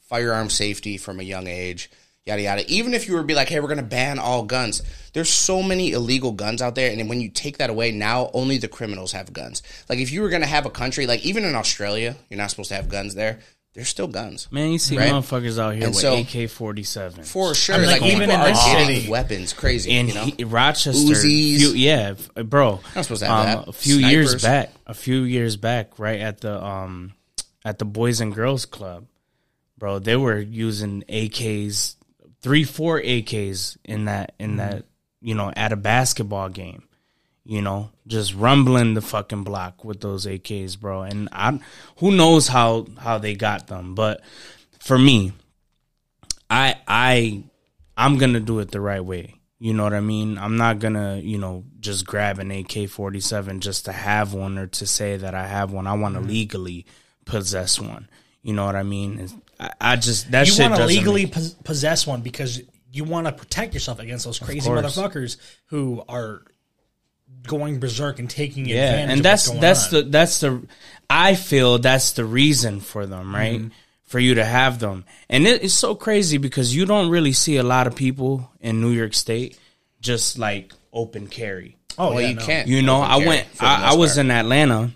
firearm 0.00 0.50
safety 0.50 0.96
from 0.96 1.20
a 1.20 1.24
young 1.24 1.46
age 1.46 1.90
yada 2.26 2.42
yada. 2.42 2.64
Even 2.66 2.92
if 2.92 3.06
you 3.06 3.14
were 3.14 3.20
to 3.20 3.26
be 3.26 3.34
like, 3.34 3.48
hey, 3.48 3.60
we're 3.60 3.68
gonna 3.68 3.82
ban 3.82 4.18
all 4.18 4.42
guns. 4.42 4.82
There's 5.12 5.30
so 5.30 5.62
many 5.62 5.92
illegal 5.92 6.32
guns 6.32 6.60
out 6.60 6.74
there, 6.74 6.90
and 6.90 7.08
when 7.08 7.20
you 7.20 7.30
take 7.30 7.58
that 7.58 7.70
away, 7.70 7.92
now 7.92 8.30
only 8.34 8.58
the 8.58 8.68
criminals 8.68 9.12
have 9.12 9.32
guns. 9.32 9.62
Like 9.88 10.00
if 10.00 10.10
you 10.10 10.20
were 10.20 10.28
gonna 10.28 10.46
have 10.46 10.66
a 10.66 10.70
country, 10.70 11.06
like 11.06 11.24
even 11.24 11.44
in 11.44 11.54
Australia, 11.54 12.16
you're 12.28 12.38
not 12.38 12.50
supposed 12.50 12.68
to 12.70 12.74
have 12.74 12.88
guns 12.88 13.14
there. 13.14 13.38
There's 13.76 13.88
still 13.88 14.08
guns. 14.08 14.48
Man, 14.50 14.70
you 14.72 14.78
see 14.78 14.96
Right? 14.96 15.12
motherfuckers 15.12 15.58
out 15.58 15.74
here 15.74 15.84
And 15.84 15.94
with 15.94 16.00
so- 16.02 16.16
AK 16.16 16.48
forty 16.48 16.82
seven. 16.82 17.22
For 17.24 17.54
sure, 17.54 17.74
I 17.74 17.78
mean, 17.78 17.86
like, 17.88 18.00
like, 18.00 18.10
even 18.12 18.30
in 18.30 18.40
are 18.40 18.48
this 18.48 18.64
getting 18.64 18.96
city- 18.96 19.08
weapons, 19.10 19.52
crazy. 19.52 19.90
in 19.90 20.08
you 20.08 20.14
know, 20.14 20.24
he, 20.24 20.44
Rochester, 20.44 20.98
Uzis. 21.14 21.20
few, 21.58 21.68
yeah, 21.74 22.14
f- 22.18 22.46
bro. 22.46 22.80
Not 22.96 23.04
supposed 23.04 23.20
to 23.22 23.28
have 23.28 23.64
that. 23.66 23.68
A 23.68 23.72
few 23.72 23.96
years 23.96 24.42
back, 24.42 24.72
a 24.86 24.94
few 24.94 25.22
years 25.24 25.56
back, 25.58 25.98
right 25.98 26.18
at 26.20 26.40
the 26.40 26.64
um 26.64 27.12
at 27.66 27.78
the 27.78 27.84
Boys 27.84 28.20
and 28.22 28.34
Girls 28.34 28.64
Club, 28.64 29.04
bro, 29.76 29.98
they 29.98 30.16
were 30.16 30.38
using 30.40 31.04
AKs, 31.10 31.96
three, 32.40 32.64
four 32.64 32.98
AKs 33.02 33.76
in 33.84 34.06
that 34.06 34.32
in 34.38 34.52
Mm-hmm. 34.52 34.56
that 34.58 34.84
you 35.20 35.34
know 35.34 35.52
at 35.54 35.72
a 35.72 35.76
basketball 35.76 36.48
game. 36.48 36.82
You 37.48 37.62
know, 37.62 37.90
just 38.08 38.34
rumbling 38.34 38.94
the 38.94 39.00
fucking 39.00 39.44
block 39.44 39.84
with 39.84 40.00
those 40.00 40.26
AKs, 40.26 40.78
bro. 40.80 41.02
And 41.02 41.28
I, 41.30 41.60
who 41.98 42.10
knows 42.10 42.48
how 42.48 42.86
how 42.98 43.18
they 43.18 43.34
got 43.34 43.68
them, 43.68 43.94
but 43.94 44.20
for 44.80 44.98
me, 44.98 45.32
I 46.50 46.76
I 46.86 47.42
I'm 47.96 48.18
gonna 48.18 48.40
do 48.40 48.58
it 48.60 48.70
the 48.70 48.80
right 48.80 49.04
way. 49.04 49.34
You 49.58 49.72
know 49.72 49.84
what 49.84 49.94
I 49.94 50.00
mean? 50.00 50.36
I'm 50.38 50.56
not 50.56 50.80
gonna, 50.80 51.16
you 51.16 51.38
know, 51.38 51.64
just 51.80 52.06
grab 52.06 52.38
an 52.38 52.50
AK 52.50 52.88
forty 52.90 53.20
seven 53.20 53.60
just 53.60 53.84
to 53.86 53.92
have 53.92 54.34
one 54.34 54.58
or 54.58 54.66
to 54.66 54.86
say 54.86 55.16
that 55.16 55.34
I 55.34 55.46
have 55.46 55.72
one. 55.72 55.86
I 55.86 55.94
want 55.94 56.14
to 56.14 56.20
Mm-hmm. 56.20 56.28
legally 56.30 56.86
possess 57.24 57.80
one. 57.80 58.08
You 58.42 58.52
know 58.52 58.66
what 58.66 58.76
I 58.76 58.82
mean? 58.82 59.14
It's- 59.20 59.34
I, 59.58 59.92
I 59.92 59.96
just 59.96 60.30
that 60.32 60.46
You 60.46 60.52
shit 60.52 60.68
want 60.70 60.80
to 60.80 60.86
legally 60.86 61.24
make- 61.26 61.64
possess 61.64 62.06
one 62.06 62.20
because 62.20 62.60
you 62.92 63.04
want 63.04 63.26
to 63.26 63.32
protect 63.32 63.72
yourself 63.72 63.98
against 64.00 64.24
those 64.26 64.38
crazy 64.38 64.68
motherfuckers 64.68 65.36
who 65.66 66.02
are 66.08 66.42
going 67.46 67.80
berserk 67.80 68.18
and 68.18 68.28
taking 68.28 68.66
yeah, 68.66 68.90
advantage. 68.90 69.10
and 69.10 69.20
of 69.20 69.24
that's 69.24 69.48
what's 69.48 69.50
going 69.50 69.60
that's 69.60 69.92
on. 69.92 70.04
the 70.04 70.10
that's 70.10 70.40
the 70.40 70.62
I 71.08 71.34
feel 71.34 71.78
that's 71.78 72.12
the 72.12 72.24
reason 72.24 72.80
for 72.80 73.06
them, 73.06 73.34
right? 73.34 73.60
Mm-hmm. 73.60 73.68
For 74.04 74.20
you 74.20 74.34
to 74.34 74.44
have 74.44 74.78
them, 74.78 75.04
and 75.28 75.48
it, 75.48 75.64
it's 75.64 75.74
so 75.74 75.96
crazy 75.96 76.38
because 76.38 76.74
you 76.74 76.86
don't 76.86 77.10
really 77.10 77.32
see 77.32 77.56
a 77.56 77.64
lot 77.64 77.88
of 77.88 77.96
people 77.96 78.52
in 78.60 78.80
New 78.80 78.92
York 78.92 79.14
State 79.14 79.58
just 80.00 80.38
like 80.38 80.72
open 80.92 81.26
carry. 81.26 81.76
oh 81.98 82.12
well, 82.12 82.20
yeah, 82.20 82.28
you 82.28 82.34
no. 82.36 82.42
can't. 82.46 82.68
You 82.68 82.82
know, 82.82 83.00
I 83.00 83.16
went. 83.16 83.48
I, 83.58 83.92
I 83.92 83.96
was 83.96 84.14
part. 84.14 84.26
in 84.26 84.30
Atlanta 84.30 84.92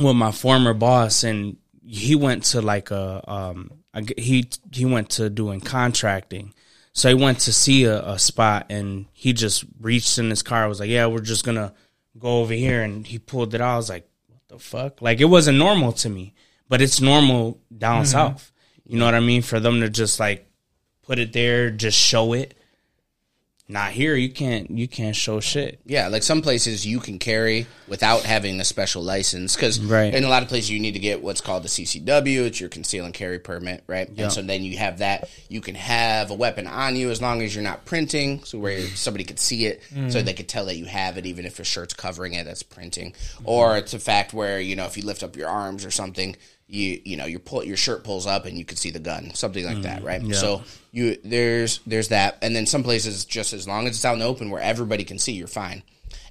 with 0.00 0.16
my 0.16 0.32
former 0.32 0.72
boss, 0.72 1.22
and 1.22 1.58
he 1.84 2.14
went 2.14 2.44
to 2.44 2.62
like 2.62 2.90
a 2.90 3.30
um. 3.30 3.70
I 3.92 4.00
g 4.00 4.14
he 4.16 4.48
he 4.72 4.86
went 4.86 5.10
to 5.10 5.30
doing 5.30 5.60
contracting, 5.60 6.54
so 6.94 7.08
he 7.08 7.14
went 7.14 7.40
to 7.40 7.52
see 7.52 7.84
a, 7.84 8.02
a 8.12 8.18
spot, 8.18 8.66
and 8.70 9.06
he 9.12 9.32
just 9.32 9.64
reached 9.80 10.16
in 10.16 10.30
his 10.30 10.42
car. 10.42 10.64
I 10.64 10.66
Was 10.68 10.80
like, 10.80 10.88
"Yeah, 10.88 11.06
we're 11.06 11.20
just 11.20 11.44
gonna 11.44 11.74
go 12.18 12.40
over 12.40 12.54
here," 12.54 12.82
and 12.82 13.04
he 13.06 13.18
pulled 13.18 13.52
it 13.52 13.60
out. 13.60 13.74
I 13.74 13.76
was 13.76 13.90
like, 13.90 14.08
"What 14.28 14.40
the 14.46 14.58
fuck?" 14.60 15.02
Like 15.02 15.20
it 15.20 15.26
wasn't 15.26 15.58
normal 15.58 15.92
to 15.92 16.08
me, 16.08 16.34
but 16.68 16.80
it's 16.80 17.00
normal 17.00 17.60
down 17.76 18.02
mm-hmm. 18.02 18.12
south. 18.12 18.52
You 18.86 18.98
know 18.98 19.06
what 19.06 19.14
I 19.14 19.20
mean? 19.20 19.42
For 19.42 19.58
them 19.58 19.80
to 19.80 19.90
just 19.90 20.20
like 20.20 20.48
put 21.02 21.18
it 21.18 21.32
there, 21.32 21.70
just 21.70 21.98
show 21.98 22.32
it. 22.32 22.54
Not 23.66 23.92
here. 23.92 24.14
You 24.14 24.28
can't. 24.28 24.70
You 24.70 24.86
can't 24.86 25.16
show 25.16 25.40
shit. 25.40 25.80
Yeah, 25.86 26.08
like 26.08 26.22
some 26.22 26.42
places 26.42 26.86
you 26.86 27.00
can 27.00 27.18
carry 27.18 27.66
without 27.88 28.20
having 28.20 28.60
a 28.60 28.64
special 28.64 29.02
license 29.02 29.56
because 29.56 29.80
Right. 29.80 30.14
in 30.14 30.22
a 30.22 30.28
lot 30.28 30.42
of 30.42 30.50
places 30.50 30.70
you 30.70 30.78
need 30.78 30.92
to 30.92 30.98
get 30.98 31.22
what's 31.22 31.40
called 31.40 31.62
the 31.62 31.70
CCW, 31.70 32.44
it's 32.44 32.60
your 32.60 32.68
conceal 32.68 33.06
and 33.06 33.14
carry 33.14 33.38
permit, 33.38 33.82
right? 33.86 34.06
And 34.18 34.30
so 34.30 34.42
then 34.42 34.64
you 34.64 34.76
have 34.76 34.98
that. 34.98 35.30
You 35.48 35.62
can 35.62 35.76
have 35.76 36.30
a 36.30 36.34
weapon 36.34 36.66
on 36.66 36.94
you 36.94 37.10
as 37.10 37.22
long 37.22 37.40
as 37.40 37.54
you're 37.54 37.64
not 37.64 37.86
printing, 37.86 38.44
so 38.44 38.58
where 38.58 38.82
somebody 38.88 39.24
could 39.24 39.40
see 39.40 39.64
it, 39.64 39.82
so 40.10 40.20
mm. 40.20 40.24
they 40.24 40.34
could 40.34 40.48
tell 40.48 40.66
that 40.66 40.76
you 40.76 40.84
have 40.84 41.16
it, 41.16 41.24
even 41.24 41.46
if 41.46 41.56
your 41.56 41.64
shirt's 41.64 41.94
covering 41.94 42.34
it. 42.34 42.44
That's 42.44 42.62
printing, 42.62 43.14
or 43.44 43.78
it's 43.78 43.94
a 43.94 43.98
fact 43.98 44.34
where 44.34 44.60
you 44.60 44.76
know 44.76 44.84
if 44.84 44.98
you 44.98 45.04
lift 45.04 45.22
up 45.22 45.36
your 45.36 45.48
arms 45.48 45.86
or 45.86 45.90
something. 45.90 46.36
You 46.66 47.00
you 47.04 47.16
know 47.16 47.26
your 47.26 47.40
pull 47.40 47.62
your 47.62 47.76
shirt 47.76 48.04
pulls 48.04 48.26
up 48.26 48.46
and 48.46 48.56
you 48.56 48.64
can 48.64 48.76
see 48.76 48.90
the 48.90 48.98
gun 48.98 49.34
something 49.34 49.64
like 49.64 49.82
that 49.82 50.02
mm, 50.02 50.06
right 50.06 50.34
so 50.34 50.62
you 50.92 51.18
there's 51.22 51.80
there's 51.86 52.08
that 52.08 52.38
and 52.40 52.56
then 52.56 52.64
some 52.64 52.82
places 52.82 53.26
just 53.26 53.52
as 53.52 53.68
long 53.68 53.86
as 53.86 53.96
it's 53.96 54.04
out 54.04 54.14
in 54.14 54.20
the 54.20 54.24
open 54.24 54.50
where 54.50 54.62
everybody 54.62 55.04
can 55.04 55.18
see 55.18 55.32
you're 55.32 55.46
fine 55.46 55.82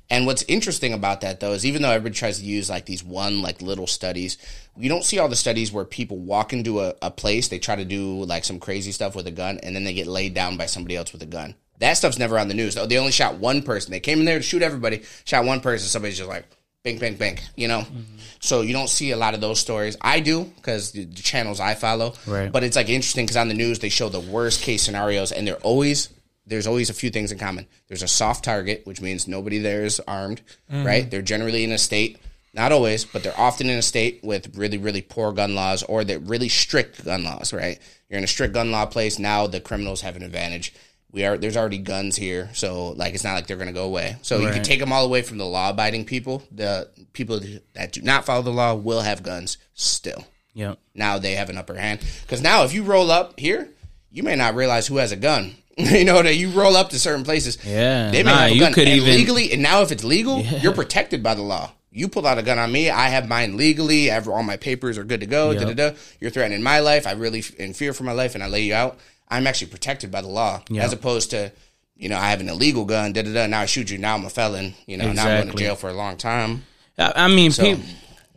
and 0.10 0.26
what's 0.26 0.44
interesting 0.44 0.94
about 0.94 1.22
that 1.22 1.40
though 1.40 1.54
is 1.54 1.66
even 1.66 1.82
though 1.82 1.90
everybody 1.90 2.16
tries 2.16 2.40
to 2.40 2.46
use 2.46 2.70
like 2.70 2.86
these 2.86 3.04
one 3.04 3.42
like 3.42 3.62
little 3.62 3.88
studies, 3.88 4.38
you 4.78 4.90
don't 4.90 5.04
see 5.04 5.18
all 5.18 5.30
the 5.30 5.36
studies 5.36 5.72
where 5.72 5.86
people 5.86 6.18
walk 6.18 6.54
into 6.54 6.82
a, 6.82 6.94
a 7.02 7.10
place, 7.10 7.48
they 7.48 7.60
try 7.60 7.76
to 7.76 7.86
do 7.86 8.24
like 8.26 8.44
some 8.44 8.60
crazy 8.60 8.92
stuff 8.92 9.16
with 9.16 9.28
a 9.28 9.32
gun, 9.32 9.60
and 9.64 9.76
then 9.76 9.84
they 9.84 9.94
get 9.94 10.08
laid 10.08 10.34
down 10.34 10.58
by 10.58 10.66
somebody 10.66 10.96
else 10.96 11.14
with 11.14 11.24
a 11.24 11.28
gun. 11.28 11.56
That 11.80 11.94
stuff's 11.94 12.20
never 12.20 12.38
on 12.38 12.48
the 12.48 12.54
news. 12.54 12.76
though. 12.76 12.86
They 12.86 13.00
only 13.00 13.12
shot 13.12 13.36
one 13.36 13.64
person. 13.64 13.92
They 13.92 14.00
came 14.00 14.20
in 14.20 14.26
there 14.26 14.38
to 14.38 14.44
shoot 14.44 14.62
everybody, 14.62 15.04
shot 15.26 15.46
one 15.46 15.62
person, 15.62 15.88
somebody's 15.88 16.18
just 16.18 16.30
like 16.30 16.46
bang, 16.84 17.00
bang, 17.00 17.16
bang, 17.16 17.40
you 17.56 17.68
know? 17.68 17.80
Mm-hmm. 17.80 18.18
So 18.40 18.62
you 18.62 18.74
don't 18.74 18.90
see 18.90 19.12
a 19.12 19.18
lot 19.18 19.34
of 19.34 19.42
those 19.42 19.60
stories. 19.60 19.96
I 20.02 20.20
do 20.20 20.44
because 20.44 20.92
the, 20.92 21.06
the 21.06 21.22
channels 21.22 21.60
I 21.60 21.76
follow. 21.76 22.14
Right. 22.28 22.52
But 22.52 22.64
it's 22.64 22.76
like 22.76 22.90
interesting 22.90 23.26
because 23.26 23.38
on 23.38 23.48
the 23.48 23.54
news 23.54 23.80
they 23.80 23.90
show 23.90 24.10
the 24.10 24.20
worst 24.20 24.62
case 24.62 24.84
scenarios, 24.84 25.32
and 25.32 25.48
they're 25.48 25.56
always 25.58 26.10
there's 26.46 26.68
always 26.68 26.90
a 26.90 26.94
few 26.94 27.10
things 27.10 27.32
in 27.32 27.40
common. 27.40 27.68
There's 27.88 28.04
a 28.04 28.08
soft 28.08 28.44
target, 28.44 28.86
which 28.86 29.02
means 29.02 29.28
nobody 29.28 29.60
there 29.60 29.86
is 29.86 30.02
armed, 30.02 30.42
mm-hmm. 30.70 30.86
right? 30.86 31.10
They're 31.10 31.22
generally 31.22 31.64
in 31.64 31.72
a 31.72 31.78
state, 31.78 32.20
not 32.54 32.74
always, 32.74 33.06
but 33.06 33.24
they're 33.24 33.40
often 33.40 33.70
in 33.70 33.78
a 33.78 33.82
state 33.82 34.20
with 34.24 34.58
really, 34.58 34.78
really 34.78 35.02
poor 35.02 35.32
gun 35.32 35.56
laws 35.56 35.84
or 35.84 36.04
the 36.04 36.20
really 36.20 36.50
strict 36.50 37.06
gun 37.06 37.24
laws, 37.24 37.54
right? 37.54 37.80
You're 38.10 38.18
in 38.18 38.26
a 38.26 38.28
strict 38.28 38.54
gun 38.54 38.72
law 38.72 38.86
place. 38.86 39.20
Now 39.20 39.48
the 39.48 39.62
criminals 39.62 40.02
have 40.02 40.18
an 40.18 40.24
advantage. 40.24 40.74
We 41.14 41.24
are 41.26 41.38
there's 41.38 41.56
already 41.56 41.78
guns 41.78 42.16
here, 42.18 42.50
so 42.54 42.90
like 42.90 43.14
it's 43.14 43.24
not 43.24 43.36
like 43.36 43.48
they're 43.48 43.56
gonna 43.58 43.72
go 43.72 43.86
away. 43.86 44.18
So 44.24 44.40
you 44.40 44.50
can 44.52 44.64
take 44.64 44.80
them 44.82 44.92
all 44.92 45.06
away 45.06 45.22
from 45.22 45.38
the 45.38 45.46
law 45.46 45.70
abiding 45.70 46.04
people. 46.06 46.44
The 46.52 46.90
people 47.14 47.40
that 47.74 47.94
do 47.94 48.02
not 48.02 48.26
follow 48.26 48.42
the 48.42 48.50
law 48.52 48.74
will 48.74 49.02
have 49.02 49.24
guns 49.24 49.58
still 49.76 50.26
Yep. 50.56 50.80
now 50.96 51.20
they 51.20 51.34
have 51.36 51.50
an 51.50 51.58
upper 51.58 51.76
hand. 51.76 52.00
Because 52.24 52.42
now, 52.42 52.64
if 52.64 52.74
you 52.74 52.84
roll 52.84 53.10
up 53.12 53.40
here, 53.40 53.70
you 54.12 54.24
may 54.24 54.36
not 54.36 54.56
realize 54.56 54.88
who 54.88 54.98
has 54.98 55.12
a 55.12 55.16
gun. 55.16 55.56
you 55.78 56.04
know 56.06 56.22
that 56.22 56.36
you 56.36 56.50
roll 56.50 56.76
up 56.76 56.90
to 56.90 57.00
certain 57.00 57.24
places. 57.24 57.58
Yeah. 57.66 58.12
they 58.12 58.22
may 58.24 58.32
Nah, 58.32 58.38
have 58.38 58.52
a 58.52 58.54
you 58.56 58.60
gun 58.60 58.74
could 58.74 58.88
and 58.88 58.98
even- 59.00 59.14
legally. 59.16 59.52
And 59.54 59.62
now, 59.64 59.82
if 59.82 59.92
it's 59.92 60.04
legal, 60.04 60.42
you're 60.42 60.74
protected 60.74 61.22
by 61.24 61.34
the 61.36 61.42
law. 61.44 61.72
You 61.96 62.08
pull 62.08 62.26
out 62.26 62.40
a 62.40 62.42
gun 62.44 62.58
on 62.58 62.72
me, 62.72 62.90
I 62.90 63.10
have 63.10 63.28
mine 63.28 63.56
legally. 63.56 64.10
I 64.10 64.16
have 64.16 64.28
all 64.28 64.42
my 64.42 64.58
papers 64.58 64.98
are 64.98 65.04
good 65.04 65.20
to 65.20 65.28
go. 65.28 65.52
Yep. 65.52 65.62
Da, 65.62 65.74
da, 65.74 65.90
da. 65.92 65.96
You're 66.20 66.32
threatening 66.32 66.64
my 66.64 66.80
life. 66.80 67.06
I 67.06 67.12
really 67.12 67.40
f- 67.40 67.54
in 67.56 67.74
fear 67.76 67.94
for 67.94 68.04
my 68.04 68.14
life, 68.14 68.34
and 68.34 68.44
I 68.44 68.48
lay 68.48 68.62
you 68.64 68.74
out. 68.74 68.98
I'm 69.30 69.48
actually 69.48 69.68
protected 69.68 70.12
by 70.12 70.22
the 70.22 70.28
law, 70.28 70.64
as 70.78 70.94
opposed 70.94 71.32
to. 71.32 71.52
You 71.96 72.10
know, 72.10 72.18
I 72.18 72.32
have 72.32 72.42
an 72.42 72.50
illegal 72.50 72.86
gun. 72.86 73.14
Da 73.14 73.22
da 73.22 73.32
da. 73.32 73.48
Now 73.48 73.62
I 73.62 73.66
shoot 73.66 73.90
you. 73.90 73.98
Now 74.00 74.16
I'm 74.16 74.26
a 74.26 74.30
felon. 74.30 74.74
You 74.88 74.98
know, 74.98 75.14
now 75.14 75.28
I'm 75.28 75.44
going 75.44 75.56
to 75.56 75.64
jail 75.64 75.76
for 75.76 75.90
a 75.90 75.94
long 75.94 76.18
time. 76.18 76.66
I, 76.98 77.28
mean, 77.28 77.52
So- 77.52 77.64
peop 77.64 77.80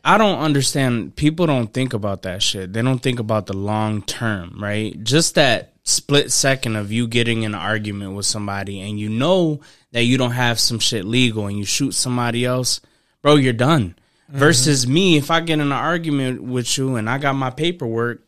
I 0.07 0.19
don't 0.19 0.39
understand. 0.39 1.17
People 1.17 1.47
don't 1.47 1.73
think 1.73 1.93
about 1.93 2.23
that 2.23 2.41
shit. 2.41 2.73
They 2.73 2.81
don't 2.81 3.01
think 3.01 3.19
about 3.19 3.47
the 3.47 3.57
long 3.57 4.03
term, 4.03 4.57
right? 4.63 5.03
Just 5.03 5.35
that 5.35 5.73
split 5.83 6.31
second 6.31 6.77
of 6.77 6.93
you 6.93 7.09
getting 7.09 7.43
in 7.43 7.55
an 7.55 7.61
argument 7.61 8.15
with 8.15 8.25
somebody 8.25 8.81
and 8.81 9.01
you 9.01 9.09
know 9.09 9.61
that 9.91 10.05
you 10.05 10.17
don't 10.17 10.31
have 10.31 10.61
some 10.61 10.79
shit 10.79 11.05
legal 11.05 11.49
and 11.49 11.59
you 11.59 11.65
shoot 11.65 11.91
somebody 11.91 12.45
else, 12.45 12.81
bro, 13.21 13.35
you're 13.35 13.53
done. 13.53 13.97
Mm-hmm. 14.29 14.39
Versus 14.39 14.87
me, 14.87 15.17
if 15.17 15.29
I 15.29 15.41
get 15.41 15.55
in 15.55 15.61
an 15.61 15.73
argument 15.73 16.41
with 16.41 16.79
you 16.79 16.95
and 16.95 17.11
I 17.11 17.19
got 17.19 17.35
my 17.35 17.51
paperwork 17.51 18.23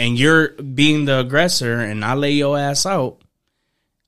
and 0.00 0.18
you're 0.18 0.48
being 0.48 1.04
the 1.04 1.20
aggressor 1.20 1.78
and 1.78 2.02
I 2.02 2.14
lay 2.14 2.32
your 2.32 2.58
ass 2.58 2.86
out, 2.86 3.18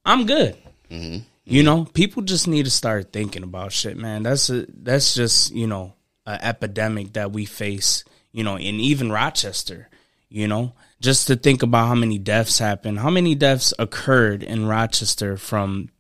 I'm 0.07 0.25
good. 0.25 0.57
Mm-hmm. 0.91 1.19
You 1.45 1.63
know, 1.63 1.85
people 1.85 2.23
just 2.23 2.49
need 2.49 2.65
to 2.65 2.71
start 2.71 3.13
thinking 3.13 3.43
about 3.43 3.73
shit, 3.73 3.99
man. 3.99 4.23
That's 4.23 4.49
a, 4.49 4.65
that's 4.69 5.15
just 5.15 5.53
you 5.53 5.67
know 5.67 5.93
an 6.25 6.39
epidemic 6.41 7.13
that 7.13 7.31
we 7.33 7.45
face. 7.45 8.05
You 8.33 8.43
know, 8.43 8.57
in 8.57 8.81
even 8.81 9.13
Rochester. 9.13 9.91
You 10.31 10.49
know, 10.49 10.73
just 10.99 11.27
to 11.27 11.37
think 11.37 11.63
about 11.63 11.89
how 11.89 11.95
many 11.95 12.17
deaths 12.17 12.59
happened, 12.59 13.01
how 13.01 13.11
many 13.11 13.35
deaths 13.35 13.75
occurred 13.79 14.43
in 14.43 14.65
Rochester 14.65 15.37
from 15.37 15.91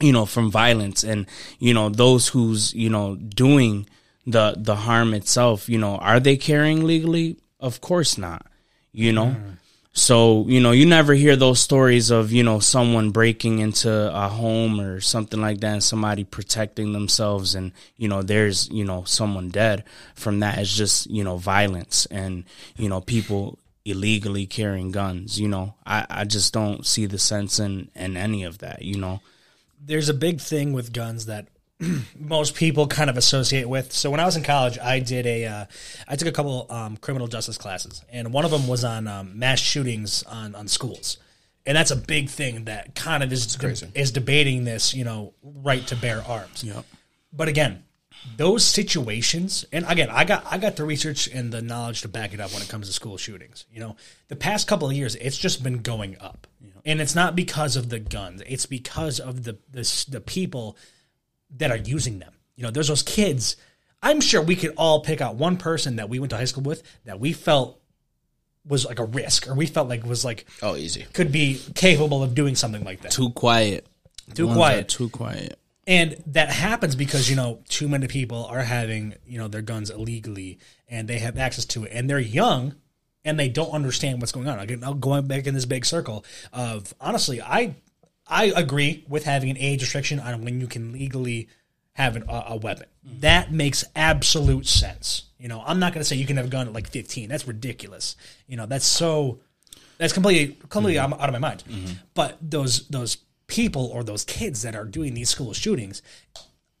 you 0.00 0.12
know 0.12 0.26
from 0.26 0.50
violence 0.50 1.04
and 1.04 1.26
you 1.60 1.74
know 1.74 1.90
those 1.90 2.26
who's 2.26 2.74
you 2.74 2.90
know 2.90 3.14
doing 3.14 3.88
the 4.26 4.54
the 4.56 4.74
harm 4.74 5.14
itself 5.14 5.68
you 5.68 5.78
know 5.78 5.96
are 5.96 6.20
they 6.20 6.36
carrying 6.36 6.84
legally 6.84 7.36
of 7.58 7.80
course 7.80 8.18
not 8.18 8.47
you 8.92 9.12
know? 9.12 9.26
Mm-hmm. 9.26 9.50
So 9.92 10.44
you 10.46 10.60
know 10.60 10.70
you 10.70 10.86
never 10.86 11.12
hear 11.12 11.34
those 11.34 11.58
stories 11.60 12.10
of 12.10 12.30
you 12.30 12.44
know 12.44 12.60
someone 12.60 13.10
breaking 13.10 13.58
into 13.58 13.90
a 13.90 14.28
home 14.28 14.80
or 14.80 15.00
something 15.00 15.40
like 15.40 15.58
that 15.60 15.72
and 15.72 15.82
somebody 15.82 16.22
protecting 16.22 16.92
themselves 16.92 17.56
and 17.56 17.72
you 17.96 18.06
know 18.06 18.22
there's 18.22 18.68
you 18.68 18.84
know 18.84 19.02
someone 19.04 19.48
dead 19.48 19.82
from 20.14 20.40
that. 20.40 20.58
It's 20.58 20.74
just 20.74 21.10
you 21.10 21.24
know 21.24 21.36
violence 21.36 22.06
and 22.06 22.44
you 22.76 22.88
know 22.88 23.00
people 23.00 23.58
illegally 23.84 24.46
carrying 24.46 24.92
guns 24.92 25.40
you 25.40 25.48
know? 25.48 25.74
I 25.86 26.06
i 26.10 26.24
just 26.24 26.52
don't 26.52 26.86
see 26.86 27.06
the 27.06 27.18
sense 27.18 27.58
in 27.58 27.90
in 27.96 28.16
any 28.16 28.44
of 28.44 28.58
that 28.58 28.82
you 28.82 28.98
know? 28.98 29.20
There's 29.84 30.08
a 30.08 30.14
big 30.14 30.40
thing 30.40 30.72
with 30.72 30.92
guns 30.92 31.26
that 31.26 31.46
most 32.18 32.54
people 32.54 32.86
kind 32.86 33.08
of 33.08 33.16
associate 33.16 33.68
with. 33.68 33.92
So 33.92 34.10
when 34.10 34.20
I 34.20 34.24
was 34.24 34.36
in 34.36 34.42
college, 34.42 34.78
I 34.78 34.98
did 35.00 35.26
a, 35.26 35.44
uh, 35.46 35.64
I 36.06 36.16
took 36.16 36.28
a 36.28 36.32
couple 36.32 36.66
um, 36.70 36.96
criminal 36.96 37.28
justice 37.28 37.58
classes, 37.58 38.02
and 38.10 38.32
one 38.32 38.44
of 38.44 38.50
them 38.50 38.66
was 38.66 38.84
on 38.84 39.06
um, 39.06 39.38
mass 39.38 39.60
shootings 39.60 40.22
on 40.24 40.54
on 40.54 40.68
schools. 40.68 41.18
and 41.66 41.76
that's 41.76 41.90
a 41.90 41.96
big 41.96 42.30
thing 42.30 42.64
that 42.64 42.94
kind 42.94 43.22
of 43.22 43.32
is 43.32 43.56
is 43.94 44.10
debating 44.10 44.64
this, 44.64 44.94
you 44.94 45.04
know, 45.04 45.34
right 45.42 45.86
to 45.86 45.96
bear 45.96 46.22
arms. 46.26 46.64
Yep. 46.64 46.84
But 47.32 47.48
again, 47.48 47.84
those 48.36 48.64
situations, 48.64 49.64
and 49.72 49.84
again, 49.88 50.08
I 50.10 50.24
got 50.24 50.44
I 50.50 50.58
got 50.58 50.76
the 50.76 50.84
research 50.84 51.28
and 51.28 51.52
the 51.52 51.62
knowledge 51.62 52.02
to 52.02 52.08
back 52.08 52.32
it 52.32 52.40
up 52.40 52.52
when 52.52 52.62
it 52.62 52.68
comes 52.68 52.86
to 52.86 52.92
school 52.92 53.16
shootings. 53.16 53.66
You 53.70 53.80
know, 53.80 53.96
the 54.28 54.36
past 54.36 54.66
couple 54.66 54.88
of 54.88 54.94
years, 54.94 55.14
it's 55.16 55.36
just 55.36 55.62
been 55.62 55.82
going 55.82 56.16
up, 56.20 56.46
and 56.84 57.00
it's 57.00 57.14
not 57.14 57.36
because 57.36 57.76
of 57.76 57.90
the 57.90 57.98
guns; 57.98 58.42
it's 58.46 58.66
because 58.66 59.20
of 59.20 59.44
the 59.44 59.58
the, 59.70 60.06
the 60.08 60.20
people 60.20 60.76
that 61.56 61.70
are 61.70 61.76
using 61.76 62.18
them. 62.18 62.32
You 62.56 62.64
know, 62.64 62.70
there's 62.70 62.88
those 62.88 63.02
kids. 63.02 63.56
I'm 64.02 64.20
sure 64.20 64.40
we 64.42 64.56
could 64.56 64.74
all 64.76 65.00
pick 65.00 65.20
out 65.20 65.36
one 65.36 65.56
person 65.56 65.96
that 65.96 66.08
we 66.08 66.18
went 66.18 66.30
to 66.30 66.36
high 66.36 66.44
school 66.44 66.62
with 66.62 66.82
that 67.04 67.18
we 67.18 67.32
felt 67.32 67.80
was 68.66 68.84
like 68.84 68.98
a 68.98 69.04
risk, 69.04 69.48
or 69.48 69.54
we 69.54 69.66
felt 69.66 69.88
like 69.88 70.04
was 70.04 70.24
like 70.24 70.46
Oh, 70.62 70.76
easy. 70.76 71.06
could 71.14 71.32
be 71.32 71.60
capable 71.74 72.22
of 72.22 72.34
doing 72.34 72.54
something 72.54 72.84
like 72.84 73.00
that. 73.00 73.12
Too 73.12 73.30
quiet. 73.30 73.86
Too 74.34 74.46
Ones 74.46 74.56
quiet. 74.56 74.88
Too 74.88 75.08
quiet. 75.08 75.58
And 75.86 76.22
that 76.26 76.50
happens 76.50 76.94
because, 76.94 77.30
you 77.30 77.36
know, 77.36 77.60
too 77.70 77.88
many 77.88 78.08
people 78.08 78.44
are 78.44 78.60
having, 78.60 79.14
you 79.26 79.38
know, 79.38 79.48
their 79.48 79.62
guns 79.62 79.88
illegally 79.88 80.58
and 80.86 81.08
they 81.08 81.18
have 81.18 81.38
access 81.38 81.64
to 81.66 81.84
it 81.84 81.92
and 81.94 82.10
they're 82.10 82.18
young 82.18 82.74
and 83.24 83.40
they 83.40 83.48
don't 83.48 83.70
understand 83.70 84.20
what's 84.20 84.32
going 84.32 84.48
on. 84.48 84.58
Again, 84.58 84.84
I'm 84.84 85.00
going 85.00 85.26
back 85.26 85.46
in 85.46 85.54
this 85.54 85.64
big 85.64 85.86
circle 85.86 86.26
of 86.52 86.92
honestly, 87.00 87.40
I 87.40 87.74
I 88.28 88.52
agree 88.54 89.04
with 89.08 89.24
having 89.24 89.50
an 89.50 89.56
age 89.56 89.80
restriction 89.80 90.20
on 90.20 90.44
when 90.44 90.60
you 90.60 90.66
can 90.66 90.92
legally 90.92 91.48
have 91.92 92.14
an, 92.16 92.24
a, 92.28 92.44
a 92.48 92.56
weapon. 92.56 92.86
That 93.20 93.52
makes 93.52 93.84
absolute 93.96 94.66
sense. 94.66 95.24
You 95.38 95.48
know, 95.48 95.62
I'm 95.64 95.78
not 95.78 95.92
going 95.92 96.00
to 96.00 96.04
say 96.04 96.16
you 96.16 96.26
can 96.26 96.36
have 96.36 96.46
a 96.46 96.50
gun 96.50 96.66
at 96.66 96.72
like 96.72 96.88
15. 96.88 97.28
That's 97.28 97.46
ridiculous. 97.46 98.16
You 98.46 98.56
know, 98.56 98.66
that's 98.66 98.86
so 98.86 99.40
that's 99.98 100.12
completely 100.12 100.56
completely 100.68 100.94
mm-hmm. 100.94 101.12
out 101.12 101.20
out 101.20 101.28
of 101.28 101.32
my 101.32 101.38
mind. 101.38 101.64
Mm-hmm. 101.68 101.92
But 102.14 102.38
those 102.40 102.86
those 102.88 103.18
people 103.46 103.86
or 103.86 104.04
those 104.04 104.24
kids 104.24 104.62
that 104.62 104.76
are 104.76 104.84
doing 104.84 105.14
these 105.14 105.30
school 105.30 105.52
shootings, 105.52 106.02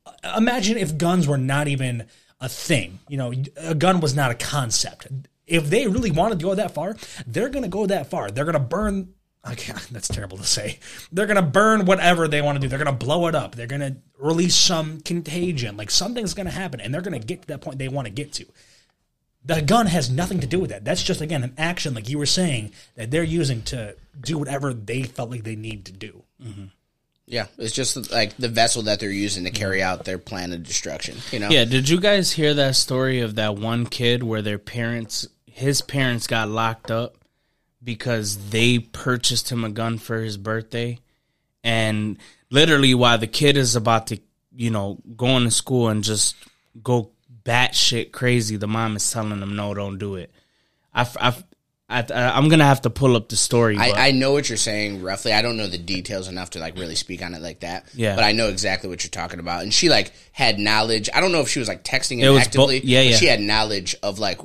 uh, 0.06 0.34
imagine 0.36 0.76
if 0.76 0.98
guns 0.98 1.26
were 1.26 1.38
not 1.38 1.68
even 1.68 2.06
a 2.40 2.48
thing. 2.48 3.00
You 3.08 3.18
know, 3.18 3.32
a 3.56 3.74
gun 3.74 4.00
was 4.00 4.14
not 4.14 4.30
a 4.30 4.34
concept. 4.34 5.08
If 5.46 5.70
they 5.70 5.86
really 5.86 6.10
wanted 6.10 6.38
to 6.40 6.44
go 6.44 6.54
that 6.54 6.72
far, 6.72 6.96
they're 7.26 7.48
going 7.48 7.62
to 7.62 7.68
go 7.70 7.86
that 7.86 8.10
far. 8.10 8.30
They're 8.30 8.44
going 8.44 8.52
to 8.54 8.60
burn. 8.60 9.14
I 9.48 9.54
that's 9.90 10.08
terrible 10.08 10.36
to 10.38 10.44
say. 10.44 10.78
They're 11.12 11.26
going 11.26 11.36
to 11.36 11.42
burn 11.42 11.86
whatever 11.86 12.28
they 12.28 12.42
want 12.42 12.56
to 12.56 12.60
do. 12.60 12.68
They're 12.68 12.82
going 12.82 12.98
to 12.98 13.04
blow 13.04 13.26
it 13.26 13.34
up. 13.34 13.54
They're 13.54 13.66
going 13.66 13.80
to 13.80 13.96
release 14.18 14.54
some 14.54 15.00
contagion. 15.00 15.76
Like 15.76 15.90
something's 15.90 16.34
going 16.34 16.46
to 16.46 16.52
happen, 16.52 16.80
and 16.80 16.92
they're 16.92 17.02
going 17.02 17.18
to 17.18 17.26
get 17.26 17.42
to 17.42 17.48
that 17.48 17.60
point 17.60 17.78
they 17.78 17.88
want 17.88 18.06
to 18.06 18.12
get 18.12 18.32
to. 18.34 18.46
The 19.44 19.62
gun 19.62 19.86
has 19.86 20.10
nothing 20.10 20.40
to 20.40 20.46
do 20.46 20.60
with 20.60 20.70
that. 20.70 20.84
That's 20.84 21.02
just 21.02 21.20
again 21.20 21.42
an 21.42 21.54
action, 21.56 21.94
like 21.94 22.08
you 22.08 22.18
were 22.18 22.26
saying, 22.26 22.72
that 22.96 23.10
they're 23.10 23.22
using 23.22 23.62
to 23.62 23.96
do 24.20 24.36
whatever 24.36 24.74
they 24.74 25.04
felt 25.04 25.30
like 25.30 25.44
they 25.44 25.56
need 25.56 25.86
to 25.86 25.92
do. 25.92 26.22
Mm-hmm. 26.42 26.64
Yeah, 27.26 27.46
it's 27.58 27.74
just 27.74 28.10
like 28.10 28.36
the 28.36 28.48
vessel 28.48 28.82
that 28.82 29.00
they're 29.00 29.10
using 29.10 29.44
to 29.44 29.50
carry 29.50 29.82
out 29.82 30.04
their 30.04 30.18
plan 30.18 30.52
of 30.52 30.62
destruction. 30.62 31.18
You 31.30 31.40
know. 31.40 31.50
Yeah, 31.50 31.66
did 31.66 31.88
you 31.88 32.00
guys 32.00 32.32
hear 32.32 32.54
that 32.54 32.74
story 32.74 33.20
of 33.20 33.34
that 33.34 33.56
one 33.56 33.86
kid 33.86 34.22
where 34.22 34.40
their 34.40 34.58
parents, 34.58 35.28
his 35.46 35.82
parents 35.82 36.26
got 36.26 36.48
locked 36.48 36.90
up 36.90 37.17
because 37.82 38.50
they 38.50 38.78
purchased 38.78 39.50
him 39.50 39.64
a 39.64 39.70
gun 39.70 39.98
for 39.98 40.20
his 40.20 40.36
birthday? 40.36 40.98
And 41.64 42.18
literally, 42.50 42.94
while 42.94 43.18
the 43.18 43.26
kid 43.26 43.56
is 43.56 43.76
about 43.76 44.08
to, 44.08 44.20
you 44.54 44.70
know, 44.70 44.98
go 45.16 45.36
into 45.36 45.50
school 45.50 45.88
and 45.88 46.02
just 46.04 46.36
go 46.82 47.10
batshit 47.44 48.12
crazy, 48.12 48.56
the 48.56 48.68
mom 48.68 48.96
is 48.96 49.10
telling 49.10 49.40
him, 49.42 49.56
no, 49.56 49.74
don't 49.74 49.98
do 49.98 50.16
it. 50.16 50.30
I, 50.94 51.08
I, 51.20 51.34
I, 51.90 52.04
I'm 52.12 52.48
going 52.48 52.58
to 52.58 52.64
have 52.66 52.82
to 52.82 52.90
pull 52.90 53.16
up 53.16 53.28
the 53.28 53.36
story. 53.36 53.76
I, 53.78 54.08
I 54.08 54.10
know 54.10 54.32
what 54.32 54.48
you're 54.48 54.58
saying 54.58 55.02
roughly. 55.02 55.32
I 55.32 55.40
don't 55.42 55.56
know 55.56 55.66
the 55.66 55.78
details 55.78 56.28
enough 56.28 56.50
to 56.50 56.58
like 56.58 56.76
really 56.76 56.94
speak 56.96 57.22
on 57.22 57.34
it 57.34 57.40
like 57.40 57.60
that. 57.60 57.86
Yeah. 57.94 58.14
But 58.14 58.24
I 58.24 58.32
know 58.32 58.48
exactly 58.48 58.90
what 58.90 59.02
you're 59.04 59.10
talking 59.10 59.40
about. 59.40 59.62
And 59.62 59.72
she 59.72 59.88
like 59.88 60.12
had 60.32 60.58
knowledge. 60.58 61.08
I 61.14 61.20
don't 61.20 61.32
know 61.32 61.40
if 61.40 61.48
she 61.48 61.58
was 61.60 61.68
like 61.68 61.84
texting 61.84 62.18
It 62.18 62.26
him 62.26 62.34
was 62.34 62.42
actively. 62.42 62.80
bo- 62.80 62.86
yeah, 62.86 63.00
but 63.00 63.10
yeah. 63.10 63.16
She 63.16 63.26
had 63.26 63.40
knowledge 63.40 63.96
of 64.02 64.18
like 64.18 64.38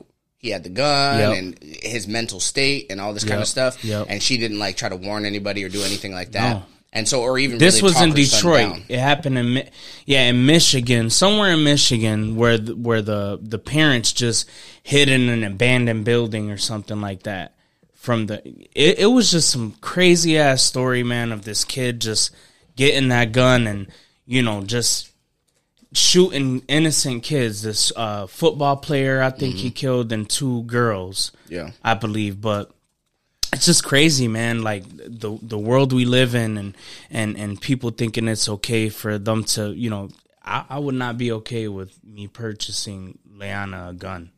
he 0.43 0.49
had 0.49 0.63
the 0.63 0.69
gun 0.69 1.19
Yep. 1.19 1.37
and 1.37 1.63
his 1.81 2.05
mental 2.05 2.41
state 2.41 2.87
and 2.91 2.99
all 2.99 3.13
this 3.13 3.23
kind 3.23 3.41
of 3.41 3.47
stuff. 3.47 3.83
Yep. 3.83 4.07
And 4.09 4.21
she 4.21 4.37
didn't 4.37 4.59
like 4.59 4.75
try 4.75 4.89
to 4.89 4.97
warn 4.97 5.25
anybody 5.25 5.63
or 5.63 5.69
do 5.69 5.81
anything 5.81 6.13
like 6.13 6.33
that. 6.33 6.57
No. 6.57 6.63
And 6.91 7.07
so, 7.07 7.21
or 7.21 7.39
even 7.39 7.57
this 7.59 7.81
really 7.81 7.93
was 7.93 8.01
in 8.01 8.11
Detroit. 8.11 8.81
It 8.89 8.99
happened 8.99 9.37
in 9.37 9.69
yeah 10.05 10.23
in 10.29 10.45
Michigan, 10.45 11.09
somewhere 11.09 11.51
in 11.53 11.63
Michigan, 11.63 12.35
where 12.35 12.57
the, 12.57 12.75
where 12.75 13.01
the 13.01 13.39
the 13.41 13.57
parents 13.57 14.11
just 14.11 14.47
hid 14.83 15.07
in 15.07 15.29
an 15.29 15.45
abandoned 15.45 16.03
building 16.03 16.51
or 16.51 16.57
something 16.57 16.99
like 16.99 17.23
that. 17.23 17.55
From 17.93 18.25
the 18.27 18.45
it, 18.75 18.99
it 18.99 19.05
was 19.11 19.31
just 19.31 19.49
some 19.49 19.71
crazy 19.79 20.37
ass 20.37 20.61
story, 20.61 21.03
man, 21.03 21.31
of 21.31 21.45
this 21.45 21.63
kid 21.63 22.01
just 22.01 22.31
getting 22.75 23.07
that 23.07 23.31
gun 23.31 23.65
and 23.65 23.87
you 24.25 24.43
know 24.43 24.61
just 24.61 25.09
shooting 25.93 26.63
innocent 26.67 27.23
kids. 27.23 27.61
This 27.61 27.91
uh, 27.95 28.27
football 28.27 28.77
player, 28.77 29.21
I 29.21 29.29
think 29.29 29.55
he 29.55 29.71
killed, 29.71 30.11
and 30.11 30.29
two 30.29 30.63
girls. 30.63 31.31
Yeah. 31.47 31.71
I 31.83 31.93
believe, 31.93 32.41
but 32.41 32.71
it's 33.53 33.65
just 33.65 33.83
crazy, 33.83 34.27
man. 34.27 34.61
Like 34.61 34.83
the 34.89 35.37
the 35.41 35.57
world 35.57 35.93
we 35.93 36.05
live 36.05 36.35
in, 36.35 36.57
and 36.57 36.77
and 37.09 37.37
and 37.37 37.61
people 37.61 37.91
thinking 37.91 38.27
it's 38.27 38.49
okay 38.49 38.89
for 38.89 39.17
them 39.17 39.43
to, 39.55 39.71
you 39.71 39.89
know, 39.89 40.09
I, 40.43 40.65
I 40.69 40.79
would 40.79 40.95
not 40.95 41.17
be 41.17 41.31
okay 41.33 41.67
with 41.67 42.03
me 42.03 42.27
purchasing 42.27 43.19
Leanna 43.31 43.89
a 43.89 43.93
gun. 43.93 44.31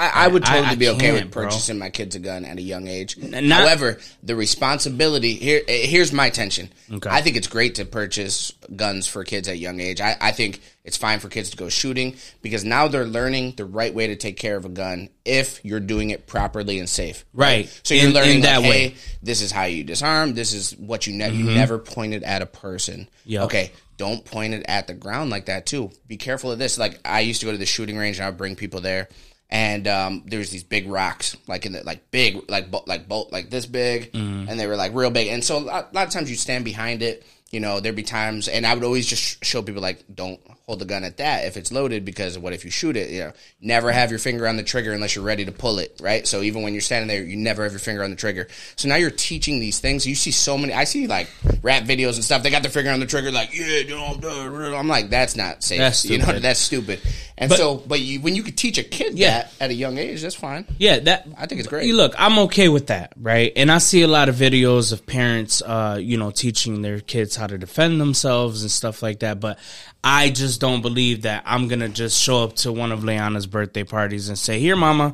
I, 0.00 0.24
I 0.24 0.28
would 0.28 0.44
totally 0.44 0.66
I 0.66 0.74
be 0.76 0.88
okay 0.88 1.12
with 1.12 1.30
bro. 1.30 1.44
purchasing 1.44 1.78
my 1.78 1.90
kids 1.90 2.16
a 2.16 2.18
gun 2.20 2.44
at 2.44 2.58
a 2.58 2.62
young 2.62 2.88
age. 2.88 3.16
not- 3.18 3.44
However, 3.62 3.98
the 4.22 4.34
responsibility 4.34 5.34
here 5.34 5.62
eh, 5.68 5.86
here's 5.86 6.12
my 6.12 6.30
tension. 6.30 6.70
Okay. 6.90 7.10
I 7.10 7.22
think 7.22 7.36
it's 7.36 7.46
great 7.48 7.74
to 7.76 7.84
purchase 7.84 8.52
guns 8.74 9.06
for 9.06 9.24
kids 9.24 9.48
at 9.48 9.58
young 9.58 9.80
age. 9.80 10.00
I, 10.00 10.16
I 10.20 10.32
think 10.32 10.60
it's 10.84 10.96
fine 10.96 11.18
for 11.20 11.28
kids 11.28 11.50
to 11.50 11.56
go 11.56 11.68
shooting 11.68 12.16
because 12.40 12.64
now 12.64 12.88
they're 12.88 13.04
learning 13.04 13.54
the 13.56 13.64
right 13.64 13.92
way 13.94 14.06
to 14.08 14.16
take 14.16 14.36
care 14.36 14.56
of 14.56 14.64
a 14.64 14.68
gun 14.68 15.08
if 15.24 15.64
you're 15.64 15.80
doing 15.80 16.10
it 16.10 16.26
properly 16.26 16.78
and 16.78 16.88
safe. 16.88 17.24
Right. 17.34 17.68
So 17.82 17.94
you're 17.94 18.08
In- 18.08 18.14
learning 18.14 18.36
in 18.36 18.40
that 18.42 18.62
like, 18.62 18.70
way. 18.70 18.88
hey, 18.90 18.94
this 19.22 19.42
is 19.42 19.50
how 19.52 19.64
you 19.64 19.84
disarm. 19.84 20.34
This 20.34 20.52
is 20.52 20.76
what 20.76 21.06
you 21.06 21.12
ne- 21.14 21.32
you 21.32 21.44
never 21.44 21.78
pointed 21.78 22.22
at 22.22 22.42
a 22.42 22.46
person. 22.46 23.08
Yep. 23.26 23.42
Okay. 23.44 23.72
Don't 23.96 24.24
point 24.24 24.54
it 24.54 24.64
at 24.66 24.86
the 24.86 24.94
ground 24.94 25.28
like 25.28 25.46
that 25.46 25.66
too. 25.66 25.90
Be 26.06 26.16
careful 26.16 26.50
of 26.50 26.58
this. 26.58 26.78
Like 26.78 26.98
I 27.04 27.20
used 27.20 27.40
to 27.40 27.46
go 27.46 27.52
to 27.52 27.58
the 27.58 27.66
shooting 27.66 27.98
range 27.98 28.16
and 28.16 28.24
I 28.24 28.30
would 28.30 28.38
bring 28.38 28.56
people 28.56 28.80
there, 28.80 29.08
and 29.50 29.86
um, 29.88 30.22
there 30.26 30.38
was 30.38 30.50
these 30.50 30.62
big 30.62 30.88
rocks, 30.88 31.36
like 31.48 31.66
in 31.66 31.72
the 31.72 31.82
like 31.84 32.10
big, 32.10 32.48
like 32.48 32.70
bo- 32.70 32.84
like 32.86 33.08
bolt, 33.08 33.32
like 33.32 33.50
this 33.50 33.66
big, 33.66 34.10
and 34.14 34.58
they 34.58 34.66
were 34.66 34.76
like 34.76 34.94
real 34.94 35.10
big. 35.10 35.28
And 35.28 35.42
so 35.44 35.58
a 35.58 35.60
lot, 35.60 35.88
a 35.90 35.94
lot 35.94 36.06
of 36.06 36.12
times 36.12 36.30
you 36.30 36.36
stand 36.36 36.64
behind 36.64 37.02
it. 37.02 37.24
You 37.50 37.58
know, 37.58 37.80
there'd 37.80 37.96
be 37.96 38.04
times, 38.04 38.46
and 38.46 38.64
I 38.64 38.74
would 38.74 38.84
always 38.84 39.06
just 39.08 39.44
show 39.44 39.60
people 39.60 39.82
like, 39.82 40.04
don't 40.14 40.38
hold 40.66 40.78
the 40.78 40.84
gun 40.84 41.02
at 41.02 41.16
that 41.16 41.46
if 41.46 41.56
it's 41.56 41.72
loaded, 41.72 42.04
because 42.04 42.38
what 42.38 42.52
if 42.52 42.64
you 42.64 42.70
shoot 42.70 42.96
it? 42.96 43.10
You 43.10 43.18
know, 43.24 43.32
never 43.60 43.90
have 43.90 44.10
your 44.10 44.20
finger 44.20 44.46
on 44.46 44.56
the 44.56 44.62
trigger 44.62 44.92
unless 44.92 45.16
you're 45.16 45.24
ready 45.24 45.44
to 45.44 45.50
pull 45.50 45.80
it, 45.80 45.98
right? 46.00 46.24
So 46.28 46.42
even 46.42 46.62
when 46.62 46.74
you're 46.74 46.80
standing 46.80 47.08
there, 47.08 47.24
you 47.24 47.36
never 47.36 47.64
have 47.64 47.72
your 47.72 47.80
finger 47.80 48.04
on 48.04 48.10
the 48.10 48.16
trigger. 48.16 48.46
So 48.76 48.88
now 48.88 48.94
you're 48.94 49.10
teaching 49.10 49.58
these 49.58 49.80
things. 49.80 50.06
You 50.06 50.14
see 50.14 50.30
so 50.30 50.56
many. 50.56 50.72
I 50.72 50.84
see 50.84 51.08
like 51.08 51.28
rap 51.60 51.82
videos 51.82 52.14
and 52.14 52.22
stuff. 52.24 52.44
They 52.44 52.50
got 52.50 52.62
their 52.62 52.70
finger 52.70 52.92
on 52.92 53.00
the 53.00 53.06
trigger, 53.06 53.32
like 53.32 53.52
yeah, 53.52 53.82
do 53.82 53.98
it." 53.98 54.74
I'm 54.76 54.86
like, 54.86 55.10
that's 55.10 55.34
not 55.34 55.64
safe. 55.64 55.78
That's 55.78 56.04
You 56.04 56.18
know, 56.18 56.24
stupid. 56.26 56.42
that's 56.42 56.60
stupid. 56.60 57.00
And 57.36 57.48
But- 57.48 57.58
so, 57.58 57.76
but 57.84 57.98
you, 57.98 58.20
when 58.20 58.36
you 58.36 58.44
could 58.44 58.56
teach 58.56 58.78
a 58.78 58.84
kid 58.84 59.18
Yeah. 59.18 59.30
that 59.42 59.52
at 59.60 59.70
a 59.70 59.74
young 59.74 59.98
age, 59.98 60.22
that's 60.22 60.36
fine. 60.36 60.66
Yeah, 60.78 61.00
that 61.00 61.26
I 61.36 61.46
think 61.46 61.58
it's 61.58 61.68
great. 61.68 61.92
Look, 61.92 62.14
I'm 62.16 62.38
okay 62.40 62.68
with 62.68 62.88
that, 62.88 63.12
right? 63.20 63.50
And 63.56 63.72
I 63.72 63.78
see 63.78 64.02
a 64.02 64.08
lot 64.08 64.28
of 64.28 64.36
videos 64.36 64.92
of 64.92 65.04
parents, 65.04 65.62
uh, 65.62 65.98
you 66.00 66.16
know, 66.16 66.30
teaching 66.30 66.82
their 66.82 67.00
kids 67.00 67.34
how 67.40 67.48
to 67.48 67.58
defend 67.58 68.00
themselves 68.00 68.62
and 68.62 68.70
stuff 68.70 69.02
like 69.02 69.20
that. 69.20 69.40
But 69.40 69.58
I 70.04 70.30
just 70.30 70.60
don't 70.60 70.82
believe 70.82 71.22
that 71.22 71.42
I'm 71.46 71.66
gonna 71.66 71.88
just 71.88 72.20
show 72.22 72.44
up 72.44 72.54
to 72.56 72.72
one 72.72 72.92
of 72.92 73.00
Leanna's 73.00 73.48
birthday 73.48 73.82
parties 73.82 74.28
and 74.28 74.38
say, 74.38 74.60
"Here, 74.60 74.76
mama, 74.76 75.12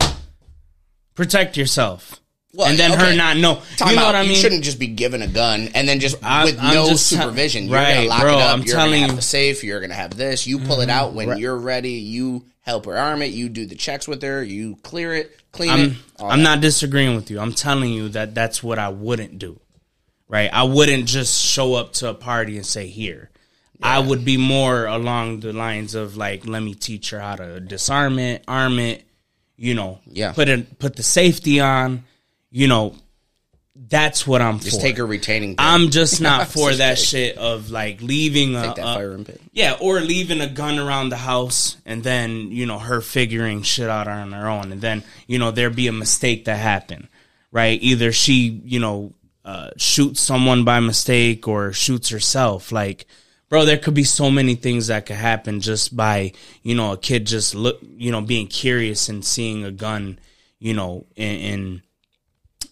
protect 1.15 1.57
yourself," 1.57 2.21
Well, 2.57 2.69
and 2.69 2.79
then 2.79 2.99
her 2.99 3.15
not 3.15 3.37
know. 3.37 3.61
Time 3.77 3.91
you 3.91 3.97
know 3.97 4.03
out. 4.03 4.07
what 4.07 4.15
I 4.15 4.23
mean? 4.23 4.31
You 4.31 4.37
shouldn't 4.37 4.65
just 4.65 4.79
be 4.79 4.87
given 4.87 5.21
a 5.21 5.27
gun 5.27 5.69
and 5.75 5.87
then 5.89 6.01
just 6.01 6.23
I'm- 6.25 6.47
with 6.47 6.59
I'm 6.59 6.75
no 6.75 6.89
just 6.89 7.07
supervision. 7.07 7.69
You're 7.69 7.79
right, 7.79 7.95
gonna 7.95 8.09
lock 8.09 8.21
bro, 8.23 8.39
it 8.39 8.43
up. 8.43 8.53
I'm 8.53 8.63
you're 8.63 8.75
telling 8.75 8.93
gonna 8.93 9.01
have 9.01 9.11
you. 9.11 9.17
the 9.17 9.23
safe. 9.23 9.63
You're 9.65 9.81
gonna 9.81 9.95
have 9.95 10.17
this. 10.17 10.47
You 10.47 10.59
pull 10.59 10.81
it 10.81 10.89
mm-hmm. 10.89 10.91
out 10.91 11.13
when 11.13 11.39
you're 11.39 11.57
ready. 11.57 11.93
You 11.93 12.45
help 12.61 12.87
her 12.87 12.97
arm 12.97 13.23
it. 13.23 13.33
You 13.33 13.49
do 13.49 13.67
the 13.67 13.75
checks 13.75 14.09
with 14.09 14.23
her. 14.23 14.43
You 14.43 14.77
clear 14.83 15.15
it, 15.15 15.39
clean 15.53 15.71
it. 15.71 15.73
I'm, 15.73 15.97
all 16.19 16.31
I'm 16.31 16.39
that. 16.39 16.45
not 16.45 16.61
disagreeing 16.61 17.15
with 17.15 17.31
you. 17.31 17.41
I'm 17.41 17.53
telling 17.53 17.93
you 17.93 18.09
that 18.11 18.35
that's 18.35 18.63
what 18.63 18.79
I 18.79 18.89
wouldn't 18.89 19.39
do. 19.39 19.61
Right? 20.29 20.51
I 20.53 20.65
wouldn't 20.65 21.07
just 21.07 21.41
show 21.45 21.75
up 21.75 21.93
to 21.95 22.09
a 22.11 22.15
party 22.15 22.57
and 22.57 22.67
say 22.67 22.89
here. 22.89 23.31
I 23.83 23.99
would 24.01 24.25
be 24.25 24.37
more 24.39 24.87
along 24.87 25.41
the 25.41 25.53
lines 25.53 25.95
of 25.95 26.17
like, 26.17 26.47
let 26.47 26.63
me 26.63 26.75
teach 26.75 27.11
her 27.11 27.21
how 27.21 27.37
to 27.37 27.61
disarm 27.61 28.19
it, 28.19 28.43
arm 28.49 28.79
it, 28.79 29.05
you 29.57 29.75
know, 29.75 30.01
Yeah. 30.07 30.33
put 30.33 30.49
it, 30.49 30.79
put 30.79 30.97
the 30.97 31.03
safety 31.03 31.61
on, 31.61 32.05
you 32.51 32.67
know. 32.69 32.95
That's 33.79 34.27
what 34.27 34.41
I'm 34.41 34.59
Just 34.59 34.77
for. 34.77 34.83
take 34.83 34.97
her 34.97 35.05
retaining. 35.07 35.57
I'm 35.59 35.91
just 35.91 36.21
not 36.23 36.49
for 36.49 36.73
that 36.75 36.99
shit 36.99 37.37
of 37.37 37.71
like 37.71 38.01
leaving 38.01 38.57
a, 38.57 38.63
Take 38.69 38.77
that 38.77 38.81
a- 38.83 38.95
fire 38.95 39.19
pit. 39.19 39.39
yeah, 39.53 39.77
or 39.79 40.01
leaving 40.01 40.41
a 40.41 40.47
gun 40.49 40.79
around 40.79 41.11
the 41.11 41.19
house 41.19 41.77
and 41.85 42.03
then, 42.03 42.51
you 42.51 42.65
know, 42.65 42.79
her 42.79 43.03
figuring 43.03 43.61
shit 43.63 43.91
out 43.91 44.09
on 44.09 44.33
her 44.33 44.49
own. 44.49 44.73
And 44.73 44.81
then, 44.81 45.05
you 45.27 45.39
know, 45.39 45.51
there 45.51 45.69
be 45.69 45.89
a 45.89 45.93
mistake 45.93 46.47
that 46.47 46.57
happened, 46.57 47.09
right? 47.53 47.79
Either 47.83 48.13
she, 48.13 48.63
you 48.65 48.81
know, 48.81 49.13
uh, 49.47 49.71
shoots 49.77 50.21
someone 50.21 50.65
by 50.65 50.81
mistake 50.81 51.47
or 51.47 51.73
shoots 51.73 52.09
herself. 52.09 52.73
Like, 52.73 53.07
bro, 53.49 53.65
there 53.65 53.79
could 53.79 53.95
be 53.95 54.03
so 54.03 54.29
many 54.29 54.57
things 54.57 54.89
that 54.89 55.07
could 55.07 55.17
happen 55.17 55.61
just 55.61 55.97
by 55.97 56.33
you 56.63 56.75
know 56.75 56.93
a 56.93 56.99
kid 56.99 57.27
just 57.27 57.55
look 57.55 57.79
you 57.81 58.11
know 58.11 58.21
being 58.21 58.49
curious 58.49 59.09
and 59.09 59.25
seeing 59.25 59.65
a 59.65 59.71
gun, 59.71 60.19
you 60.59 60.75
know, 60.75 61.07
in, 61.15 61.37
in 61.37 61.83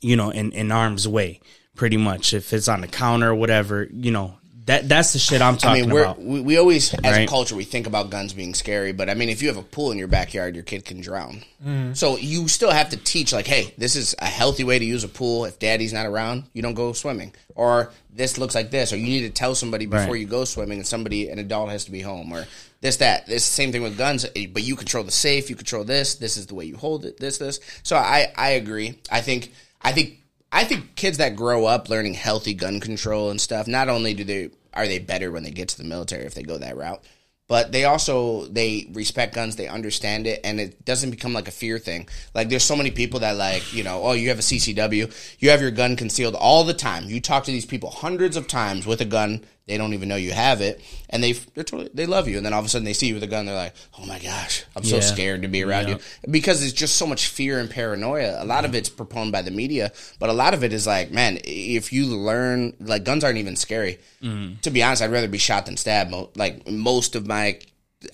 you 0.01 0.17
know 0.17 0.31
in 0.31 0.51
in 0.51 0.73
arm's 0.73 1.07
way. 1.07 1.41
Pretty 1.77 1.97
much, 1.97 2.35
if 2.35 2.53
it's 2.53 2.69
on 2.69 2.83
the 2.83 2.89
counter 2.89 3.31
or 3.31 3.35
whatever, 3.35 3.89
you 3.93 4.13
know, 4.13 4.39
that 4.67 4.89
that's 4.89 5.13
the 5.13 5.19
shit 5.19 5.43
I'm 5.43 5.57
talking 5.59 5.85
about. 5.85 5.85
I 5.85 5.87
mean, 5.87 5.95
we're, 5.95 6.03
about. 6.05 6.23
we 6.23 6.41
we 6.41 6.57
always, 6.59 6.95
as 6.95 7.17
a 7.19 7.27
culture, 7.27 7.55
we 7.55 7.65
think 7.65 7.87
about 7.87 8.11
guns 8.11 8.33
being 8.33 8.55
scary. 8.55 8.93
But 8.93 9.11
I 9.11 9.15
mean, 9.15 9.29
if 9.29 9.43
you 9.43 9.49
have 9.49 9.57
a 9.59 9.63
pool 9.63 9.93
in 9.93 9.99
your 9.99 10.09
backyard, 10.09 10.55
your 10.55 10.65
kid 10.65 10.85
can 10.85 11.01
drown. 11.01 11.43
Mm-hmm. 11.65 11.93
So 11.95 12.17
you 12.17 12.49
still 12.49 12.71
have 12.71 12.89
to 12.91 12.97
teach, 12.97 13.33
like, 13.33 13.47
hey, 13.47 13.75
this 13.77 13.95
is 13.97 14.15
a 14.19 14.27
healthy 14.27 14.65
way 14.65 14.79
to 14.79 14.85
use 14.85 15.05
a 15.05 15.09
pool. 15.09 15.45
If 15.45 15.59
daddy's 15.59 15.93
not 15.93 16.07
around, 16.07 16.45
you 16.53 16.63
don't 16.63 16.75
go 16.75 16.93
swimming. 16.93 17.33
Or 17.55 17.93
this 18.13 18.39
looks 18.39 18.55
like 18.55 18.71
this. 18.71 18.93
Or 18.93 18.97
you 18.97 19.07
need 19.07 19.23
to 19.23 19.31
tell 19.31 19.55
somebody 19.55 19.87
before 19.87 20.13
Right. 20.13 20.21
you 20.21 20.27
go 20.27 20.45
swimming, 20.45 20.79
and 20.79 20.87
somebody, 20.87 21.29
an 21.29 21.39
adult, 21.39 21.71
has 21.71 21.85
to 21.85 21.91
be 21.91 22.01
home. 22.01 22.33
Or 22.33 22.47
this, 22.81 22.97
that. 22.99 23.23
It's 23.29 23.47
the 23.49 23.55
same 23.55 23.71
thing 23.71 23.83
with 23.83 23.99
guns. 23.99 24.25
eh, 24.37 24.47
But 24.51 24.63
you 24.63 24.77
control 24.77 25.05
the 25.05 25.11
safe. 25.13 25.51
You 25.51 25.57
control 25.57 25.85
this. 25.85 26.15
This 26.17 26.37
is 26.37 26.47
the 26.47 26.55
way 26.55 26.65
you 26.65 26.77
hold 26.77 27.05
it. 27.05 27.19
This, 27.19 27.39
this. 27.39 27.61
So 27.83 27.97
I, 27.97 28.33
I 28.37 28.51
agree. 28.53 28.99
I 29.11 29.21
think, 29.21 29.53
I 29.83 29.93
think 29.93 30.21
I 30.55 30.63
think 30.63 30.95
kids 30.95 31.19
that 31.19 31.35
grow 31.35 31.67
up 31.67 31.89
learning 31.89 32.15
healthy 32.15 32.55
gun 32.55 32.79
control 32.79 33.31
and 33.31 33.41
stuff, 33.41 33.67
not 33.67 33.89
only 33.89 34.15
do 34.15 34.23
they 34.23 34.51
are 34.73 34.87
they 34.87 35.01
better 35.01 35.33
when 35.33 35.43
they 35.43 35.51
get 35.51 35.69
to 35.71 35.79
the 35.79 35.85
military 35.85 36.25
if 36.27 36.35
they 36.35 36.45
go 36.45 36.59
that 36.59 36.77
route, 36.77 37.03
but 37.49 37.73
they 37.73 37.85
also 37.85 38.47
they 38.47 38.89
respect 38.93 39.35
guns, 39.35 39.57
they 39.57 39.67
understand 39.67 40.29
it, 40.29 40.41
and 40.45 40.61
it 40.61 40.85
doesn't 40.85 41.11
become 41.11 41.33
like 41.33 41.49
a 41.49 41.51
fear 41.51 41.81
thing. 41.81 42.09
Like 42.35 42.51
there's 42.51 42.63
so 42.63 42.77
many 42.77 42.93
people 42.93 43.21
that 43.21 43.37
like 43.37 43.75
you 43.75 43.83
know, 43.83 44.01
oh, 44.05 44.13
you 44.13 44.29
have 44.29 44.39
a 44.39 44.43
CCW, 44.43 45.37
you 45.41 45.51
have 45.51 45.61
your 45.61 45.73
gun 45.73 45.97
concealed 45.97 46.37
all 46.37 46.63
the 46.63 46.73
time. 46.73 47.07
You 47.07 47.21
talk 47.21 47.43
to 47.45 47.51
these 47.51 47.67
people 47.67 47.91
hundreds 47.91 48.37
of 48.37 48.47
times 48.47 48.87
with 48.87 49.01
a 49.01 49.05
gun, 49.07 49.45
they 49.67 49.79
don't 49.79 49.95
even 49.95 50.09
know 50.09 50.17
you 50.17 50.33
have 50.33 50.61
it, 50.61 50.81
and 51.09 51.23
they 51.23 51.33
they're 51.33 51.65
totally, 51.65 51.91
they 51.95 52.05
love 52.07 52.29
you, 52.29 52.37
and 52.37 52.45
then 52.45 52.53
all 52.53 52.61
of 52.61 52.67
a 52.67 52.69
sudden 52.69 52.85
they 52.85 52.93
see 52.93 53.07
you 53.09 53.15
with 53.15 53.23
a 53.23 53.27
gun, 53.27 53.47
they're 53.47 53.55
like, 53.55 53.75
oh 53.99 54.05
my 54.05 54.19
gosh, 54.19 54.65
I'm 54.77 54.85
so 54.85 55.01
scared 55.01 55.43
to 55.43 55.49
be 55.49 55.65
around 55.65 55.89
Yeah. 55.89 55.95
you 55.95 56.01
because 56.31 56.63
it's 56.63 56.73
just 56.73 56.97
so 56.97 57.07
much 57.07 57.29
fear 57.29 57.59
and 57.59 57.71
paranoia. 57.71 58.43
A 58.43 58.45
lot 58.45 58.65
of 58.65 58.75
it's 58.75 58.89
proponed 58.89 59.33
by 59.33 59.41
the 59.43 59.51
media, 59.51 59.93
but 60.19 60.29
a 60.29 60.35
lot 60.35 60.53
of 60.55 60.65
it 60.65 60.73
is 60.73 60.87
like, 60.87 61.11
man, 61.11 61.39
if 61.45 61.93
you 61.93 62.07
learn, 62.07 62.75
like, 62.79 63.05
guns 63.05 63.25
aren't 63.25 63.39
even 63.39 63.57
scary. 63.57 63.99
Mm-hmm. 64.23 64.61
To 64.61 64.71
be 64.71 64.83
honest, 64.83 65.03
I'd 65.03 65.11
rather 65.13 65.29
be 65.29 65.39
shot 65.39 65.67
than 65.67 65.77
stabbed. 65.77 66.15
Like, 66.37 66.69
most 66.69 67.17
of 67.17 67.27
my 67.27 67.59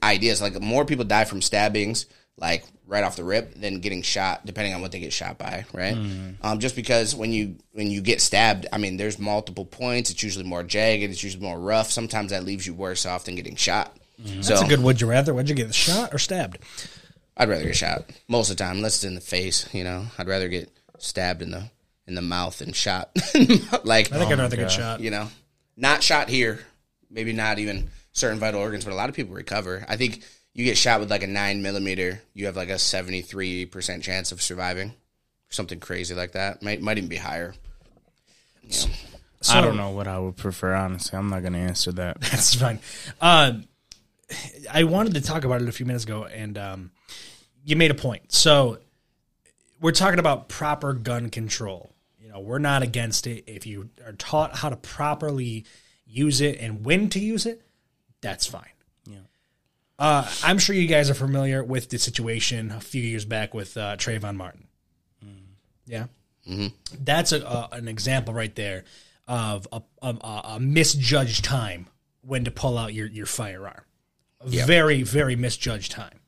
ideas, 0.03 0.41
like, 0.41 0.61
more 0.61 0.85
people 0.85 1.05
die 1.05 1.25
from 1.25 1.43
stabbings, 1.43 2.07
like, 2.37 2.65
right 2.87 3.05
off 3.05 3.17
the 3.17 3.25
rip 3.25 3.55
than 3.55 3.81
getting 3.81 4.03
shot, 4.03 4.45
depending 4.45 4.75
on 4.75 4.81
what 4.81 4.91
they 4.93 4.99
get 5.01 5.13
shot 5.13 5.39
by, 5.39 5.65
right? 5.73 5.97
Um, 6.43 6.59
just 6.59 6.75
because 6.75 7.15
when 7.15 7.33
you 7.33 7.57
when 7.73 7.91
you 7.91 8.01
get 8.01 8.21
stabbed, 8.21 8.67
I 8.73 8.79
mean, 8.79 8.97
there's 8.97 9.19
multiple 9.19 9.65
points. 9.65 10.11
It's 10.11 10.23
usually 10.23 10.45
more 10.45 10.63
jagged. 10.63 11.11
It's 11.11 11.23
usually 11.23 11.45
more 11.45 11.59
rough. 11.59 11.91
Sometimes 11.91 12.31
that 12.31 12.45
leaves 12.45 12.67
you 12.67 12.75
worse 12.75 13.07
off 13.07 13.25
than 13.25 13.37
getting 13.37 13.57
shot. 13.57 13.97
So 14.25 14.55
That's 14.55 14.63
a 14.63 14.67
good 14.69 14.83
would 14.83 15.01
you 15.01 15.07
rather. 15.07 15.33
Would 15.33 15.49
you 15.49 15.55
get 15.55 15.75
shot 15.75 16.13
or 16.13 16.19
stabbed? 16.19 16.59
I'd 17.37 17.49
rather 17.49 17.65
get 17.65 17.77
shot 17.77 18.05
most 18.29 18.51
of 18.51 18.57
the 18.57 18.65
time, 18.65 18.77
unless 18.77 18.97
it's 18.97 19.05
in 19.05 19.15
the 19.15 19.21
face. 19.21 19.73
You 19.73 19.85
know, 19.85 20.07
I'd 20.19 20.29
rather 20.29 20.49
get 20.49 20.71
stabbed 20.99 21.43
in 21.43 21.51
the 21.53 21.71
in 22.07 22.15
the 22.15 22.23
mouth 22.23 22.61
and 22.61 22.75
shot. 22.75 23.11
like 23.85 24.13
I 24.13 24.19
think 24.19 24.31
I'd 24.33 24.39
rather 24.39 24.57
get 24.57 24.71
shot. 24.71 25.01
you 25.01 25.11
know, 25.11 25.29
not 25.77 26.03
shot 26.03 26.29
here. 26.29 26.61
Maybe 27.11 27.33
not 27.33 27.59
even 27.59 27.89
certain 28.13 28.39
vital 28.39 28.61
organs, 28.61 28.85
but 28.85 28.93
a 28.93 28.97
lot 28.97 29.09
of 29.09 29.15
people 29.15 29.35
recover. 29.35 29.85
I 29.89 29.97
think 29.97 30.23
you 30.53 30.65
get 30.65 30.77
shot 30.77 31.01
with 31.01 31.11
like 31.11 31.23
a 31.23 31.29
nine 31.29 31.63
millimeter, 31.63 32.23
you 32.35 32.47
have 32.47 32.57
like 32.57 32.69
a 32.69 32.79
seventy 32.79 33.23
three 33.23 33.67
percent 33.67 34.03
chance 34.03 34.33
of 34.33 34.43
surviving. 34.43 34.95
Something 35.49 35.81
crazy 35.81 36.15
like 36.15 36.33
that 36.33 36.63
might 36.63 36.81
might 36.81 36.99
even 36.99 37.09
be 37.09 37.17
higher. 37.17 37.55
I 39.51 39.61
don't 39.61 39.77
know 39.77 39.91
what 39.91 40.07
I 40.07 40.19
would 40.19 40.37
prefer. 40.37 40.75
Honestly, 40.75 41.19
I'm 41.19 41.31
not 41.31 41.43
gonna 41.43 41.59
answer 41.59 41.93
that. 41.93 42.21
That's 42.21 42.55
fine. 42.55 42.79
Uh, 43.21 43.55
I 44.71 44.85
wanted 44.85 45.15
to 45.15 45.21
talk 45.21 45.45
about 45.45 45.63
it 45.63 45.69
a 45.69 45.73
few 45.73 45.87
minutes 45.87 46.05
ago, 46.05 46.25
and 46.25 46.57
um, 46.59 46.91
you 47.65 47.77
made 47.77 47.91
a 47.91 47.95
point. 47.95 48.33
So 48.33 48.79
we're 49.81 49.93
talking 49.93 50.19
about 50.19 50.49
proper 50.49 50.93
gun 50.93 51.31
control. 51.31 51.93
You 52.21 52.29
know, 52.29 52.41
we're 52.41 52.59
not 52.59 52.83
against 52.83 53.27
it. 53.27 53.45
If 53.47 53.67
you 53.67 53.91
are 54.05 54.13
taught 54.13 54.57
how 54.57 54.69
to 54.69 54.77
properly 54.77 55.65
use 56.07 56.41
it 56.41 56.61
and 56.61 56.85
when 56.85 57.09
to 57.11 57.19
use 57.21 57.47
it, 57.47 57.63
that's 58.21 58.47
fine. 58.47 58.65
Uh, 60.01 60.27
I'm 60.43 60.59
sure 60.59 60.75
you 60.75 60.87
guys 60.89 61.11
are 61.11 61.15
familiar 61.15 61.63
with 61.63 61.91
the 61.91 61.99
situation 61.99 62.73
a 62.73 62.81
few 62.81 63.03
years 63.03 63.27
back 63.27 63.53
with 63.53 63.77
uh, 63.77 63.97
Trayvon 63.97 64.35
Martin. 64.35 64.67
Yeah, 65.85 66.07
that's 66.99 67.33
a, 67.33 67.47
uh, 67.47 67.69
an 67.73 67.87
example 67.87 68.33
right 68.33 68.55
there 68.55 68.85
of 69.29 69.69
a, 69.73 69.83
a, 70.03 70.41
a 70.55 70.61
misjudged 70.61 71.45
time 71.45 71.89
when 72.23 72.45
to 72.45 72.51
pull 72.51 72.79
out 72.79 72.95
your, 72.95 73.07
your 73.07 73.27
firearm. 73.27 73.83
A 74.41 74.49
very, 74.65 75.03
very 75.03 75.37
misjudged 75.37 75.93
time. 75.93 76.21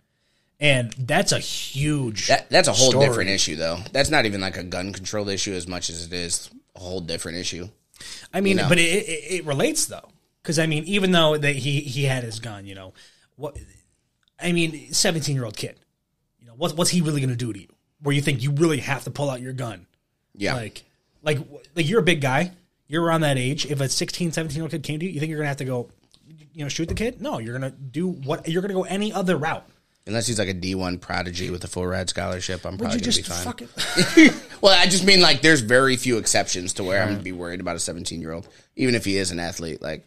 And 0.61 0.93
that's 0.93 1.33
a 1.33 1.39
huge. 1.39 2.29
That 2.29 2.51
that's 2.51 2.69
a 2.69 2.73
whole 2.73 2.91
story. 2.91 3.07
different 3.07 3.31
issue, 3.31 3.57
though. 3.57 3.79
That's 3.93 4.11
not 4.11 4.27
even 4.27 4.41
like 4.41 4.57
a 4.57 4.63
gun 4.63 4.93
control 4.93 5.29
issue 5.29 5.53
as 5.55 5.67
much 5.67 5.89
as 5.89 6.07
it 6.07 6.13
is 6.13 6.51
a 6.77 6.81
whole 6.81 7.01
different 7.01 7.39
issue. 7.39 7.69
I 8.33 8.41
mean, 8.41 8.59
know. 8.59 8.69
but 8.69 8.79
it, 8.79 8.83
it, 8.83 9.33
it 9.33 9.45
relates 9.47 9.87
though, 9.87 10.09
because 10.43 10.59
I 10.59 10.67
mean, 10.67 10.85
even 10.85 11.11
though 11.13 11.37
that 11.37 11.57
he 11.57 11.81
he 11.81 12.05
had 12.05 12.23
his 12.23 12.39
gun, 12.39 12.67
you 12.67 12.75
know, 12.75 12.93
what 13.37 13.57
I 14.41 14.53
mean, 14.53 14.93
seventeen 14.93 15.35
year 15.37 15.45
old 15.45 15.57
kid, 15.57 15.77
you 16.41 16.47
know, 16.47 16.55
what, 16.55 16.77
what's 16.77 16.91
he 16.91 17.01
really 17.01 17.21
going 17.21 17.31
to 17.31 17.37
do 17.37 17.53
to 17.53 17.61
you? 17.61 17.69
Where 18.03 18.15
you 18.15 18.21
think 18.21 18.43
you 18.43 18.51
really 18.53 18.79
have 18.79 19.05
to 19.05 19.11
pull 19.11 19.31
out 19.31 19.41
your 19.41 19.53
gun? 19.53 19.87
Yeah, 20.35 20.55
Like, 20.55 20.85
like, 21.23 21.39
like 21.77 21.89
you're 21.89 22.01
a 22.01 22.05
big 22.05 22.21
guy. 22.21 22.53
You're 22.89 23.05
around 23.05 23.21
that 23.21 23.39
age. 23.39 23.65
If 23.67 23.81
a 23.81 23.89
16, 23.89 24.33
17 24.33 24.55
year 24.57 24.65
old 24.65 24.71
kid 24.71 24.83
came 24.83 24.99
to 24.99 25.07
you, 25.07 25.13
you 25.13 25.21
think 25.21 25.31
you're 25.31 25.39
going 25.39 25.45
to 25.45 25.49
have 25.49 25.57
to 25.59 25.65
go, 25.65 25.89
you 26.53 26.65
know, 26.65 26.69
shoot 26.69 26.89
the 26.89 26.95
kid? 26.95 27.21
No, 27.23 27.39
you're 27.39 27.57
going 27.59 27.71
to 27.71 27.77
do 27.77 28.09
what? 28.09 28.49
You're 28.49 28.61
going 28.63 28.71
to 28.71 28.75
go 28.75 28.83
any 28.85 29.13
other 29.13 29.37
route. 29.37 29.67
unless 30.07 30.27
he's 30.27 30.39
like 30.39 30.49
a 30.49 30.55
D 30.55 30.75
one 30.75 30.99
prodigy 30.99 31.51
with 31.51 31.63
a 31.65 31.69
full 31.69 31.87
ride 31.87 32.09
scholarship, 32.11 32.67
I'm 32.67 32.73
Would 32.73 32.81
probably 32.81 33.01
gonna 33.01 33.13
just 33.13 33.67
be 33.97 34.31
fine. 34.31 34.41
Well, 34.61 34.79
I 34.79 34.87
just 34.87 35.05
mean 35.05 35.21
like 35.21 35.43
there's 35.43 35.61
very 35.61 35.97
few 35.97 36.19
exceptions 36.19 36.73
to 36.75 36.85
where 36.85 37.03
I'm 37.03 37.11
gonna 37.13 37.23
be 37.23 37.33
worried 37.33 37.61
about 37.61 37.77
a 37.77 37.81
17 37.81 38.21
year 38.21 38.33
old, 38.33 38.49
even 38.77 38.95
if 38.95 39.05
he 39.05 39.17
is 39.17 39.31
an 39.31 39.39
athlete. 39.41 39.81
Like, 39.81 40.07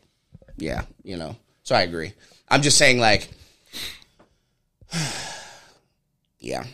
yeah, 0.58 0.84
you 1.04 1.18
know. 1.18 1.36
So 1.64 1.76
I 1.76 1.82
agree. 1.82 2.14
I'm 2.48 2.62
just 2.62 2.78
saying, 2.78 3.00
like, 3.00 3.30
yeah, 6.40 6.66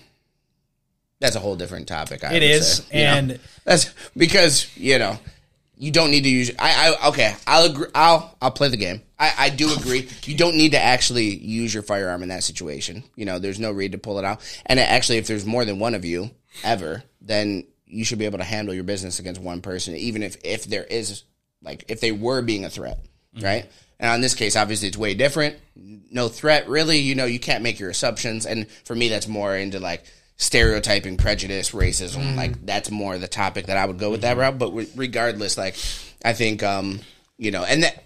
that's 1.19 1.35
a 1.35 1.39
whole 1.39 1.55
different 1.55 1.87
topic. 1.87 2.23
I 2.23 2.33
It 2.33 2.43
is, 2.43 2.77
say, 2.77 2.99
you 2.99 3.05
know? 3.05 3.13
and- 3.13 3.39
that's 3.63 3.93
because 4.17 4.75
you 4.75 4.97
know 4.97 5.17
you 5.81 5.91
don't 5.91 6.11
need 6.11 6.23
to 6.23 6.29
use. 6.29 6.51
I, 6.59 6.95
I 7.01 7.07
okay. 7.09 7.35
I'll 7.47 7.65
agree. 7.65 7.87
I'll 7.95 8.37
I'll 8.41 8.51
play 8.51 8.69
the 8.69 8.77
game. 8.77 9.01
I, 9.17 9.33
I 9.37 9.49
do 9.49 9.73
agree. 9.73 10.07
You 10.25 10.37
don't 10.37 10.55
need 10.55 10.71
to 10.71 10.79
actually 10.79 11.35
use 11.35 11.73
your 11.73 11.83
firearm 11.83 12.23
in 12.23 12.29
that 12.29 12.43
situation. 12.43 13.03
You 13.15 13.25
know, 13.25 13.39
there's 13.39 13.59
no 13.59 13.71
need 13.71 13.93
to 13.93 13.97
pull 13.97 14.19
it 14.19 14.25
out. 14.25 14.41
And 14.65 14.79
actually, 14.79 15.17
if 15.17 15.27
there's 15.27 15.45
more 15.45 15.65
than 15.65 15.79
one 15.79 15.95
of 15.95 16.05
you 16.05 16.31
ever, 16.63 17.03
then 17.21 17.65
you 17.85 18.05
should 18.05 18.19
be 18.19 18.25
able 18.25 18.37
to 18.37 18.43
handle 18.43 18.73
your 18.73 18.83
business 18.83 19.19
against 19.19 19.41
one 19.41 19.61
person, 19.61 19.95
even 19.95 20.23
if 20.23 20.37
if 20.43 20.65
there 20.65 20.83
is 20.83 21.23
like 21.63 21.85
if 21.87 21.99
they 21.99 22.11
were 22.11 22.41
being 22.41 22.65
a 22.65 22.69
threat, 22.69 22.99
mm-hmm. 23.35 23.45
right? 23.45 23.71
And 24.01 24.15
in 24.15 24.21
this 24.21 24.33
case, 24.33 24.55
obviously, 24.55 24.87
it's 24.87 24.97
way 24.97 25.13
different. 25.13 25.57
No 25.75 26.27
threat, 26.27 26.67
really. 26.67 26.97
You 26.97 27.15
know, 27.15 27.25
you 27.25 27.39
can't 27.39 27.63
make 27.63 27.79
your 27.79 27.91
assumptions. 27.91 28.45
And 28.47 28.69
for 28.83 28.95
me, 28.95 29.07
that's 29.07 29.27
more 29.27 29.55
into 29.55 29.79
like 29.79 30.03
stereotyping, 30.37 31.17
prejudice, 31.17 31.71
racism. 31.71 32.35
Like 32.35 32.65
that's 32.65 32.89
more 32.89 33.17
the 33.19 33.27
topic 33.27 33.67
that 33.67 33.77
I 33.77 33.85
would 33.85 33.99
go 33.99 34.09
with 34.09 34.21
that 34.21 34.37
route. 34.37 34.57
But 34.57 34.73
re- 34.73 34.89
regardless, 34.95 35.55
like 35.57 35.77
I 36.25 36.33
think, 36.33 36.63
um, 36.63 36.99
you 37.37 37.51
know, 37.51 37.63
and 37.63 37.83
that. 37.83 38.03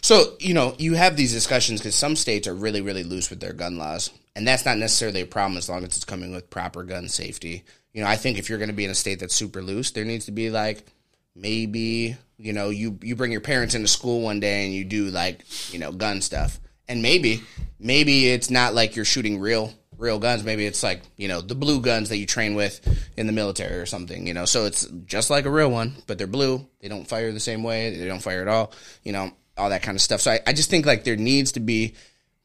So 0.00 0.36
you 0.38 0.54
know, 0.54 0.76
you 0.78 0.94
have 0.94 1.16
these 1.16 1.32
discussions 1.32 1.80
because 1.80 1.96
some 1.96 2.14
states 2.14 2.46
are 2.46 2.54
really, 2.54 2.80
really 2.80 3.02
loose 3.02 3.28
with 3.28 3.40
their 3.40 3.52
gun 3.52 3.76
laws, 3.76 4.10
and 4.36 4.46
that's 4.46 4.64
not 4.64 4.78
necessarily 4.78 5.22
a 5.22 5.26
problem 5.26 5.58
as 5.58 5.68
long 5.68 5.78
as 5.78 5.96
it's 5.96 6.04
coming 6.04 6.32
with 6.32 6.48
proper 6.48 6.84
gun 6.84 7.08
safety. 7.08 7.64
You 7.92 8.02
know, 8.02 8.08
I 8.08 8.14
think 8.14 8.38
if 8.38 8.48
you're 8.48 8.58
going 8.58 8.68
to 8.68 8.74
be 8.74 8.84
in 8.84 8.90
a 8.90 8.94
state 8.94 9.18
that's 9.18 9.34
super 9.34 9.62
loose, 9.62 9.90
there 9.90 10.04
needs 10.04 10.26
to 10.26 10.32
be 10.32 10.50
like 10.50 10.86
maybe 11.34 12.16
you 12.38 12.52
know 12.52 12.70
you 12.70 12.98
you 13.02 13.16
bring 13.16 13.32
your 13.32 13.40
parents 13.40 13.74
into 13.74 13.88
school 13.88 14.20
one 14.20 14.40
day 14.40 14.64
and 14.64 14.74
you 14.74 14.84
do 14.84 15.06
like 15.06 15.44
you 15.72 15.78
know 15.78 15.92
gun 15.92 16.20
stuff, 16.20 16.60
and 16.88 17.02
maybe 17.02 17.42
maybe 17.78 18.28
it's 18.28 18.50
not 18.50 18.74
like 18.74 18.96
you're 18.96 19.04
shooting 19.04 19.40
real 19.40 19.72
real 19.98 20.18
guns. 20.18 20.44
Maybe 20.44 20.66
it's 20.66 20.82
like 20.82 21.02
you 21.16 21.28
know 21.28 21.40
the 21.40 21.54
blue 21.54 21.80
guns 21.80 22.08
that 22.10 22.18
you 22.18 22.26
train 22.26 22.54
with 22.54 22.80
in 23.16 23.26
the 23.26 23.32
military 23.32 23.78
or 23.78 23.86
something. 23.86 24.26
You 24.26 24.34
know, 24.34 24.44
so 24.44 24.66
it's 24.66 24.86
just 25.06 25.30
like 25.30 25.44
a 25.44 25.50
real 25.50 25.70
one, 25.70 25.94
but 26.06 26.18
they're 26.18 26.26
blue. 26.26 26.66
They 26.80 26.88
don't 26.88 27.08
fire 27.08 27.32
the 27.32 27.40
same 27.40 27.62
way. 27.62 27.96
They 27.96 28.06
don't 28.06 28.22
fire 28.22 28.42
at 28.42 28.48
all. 28.48 28.72
You 29.02 29.12
know, 29.12 29.32
all 29.56 29.70
that 29.70 29.82
kind 29.82 29.96
of 29.96 30.02
stuff. 30.02 30.20
So 30.20 30.32
I, 30.32 30.40
I 30.46 30.52
just 30.52 30.70
think 30.70 30.86
like 30.86 31.04
there 31.04 31.16
needs 31.16 31.52
to 31.52 31.60
be 31.60 31.94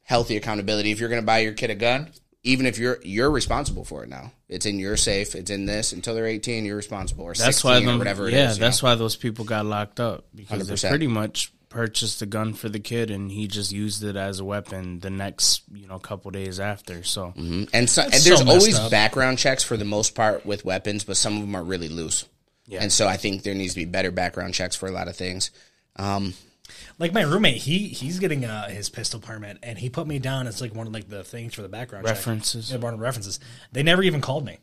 healthy 0.04 0.38
accountability. 0.38 0.92
If 0.92 1.00
you're 1.00 1.10
going 1.10 1.22
to 1.22 1.26
buy 1.26 1.40
your 1.40 1.54
kid 1.54 1.70
a 1.70 1.76
gun, 1.76 2.12
even 2.44 2.66
if 2.66 2.78
you're 2.80 3.00
you're 3.04 3.30
responsible 3.32 3.86
for 3.86 4.04
it 4.04 4.10
now, 4.10 4.32
it's 4.50 4.66
in 4.66 4.80
your 4.80 4.98
safe. 4.98 5.36
It's 5.36 5.52
in 5.52 5.66
this 5.66 5.94
until 5.94 6.16
they're 6.16 6.26
18. 6.28 6.66
You're 6.66 6.76
responsible 6.76 7.26
or 7.26 7.34
That's 7.34 7.58
16 7.58 7.70
why 7.72 7.78
or 7.78 7.82
them, 7.86 7.98
whatever. 8.00 8.28
it 8.28 8.34
yeah, 8.34 8.50
is, 8.50 8.58
that's 8.58 8.82
know? 8.82 8.90
why 8.90 8.96
those 8.96 9.16
people 9.16 9.46
got 9.46 9.66
locked 9.66 10.00
up 10.00 10.26
because 10.34 10.68
they 10.68 10.74
100%. 10.76 10.90
pretty 10.90 11.08
much 11.08 11.52
purchased 11.70 12.22
a 12.22 12.26
gun 12.26 12.54
for 12.54 12.68
the 12.68 12.80
kid 12.82 13.10
and 13.12 13.32
he 13.32 13.48
just 13.48 13.72
used 13.72 14.04
it 14.04 14.18
as 14.18 14.42
a 14.42 14.44
weapon 14.44 15.00
the 15.00 15.10
next 15.10 15.62
you 15.74 15.88
know 15.88 16.00
couple 16.00 16.30
days 16.32 16.60
after. 16.60 17.04
So 17.04 17.32
And, 17.36 17.90
so, 17.90 18.02
and 18.02 18.12
there's 18.12 18.40
so 18.40 18.48
always 18.50 18.78
up. 18.78 18.92
background 18.92 19.38
checks 19.38 19.64
for 19.64 19.78
the 19.78 19.86
most 19.86 20.14
part 20.16 20.46
with 20.46 20.66
weapons, 20.66 21.04
but 21.06 21.16
some 21.18 21.36
of 21.36 21.42
them 21.42 21.56
are 21.56 21.64
really 21.64 21.88
loose. 21.90 22.26
yeah. 22.68 22.82
And 22.82 22.92
so 22.92 23.08
I 23.08 23.16
think 23.18 23.44
there 23.44 23.54
needs 23.56 23.74
to 23.76 23.80
be 23.80 23.86
better 23.86 24.12
background 24.12 24.54
checks 24.54 24.76
for 24.76 24.88
a 24.88 24.92
lot 24.92 25.08
of 25.08 25.16
things. 25.16 25.52
Um, 25.96 26.34
Like 27.02 27.14
my 27.14 27.24
roommate, 27.24 27.58
he 27.58 27.88
he's 27.88 28.20
getting 28.20 28.46
uh, 28.46 28.70
his 28.70 28.88
pistol 28.88 29.20
permit, 29.20 29.58
and 29.64 29.80
he 29.80 29.90
put 29.90 30.06
me 30.06 30.20
down 30.20 30.46
as 30.46 30.62
like 30.62 30.76
one 30.76 30.86
of 30.86 30.94
like 30.94 31.10
the 31.10 31.24
things 31.24 31.56
for 31.56 31.64
the 31.64 31.68
background 31.68 32.06
check. 32.06 32.16
References. 32.16 32.72
Yeah, 32.72 32.78
one 32.78 32.94
of 32.94 33.00
the 33.00 33.04
references. 33.04 33.40
They 33.72 33.82
never 33.82 34.04
even 34.04 34.22
called 34.22 34.46
me. 34.46 34.60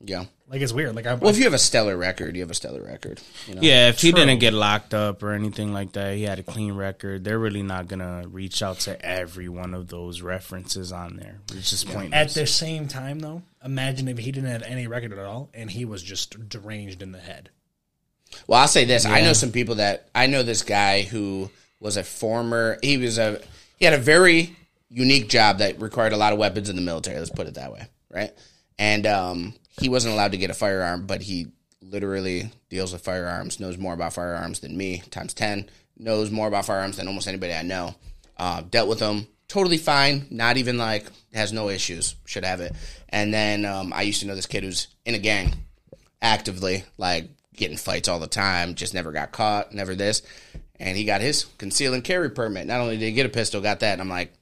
yeah. 0.00 0.24
Like 0.48 0.62
it's 0.62 0.72
weird. 0.72 0.96
Like 0.96 1.06
I, 1.06 1.14
Well, 1.14 1.30
if 1.30 1.36
you 1.36 1.44
have 1.44 1.52
a 1.52 1.58
stellar 1.58 1.98
record, 1.98 2.34
you 2.34 2.40
have 2.40 2.50
a 2.50 2.54
stellar 2.54 2.82
record. 2.82 3.20
You 3.46 3.56
know? 3.56 3.60
Yeah, 3.60 3.88
if 3.88 4.00
he 4.00 4.10
True. 4.10 4.20
didn't 4.20 4.38
get 4.38 4.54
locked 4.54 4.94
up 4.94 5.22
or 5.22 5.32
anything 5.32 5.74
like 5.74 5.92
that, 5.92 6.16
he 6.16 6.22
had 6.22 6.38
a 6.38 6.42
clean 6.42 6.72
record. 6.72 7.24
They're 7.24 7.38
really 7.38 7.62
not 7.62 7.88
gonna 7.88 8.24
reach 8.26 8.62
out 8.62 8.80
to 8.80 9.04
every 9.04 9.50
one 9.50 9.74
of 9.74 9.88
those 9.88 10.22
references 10.22 10.92
on 10.92 11.16
there. 11.16 11.40
It's 11.52 11.68
just 11.68 11.90
at 11.90 12.30
the 12.30 12.46
same 12.46 12.88
time 12.88 13.18
though, 13.18 13.42
imagine 13.62 14.08
if 14.08 14.16
he 14.16 14.32
didn't 14.32 14.50
have 14.50 14.62
any 14.62 14.86
record 14.86 15.12
at 15.12 15.18
all, 15.18 15.50
and 15.52 15.70
he 15.70 15.84
was 15.84 16.02
just 16.02 16.48
deranged 16.48 17.02
in 17.02 17.12
the 17.12 17.20
head. 17.20 17.50
Well, 18.46 18.60
I'll 18.60 18.68
say 18.68 18.84
this: 18.84 19.06
I 19.06 19.20
know 19.20 19.32
some 19.32 19.52
people 19.52 19.76
that 19.76 20.08
I 20.14 20.26
know 20.26 20.42
this 20.42 20.62
guy 20.62 21.02
who 21.02 21.50
was 21.80 21.96
a 21.96 22.04
former. 22.04 22.78
He 22.82 22.96
was 22.96 23.18
a 23.18 23.40
he 23.76 23.84
had 23.84 23.94
a 23.94 23.98
very 23.98 24.56
unique 24.88 25.28
job 25.28 25.58
that 25.58 25.80
required 25.80 26.12
a 26.12 26.16
lot 26.16 26.32
of 26.32 26.38
weapons 26.38 26.68
in 26.68 26.76
the 26.76 26.82
military. 26.82 27.18
Let's 27.18 27.30
put 27.30 27.46
it 27.46 27.54
that 27.54 27.72
way, 27.72 27.86
right? 28.10 28.32
And 28.78 29.06
um, 29.06 29.54
he 29.80 29.88
wasn't 29.88 30.14
allowed 30.14 30.32
to 30.32 30.38
get 30.38 30.50
a 30.50 30.54
firearm, 30.54 31.06
but 31.06 31.22
he 31.22 31.48
literally 31.80 32.50
deals 32.70 32.92
with 32.92 33.02
firearms, 33.02 33.60
knows 33.60 33.78
more 33.78 33.94
about 33.94 34.12
firearms 34.12 34.60
than 34.60 34.76
me 34.76 35.02
times 35.10 35.34
ten, 35.34 35.68
knows 35.96 36.30
more 36.30 36.48
about 36.48 36.66
firearms 36.66 36.96
than 36.96 37.08
almost 37.08 37.28
anybody 37.28 37.52
I 37.52 37.62
know. 37.62 37.94
Uh, 38.36 38.62
dealt 38.62 38.88
with 38.88 38.98
them 38.98 39.28
totally 39.48 39.76
fine, 39.76 40.26
not 40.30 40.56
even 40.56 40.78
like 40.78 41.06
has 41.32 41.52
no 41.52 41.68
issues, 41.68 42.16
should 42.24 42.44
have 42.44 42.60
it. 42.60 42.74
And 43.08 43.32
then 43.32 43.64
um, 43.64 43.92
I 43.92 44.02
used 44.02 44.20
to 44.20 44.26
know 44.26 44.34
this 44.34 44.46
kid 44.46 44.64
who's 44.64 44.88
in 45.04 45.14
a 45.14 45.18
gang 45.18 45.54
actively, 46.20 46.84
like 46.98 47.28
getting 47.56 47.76
fights 47.76 48.08
all 48.08 48.18
the 48.18 48.26
time, 48.26 48.74
just 48.74 48.94
never 48.94 49.12
got 49.12 49.32
caught, 49.32 49.72
never 49.72 49.94
this. 49.94 50.22
And 50.78 50.96
he 50.96 51.04
got 51.04 51.20
his 51.20 51.44
conceal 51.58 51.94
and 51.94 52.02
carry 52.02 52.30
permit. 52.30 52.66
Not 52.66 52.80
only 52.80 52.96
did 52.96 53.06
he 53.06 53.12
get 53.12 53.26
a 53.26 53.30
pistol, 53.30 53.60
got 53.60 53.80
that. 53.80 53.92
And 53.92 54.02
I'm 54.02 54.08
like, 54.08 54.32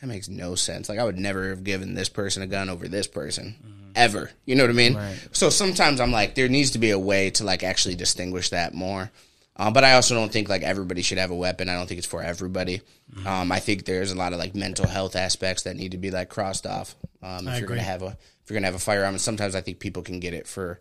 that 0.00 0.06
makes 0.06 0.28
no 0.28 0.54
sense. 0.54 0.88
Like 0.88 0.98
I 0.98 1.04
would 1.04 1.18
never 1.18 1.50
have 1.50 1.64
given 1.64 1.94
this 1.94 2.08
person 2.08 2.42
a 2.42 2.46
gun 2.46 2.68
over 2.68 2.88
this 2.88 3.06
person. 3.06 3.54
Ever. 3.94 4.30
You 4.46 4.56
know 4.56 4.64
what 4.64 4.70
I 4.70 4.74
mean? 4.74 4.98
So 5.32 5.50
sometimes 5.50 6.00
I'm 6.00 6.12
like, 6.12 6.34
there 6.34 6.48
needs 6.48 6.72
to 6.72 6.78
be 6.78 6.90
a 6.90 6.98
way 6.98 7.30
to 7.30 7.44
like 7.44 7.62
actually 7.62 7.94
distinguish 7.94 8.50
that 8.50 8.74
more. 8.74 9.10
Uh, 9.54 9.70
but 9.70 9.84
I 9.84 9.94
also 9.94 10.14
don't 10.14 10.32
think 10.32 10.48
like 10.48 10.62
everybody 10.62 11.02
should 11.02 11.18
have 11.18 11.30
a 11.30 11.36
weapon. 11.36 11.68
I 11.68 11.74
don't 11.74 11.86
think 11.86 11.98
it's 11.98 12.06
for 12.06 12.22
everybody. 12.22 12.80
Um, 13.26 13.52
I 13.52 13.60
think 13.60 13.84
there's 13.84 14.10
a 14.10 14.16
lot 14.16 14.32
of 14.32 14.38
like 14.38 14.54
mental 14.54 14.86
health 14.86 15.14
aspects 15.14 15.64
that 15.64 15.76
need 15.76 15.92
to 15.92 15.98
be 15.98 16.10
like 16.10 16.30
crossed 16.30 16.66
off. 16.66 16.96
Um, 17.22 17.46
if 17.46 17.54
you're 17.54 17.64
agree. 17.64 17.76
gonna 17.76 17.82
have 17.82 18.02
a 18.02 18.16
if 18.42 18.50
you're 18.50 18.56
gonna 18.56 18.66
have 18.66 18.74
a 18.74 18.78
firearm, 18.78 19.14
and 19.14 19.20
sometimes 19.20 19.54
I 19.54 19.60
think 19.60 19.78
people 19.78 20.02
can 20.02 20.20
get 20.20 20.32
it 20.32 20.46
for 20.46 20.80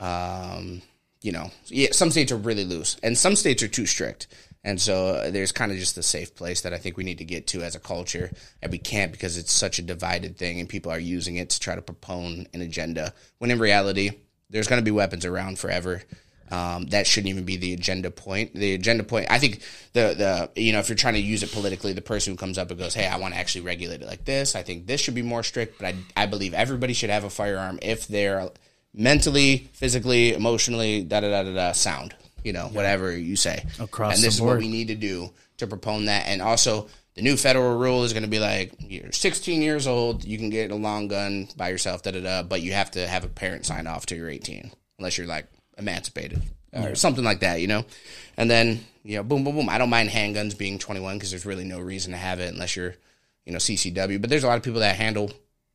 um, 0.00 0.82
you 1.22 1.32
know, 1.32 1.50
yeah, 1.66 1.88
some 1.92 2.10
states 2.10 2.32
are 2.32 2.36
really 2.36 2.64
loose, 2.64 2.96
and 3.02 3.16
some 3.16 3.36
states 3.36 3.62
are 3.62 3.68
too 3.68 3.86
strict. 3.86 4.26
And 4.64 4.80
so 4.80 5.08
uh, 5.08 5.30
there's 5.30 5.52
kind 5.52 5.70
of 5.70 5.78
just 5.78 5.98
a 5.98 6.02
safe 6.02 6.34
place 6.34 6.62
that 6.62 6.72
I 6.72 6.78
think 6.78 6.96
we 6.96 7.04
need 7.04 7.18
to 7.18 7.24
get 7.24 7.46
to 7.48 7.62
as 7.62 7.74
a 7.74 7.80
culture, 7.80 8.30
and 8.62 8.72
we 8.72 8.78
can't 8.78 9.12
because 9.12 9.36
it's 9.36 9.52
such 9.52 9.78
a 9.78 9.82
divided 9.82 10.38
thing, 10.38 10.58
and 10.58 10.68
people 10.68 10.90
are 10.90 10.98
using 10.98 11.36
it 11.36 11.50
to 11.50 11.60
try 11.60 11.74
to 11.74 11.82
propone 11.82 12.46
an 12.54 12.62
agenda. 12.62 13.12
When 13.38 13.50
in 13.50 13.58
reality, 13.58 14.12
there's 14.48 14.66
going 14.66 14.80
to 14.80 14.84
be 14.84 14.90
weapons 14.90 15.26
around 15.26 15.58
forever. 15.58 16.02
Um, 16.50 16.86
that 16.86 17.06
shouldn't 17.06 17.30
even 17.30 17.44
be 17.44 17.56
the 17.56 17.74
agenda 17.74 18.10
point. 18.10 18.54
The 18.54 18.74
agenda 18.74 19.02
point, 19.02 19.26
I 19.30 19.38
think, 19.38 19.60
the 19.92 20.14
the 20.54 20.60
you 20.60 20.72
know, 20.72 20.78
if 20.78 20.88
you're 20.88 20.96
trying 20.96 21.14
to 21.14 21.20
use 21.20 21.42
it 21.42 21.52
politically, 21.52 21.92
the 21.92 22.02
person 22.02 22.32
who 22.32 22.36
comes 22.36 22.58
up 22.58 22.70
and 22.70 22.78
goes, 22.78 22.94
"Hey, 22.94 23.06
I 23.06 23.16
want 23.16 23.34
to 23.34 23.40
actually 23.40 23.62
regulate 23.62 24.02
it 24.02 24.06
like 24.06 24.24
this. 24.24 24.54
I 24.54 24.62
think 24.62 24.86
this 24.86 25.00
should 25.00 25.14
be 25.14 25.22
more 25.22 25.42
strict." 25.42 25.78
But 25.78 25.94
I 25.94 26.22
I 26.22 26.26
believe 26.26 26.54
everybody 26.54 26.92
should 26.92 27.10
have 27.10 27.24
a 27.24 27.30
firearm 27.30 27.78
if 27.82 28.06
they're 28.06 28.50
mentally, 28.94 29.68
physically, 29.72 30.32
emotionally, 30.32 31.02
da 31.02 31.20
da 31.20 31.30
da 31.30 31.42
da 31.42 31.54
da, 31.54 31.72
sound. 31.72 32.14
You 32.42 32.52
know, 32.52 32.68
whatever 32.72 33.16
you 33.16 33.36
say. 33.36 33.64
Across 33.80 34.16
and 34.16 34.22
this 34.22 34.34
is 34.34 34.40
what 34.40 34.58
we 34.58 34.68
need 34.68 34.88
to 34.88 34.94
do 34.94 35.30
to 35.56 35.66
propone 35.66 36.06
that. 36.06 36.26
And 36.26 36.42
also, 36.42 36.88
the 37.14 37.22
new 37.22 37.36
federal 37.36 37.78
rule 37.78 38.04
is 38.04 38.12
going 38.12 38.24
to 38.24 38.28
be 38.28 38.38
like, 38.38 38.74
you're 38.80 39.12
16 39.12 39.62
years 39.62 39.86
old, 39.86 40.24
you 40.24 40.36
can 40.36 40.50
get 40.50 40.70
a 40.70 40.74
long 40.74 41.08
gun 41.08 41.48
by 41.56 41.70
yourself, 41.70 42.02
da 42.02 42.10
da 42.10 42.20
da, 42.20 42.42
but 42.42 42.60
you 42.60 42.72
have 42.72 42.90
to 42.92 43.06
have 43.06 43.24
a 43.24 43.28
parent 43.28 43.64
sign 43.64 43.86
off 43.86 44.04
till 44.04 44.18
you're 44.18 44.28
18, 44.28 44.70
unless 44.98 45.16
you're 45.16 45.26
like 45.26 45.46
emancipated 45.78 46.42
or 46.74 46.94
something 46.94 47.24
like 47.24 47.40
that, 47.40 47.60
you 47.60 47.66
know. 47.66 47.86
And 48.36 48.50
then 48.50 48.80
you 49.04 49.16
know, 49.16 49.22
boom, 49.22 49.44
boom, 49.44 49.54
boom. 49.54 49.68
I 49.68 49.78
don't 49.78 49.90
mind 49.90 50.08
handguns 50.08 50.56
being 50.56 50.78
21 50.78 51.16
because 51.16 51.30
there's 51.30 51.46
really 51.46 51.64
no 51.64 51.78
reason 51.78 52.12
to 52.12 52.18
have 52.18 52.40
it 52.40 52.52
unless 52.52 52.74
you're, 52.74 52.94
you 53.44 53.52
know, 53.52 53.58
CCW. 53.58 54.20
But 54.20 54.30
there's 54.30 54.44
a 54.44 54.46
lot 54.46 54.56
of 54.56 54.62
people 54.62 54.80
that 54.80 54.96
handle 54.96 55.30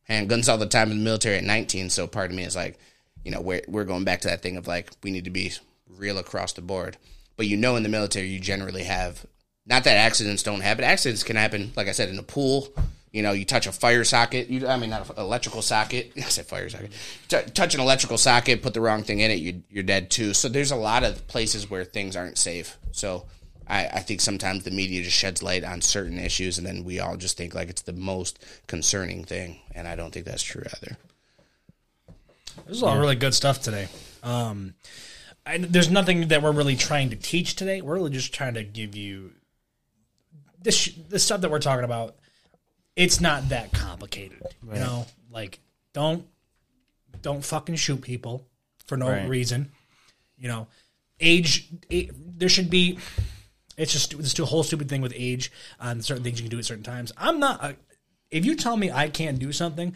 handguns 0.08 0.48
all 0.48 0.58
the 0.58 0.66
time 0.66 0.90
in 0.90 0.98
the 0.98 1.04
military 1.04 1.36
at 1.36 1.44
19. 1.44 1.90
So 1.90 2.08
part 2.08 2.30
of 2.30 2.36
me 2.36 2.42
is 2.42 2.56
like, 2.56 2.78
you 3.24 3.30
know, 3.30 3.40
we're 3.40 3.62
we're 3.68 3.84
going 3.84 4.04
back 4.04 4.20
to 4.22 4.28
that 4.28 4.42
thing 4.42 4.56
of 4.56 4.66
like 4.66 4.90
we 5.02 5.10
need 5.10 5.24
to 5.24 5.30
be 5.30 5.52
real 5.88 6.18
across 6.18 6.52
the 6.52 6.62
board. 6.62 6.96
But 7.36 7.46
you 7.46 7.56
know, 7.56 7.76
in 7.76 7.82
the 7.82 7.88
military, 7.88 8.28
you 8.28 8.40
generally 8.40 8.84
have 8.84 9.24
not 9.66 9.84
that 9.84 9.96
accidents 9.96 10.42
don't 10.42 10.60
happen. 10.60 10.84
Accidents 10.84 11.22
can 11.22 11.36
happen, 11.36 11.72
like 11.76 11.88
I 11.88 11.92
said, 11.92 12.08
in 12.08 12.18
a 12.18 12.22
pool. 12.22 12.68
You 13.12 13.22
know, 13.22 13.32
you 13.32 13.44
touch 13.44 13.66
a 13.66 13.72
fire 13.72 14.04
socket. 14.04 14.48
You, 14.48 14.68
I 14.68 14.76
mean, 14.76 14.90
not 14.90 15.08
an 15.10 15.16
electrical 15.18 15.62
socket. 15.62 16.12
I 16.16 16.20
said 16.22 16.46
fire 16.46 16.68
socket. 16.68 16.92
T- 17.28 17.50
touch 17.54 17.74
an 17.74 17.80
electrical 17.80 18.18
socket, 18.18 18.62
put 18.62 18.74
the 18.74 18.80
wrong 18.80 19.02
thing 19.02 19.20
in 19.20 19.30
it, 19.30 19.40
you, 19.40 19.62
you're 19.68 19.82
dead 19.82 20.10
too. 20.10 20.32
So 20.32 20.48
there's 20.48 20.70
a 20.70 20.76
lot 20.76 21.02
of 21.02 21.26
places 21.26 21.68
where 21.68 21.84
things 21.84 22.14
aren't 22.14 22.38
safe. 22.38 22.78
So 22.92 23.26
I, 23.66 23.86
I 23.86 24.00
think 24.00 24.20
sometimes 24.20 24.64
the 24.64 24.70
media 24.70 25.02
just 25.02 25.16
sheds 25.16 25.42
light 25.42 25.64
on 25.64 25.80
certain 25.80 26.18
issues, 26.18 26.58
and 26.58 26.66
then 26.66 26.84
we 26.84 27.00
all 27.00 27.16
just 27.16 27.36
think 27.36 27.54
like 27.54 27.70
it's 27.70 27.82
the 27.82 27.92
most 27.92 28.44
concerning 28.66 29.24
thing, 29.24 29.60
and 29.74 29.86
I 29.86 29.94
don't 29.94 30.12
think 30.12 30.26
that's 30.26 30.42
true 30.42 30.64
either. 30.66 30.96
This 32.66 32.76
is 32.78 32.82
all 32.82 32.98
really 32.98 33.16
good 33.16 33.34
stuff 33.34 33.60
today. 33.60 33.88
Um, 34.22 34.74
I, 35.46 35.58
there's 35.58 35.90
nothing 35.90 36.28
that 36.28 36.42
we're 36.42 36.52
really 36.52 36.76
trying 36.76 37.10
to 37.10 37.16
teach 37.16 37.56
today. 37.56 37.80
We're 37.80 37.94
really 37.94 38.10
just 38.10 38.32
trying 38.34 38.54
to 38.54 38.62
give 38.62 38.94
you 38.94 39.32
this 40.62 40.90
the 41.08 41.18
stuff 41.18 41.40
that 41.40 41.50
we're 41.50 41.58
talking 41.58 41.84
about. 41.84 42.16
It's 42.96 43.20
not 43.20 43.48
that 43.48 43.72
complicated, 43.72 44.42
you 44.66 44.78
know. 44.78 45.06
Like, 45.30 45.58
don't 45.94 46.26
don't 47.22 47.44
fucking 47.44 47.76
shoot 47.76 48.02
people 48.02 48.46
for 48.86 48.96
no 48.96 49.08
Right. 49.08 49.28
reason. 49.28 49.70
You 50.38 50.48
know, 50.48 50.66
age. 51.18 51.68
There 51.88 52.48
should 52.48 52.70
be. 52.70 52.98
It's 53.76 53.92
just 53.92 54.38
a 54.38 54.44
whole 54.44 54.62
stupid 54.62 54.90
thing 54.90 55.00
with 55.00 55.14
age 55.16 55.50
on 55.80 56.02
certain 56.02 56.22
things 56.22 56.38
you 56.38 56.44
can 56.44 56.50
do 56.50 56.58
at 56.58 56.66
certain 56.66 56.84
times. 56.84 57.12
I'm 57.16 57.40
not. 57.40 57.64
A, 57.64 57.76
if 58.30 58.44
you 58.44 58.54
tell 58.54 58.76
me 58.76 58.90
I 58.90 59.08
can't 59.08 59.38
do 59.38 59.52
something, 59.52 59.94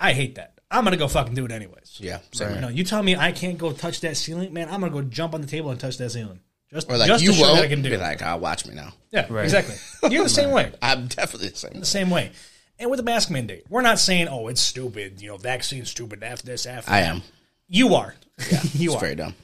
I 0.00 0.12
hate 0.12 0.34
that. 0.34 0.53
I'm 0.74 0.84
gonna 0.84 0.96
go 0.96 1.08
fucking 1.08 1.34
do 1.34 1.44
it 1.44 1.52
anyways. 1.52 1.98
Yeah, 2.00 2.18
same 2.32 2.54
You 2.56 2.60
know, 2.60 2.68
you 2.68 2.84
tell 2.84 3.02
me 3.02 3.14
I 3.16 3.32
can't 3.32 3.56
go 3.58 3.72
touch 3.72 4.00
that 4.00 4.16
ceiling, 4.16 4.52
man. 4.52 4.68
I'm 4.68 4.80
gonna 4.80 4.92
go 4.92 5.02
jump 5.02 5.32
on 5.34 5.40
the 5.40 5.46
table 5.46 5.70
and 5.70 5.78
touch 5.78 5.96
that 5.98 6.10
ceiling. 6.10 6.40
Just, 6.72 6.90
Or 6.90 6.96
like 6.96 7.06
just 7.06 7.22
you 7.22 7.30
to 7.30 7.36
show 7.36 7.42
won't 7.44 7.56
that 7.58 7.64
I 7.64 7.68
can 7.68 7.82
do. 7.82 7.90
be 7.90 7.94
it. 7.94 8.00
like, 8.00 8.20
"Ah, 8.22 8.36
watch 8.36 8.66
me 8.66 8.74
now." 8.74 8.92
yeah, 9.12 9.32
exactly. 9.38 9.76
You're 10.10 10.24
the 10.24 10.28
same 10.28 10.50
way. 10.50 10.72
I'm 10.82 11.06
definitely 11.06 11.50
the 11.50 11.56
same. 11.56 11.78
The 11.80 11.86
same 11.86 12.10
way. 12.10 12.32
And 12.80 12.90
with 12.90 12.96
the 12.98 13.04
mask 13.04 13.30
mandate, 13.30 13.64
we're 13.68 13.82
not 13.82 14.00
saying, 14.00 14.26
"Oh, 14.28 14.48
it's 14.48 14.60
stupid." 14.60 15.22
You 15.22 15.28
know, 15.28 15.36
vaccine 15.36 15.84
stupid. 15.84 16.24
After 16.24 16.44
this, 16.46 16.66
after 16.66 16.90
I 16.90 17.02
that. 17.02 17.14
am. 17.14 17.22
You 17.68 17.94
are. 17.94 18.16
Yeah, 18.50 18.60
you 18.74 18.88
It's 18.90 18.96
are. 18.96 19.00
very 19.00 19.14
dumb. 19.14 19.34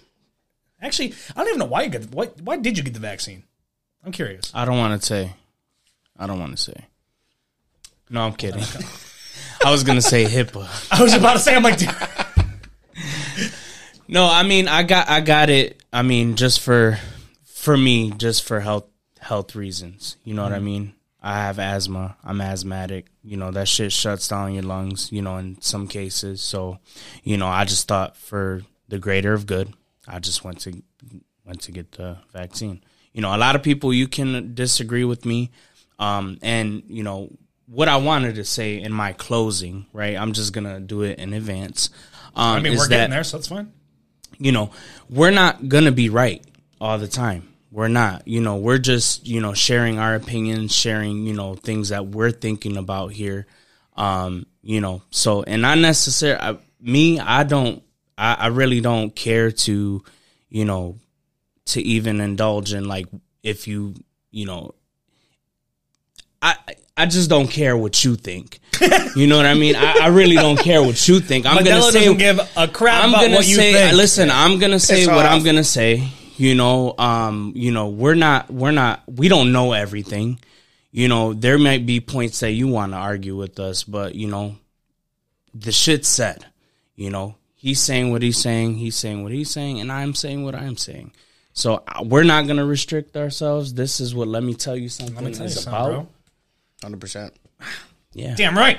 Actually, 0.82 1.14
I 1.36 1.40
don't 1.40 1.48
even 1.48 1.58
know 1.60 1.66
why 1.66 1.82
you 1.82 1.90
got. 1.90 2.02
Why, 2.10 2.26
why 2.42 2.56
did 2.56 2.76
you 2.76 2.82
get 2.82 2.94
the 2.94 3.00
vaccine? 3.00 3.44
I'm 4.04 4.10
curious. 4.12 4.50
I 4.54 4.64
don't 4.64 4.78
want 4.78 5.00
to 5.00 5.06
say. 5.06 5.34
I 6.18 6.26
don't 6.26 6.40
want 6.40 6.50
to 6.56 6.56
say. 6.60 6.86
No, 8.08 8.22
I'm 8.22 8.32
kidding. 8.34 8.64
I 9.64 9.70
was 9.70 9.84
gonna 9.84 10.02
say 10.02 10.24
HIPAA. 10.24 10.88
I 10.98 11.02
was 11.02 11.14
about 11.14 11.34
to 11.34 11.38
say, 11.38 11.54
I'm 11.54 11.62
like, 11.62 11.78
dude, 11.78 11.94
No, 14.08 14.26
I 14.26 14.42
mean 14.42 14.66
I 14.66 14.82
got 14.82 15.08
I 15.08 15.20
got 15.20 15.50
it. 15.50 15.82
I 15.92 16.02
mean 16.02 16.36
just 16.36 16.60
for 16.60 16.98
for 17.44 17.76
me, 17.76 18.10
just 18.10 18.42
for 18.42 18.60
health 18.60 18.86
health 19.20 19.54
reasons. 19.54 20.16
You 20.24 20.34
know 20.34 20.42
what 20.42 20.52
I 20.52 20.58
mean? 20.58 20.94
I 21.22 21.36
have 21.42 21.58
asthma. 21.58 22.16
I'm 22.24 22.40
asthmatic. 22.40 23.06
You 23.22 23.36
know 23.36 23.50
that 23.52 23.68
shit 23.68 23.92
shuts 23.92 24.26
down 24.28 24.54
your 24.54 24.62
lungs. 24.62 25.12
You 25.12 25.22
know 25.22 25.36
in 25.36 25.60
some 25.60 25.86
cases. 25.86 26.40
So, 26.40 26.78
you 27.22 27.36
know 27.36 27.46
I 27.46 27.64
just 27.64 27.86
thought 27.86 28.16
for 28.16 28.62
the 28.88 28.98
greater 28.98 29.32
of 29.32 29.46
good, 29.46 29.72
I 30.08 30.18
just 30.18 30.42
went 30.42 30.60
to 30.62 30.82
went 31.44 31.60
to 31.62 31.72
get 31.72 31.92
the 31.92 32.18
vaccine. 32.32 32.82
You 33.12 33.20
know 33.20 33.34
a 33.34 33.38
lot 33.38 33.54
of 33.54 33.62
people 33.62 33.92
you 33.92 34.08
can 34.08 34.54
disagree 34.54 35.04
with 35.04 35.24
me, 35.24 35.50
um, 35.98 36.38
and 36.42 36.82
you 36.88 37.02
know 37.04 37.30
what 37.70 37.88
I 37.88 37.96
wanted 37.96 38.34
to 38.34 38.44
say 38.44 38.80
in 38.80 38.92
my 38.92 39.12
closing. 39.12 39.86
Right, 39.92 40.16
I'm 40.16 40.32
just 40.32 40.52
gonna 40.52 40.80
do 40.80 41.02
it 41.02 41.18
in 41.18 41.32
advance. 41.32 41.90
Um, 42.34 42.56
I 42.56 42.60
mean, 42.60 42.72
we're 42.76 42.88
that- 42.88 42.88
getting 42.88 43.10
there, 43.10 43.24
so 43.24 43.36
that's 43.38 43.48
fine. 43.48 43.72
you 44.38 44.52
know, 44.52 44.70
we're 45.08 45.30
not 45.30 45.68
gonna 45.68 45.92
be 45.92 46.08
right 46.08 46.44
all 46.80 46.98
the 46.98 47.08
time. 47.08 47.48
We're 47.70 47.88
not. 47.88 48.26
You 48.26 48.40
know, 48.40 48.56
we're 48.56 48.78
just, 48.78 49.26
you 49.26 49.40
know, 49.40 49.52
sharing 49.54 49.98
our 49.98 50.14
opinions, 50.14 50.74
sharing, 50.74 51.24
you 51.26 51.34
know, 51.34 51.54
things 51.54 51.90
that 51.90 52.06
we're 52.06 52.32
thinking 52.32 52.76
about 52.76 53.12
here. 53.12 53.46
Um, 53.96 54.46
you 54.62 54.80
know, 54.80 55.02
so 55.10 55.42
and 55.42 55.62
not 55.62 55.78
necessarily 55.78 56.40
I, 56.40 56.56
me, 56.80 57.20
I 57.20 57.44
don't 57.44 57.82
I, 58.16 58.34
I 58.34 58.46
really 58.48 58.80
don't 58.80 59.14
care 59.14 59.50
to, 59.52 60.02
you 60.48 60.64
know, 60.64 60.98
to 61.66 61.80
even 61.82 62.20
indulge 62.20 62.72
in 62.72 62.88
like 62.88 63.06
if 63.42 63.68
you, 63.68 63.94
you 64.30 64.46
know, 64.46 64.74
I 66.42 66.56
I 67.00 67.06
just 67.06 67.30
don't 67.30 67.48
care 67.48 67.76
what 67.76 68.04
you 68.04 68.16
think. 68.16 68.60
You 69.16 69.26
know 69.26 69.36
what 69.36 69.46
I 69.46 69.54
mean? 69.54 69.74
I, 69.76 69.98
I 70.02 70.06
really 70.08 70.36
don't 70.36 70.58
care 70.58 70.82
what 70.82 71.06
you 71.08 71.20
think. 71.20 71.46
I'm 71.46 71.64
gonna 71.64 71.82
say 71.82 72.00
doesn't 72.00 72.18
give 72.18 72.38
a 72.56 72.68
crap 72.68 73.02
I'm 73.04 73.10
about 73.10 73.22
gonna 73.22 73.36
what 73.36 73.48
you 73.48 73.56
say 73.56 73.72
think. 73.72 73.96
listen, 73.96 74.30
I'm 74.30 74.58
gonna 74.58 74.78
say 74.78 75.00
Piss 75.00 75.08
what 75.08 75.26
I'm 75.26 75.42
gonna 75.42 75.64
say. 75.64 76.08
You 76.36 76.54
know, 76.54 76.94
um, 76.98 77.52
you 77.54 77.70
know, 77.72 77.88
we're 77.88 78.14
not 78.14 78.50
we're 78.50 78.70
not 78.70 79.02
we 79.06 79.28
don't 79.28 79.52
know 79.52 79.72
everything. 79.72 80.38
You 80.92 81.08
know, 81.08 81.34
there 81.34 81.58
might 81.58 81.86
be 81.86 82.00
points 82.00 82.40
that 82.40 82.52
you 82.52 82.68
want 82.68 82.92
to 82.92 82.98
argue 82.98 83.36
with 83.36 83.60
us, 83.60 83.84
but 83.84 84.14
you 84.14 84.26
know, 84.28 84.56
the 85.54 85.72
shit's 85.72 86.08
said. 86.08 86.46
You 86.96 87.10
know, 87.10 87.36
he's 87.56 87.80
saying 87.80 88.10
what 88.12 88.22
he's 88.22 88.38
saying, 88.38 88.74
he's 88.76 88.96
saying 88.96 89.22
what 89.22 89.32
he's 89.32 89.50
saying, 89.50 89.80
and 89.80 89.90
I'm 89.92 90.14
saying 90.14 90.44
what 90.44 90.54
I'm 90.54 90.76
saying. 90.76 91.12
So 91.52 91.82
uh, 91.86 92.02
we're 92.04 92.24
not 92.24 92.46
gonna 92.46 92.64
restrict 92.64 93.16
ourselves. 93.16 93.74
This 93.74 94.00
is 94.00 94.14
what 94.14 94.28
let 94.28 94.42
me 94.42 94.54
tell 94.54 94.76
you 94.76 94.88
something 94.88 95.16
Let 95.16 95.24
me 95.24 95.32
tell 95.32 95.42
you 95.42 95.46
is 95.46 95.62
something, 95.62 95.72
about. 95.72 95.92
bro. 95.92 96.08
Hundred 96.82 97.00
percent. 97.00 97.34
Yeah. 98.12 98.34
Damn 98.36 98.56
right. 98.56 98.78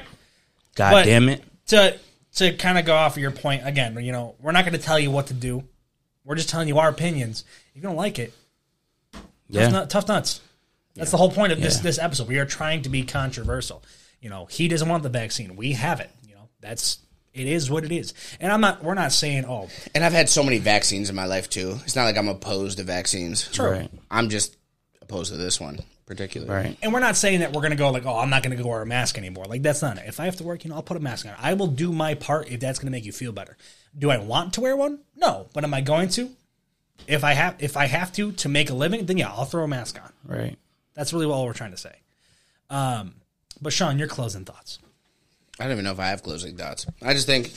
God 0.76 0.92
But- 0.92 1.06
damn 1.06 1.30
it. 1.30 1.44
To 1.68 1.98
to 2.36 2.54
kind 2.56 2.78
of 2.78 2.86
go 2.86 2.96
off 2.96 3.16
of 3.18 3.22
your 3.22 3.32
point 3.32 3.66
again, 3.68 3.98
you 4.04 4.12
know, 4.12 4.36
we're 4.40 4.52
not 4.54 4.64
going 4.66 4.78
to 4.78 4.84
tell 4.84 4.98
you 5.00 5.12
what 5.12 5.28
to 5.28 5.34
do. 5.34 5.64
We're 6.24 6.36
just 6.36 6.50
telling 6.50 6.68
you 6.68 6.80
our 6.80 6.88
opinions. 6.90 7.44
If 7.70 7.76
you 7.76 7.82
don't 7.82 7.96
like 7.98 8.20
it, 8.20 8.34
Yeah. 9.50 9.64
tough, 9.64 9.72
nut, 9.74 9.90
tough 9.90 10.08
nuts. 10.08 10.42
That's 10.96 11.12
the 11.12 11.18
whole 11.18 11.32
point 11.32 11.52
of 11.54 11.62
this 11.62 11.78
Yeah. 11.78 11.84
this 11.84 12.00
episode. 12.00 12.28
We 12.28 12.38
are 12.40 12.46
trying 12.46 12.82
to 12.84 12.90
be 12.90 13.04
controversial. 13.04 13.84
You 14.22 14.30
know, 14.30 14.46
he 14.46 14.68
doesn't 14.68 14.88
want 14.88 15.04
the 15.04 15.10
vaccine. 15.10 15.56
We 15.56 15.74
have 15.74 16.00
it. 16.00 16.10
You 16.28 16.36
know, 16.36 16.50
that's 16.60 17.00
it 17.34 17.48
is 17.48 17.70
what 17.70 17.84
it 17.86 17.92
is. 17.92 18.14
And 18.40 18.52
I'm 18.52 18.60
not. 18.62 18.84
We're 18.84 18.94
not 18.94 19.12
saying 19.14 19.46
oh, 19.46 19.70
And 19.96 20.04
I've 20.04 20.14
had 20.14 20.30
so 20.30 20.44
many 20.44 20.58
vaccines 20.58 21.10
in 21.10 21.16
my 21.16 21.26
life 21.26 21.50
too. 21.50 21.80
It's 21.84 21.96
not 21.96 22.04
like 22.06 22.18
I'm 22.18 22.28
opposed 22.28 22.78
to 22.78 22.84
vaccines. 22.84 23.48
true. 23.50 23.72
Right. 23.72 23.92
I'm 24.10 24.30
just 24.30 24.56
opposed 25.02 25.32
to 25.32 25.38
this 25.38 25.60
one 25.60 25.80
particularly. 26.12 26.54
Right. 26.54 26.78
And 26.82 26.92
we're 26.92 27.00
not 27.00 27.16
saying 27.16 27.40
that 27.40 27.54
we're 27.54 27.62
going 27.62 27.72
to 27.72 27.78
go 27.78 27.90
like, 27.90 28.06
oh, 28.06 28.18
I'm 28.18 28.30
not 28.30 28.44
going 28.44 28.56
to 28.56 28.62
go 28.62 28.68
wear 28.68 28.82
a 28.82 28.86
mask 28.86 29.18
anymore. 29.18 29.46
Like 29.46 29.62
that's 29.62 29.82
not 29.82 29.98
it. 29.98 30.04
If 30.08 30.20
I 30.20 30.26
have 30.26 30.36
to 30.36 30.44
work, 30.44 30.66
you 30.66 30.70
know, 30.70 30.76
I'll 30.76 30.84
put 30.84 30.98
a 30.98 31.00
mask 31.00 31.26
on. 31.26 31.34
I 31.40 31.54
will 31.54 31.68
do 31.68 31.94
my 31.94 32.16
part 32.16 32.50
if 32.50 32.60
that's 32.60 32.80
going 32.80 32.88
to 32.88 32.92
make 32.92 33.06
you 33.06 33.14
feel 33.14 33.32
better. 33.32 33.56
Do 33.98 34.12
I 34.12 34.18
want 34.18 34.54
to 34.56 34.62
wear 34.62 34.76
one? 34.76 35.00
No, 35.16 35.48
but 35.54 35.64
am 35.64 35.74
I 35.74 35.80
going 35.80 36.10
to? 36.10 36.30
If 37.08 37.24
I 37.24 37.32
have, 37.32 37.56
if 37.60 37.78
I 37.78 37.86
have 37.86 38.12
to 38.14 38.34
to 38.34 38.50
make 38.50 38.70
a 38.70 38.74
living, 38.74 39.06
then 39.06 39.18
yeah, 39.18 39.30
I'll 39.30 39.46
throw 39.46 39.64
a 39.64 39.70
mask 39.70 39.98
on. 40.04 40.12
Right. 40.26 40.58
That's 40.96 41.14
really 41.14 41.26
all 41.28 41.46
we're 41.46 41.54
trying 41.54 41.72
to 41.72 41.78
say. 41.78 41.96
Um, 42.70 43.16
but 43.62 43.72
Sean, 43.72 43.98
your 43.98 44.10
closing 44.10 44.44
thoughts. 44.44 44.80
I 45.60 45.64
don't 45.64 45.74
even 45.74 45.86
know 45.86 45.92
if 45.92 46.00
I 46.00 46.08
have 46.08 46.24
closing 46.24 46.58
thoughts. 46.58 46.86
I 47.02 47.14
just 47.14 47.26
think 47.26 47.52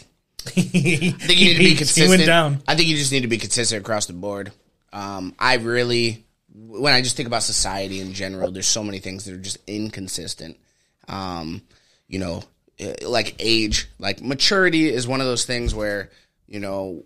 he, 0.52 1.08
I 1.20 1.26
think 1.26 1.40
you 1.40 1.46
need 1.48 1.54
to 1.54 1.58
be 1.58 1.74
consistent. 1.74 2.08
went 2.08 2.24
down. 2.24 2.62
I 2.68 2.76
think 2.76 2.88
you 2.88 2.96
just 2.96 3.10
need 3.10 3.22
to 3.22 3.28
be 3.28 3.38
consistent 3.38 3.80
across 3.80 4.06
the 4.06 4.12
board. 4.12 4.52
Um, 4.92 5.34
I 5.40 5.54
really, 5.56 6.23
when 6.54 6.94
I 6.94 7.02
just 7.02 7.16
think 7.16 7.26
about 7.26 7.42
society 7.42 8.00
in 8.00 8.12
general, 8.12 8.50
there's 8.50 8.66
so 8.66 8.84
many 8.84 9.00
things 9.00 9.24
that 9.24 9.34
are 9.34 9.38
just 9.38 9.58
inconsistent. 9.66 10.56
Um, 11.08 11.62
you 12.06 12.18
know, 12.18 12.44
eh, 12.78 12.94
like 13.02 13.34
age, 13.38 13.88
like 13.98 14.22
maturity 14.22 14.88
is 14.88 15.06
one 15.08 15.20
of 15.20 15.26
those 15.26 15.44
things 15.44 15.74
where 15.74 16.10
you 16.46 16.60
know 16.60 17.02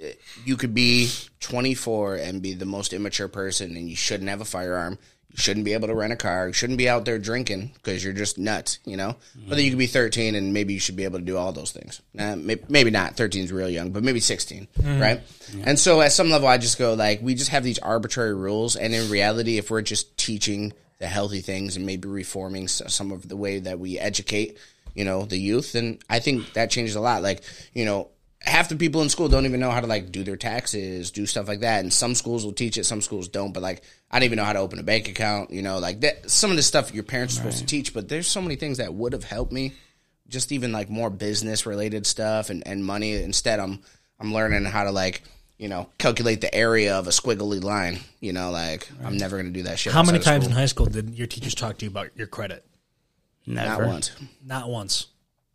eh, 0.00 0.12
you 0.44 0.56
could 0.56 0.74
be 0.74 1.10
24 1.40 2.16
and 2.16 2.40
be 2.40 2.54
the 2.54 2.66
most 2.66 2.92
immature 2.92 3.28
person, 3.28 3.76
and 3.76 3.88
you 3.88 3.96
shouldn't 3.96 4.30
have 4.30 4.40
a 4.40 4.46
firearm. 4.46 4.98
Shouldn't 5.36 5.64
be 5.64 5.72
able 5.72 5.88
to 5.88 5.94
rent 5.94 6.12
a 6.12 6.16
car. 6.16 6.52
Shouldn't 6.52 6.78
be 6.78 6.88
out 6.88 7.04
there 7.04 7.18
drinking 7.18 7.72
because 7.74 8.04
you're 8.04 8.12
just 8.12 8.38
nuts, 8.38 8.78
you 8.84 8.96
know? 8.96 9.16
But 9.48 9.56
then 9.56 9.64
you 9.64 9.70
could 9.70 9.78
be 9.78 9.88
13 9.88 10.36
and 10.36 10.54
maybe 10.54 10.74
you 10.74 10.80
should 10.80 10.96
be 10.96 11.04
able 11.04 11.18
to 11.18 11.24
do 11.24 11.36
all 11.36 11.52
those 11.52 11.72
things. 11.72 12.00
May- 12.14 12.60
maybe 12.68 12.90
not. 12.90 13.16
13 13.16 13.44
is 13.44 13.52
real 13.52 13.68
young, 13.68 13.90
but 13.90 14.04
maybe 14.04 14.20
16, 14.20 14.68
mm. 14.80 15.00
right? 15.00 15.20
And 15.64 15.78
so 15.78 16.00
at 16.00 16.12
some 16.12 16.30
level, 16.30 16.46
I 16.46 16.58
just 16.58 16.78
go 16.78 16.94
like, 16.94 17.20
we 17.20 17.34
just 17.34 17.50
have 17.50 17.64
these 17.64 17.80
arbitrary 17.80 18.34
rules. 18.34 18.76
And 18.76 18.94
in 18.94 19.10
reality, 19.10 19.58
if 19.58 19.70
we're 19.70 19.82
just 19.82 20.16
teaching 20.16 20.72
the 20.98 21.06
healthy 21.08 21.40
things 21.40 21.76
and 21.76 21.84
maybe 21.84 22.08
reforming 22.08 22.68
some 22.68 23.10
of 23.10 23.28
the 23.28 23.36
way 23.36 23.58
that 23.58 23.78
we 23.80 23.98
educate, 23.98 24.56
you 24.94 25.04
know, 25.04 25.24
the 25.24 25.36
youth, 25.36 25.72
then 25.72 25.98
I 26.08 26.20
think 26.20 26.52
that 26.52 26.70
changes 26.70 26.94
a 26.94 27.00
lot. 27.00 27.22
Like, 27.22 27.42
you 27.72 27.84
know, 27.84 28.08
half 28.44 28.68
the 28.68 28.76
people 28.76 29.02
in 29.02 29.08
school 29.08 29.28
don't 29.28 29.46
even 29.46 29.60
know 29.60 29.70
how 29.70 29.80
to 29.80 29.86
like 29.86 30.12
do 30.12 30.22
their 30.22 30.36
taxes, 30.36 31.10
do 31.10 31.26
stuff 31.26 31.48
like 31.48 31.60
that. 31.60 31.80
And 31.80 31.92
some 31.92 32.14
schools 32.14 32.44
will 32.44 32.52
teach 32.52 32.76
it, 32.76 32.84
some 32.84 33.00
schools 33.00 33.28
don't. 33.28 33.52
But 33.52 33.62
like, 33.62 33.82
I 34.10 34.18
don't 34.18 34.26
even 34.26 34.36
know 34.36 34.44
how 34.44 34.52
to 34.52 34.58
open 34.58 34.78
a 34.78 34.82
bank 34.82 35.08
account. 35.08 35.50
You 35.50 35.62
know, 35.62 35.78
like 35.78 36.00
that. 36.00 36.30
Some 36.30 36.50
of 36.50 36.56
the 36.56 36.62
stuff 36.62 36.94
your 36.94 37.04
parents 37.04 37.34
are 37.34 37.38
supposed 37.38 37.58
to 37.58 37.66
teach, 37.66 37.94
but 37.94 38.08
there's 38.08 38.26
so 38.26 38.40
many 38.40 38.56
things 38.56 38.78
that 38.78 38.92
would 38.94 39.12
have 39.12 39.24
helped 39.24 39.52
me. 39.52 39.72
Just 40.28 40.52
even 40.52 40.72
like 40.72 40.88
more 40.88 41.10
business 41.10 41.66
related 41.66 42.06
stuff 42.06 42.50
and, 42.50 42.66
and 42.66 42.84
money. 42.84 43.14
Instead, 43.14 43.60
I'm 43.60 43.80
I'm 44.20 44.32
learning 44.32 44.64
how 44.64 44.84
to 44.84 44.90
like 44.90 45.22
you 45.58 45.68
know 45.68 45.88
calculate 45.98 46.40
the 46.40 46.54
area 46.54 46.96
of 46.96 47.06
a 47.06 47.10
squiggly 47.10 47.62
line. 47.62 48.00
You 48.20 48.32
know, 48.32 48.50
like 48.50 48.88
I'm 49.04 49.16
never 49.16 49.36
gonna 49.36 49.50
do 49.50 49.64
that 49.64 49.78
shit. 49.78 49.92
How 49.92 50.02
many 50.02 50.18
times 50.18 50.46
in 50.46 50.52
high 50.52 50.66
school 50.66 50.86
did 50.86 51.10
your 51.10 51.26
teachers 51.26 51.54
talk 51.54 51.78
to 51.78 51.84
you 51.84 51.90
about 51.90 52.16
your 52.16 52.26
credit? 52.26 52.64
Not 53.46 53.66
Never. 53.66 53.86
once. 53.86 54.12
Not 54.44 54.68
once. 54.68 55.06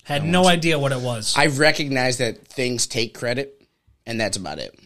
Had 0.09 0.25
no 0.25 0.47
idea 0.47 0.79
what 0.79 0.91
it 0.91 1.01
was. 1.01 1.35
I 1.37 1.47
recognize 1.47 2.17
that 2.17 2.47
things 2.47 2.87
take 2.87 3.13
credit, 3.13 3.61
and 4.07 4.19
that's 4.19 4.37
about 4.37 4.57
it. 4.57 4.77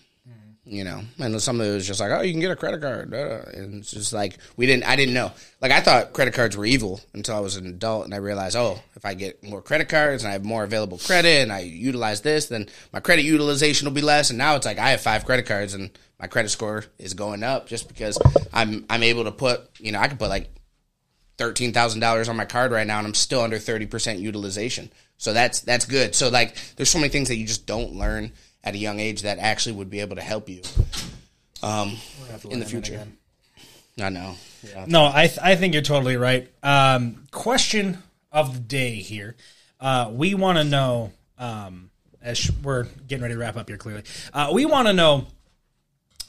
You 0.66 0.84
know, 0.84 1.02
and 1.18 1.42
some 1.42 1.62
of 1.62 1.68
it 1.68 1.74
was 1.74 1.88
just 1.88 2.02
like, 2.02 2.12
oh, 2.12 2.22
you 2.22 2.32
can 2.32 2.42
get 2.42 2.52
a 2.52 2.58
credit 2.58 2.82
card, 2.82 3.14
uh, 3.14 3.42
and 3.54 3.76
it's 3.76 3.92
just 3.92 4.12
like 4.12 4.38
we 4.58 4.66
didn't. 4.66 4.86
I 4.86 4.98
didn't 4.98 5.14
know. 5.14 5.32
Like 5.62 5.72
I 5.72 5.80
thought 5.80 6.12
credit 6.12 6.34
cards 6.34 6.58
were 6.58 6.66
evil 6.66 7.00
until 7.14 7.38
I 7.38 7.40
was 7.40 7.56
an 7.56 7.68
adult, 7.68 8.04
and 8.04 8.14
I 8.14 8.18
realized, 8.18 8.58
oh, 8.58 8.80
if 8.96 9.06
I 9.06 9.14
get 9.14 9.42
more 9.44 9.62
credit 9.62 9.88
cards 9.88 10.24
and 10.24 10.30
I 10.30 10.34
have 10.34 10.44
more 10.44 10.66
available 10.66 10.98
credit, 10.98 11.42
and 11.42 11.54
I 11.54 11.60
utilize 11.60 12.22
this, 12.22 12.48
then 12.48 12.68
my 12.92 13.00
credit 13.00 13.24
utilization 13.24 13.86
will 13.86 13.94
be 13.94 14.02
less. 14.02 14.30
And 14.30 14.38
now 14.38 14.58
it's 14.58 14.66
like 14.66 14.80
I 14.80 14.90
have 14.90 15.02
five 15.02 15.24
credit 15.24 15.46
cards, 15.46 15.74
and 15.74 15.90
my 16.20 16.28
credit 16.28 16.50
score 16.50 16.84
is 16.98 17.14
going 17.14 17.44
up 17.44 17.68
just 17.68 17.88
because 17.88 18.18
I'm 18.52 18.86
I'm 18.90 19.04
able 19.04 19.24
to 19.24 19.32
put. 19.32 19.70
You 19.80 19.94
know, 19.94 20.00
I 20.00 20.10
can 20.10 20.18
put 20.18 20.30
like 20.30 20.50
thirteen 21.38 21.74
thousand 21.74 22.00
dollars 22.00 22.30
on 22.30 22.36
my 22.36 22.46
card 22.46 22.72
right 22.72 22.88
now, 22.88 23.00
and 23.00 23.08
I'm 23.08 23.14
still 23.14 23.42
under 23.42 23.60
thirty 23.60 23.86
percent 23.86 24.20
utilization. 24.20 24.92
So 25.18 25.34
that's 25.34 25.62
that's 25.62 25.86
good. 25.86 26.16
So 26.16 26.30
like, 26.30 26.56
there's 26.76 26.90
so 26.90 27.00
many 27.00 27.10
things 27.10 27.30
that 27.30 27.38
you 27.38 27.48
just 27.48 27.66
don't 27.66 27.94
learn 27.94 28.32
at 28.64 28.76
a 28.76 28.78
young 28.78 29.00
age 29.00 29.24
that 29.24 29.40
actually 29.40 29.76
would 29.76 29.90
be 29.90 30.00
able 30.00 30.16
to 30.16 30.22
help 30.22 30.50
you 30.50 30.62
um, 31.62 31.98
in 32.50 32.60
the 32.60 32.66
future. 32.66 33.06
I 34.02 34.10
know. 34.10 34.36
Yeah. 34.68 34.86
No, 34.88 35.06
I 35.06 35.28
th- 35.28 35.40
I 35.42 35.56
think 35.56 35.74
you're 35.74 35.84
totally 35.84 36.18
right. 36.18 36.50
Um, 36.64 37.26
question 37.32 38.00
of 38.32 38.54
the 38.54 38.60
day 38.60 38.96
here. 38.96 39.36
Uh, 39.80 40.10
we 40.12 40.34
want 40.34 40.58
to 40.58 40.64
know 40.64 41.12
um, 41.38 41.92
as 42.22 42.50
we're 42.64 42.86
getting 43.08 43.22
ready 43.22 43.36
to 43.36 43.40
wrap 43.40 43.58
up 43.58 43.68
here. 43.68 43.78
Clearly, 43.78 44.04
uh, 44.34 44.50
we 44.54 44.66
want 44.66 44.88
to 44.88 44.94
know 44.94 45.28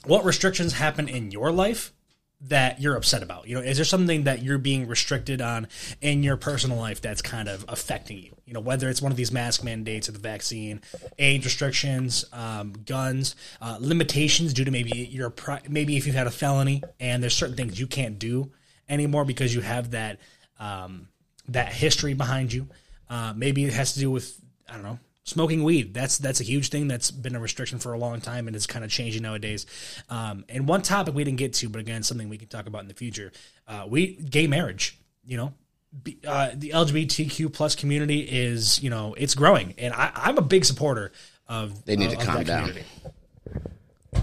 what 0.05 0.25
restrictions 0.25 0.73
happen 0.73 1.07
in 1.07 1.31
your 1.31 1.51
life 1.51 1.91
that 2.47 2.79
you're 2.79 2.95
upset 2.95 3.23
about. 3.23 3.47
You 3.47 3.55
know, 3.55 3.61
is 3.61 3.77
there 3.77 3.85
something 3.85 4.23
that 4.25 4.43
you're 4.43 4.57
being 4.57 4.87
restricted 4.87 5.41
on 5.41 5.67
in 6.01 6.23
your 6.23 6.37
personal 6.37 6.77
life 6.77 7.01
that's 7.01 7.21
kind 7.21 7.47
of 7.47 7.65
affecting 7.67 8.17
you? 8.17 8.35
You 8.45 8.53
know, 8.53 8.59
whether 8.59 8.89
it's 8.89 9.01
one 9.01 9.11
of 9.11 9.17
these 9.17 9.31
mask 9.31 9.63
mandates 9.63 10.07
or 10.07 10.11
the 10.11 10.19
vaccine, 10.19 10.81
age 11.17 11.45
restrictions, 11.45 12.25
um, 12.31 12.73
guns, 12.85 13.35
uh, 13.61 13.77
limitations 13.79 14.53
due 14.53 14.65
to 14.65 14.71
maybe 14.71 14.91
your 14.91 15.29
pri- 15.29 15.61
maybe 15.67 15.97
if 15.97 16.05
you've 16.05 16.15
had 16.15 16.27
a 16.27 16.31
felony 16.31 16.83
and 16.99 17.23
there's 17.23 17.35
certain 17.35 17.55
things 17.55 17.79
you 17.79 17.87
can't 17.87 18.19
do 18.19 18.51
anymore 18.87 19.25
because 19.25 19.53
you 19.55 19.61
have 19.61 19.91
that 19.91 20.19
um, 20.59 21.07
that 21.49 21.73
history 21.73 22.13
behind 22.13 22.53
you. 22.53 22.67
Uh, 23.09 23.33
maybe 23.35 23.63
it 23.65 23.73
has 23.73 23.93
to 23.93 23.99
do 23.99 24.11
with 24.11 24.39
I 24.69 24.73
don't 24.73 24.83
know 24.83 24.99
smoking 25.25 25.63
weed. 25.63 25.93
That's 25.93 26.17
that's 26.17 26.39
a 26.39 26.43
huge 26.43 26.69
thing 26.69 26.87
that's 26.87 27.11
been 27.11 27.35
a 27.35 27.39
restriction 27.39 27.77
for 27.79 27.91
a 27.93 27.97
long 27.97 28.21
time 28.21 28.47
and 28.47 28.55
it's 28.55 28.65
kind 28.67 28.85
of 28.85 28.91
changing 28.91 29.23
nowadays. 29.23 29.65
Um, 30.09 30.45
and 30.47 30.67
one 30.67 30.81
topic 30.81 31.13
we 31.13 31.23
didn't 31.25 31.39
get 31.39 31.53
to, 31.55 31.67
but 31.69 31.81
again 31.81 32.01
something 32.03 32.29
we 32.29 32.37
can 32.37 32.47
talk 32.47 32.67
about 32.67 32.81
in 32.83 32.87
the 32.87 32.93
future. 32.93 33.31
Uh, 33.67 33.85
we 33.89 34.15
gay 34.15 34.47
marriage. 34.47 34.97
You 35.25 35.37
know, 35.37 35.53
uh, 36.27 36.51
the 36.53 36.69
LGBTQ 36.69 37.51
plus 37.51 37.75
community 37.75 38.19
is 38.21 38.81
you 38.81 38.89
know 38.89 39.15
it's 39.17 39.35
growing, 39.35 39.73
and 39.77 39.93
I, 39.93 40.11
I'm 40.15 40.37
a 40.37 40.41
big 40.43 40.63
supporter 40.63 41.11
of. 41.47 41.83
They 41.85 41.95
need 41.95 42.13
of- 42.13 42.19
to 42.19 42.25
calm 42.25 42.43
down. 42.43 42.67
community. 42.69 42.85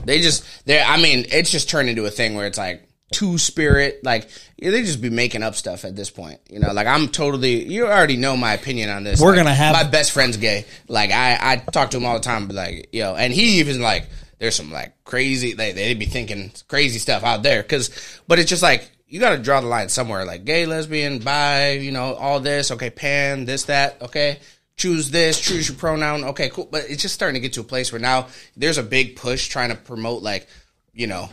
They 0.05 0.21
just 0.21 0.45
they 0.65 0.81
I 0.81 0.97
mean, 1.01 1.27
it's 1.31 1.51
just 1.51 1.69
turned 1.69 1.89
into 1.89 2.05
a 2.07 2.11
thing 2.11 2.35
where 2.35 2.47
it's 2.47 2.59
like 2.59 2.89
two 3.13 3.39
spirit, 3.39 4.01
like 4.03 4.29
they 4.59 4.83
just 4.83 5.01
be 5.01 5.11
making 5.11 5.43
up 5.43 5.55
stuff 5.55 5.85
at 5.85 5.95
this 5.95 6.11
point. 6.11 6.41
You 6.51 6.59
know, 6.61 6.73
like 6.73 6.87
I'm 6.87 7.09
totally 7.09 7.65
you 7.65 7.87
already 7.87 8.17
know 8.17 8.37
my 8.37 8.55
opinion 8.55 8.91
on 8.91 9.05
this. 9.05 9.21
We're 9.21 9.29
Like, 9.31 9.37
gonna 9.39 9.55
have- 9.55 9.75
my 9.75 9.85
best 9.85 10.13
friend's 10.13 10.37
gay. 10.37 10.65
Like 10.89 11.11
I 11.11 11.39
I 11.41 11.57
talk 11.57 11.91
to 11.93 11.97
him 11.99 12.05
all 12.07 12.15
the 12.15 12.21
time, 12.21 12.47
but 12.47 12.57
like 12.57 12.89
yo, 12.93 13.15
and 13.15 13.33
he 13.33 13.61
even 13.61 13.81
like 13.81 14.09
there's 14.39 14.57
some 14.57 14.73
like 14.73 14.93
crazy 15.05 15.53
they 15.55 15.73
they 15.73 15.95
be 15.95 16.07
thinking 16.07 16.51
crazy 16.69 16.99
stuff 16.99 17.23
out 17.23 17.43
there 17.45 17.63
because 17.63 17.91
but 18.27 18.39
it's 18.41 18.51
just 18.51 18.63
like 18.63 18.91
you 19.07 19.21
got 19.21 19.31
to 19.31 19.39
draw 19.39 19.61
the 19.61 19.67
line 19.69 19.89
somewhere 19.89 20.25
like 20.25 20.45
gay 20.45 20.65
lesbian 20.67 21.19
bi 21.21 21.73
you 21.73 21.93
know 21.93 22.15
all 22.15 22.41
this 22.41 22.71
okay 22.73 22.91
pan 22.91 23.45
this 23.45 23.65
that 23.65 24.01
okay 24.03 24.41
choose 24.75 25.11
this 25.13 25.39
choose 25.39 25.69
your 25.69 25.77
pronoun 25.77 26.25
okay 26.25 26.49
cool 26.49 26.67
but 26.73 26.85
it's 26.89 27.03
just 27.03 27.15
starting 27.15 27.35
to 27.35 27.41
get 27.41 27.53
to 27.53 27.61
a 27.61 27.65
place 27.65 27.93
where 27.93 28.01
now 28.01 28.27
there's 28.57 28.79
a 28.79 28.83
big 28.83 29.15
push 29.15 29.47
trying 29.49 29.69
to 29.69 29.77
promote 29.77 30.23
like 30.23 30.49
you 30.95 31.07
know 31.07 31.29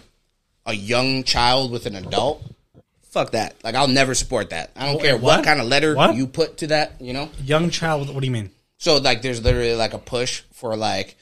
a 0.69 0.73
young 0.73 1.23
child 1.23 1.71
with 1.71 1.85
an 1.85 1.95
adult 1.95 2.43
fuck 3.09 3.31
that 3.31 3.55
like 3.63 3.73
i'll 3.75 3.87
never 3.87 4.13
support 4.13 4.51
that 4.51 4.69
i 4.75 4.85
don't 4.85 5.01
care 5.01 5.15
what, 5.17 5.37
what? 5.37 5.43
kind 5.45 5.59
of 5.59 5.65
letter 5.65 5.95
What? 5.95 6.15
you 6.15 6.27
put 6.27 6.57
to 6.59 6.67
that 6.67 7.01
you 7.01 7.11
know 7.13 7.29
Young 7.43 7.69
child. 7.71 8.13
What 8.13 8.19
do 8.21 8.25
you 8.27 8.31
mean? 8.31 8.51
so 8.77 8.97
like, 8.97 9.21
there's 9.21 9.43
literally 9.43 9.73
like 9.75 9.93
a 9.93 9.97
push 9.97 10.41
for 10.53 10.77
like, 10.77 11.17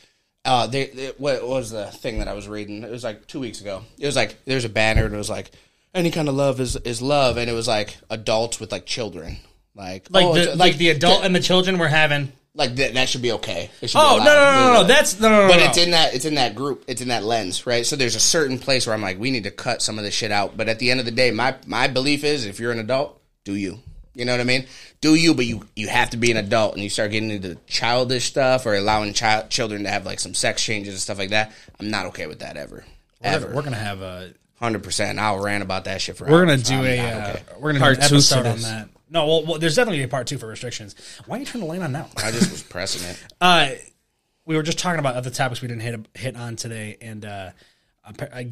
uh, 0.46 0.68
they, 0.68 0.88
they- 0.88 1.14
what 1.18 1.48
was 1.48 1.72
the 1.72 1.86
thing 1.88 2.20
that 2.20 2.28
I 2.28 2.34
was 2.34 2.48
reading? 2.48 2.84
It 2.84 2.92
was 2.92 3.04
like 3.04 3.26
two 3.26 3.40
weeks 3.40 3.62
ago. 3.62 3.82
It 3.98 4.06
was 4.06 4.16
like 4.16 4.36
there's 4.46 4.66
a 4.66 4.70
banner 4.70 5.06
and 5.06 5.14
it 5.14 5.18
was 5.18 5.30
like 5.30 5.50
any 5.96 6.12
kind 6.12 6.28
of 6.30 6.36
love 6.36 6.60
is 6.60 6.76
is 6.76 7.02
love, 7.02 7.38
and 7.38 7.50
it 7.50 7.54
was 7.54 7.68
like 7.68 7.98
adults 8.12 8.60
with 8.60 8.72
like 8.72 8.86
children, 8.86 9.38
like 9.74 10.08
Like 10.12 10.26
oh, 10.26 10.34
the 10.36 10.42
it's- 10.42 10.58
like 10.58 10.78
the 10.78 10.90
adult 10.90 11.24
and 11.26 11.34
the 11.36 11.40
children 11.40 11.80
were 11.80 11.88
having. 11.88 12.32
Like 12.58 12.76
that, 12.76 12.96
that 12.96 13.08
should 13.08 13.22
be 13.22 13.32
okay. 13.34 13.70
It 13.82 13.90
should 13.90 13.98
be 13.98 14.02
Oh 14.04 14.18
no 14.18 14.24
allowed. 14.24 14.26
no 14.26 14.52
no 14.68 14.74
no 14.74 14.82
no! 14.82 14.88
That's 14.88 15.20
no 15.20 15.30
no 15.30 15.42
no. 15.44 15.48
But 15.48 15.58
no. 15.60 15.66
it's 15.66 15.78
in 15.78 15.92
that 15.92 16.14
it's 16.16 16.26
in 16.26 16.36
that 16.36 16.56
group. 16.56 16.84
It's 16.88 17.02
in 17.02 17.08
that 17.10 17.24
lens, 17.24 17.66
right? 17.66 17.86
So 17.86 17.96
there's 17.96 18.16
a 18.16 18.20
certain 18.20 18.60
place 18.60 18.86
where 18.86 18.94
I'm 18.94 19.02
like, 19.02 19.20
we 19.20 19.32
need 19.32 19.44
to 19.44 19.52
cut 19.52 19.82
some 19.82 19.98
of 19.98 20.04
this 20.04 20.14
shit 20.14 20.32
out. 20.32 20.58
But 20.58 20.68
at 20.68 20.80
the 20.80 20.92
end 20.92 21.00
of 21.00 21.06
the 21.06 21.12
day, 21.12 21.32
my 21.32 21.56
my 21.66 21.88
belief 21.88 22.24
is, 22.24 22.46
if 22.46 22.60
you're 22.60 22.72
an 22.72 22.80
adult, 22.80 23.22
do 23.46 23.56
you. 23.56 23.80
You 24.16 24.26
know 24.26 24.32
what 24.34 24.42
I 24.42 24.46
mean? 24.46 24.66
Do 25.00 25.14
you? 25.14 25.36
But 25.36 25.46
you 25.46 25.68
you 25.76 25.88
have 25.88 26.10
to 26.10 26.18
be 26.18 26.32
an 26.32 26.38
adult, 26.38 26.74
and 26.74 26.84
you 26.84 26.90
start 26.90 27.12
getting 27.12 27.30
into 27.30 27.56
childish 27.68 28.26
stuff 28.26 28.66
or 28.66 28.76
allowing 28.76 29.14
child 29.14 29.52
children 29.52 29.84
to 29.84 29.90
have 29.90 30.06
like 30.08 30.20
some 30.20 30.34
sex 30.34 30.64
changes 30.64 30.96
and 30.96 31.00
stuff 31.02 31.20
like 31.20 31.30
that. 31.30 31.52
I'm 31.80 31.92
not 31.92 32.08
okay 32.08 32.26
with 32.26 32.40
that 32.40 32.58
ever, 32.58 32.84
We're 33.24 33.30
ever. 33.30 33.46
gonna, 33.46 33.56
we're 33.56 33.62
gonna 33.64 33.76
have 33.78 34.02
a 34.02 34.34
Hundred 34.60 34.82
percent. 34.82 35.20
I'll 35.20 35.40
rant 35.40 35.62
about 35.62 35.84
that 35.86 36.02
shit 36.02 36.18
for. 36.18 36.26
we're 36.26 36.44
gonna 36.44 36.58
do 36.58 36.74
I'm 36.74 36.86
a 36.86 37.00
uh, 37.00 37.30
okay. 37.30 37.44
we're 37.60 37.74
gonna 37.74 37.80
Part 37.80 37.98
do 37.98 38.00
an 38.00 38.06
episode 38.06 38.46
on 38.48 38.60
that. 38.62 38.90
No, 39.10 39.26
well, 39.26 39.46
well, 39.46 39.60
there's 39.60 39.76
definitely 39.76 40.04
a 40.04 40.08
part 40.08 40.28
two 40.28 40.38
for 40.38 40.48
restrictions. 40.48 40.96
Why 41.26 41.38
are 41.38 41.40
you 41.40 41.46
turning 41.46 41.66
the 41.68 41.72
lane 41.72 41.82
on 41.82 41.92
now? 41.94 42.08
I 42.18 42.32
just 42.32 42.52
was 42.52 42.64
pressing 42.64 43.08
it. 43.10 43.24
Uh, 43.42 43.70
we 44.46 44.56
were 44.56 44.64
just 44.64 44.80
talking 44.80 45.00
about 45.00 45.16
other 45.16 45.30
topics 45.30 45.62
we 45.62 45.68
didn't 45.68 45.82
hit 45.82 46.08
hit 46.14 46.36
on 46.38 46.56
today, 46.56 46.98
and 47.02 47.26
uh, 47.26 47.50
appa- 48.08 48.34
uh, 48.38 48.44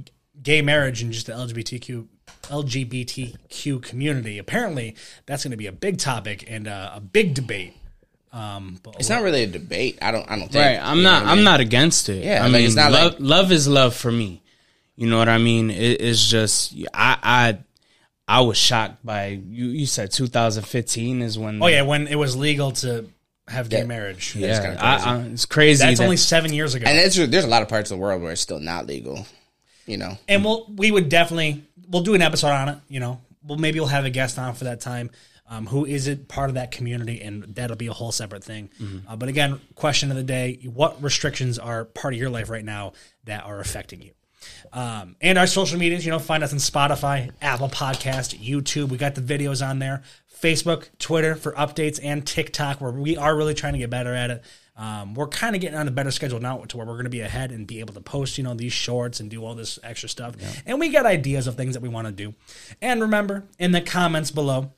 gay 0.43 0.61
marriage 0.61 1.01
and 1.01 1.11
just 1.13 1.25
the 1.27 1.31
LGBTQ 1.33 2.07
LGBTQ 2.43 3.81
community. 3.81 4.37
Apparently, 4.37 4.95
that's 5.25 5.43
going 5.43 5.51
to 5.51 5.57
be 5.57 5.67
a 5.67 5.71
big 5.71 5.97
topic 5.97 6.45
and 6.47 6.67
uh, 6.67 6.91
a 6.95 6.99
big 7.01 7.33
debate. 7.33 7.73
Um, 8.33 8.79
but 8.83 8.95
It's 8.99 9.09
not 9.09 9.23
really 9.23 9.43
a 9.43 9.47
debate. 9.47 9.97
I 10.01 10.11
don't. 10.11 10.29
I 10.29 10.37
don't 10.37 10.51
think. 10.51 10.55
Right. 10.65 10.79
I'm 10.81 11.01
not. 11.03 11.21
what 11.23 11.29
I 11.29 11.31
I'm 11.31 11.37
mean? 11.37 11.45
not 11.45 11.59
against 11.61 12.09
it. 12.09 12.23
Yeah, 12.23 12.39
I 12.39 12.43
like, 12.43 12.51
mean, 12.51 12.65
it's 12.65 12.75
not 12.75 12.91
love, 12.91 13.11
like- 13.13 13.21
love 13.21 13.51
is 13.51 13.67
love 13.67 13.95
for 13.95 14.11
me. 14.11 14.41
You 14.97 15.07
know 15.07 15.17
what 15.17 15.29
I 15.29 15.37
mean? 15.37 15.71
It, 15.71 16.01
it's 16.01 16.25
just 16.27 16.73
I 16.93 17.17
I 17.23 17.57
I 18.27 18.41
was 18.41 18.57
shocked 18.57 19.05
by 19.05 19.27
you. 19.27 19.65
You 19.67 19.85
said 19.85 20.11
2015 20.11 21.21
is 21.21 21.37
when. 21.37 21.61
oh 21.61 21.67
yeah, 21.67 21.83
when 21.83 22.07
it 22.07 22.15
was 22.15 22.35
legal 22.35 22.71
to 22.71 23.09
have 23.47 23.69
gay 23.69 23.79
Yeah. 23.79 23.85
marriage, 23.85 24.35
yeah. 24.35 24.59
kinda 24.59 24.77
crazy. 24.77 25.05
I, 25.09 25.21
it's 25.27 25.45
crazy. 25.45 25.85
that's 25.85 25.97
that- 25.99 26.03
only 26.03 26.17
seven 26.17 26.51
years 26.53 26.73
ago. 26.73 26.85
And 26.87 26.97
it's, 26.97 27.15
there's 27.15 27.43
a 27.45 27.47
lot 27.47 27.61
of 27.61 27.69
parts 27.69 27.91
of 27.91 27.97
the 27.97 28.01
world 28.01 28.21
where 28.21 28.31
it's 28.31 28.41
still 28.41 28.59
not 28.59 28.87
legal. 28.87 29.25
You 29.85 29.97
know. 29.97 30.17
and 30.27 30.43
we'll 30.43 30.65
we 30.75 30.89
would 30.89 31.09
definitely 31.09 31.63
we'll 31.87 32.01
do 32.01 32.15
an 32.15 32.23
episode 32.23 32.47
on 32.49 32.69
it. 32.69 32.77
You 32.87 32.99
know, 32.99 33.21
we'll 33.43 33.59
maybe 33.59 33.79
we'll 33.79 33.89
have 33.89 34.05
a 34.05 34.09
guest 34.09 34.39
on 34.39 34.55
for 34.55 34.63
that 34.63 34.81
time. 34.81 35.11
Um, 35.47 35.67
who 35.67 35.85
is 35.85 36.07
it 36.07 36.27
part 36.27 36.49
of 36.49 36.55
that 36.55 36.71
community, 36.71 37.21
and 37.21 37.43
that'll 37.53 37.75
be 37.77 37.85
a 37.85 37.93
whole 37.93 38.11
separate 38.11 38.43
thing. 38.43 38.71
Uh, 39.07 39.15
but 39.15 39.29
again, 39.29 39.61
question 39.75 40.09
of 40.09 40.17
the 40.17 40.23
day: 40.23 40.57
What 40.73 41.03
restrictions 41.03 41.59
are 41.59 41.85
part 41.85 42.15
of 42.15 42.19
your 42.19 42.31
life 42.31 42.49
right 42.49 42.65
now 42.65 42.93
that 43.25 43.43
are 43.45 43.59
affecting 43.59 44.01
you? 44.01 44.13
Um, 44.73 45.15
and 45.21 45.37
our 45.37 45.47
social 45.47 45.79
medias, 45.79 46.05
you 46.05 46.11
know, 46.11 46.19
find 46.19 46.43
us 46.43 46.51
on 46.51 46.59
Spotify, 46.59 47.31
Apple 47.41 47.69
Podcast, 47.69 48.37
YouTube. 48.39 48.89
We 48.89 48.97
got 48.97 49.15
the 49.15 49.21
videos 49.21 49.65
on 49.65 49.79
there, 49.79 50.03
Facebook, 50.41 50.89
Twitter 50.99 51.35
for 51.35 51.53
updates, 51.53 51.99
and 52.03 52.25
TikTok, 52.25 52.81
where 52.81 52.91
we 52.91 53.17
are 53.17 53.35
really 53.35 53.53
trying 53.53 53.73
to 53.73 53.79
get 53.79 53.89
better 53.89 54.13
at 54.13 54.31
it. 54.31 54.43
Um, 54.77 55.13
we're 55.13 55.27
kind 55.29 55.55
of 55.55 55.61
getting 55.61 55.77
on 55.77 55.87
a 55.87 55.91
better 55.91 56.11
schedule 56.11 56.41
now 56.41 56.57
to 56.57 56.75
where 56.77 56.85
we're 56.85 56.95
going 56.95 57.05
to 57.05 57.09
be 57.09 57.21
ahead 57.21 57.51
and 57.51 57.65
be 57.65 57.79
able 57.79 57.93
to 57.93 58.01
post, 58.01 58.37
you 58.37 58.43
know, 58.43 58.53
these 58.53 58.73
shorts 58.73 59.21
and 59.21 59.29
do 59.29 59.45
all 59.45 59.55
this 59.55 59.79
extra 59.83 60.09
stuff. 60.09 60.35
And 60.65 60.79
we 60.81 60.89
got 60.89 61.05
ideas 61.05 61.47
of 61.47 61.55
things 61.55 61.75
that 61.75 61.81
we 61.81 61.87
want 61.87 62.07
to 62.07 62.11
do. 62.11 62.33
And 62.81 63.01
remember, 63.01 63.45
in 63.57 63.71
the 63.71 63.79
comments 63.79 64.31
below, 64.31 64.73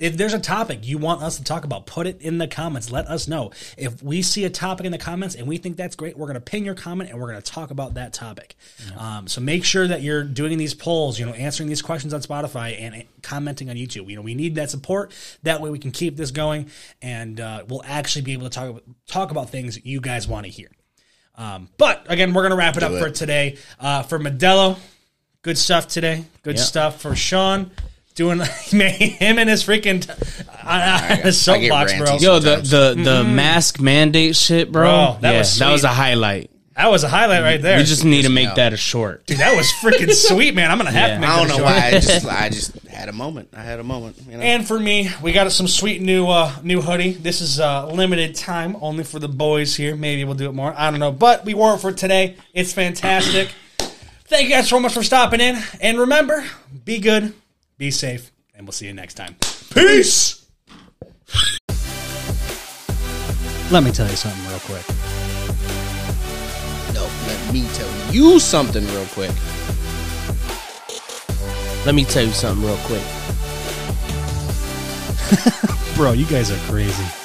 if 0.00 0.16
there's 0.16 0.32
a 0.32 0.40
topic 0.40 0.88
you 0.88 0.96
want 0.98 1.22
us 1.22 1.36
to 1.36 1.44
talk 1.44 1.64
about, 1.64 1.84
put 1.86 2.06
it 2.06 2.22
in 2.22 2.38
the 2.38 2.48
comments. 2.48 2.90
Let 2.90 3.06
us 3.06 3.28
know. 3.28 3.52
If 3.76 4.02
we 4.02 4.22
see 4.22 4.44
a 4.44 4.50
topic 4.50 4.86
in 4.86 4.92
the 4.92 4.98
comments 4.98 5.34
and 5.34 5.46
we 5.46 5.58
think 5.58 5.76
that's 5.76 5.94
great, 5.94 6.16
we're 6.16 6.26
going 6.26 6.34
to 6.34 6.40
pin 6.40 6.64
your 6.64 6.74
comment 6.74 7.10
and 7.10 7.20
we're 7.20 7.30
going 7.30 7.40
to 7.40 7.52
talk 7.52 7.70
about 7.70 7.94
that 7.94 8.14
topic. 8.14 8.56
Um, 8.96 9.28
so 9.28 9.42
make 9.42 9.62
sure 9.62 9.86
that 9.86 10.00
you're 10.00 10.24
doing 10.24 10.56
these 10.56 10.72
polls, 10.72 11.20
you 11.20 11.26
know, 11.26 11.32
answering 11.34 11.68
these 11.68 11.82
questions 11.82 12.14
on 12.14 12.22
Spotify 12.22 12.80
and 12.80 13.04
commenting 13.22 13.68
on 13.68 13.76
YouTube. 13.76 14.08
You 14.08 14.16
know, 14.16 14.22
we 14.22 14.34
need 14.34 14.54
that 14.54 14.70
support. 14.70 15.12
That 15.42 15.60
way 15.60 15.68
we 15.68 15.78
can 15.78 15.90
keep 15.90 16.16
this 16.16 16.30
going 16.30 16.70
and 17.02 17.38
uh, 17.38 17.64
we'll 17.68 17.84
actually 17.84 18.22
be 18.22 18.32
able 18.32 18.48
to 18.48 18.50
talk, 18.50 18.82
talk 19.06 19.30
about 19.30 19.50
things 19.50 19.84
you 19.84 20.00
guys 20.00 20.26
want 20.26 20.46
to 20.46 20.50
hear. 20.50 20.70
Um, 21.34 21.68
but 21.76 22.06
again, 22.08 22.32
we're 22.32 22.42
going 22.42 22.50
to 22.50 22.56
wrap 22.56 22.76
it 22.78 22.82
up 22.82 22.92
it. 22.92 23.00
for 23.00 23.10
today. 23.10 23.58
Uh, 23.78 24.02
for 24.02 24.18
Modelo, 24.18 24.78
good 25.42 25.58
stuff 25.58 25.88
today. 25.88 26.24
Good 26.42 26.56
Yeah. 26.56 26.62
stuff 26.62 27.02
for 27.02 27.14
Sean. 27.14 27.70
Doing 28.14 28.40
him 28.64 29.38
and 29.38 29.48
his 29.48 29.64
freaking 29.64 30.08
uh, 30.64 31.16
get 31.16 31.32
soapbox, 31.32 31.94
bro. 31.96 32.06
ranty. 32.06 32.20
Yo, 32.20 32.38
the 32.38 32.56
the 32.56 33.02
the 33.02 33.24
mask 33.24 33.80
mandate 33.80 34.36
shit, 34.36 34.70
bro. 34.72 34.82
Bro, 34.82 35.18
that 35.20 35.32
yeah, 35.32 35.38
was 35.38 35.58
that 35.58 35.70
was 35.72 35.80
sweet. 35.82 35.90
a 35.90 35.92
highlight. 35.92 36.50
That 36.76 36.90
was 36.90 37.04
a 37.04 37.08
highlight 37.08 37.42
right 37.42 37.60
there. 37.60 37.76
We 37.78 37.84
just 37.84 38.04
need 38.04 38.22
to 38.22 38.30
make 38.30 38.54
that 38.54 38.72
a 38.72 38.76
short. 38.76 39.26
Dude, 39.26 39.38
that 39.38 39.54
was 39.56 39.66
freaking 39.82 40.12
sweet, 40.28 40.54
man. 40.54 40.70
I'm 40.70 40.78
gonna 40.78 40.90
have 40.90 41.08
Yeah. 41.10 41.14
to 41.16 41.20
make 41.20 41.30
I 41.30 41.36
don't 41.38 41.48
that 41.48 41.54
a 41.54 41.58
know 41.58 41.64
short. 41.64 41.76
why. 41.76 41.86
I 41.86 41.90
just 41.92 42.26
I 42.42 42.48
just 42.48 42.88
had 42.88 43.08
a 43.08 43.12
moment. 43.12 43.48
I 43.54 43.62
had 43.62 43.80
a 43.80 43.84
moment. 43.84 44.16
You 44.28 44.36
know. 44.38 44.42
And 44.42 44.66
for 44.66 44.78
me, 44.78 45.10
we 45.22 45.32
got 45.32 45.50
some 45.52 45.68
sweet 45.68 46.00
new 46.02 46.26
uh, 46.28 46.52
new 46.62 46.80
hoodie. 46.80 47.12
This 47.12 47.40
is 47.40 47.60
uh, 47.60 47.86
limited 47.92 48.34
time, 48.34 48.76
only 48.80 49.04
for 49.04 49.18
the 49.18 49.28
boys 49.28 49.76
here. 49.76 49.94
Maybe 49.94 50.24
we'll 50.24 50.34
do 50.34 50.48
it 50.48 50.54
more. 50.54 50.74
I 50.76 50.90
don't 50.90 51.00
know, 51.00 51.12
but 51.12 51.44
we 51.44 51.54
wore 51.54 51.74
it 51.74 51.78
for 51.78 51.92
today. 51.92 52.36
It's 52.54 52.72
fantastic. 52.72 53.50
Thank 54.24 54.44
you 54.48 54.54
guys 54.54 54.68
so 54.68 54.80
much 54.80 54.94
for 54.94 55.02
stopping 55.02 55.40
in, 55.40 55.58
and 55.80 55.98
remember, 55.98 56.44
be 56.84 56.98
good, 56.98 57.34
be 57.80 57.90
safe, 57.90 58.30
and 58.54 58.66
we'll 58.66 58.72
see 58.72 58.86
you 58.86 58.92
next 58.92 59.14
time. 59.14 59.34
Peace. 59.72 60.46
Let 63.70 63.82
me 63.82 63.90
tell 63.90 64.06
you 64.06 64.16
something 64.16 64.46
real 64.48 64.58
quick. 64.60 64.86
No, 66.92 67.08
let 67.26 67.54
me 67.54 67.66
tell 67.72 68.12
you 68.12 68.38
something 68.38 68.84
real 68.84 69.06
quick. 69.06 69.30
Let 71.86 71.94
me 71.94 72.04
tell 72.04 72.22
you 72.22 72.32
something 72.32 72.66
real 72.66 72.76
quick. 72.84 73.02
Bro, 75.96 76.12
you 76.12 76.26
guys 76.26 76.50
are 76.50 76.70
crazy. 76.70 77.19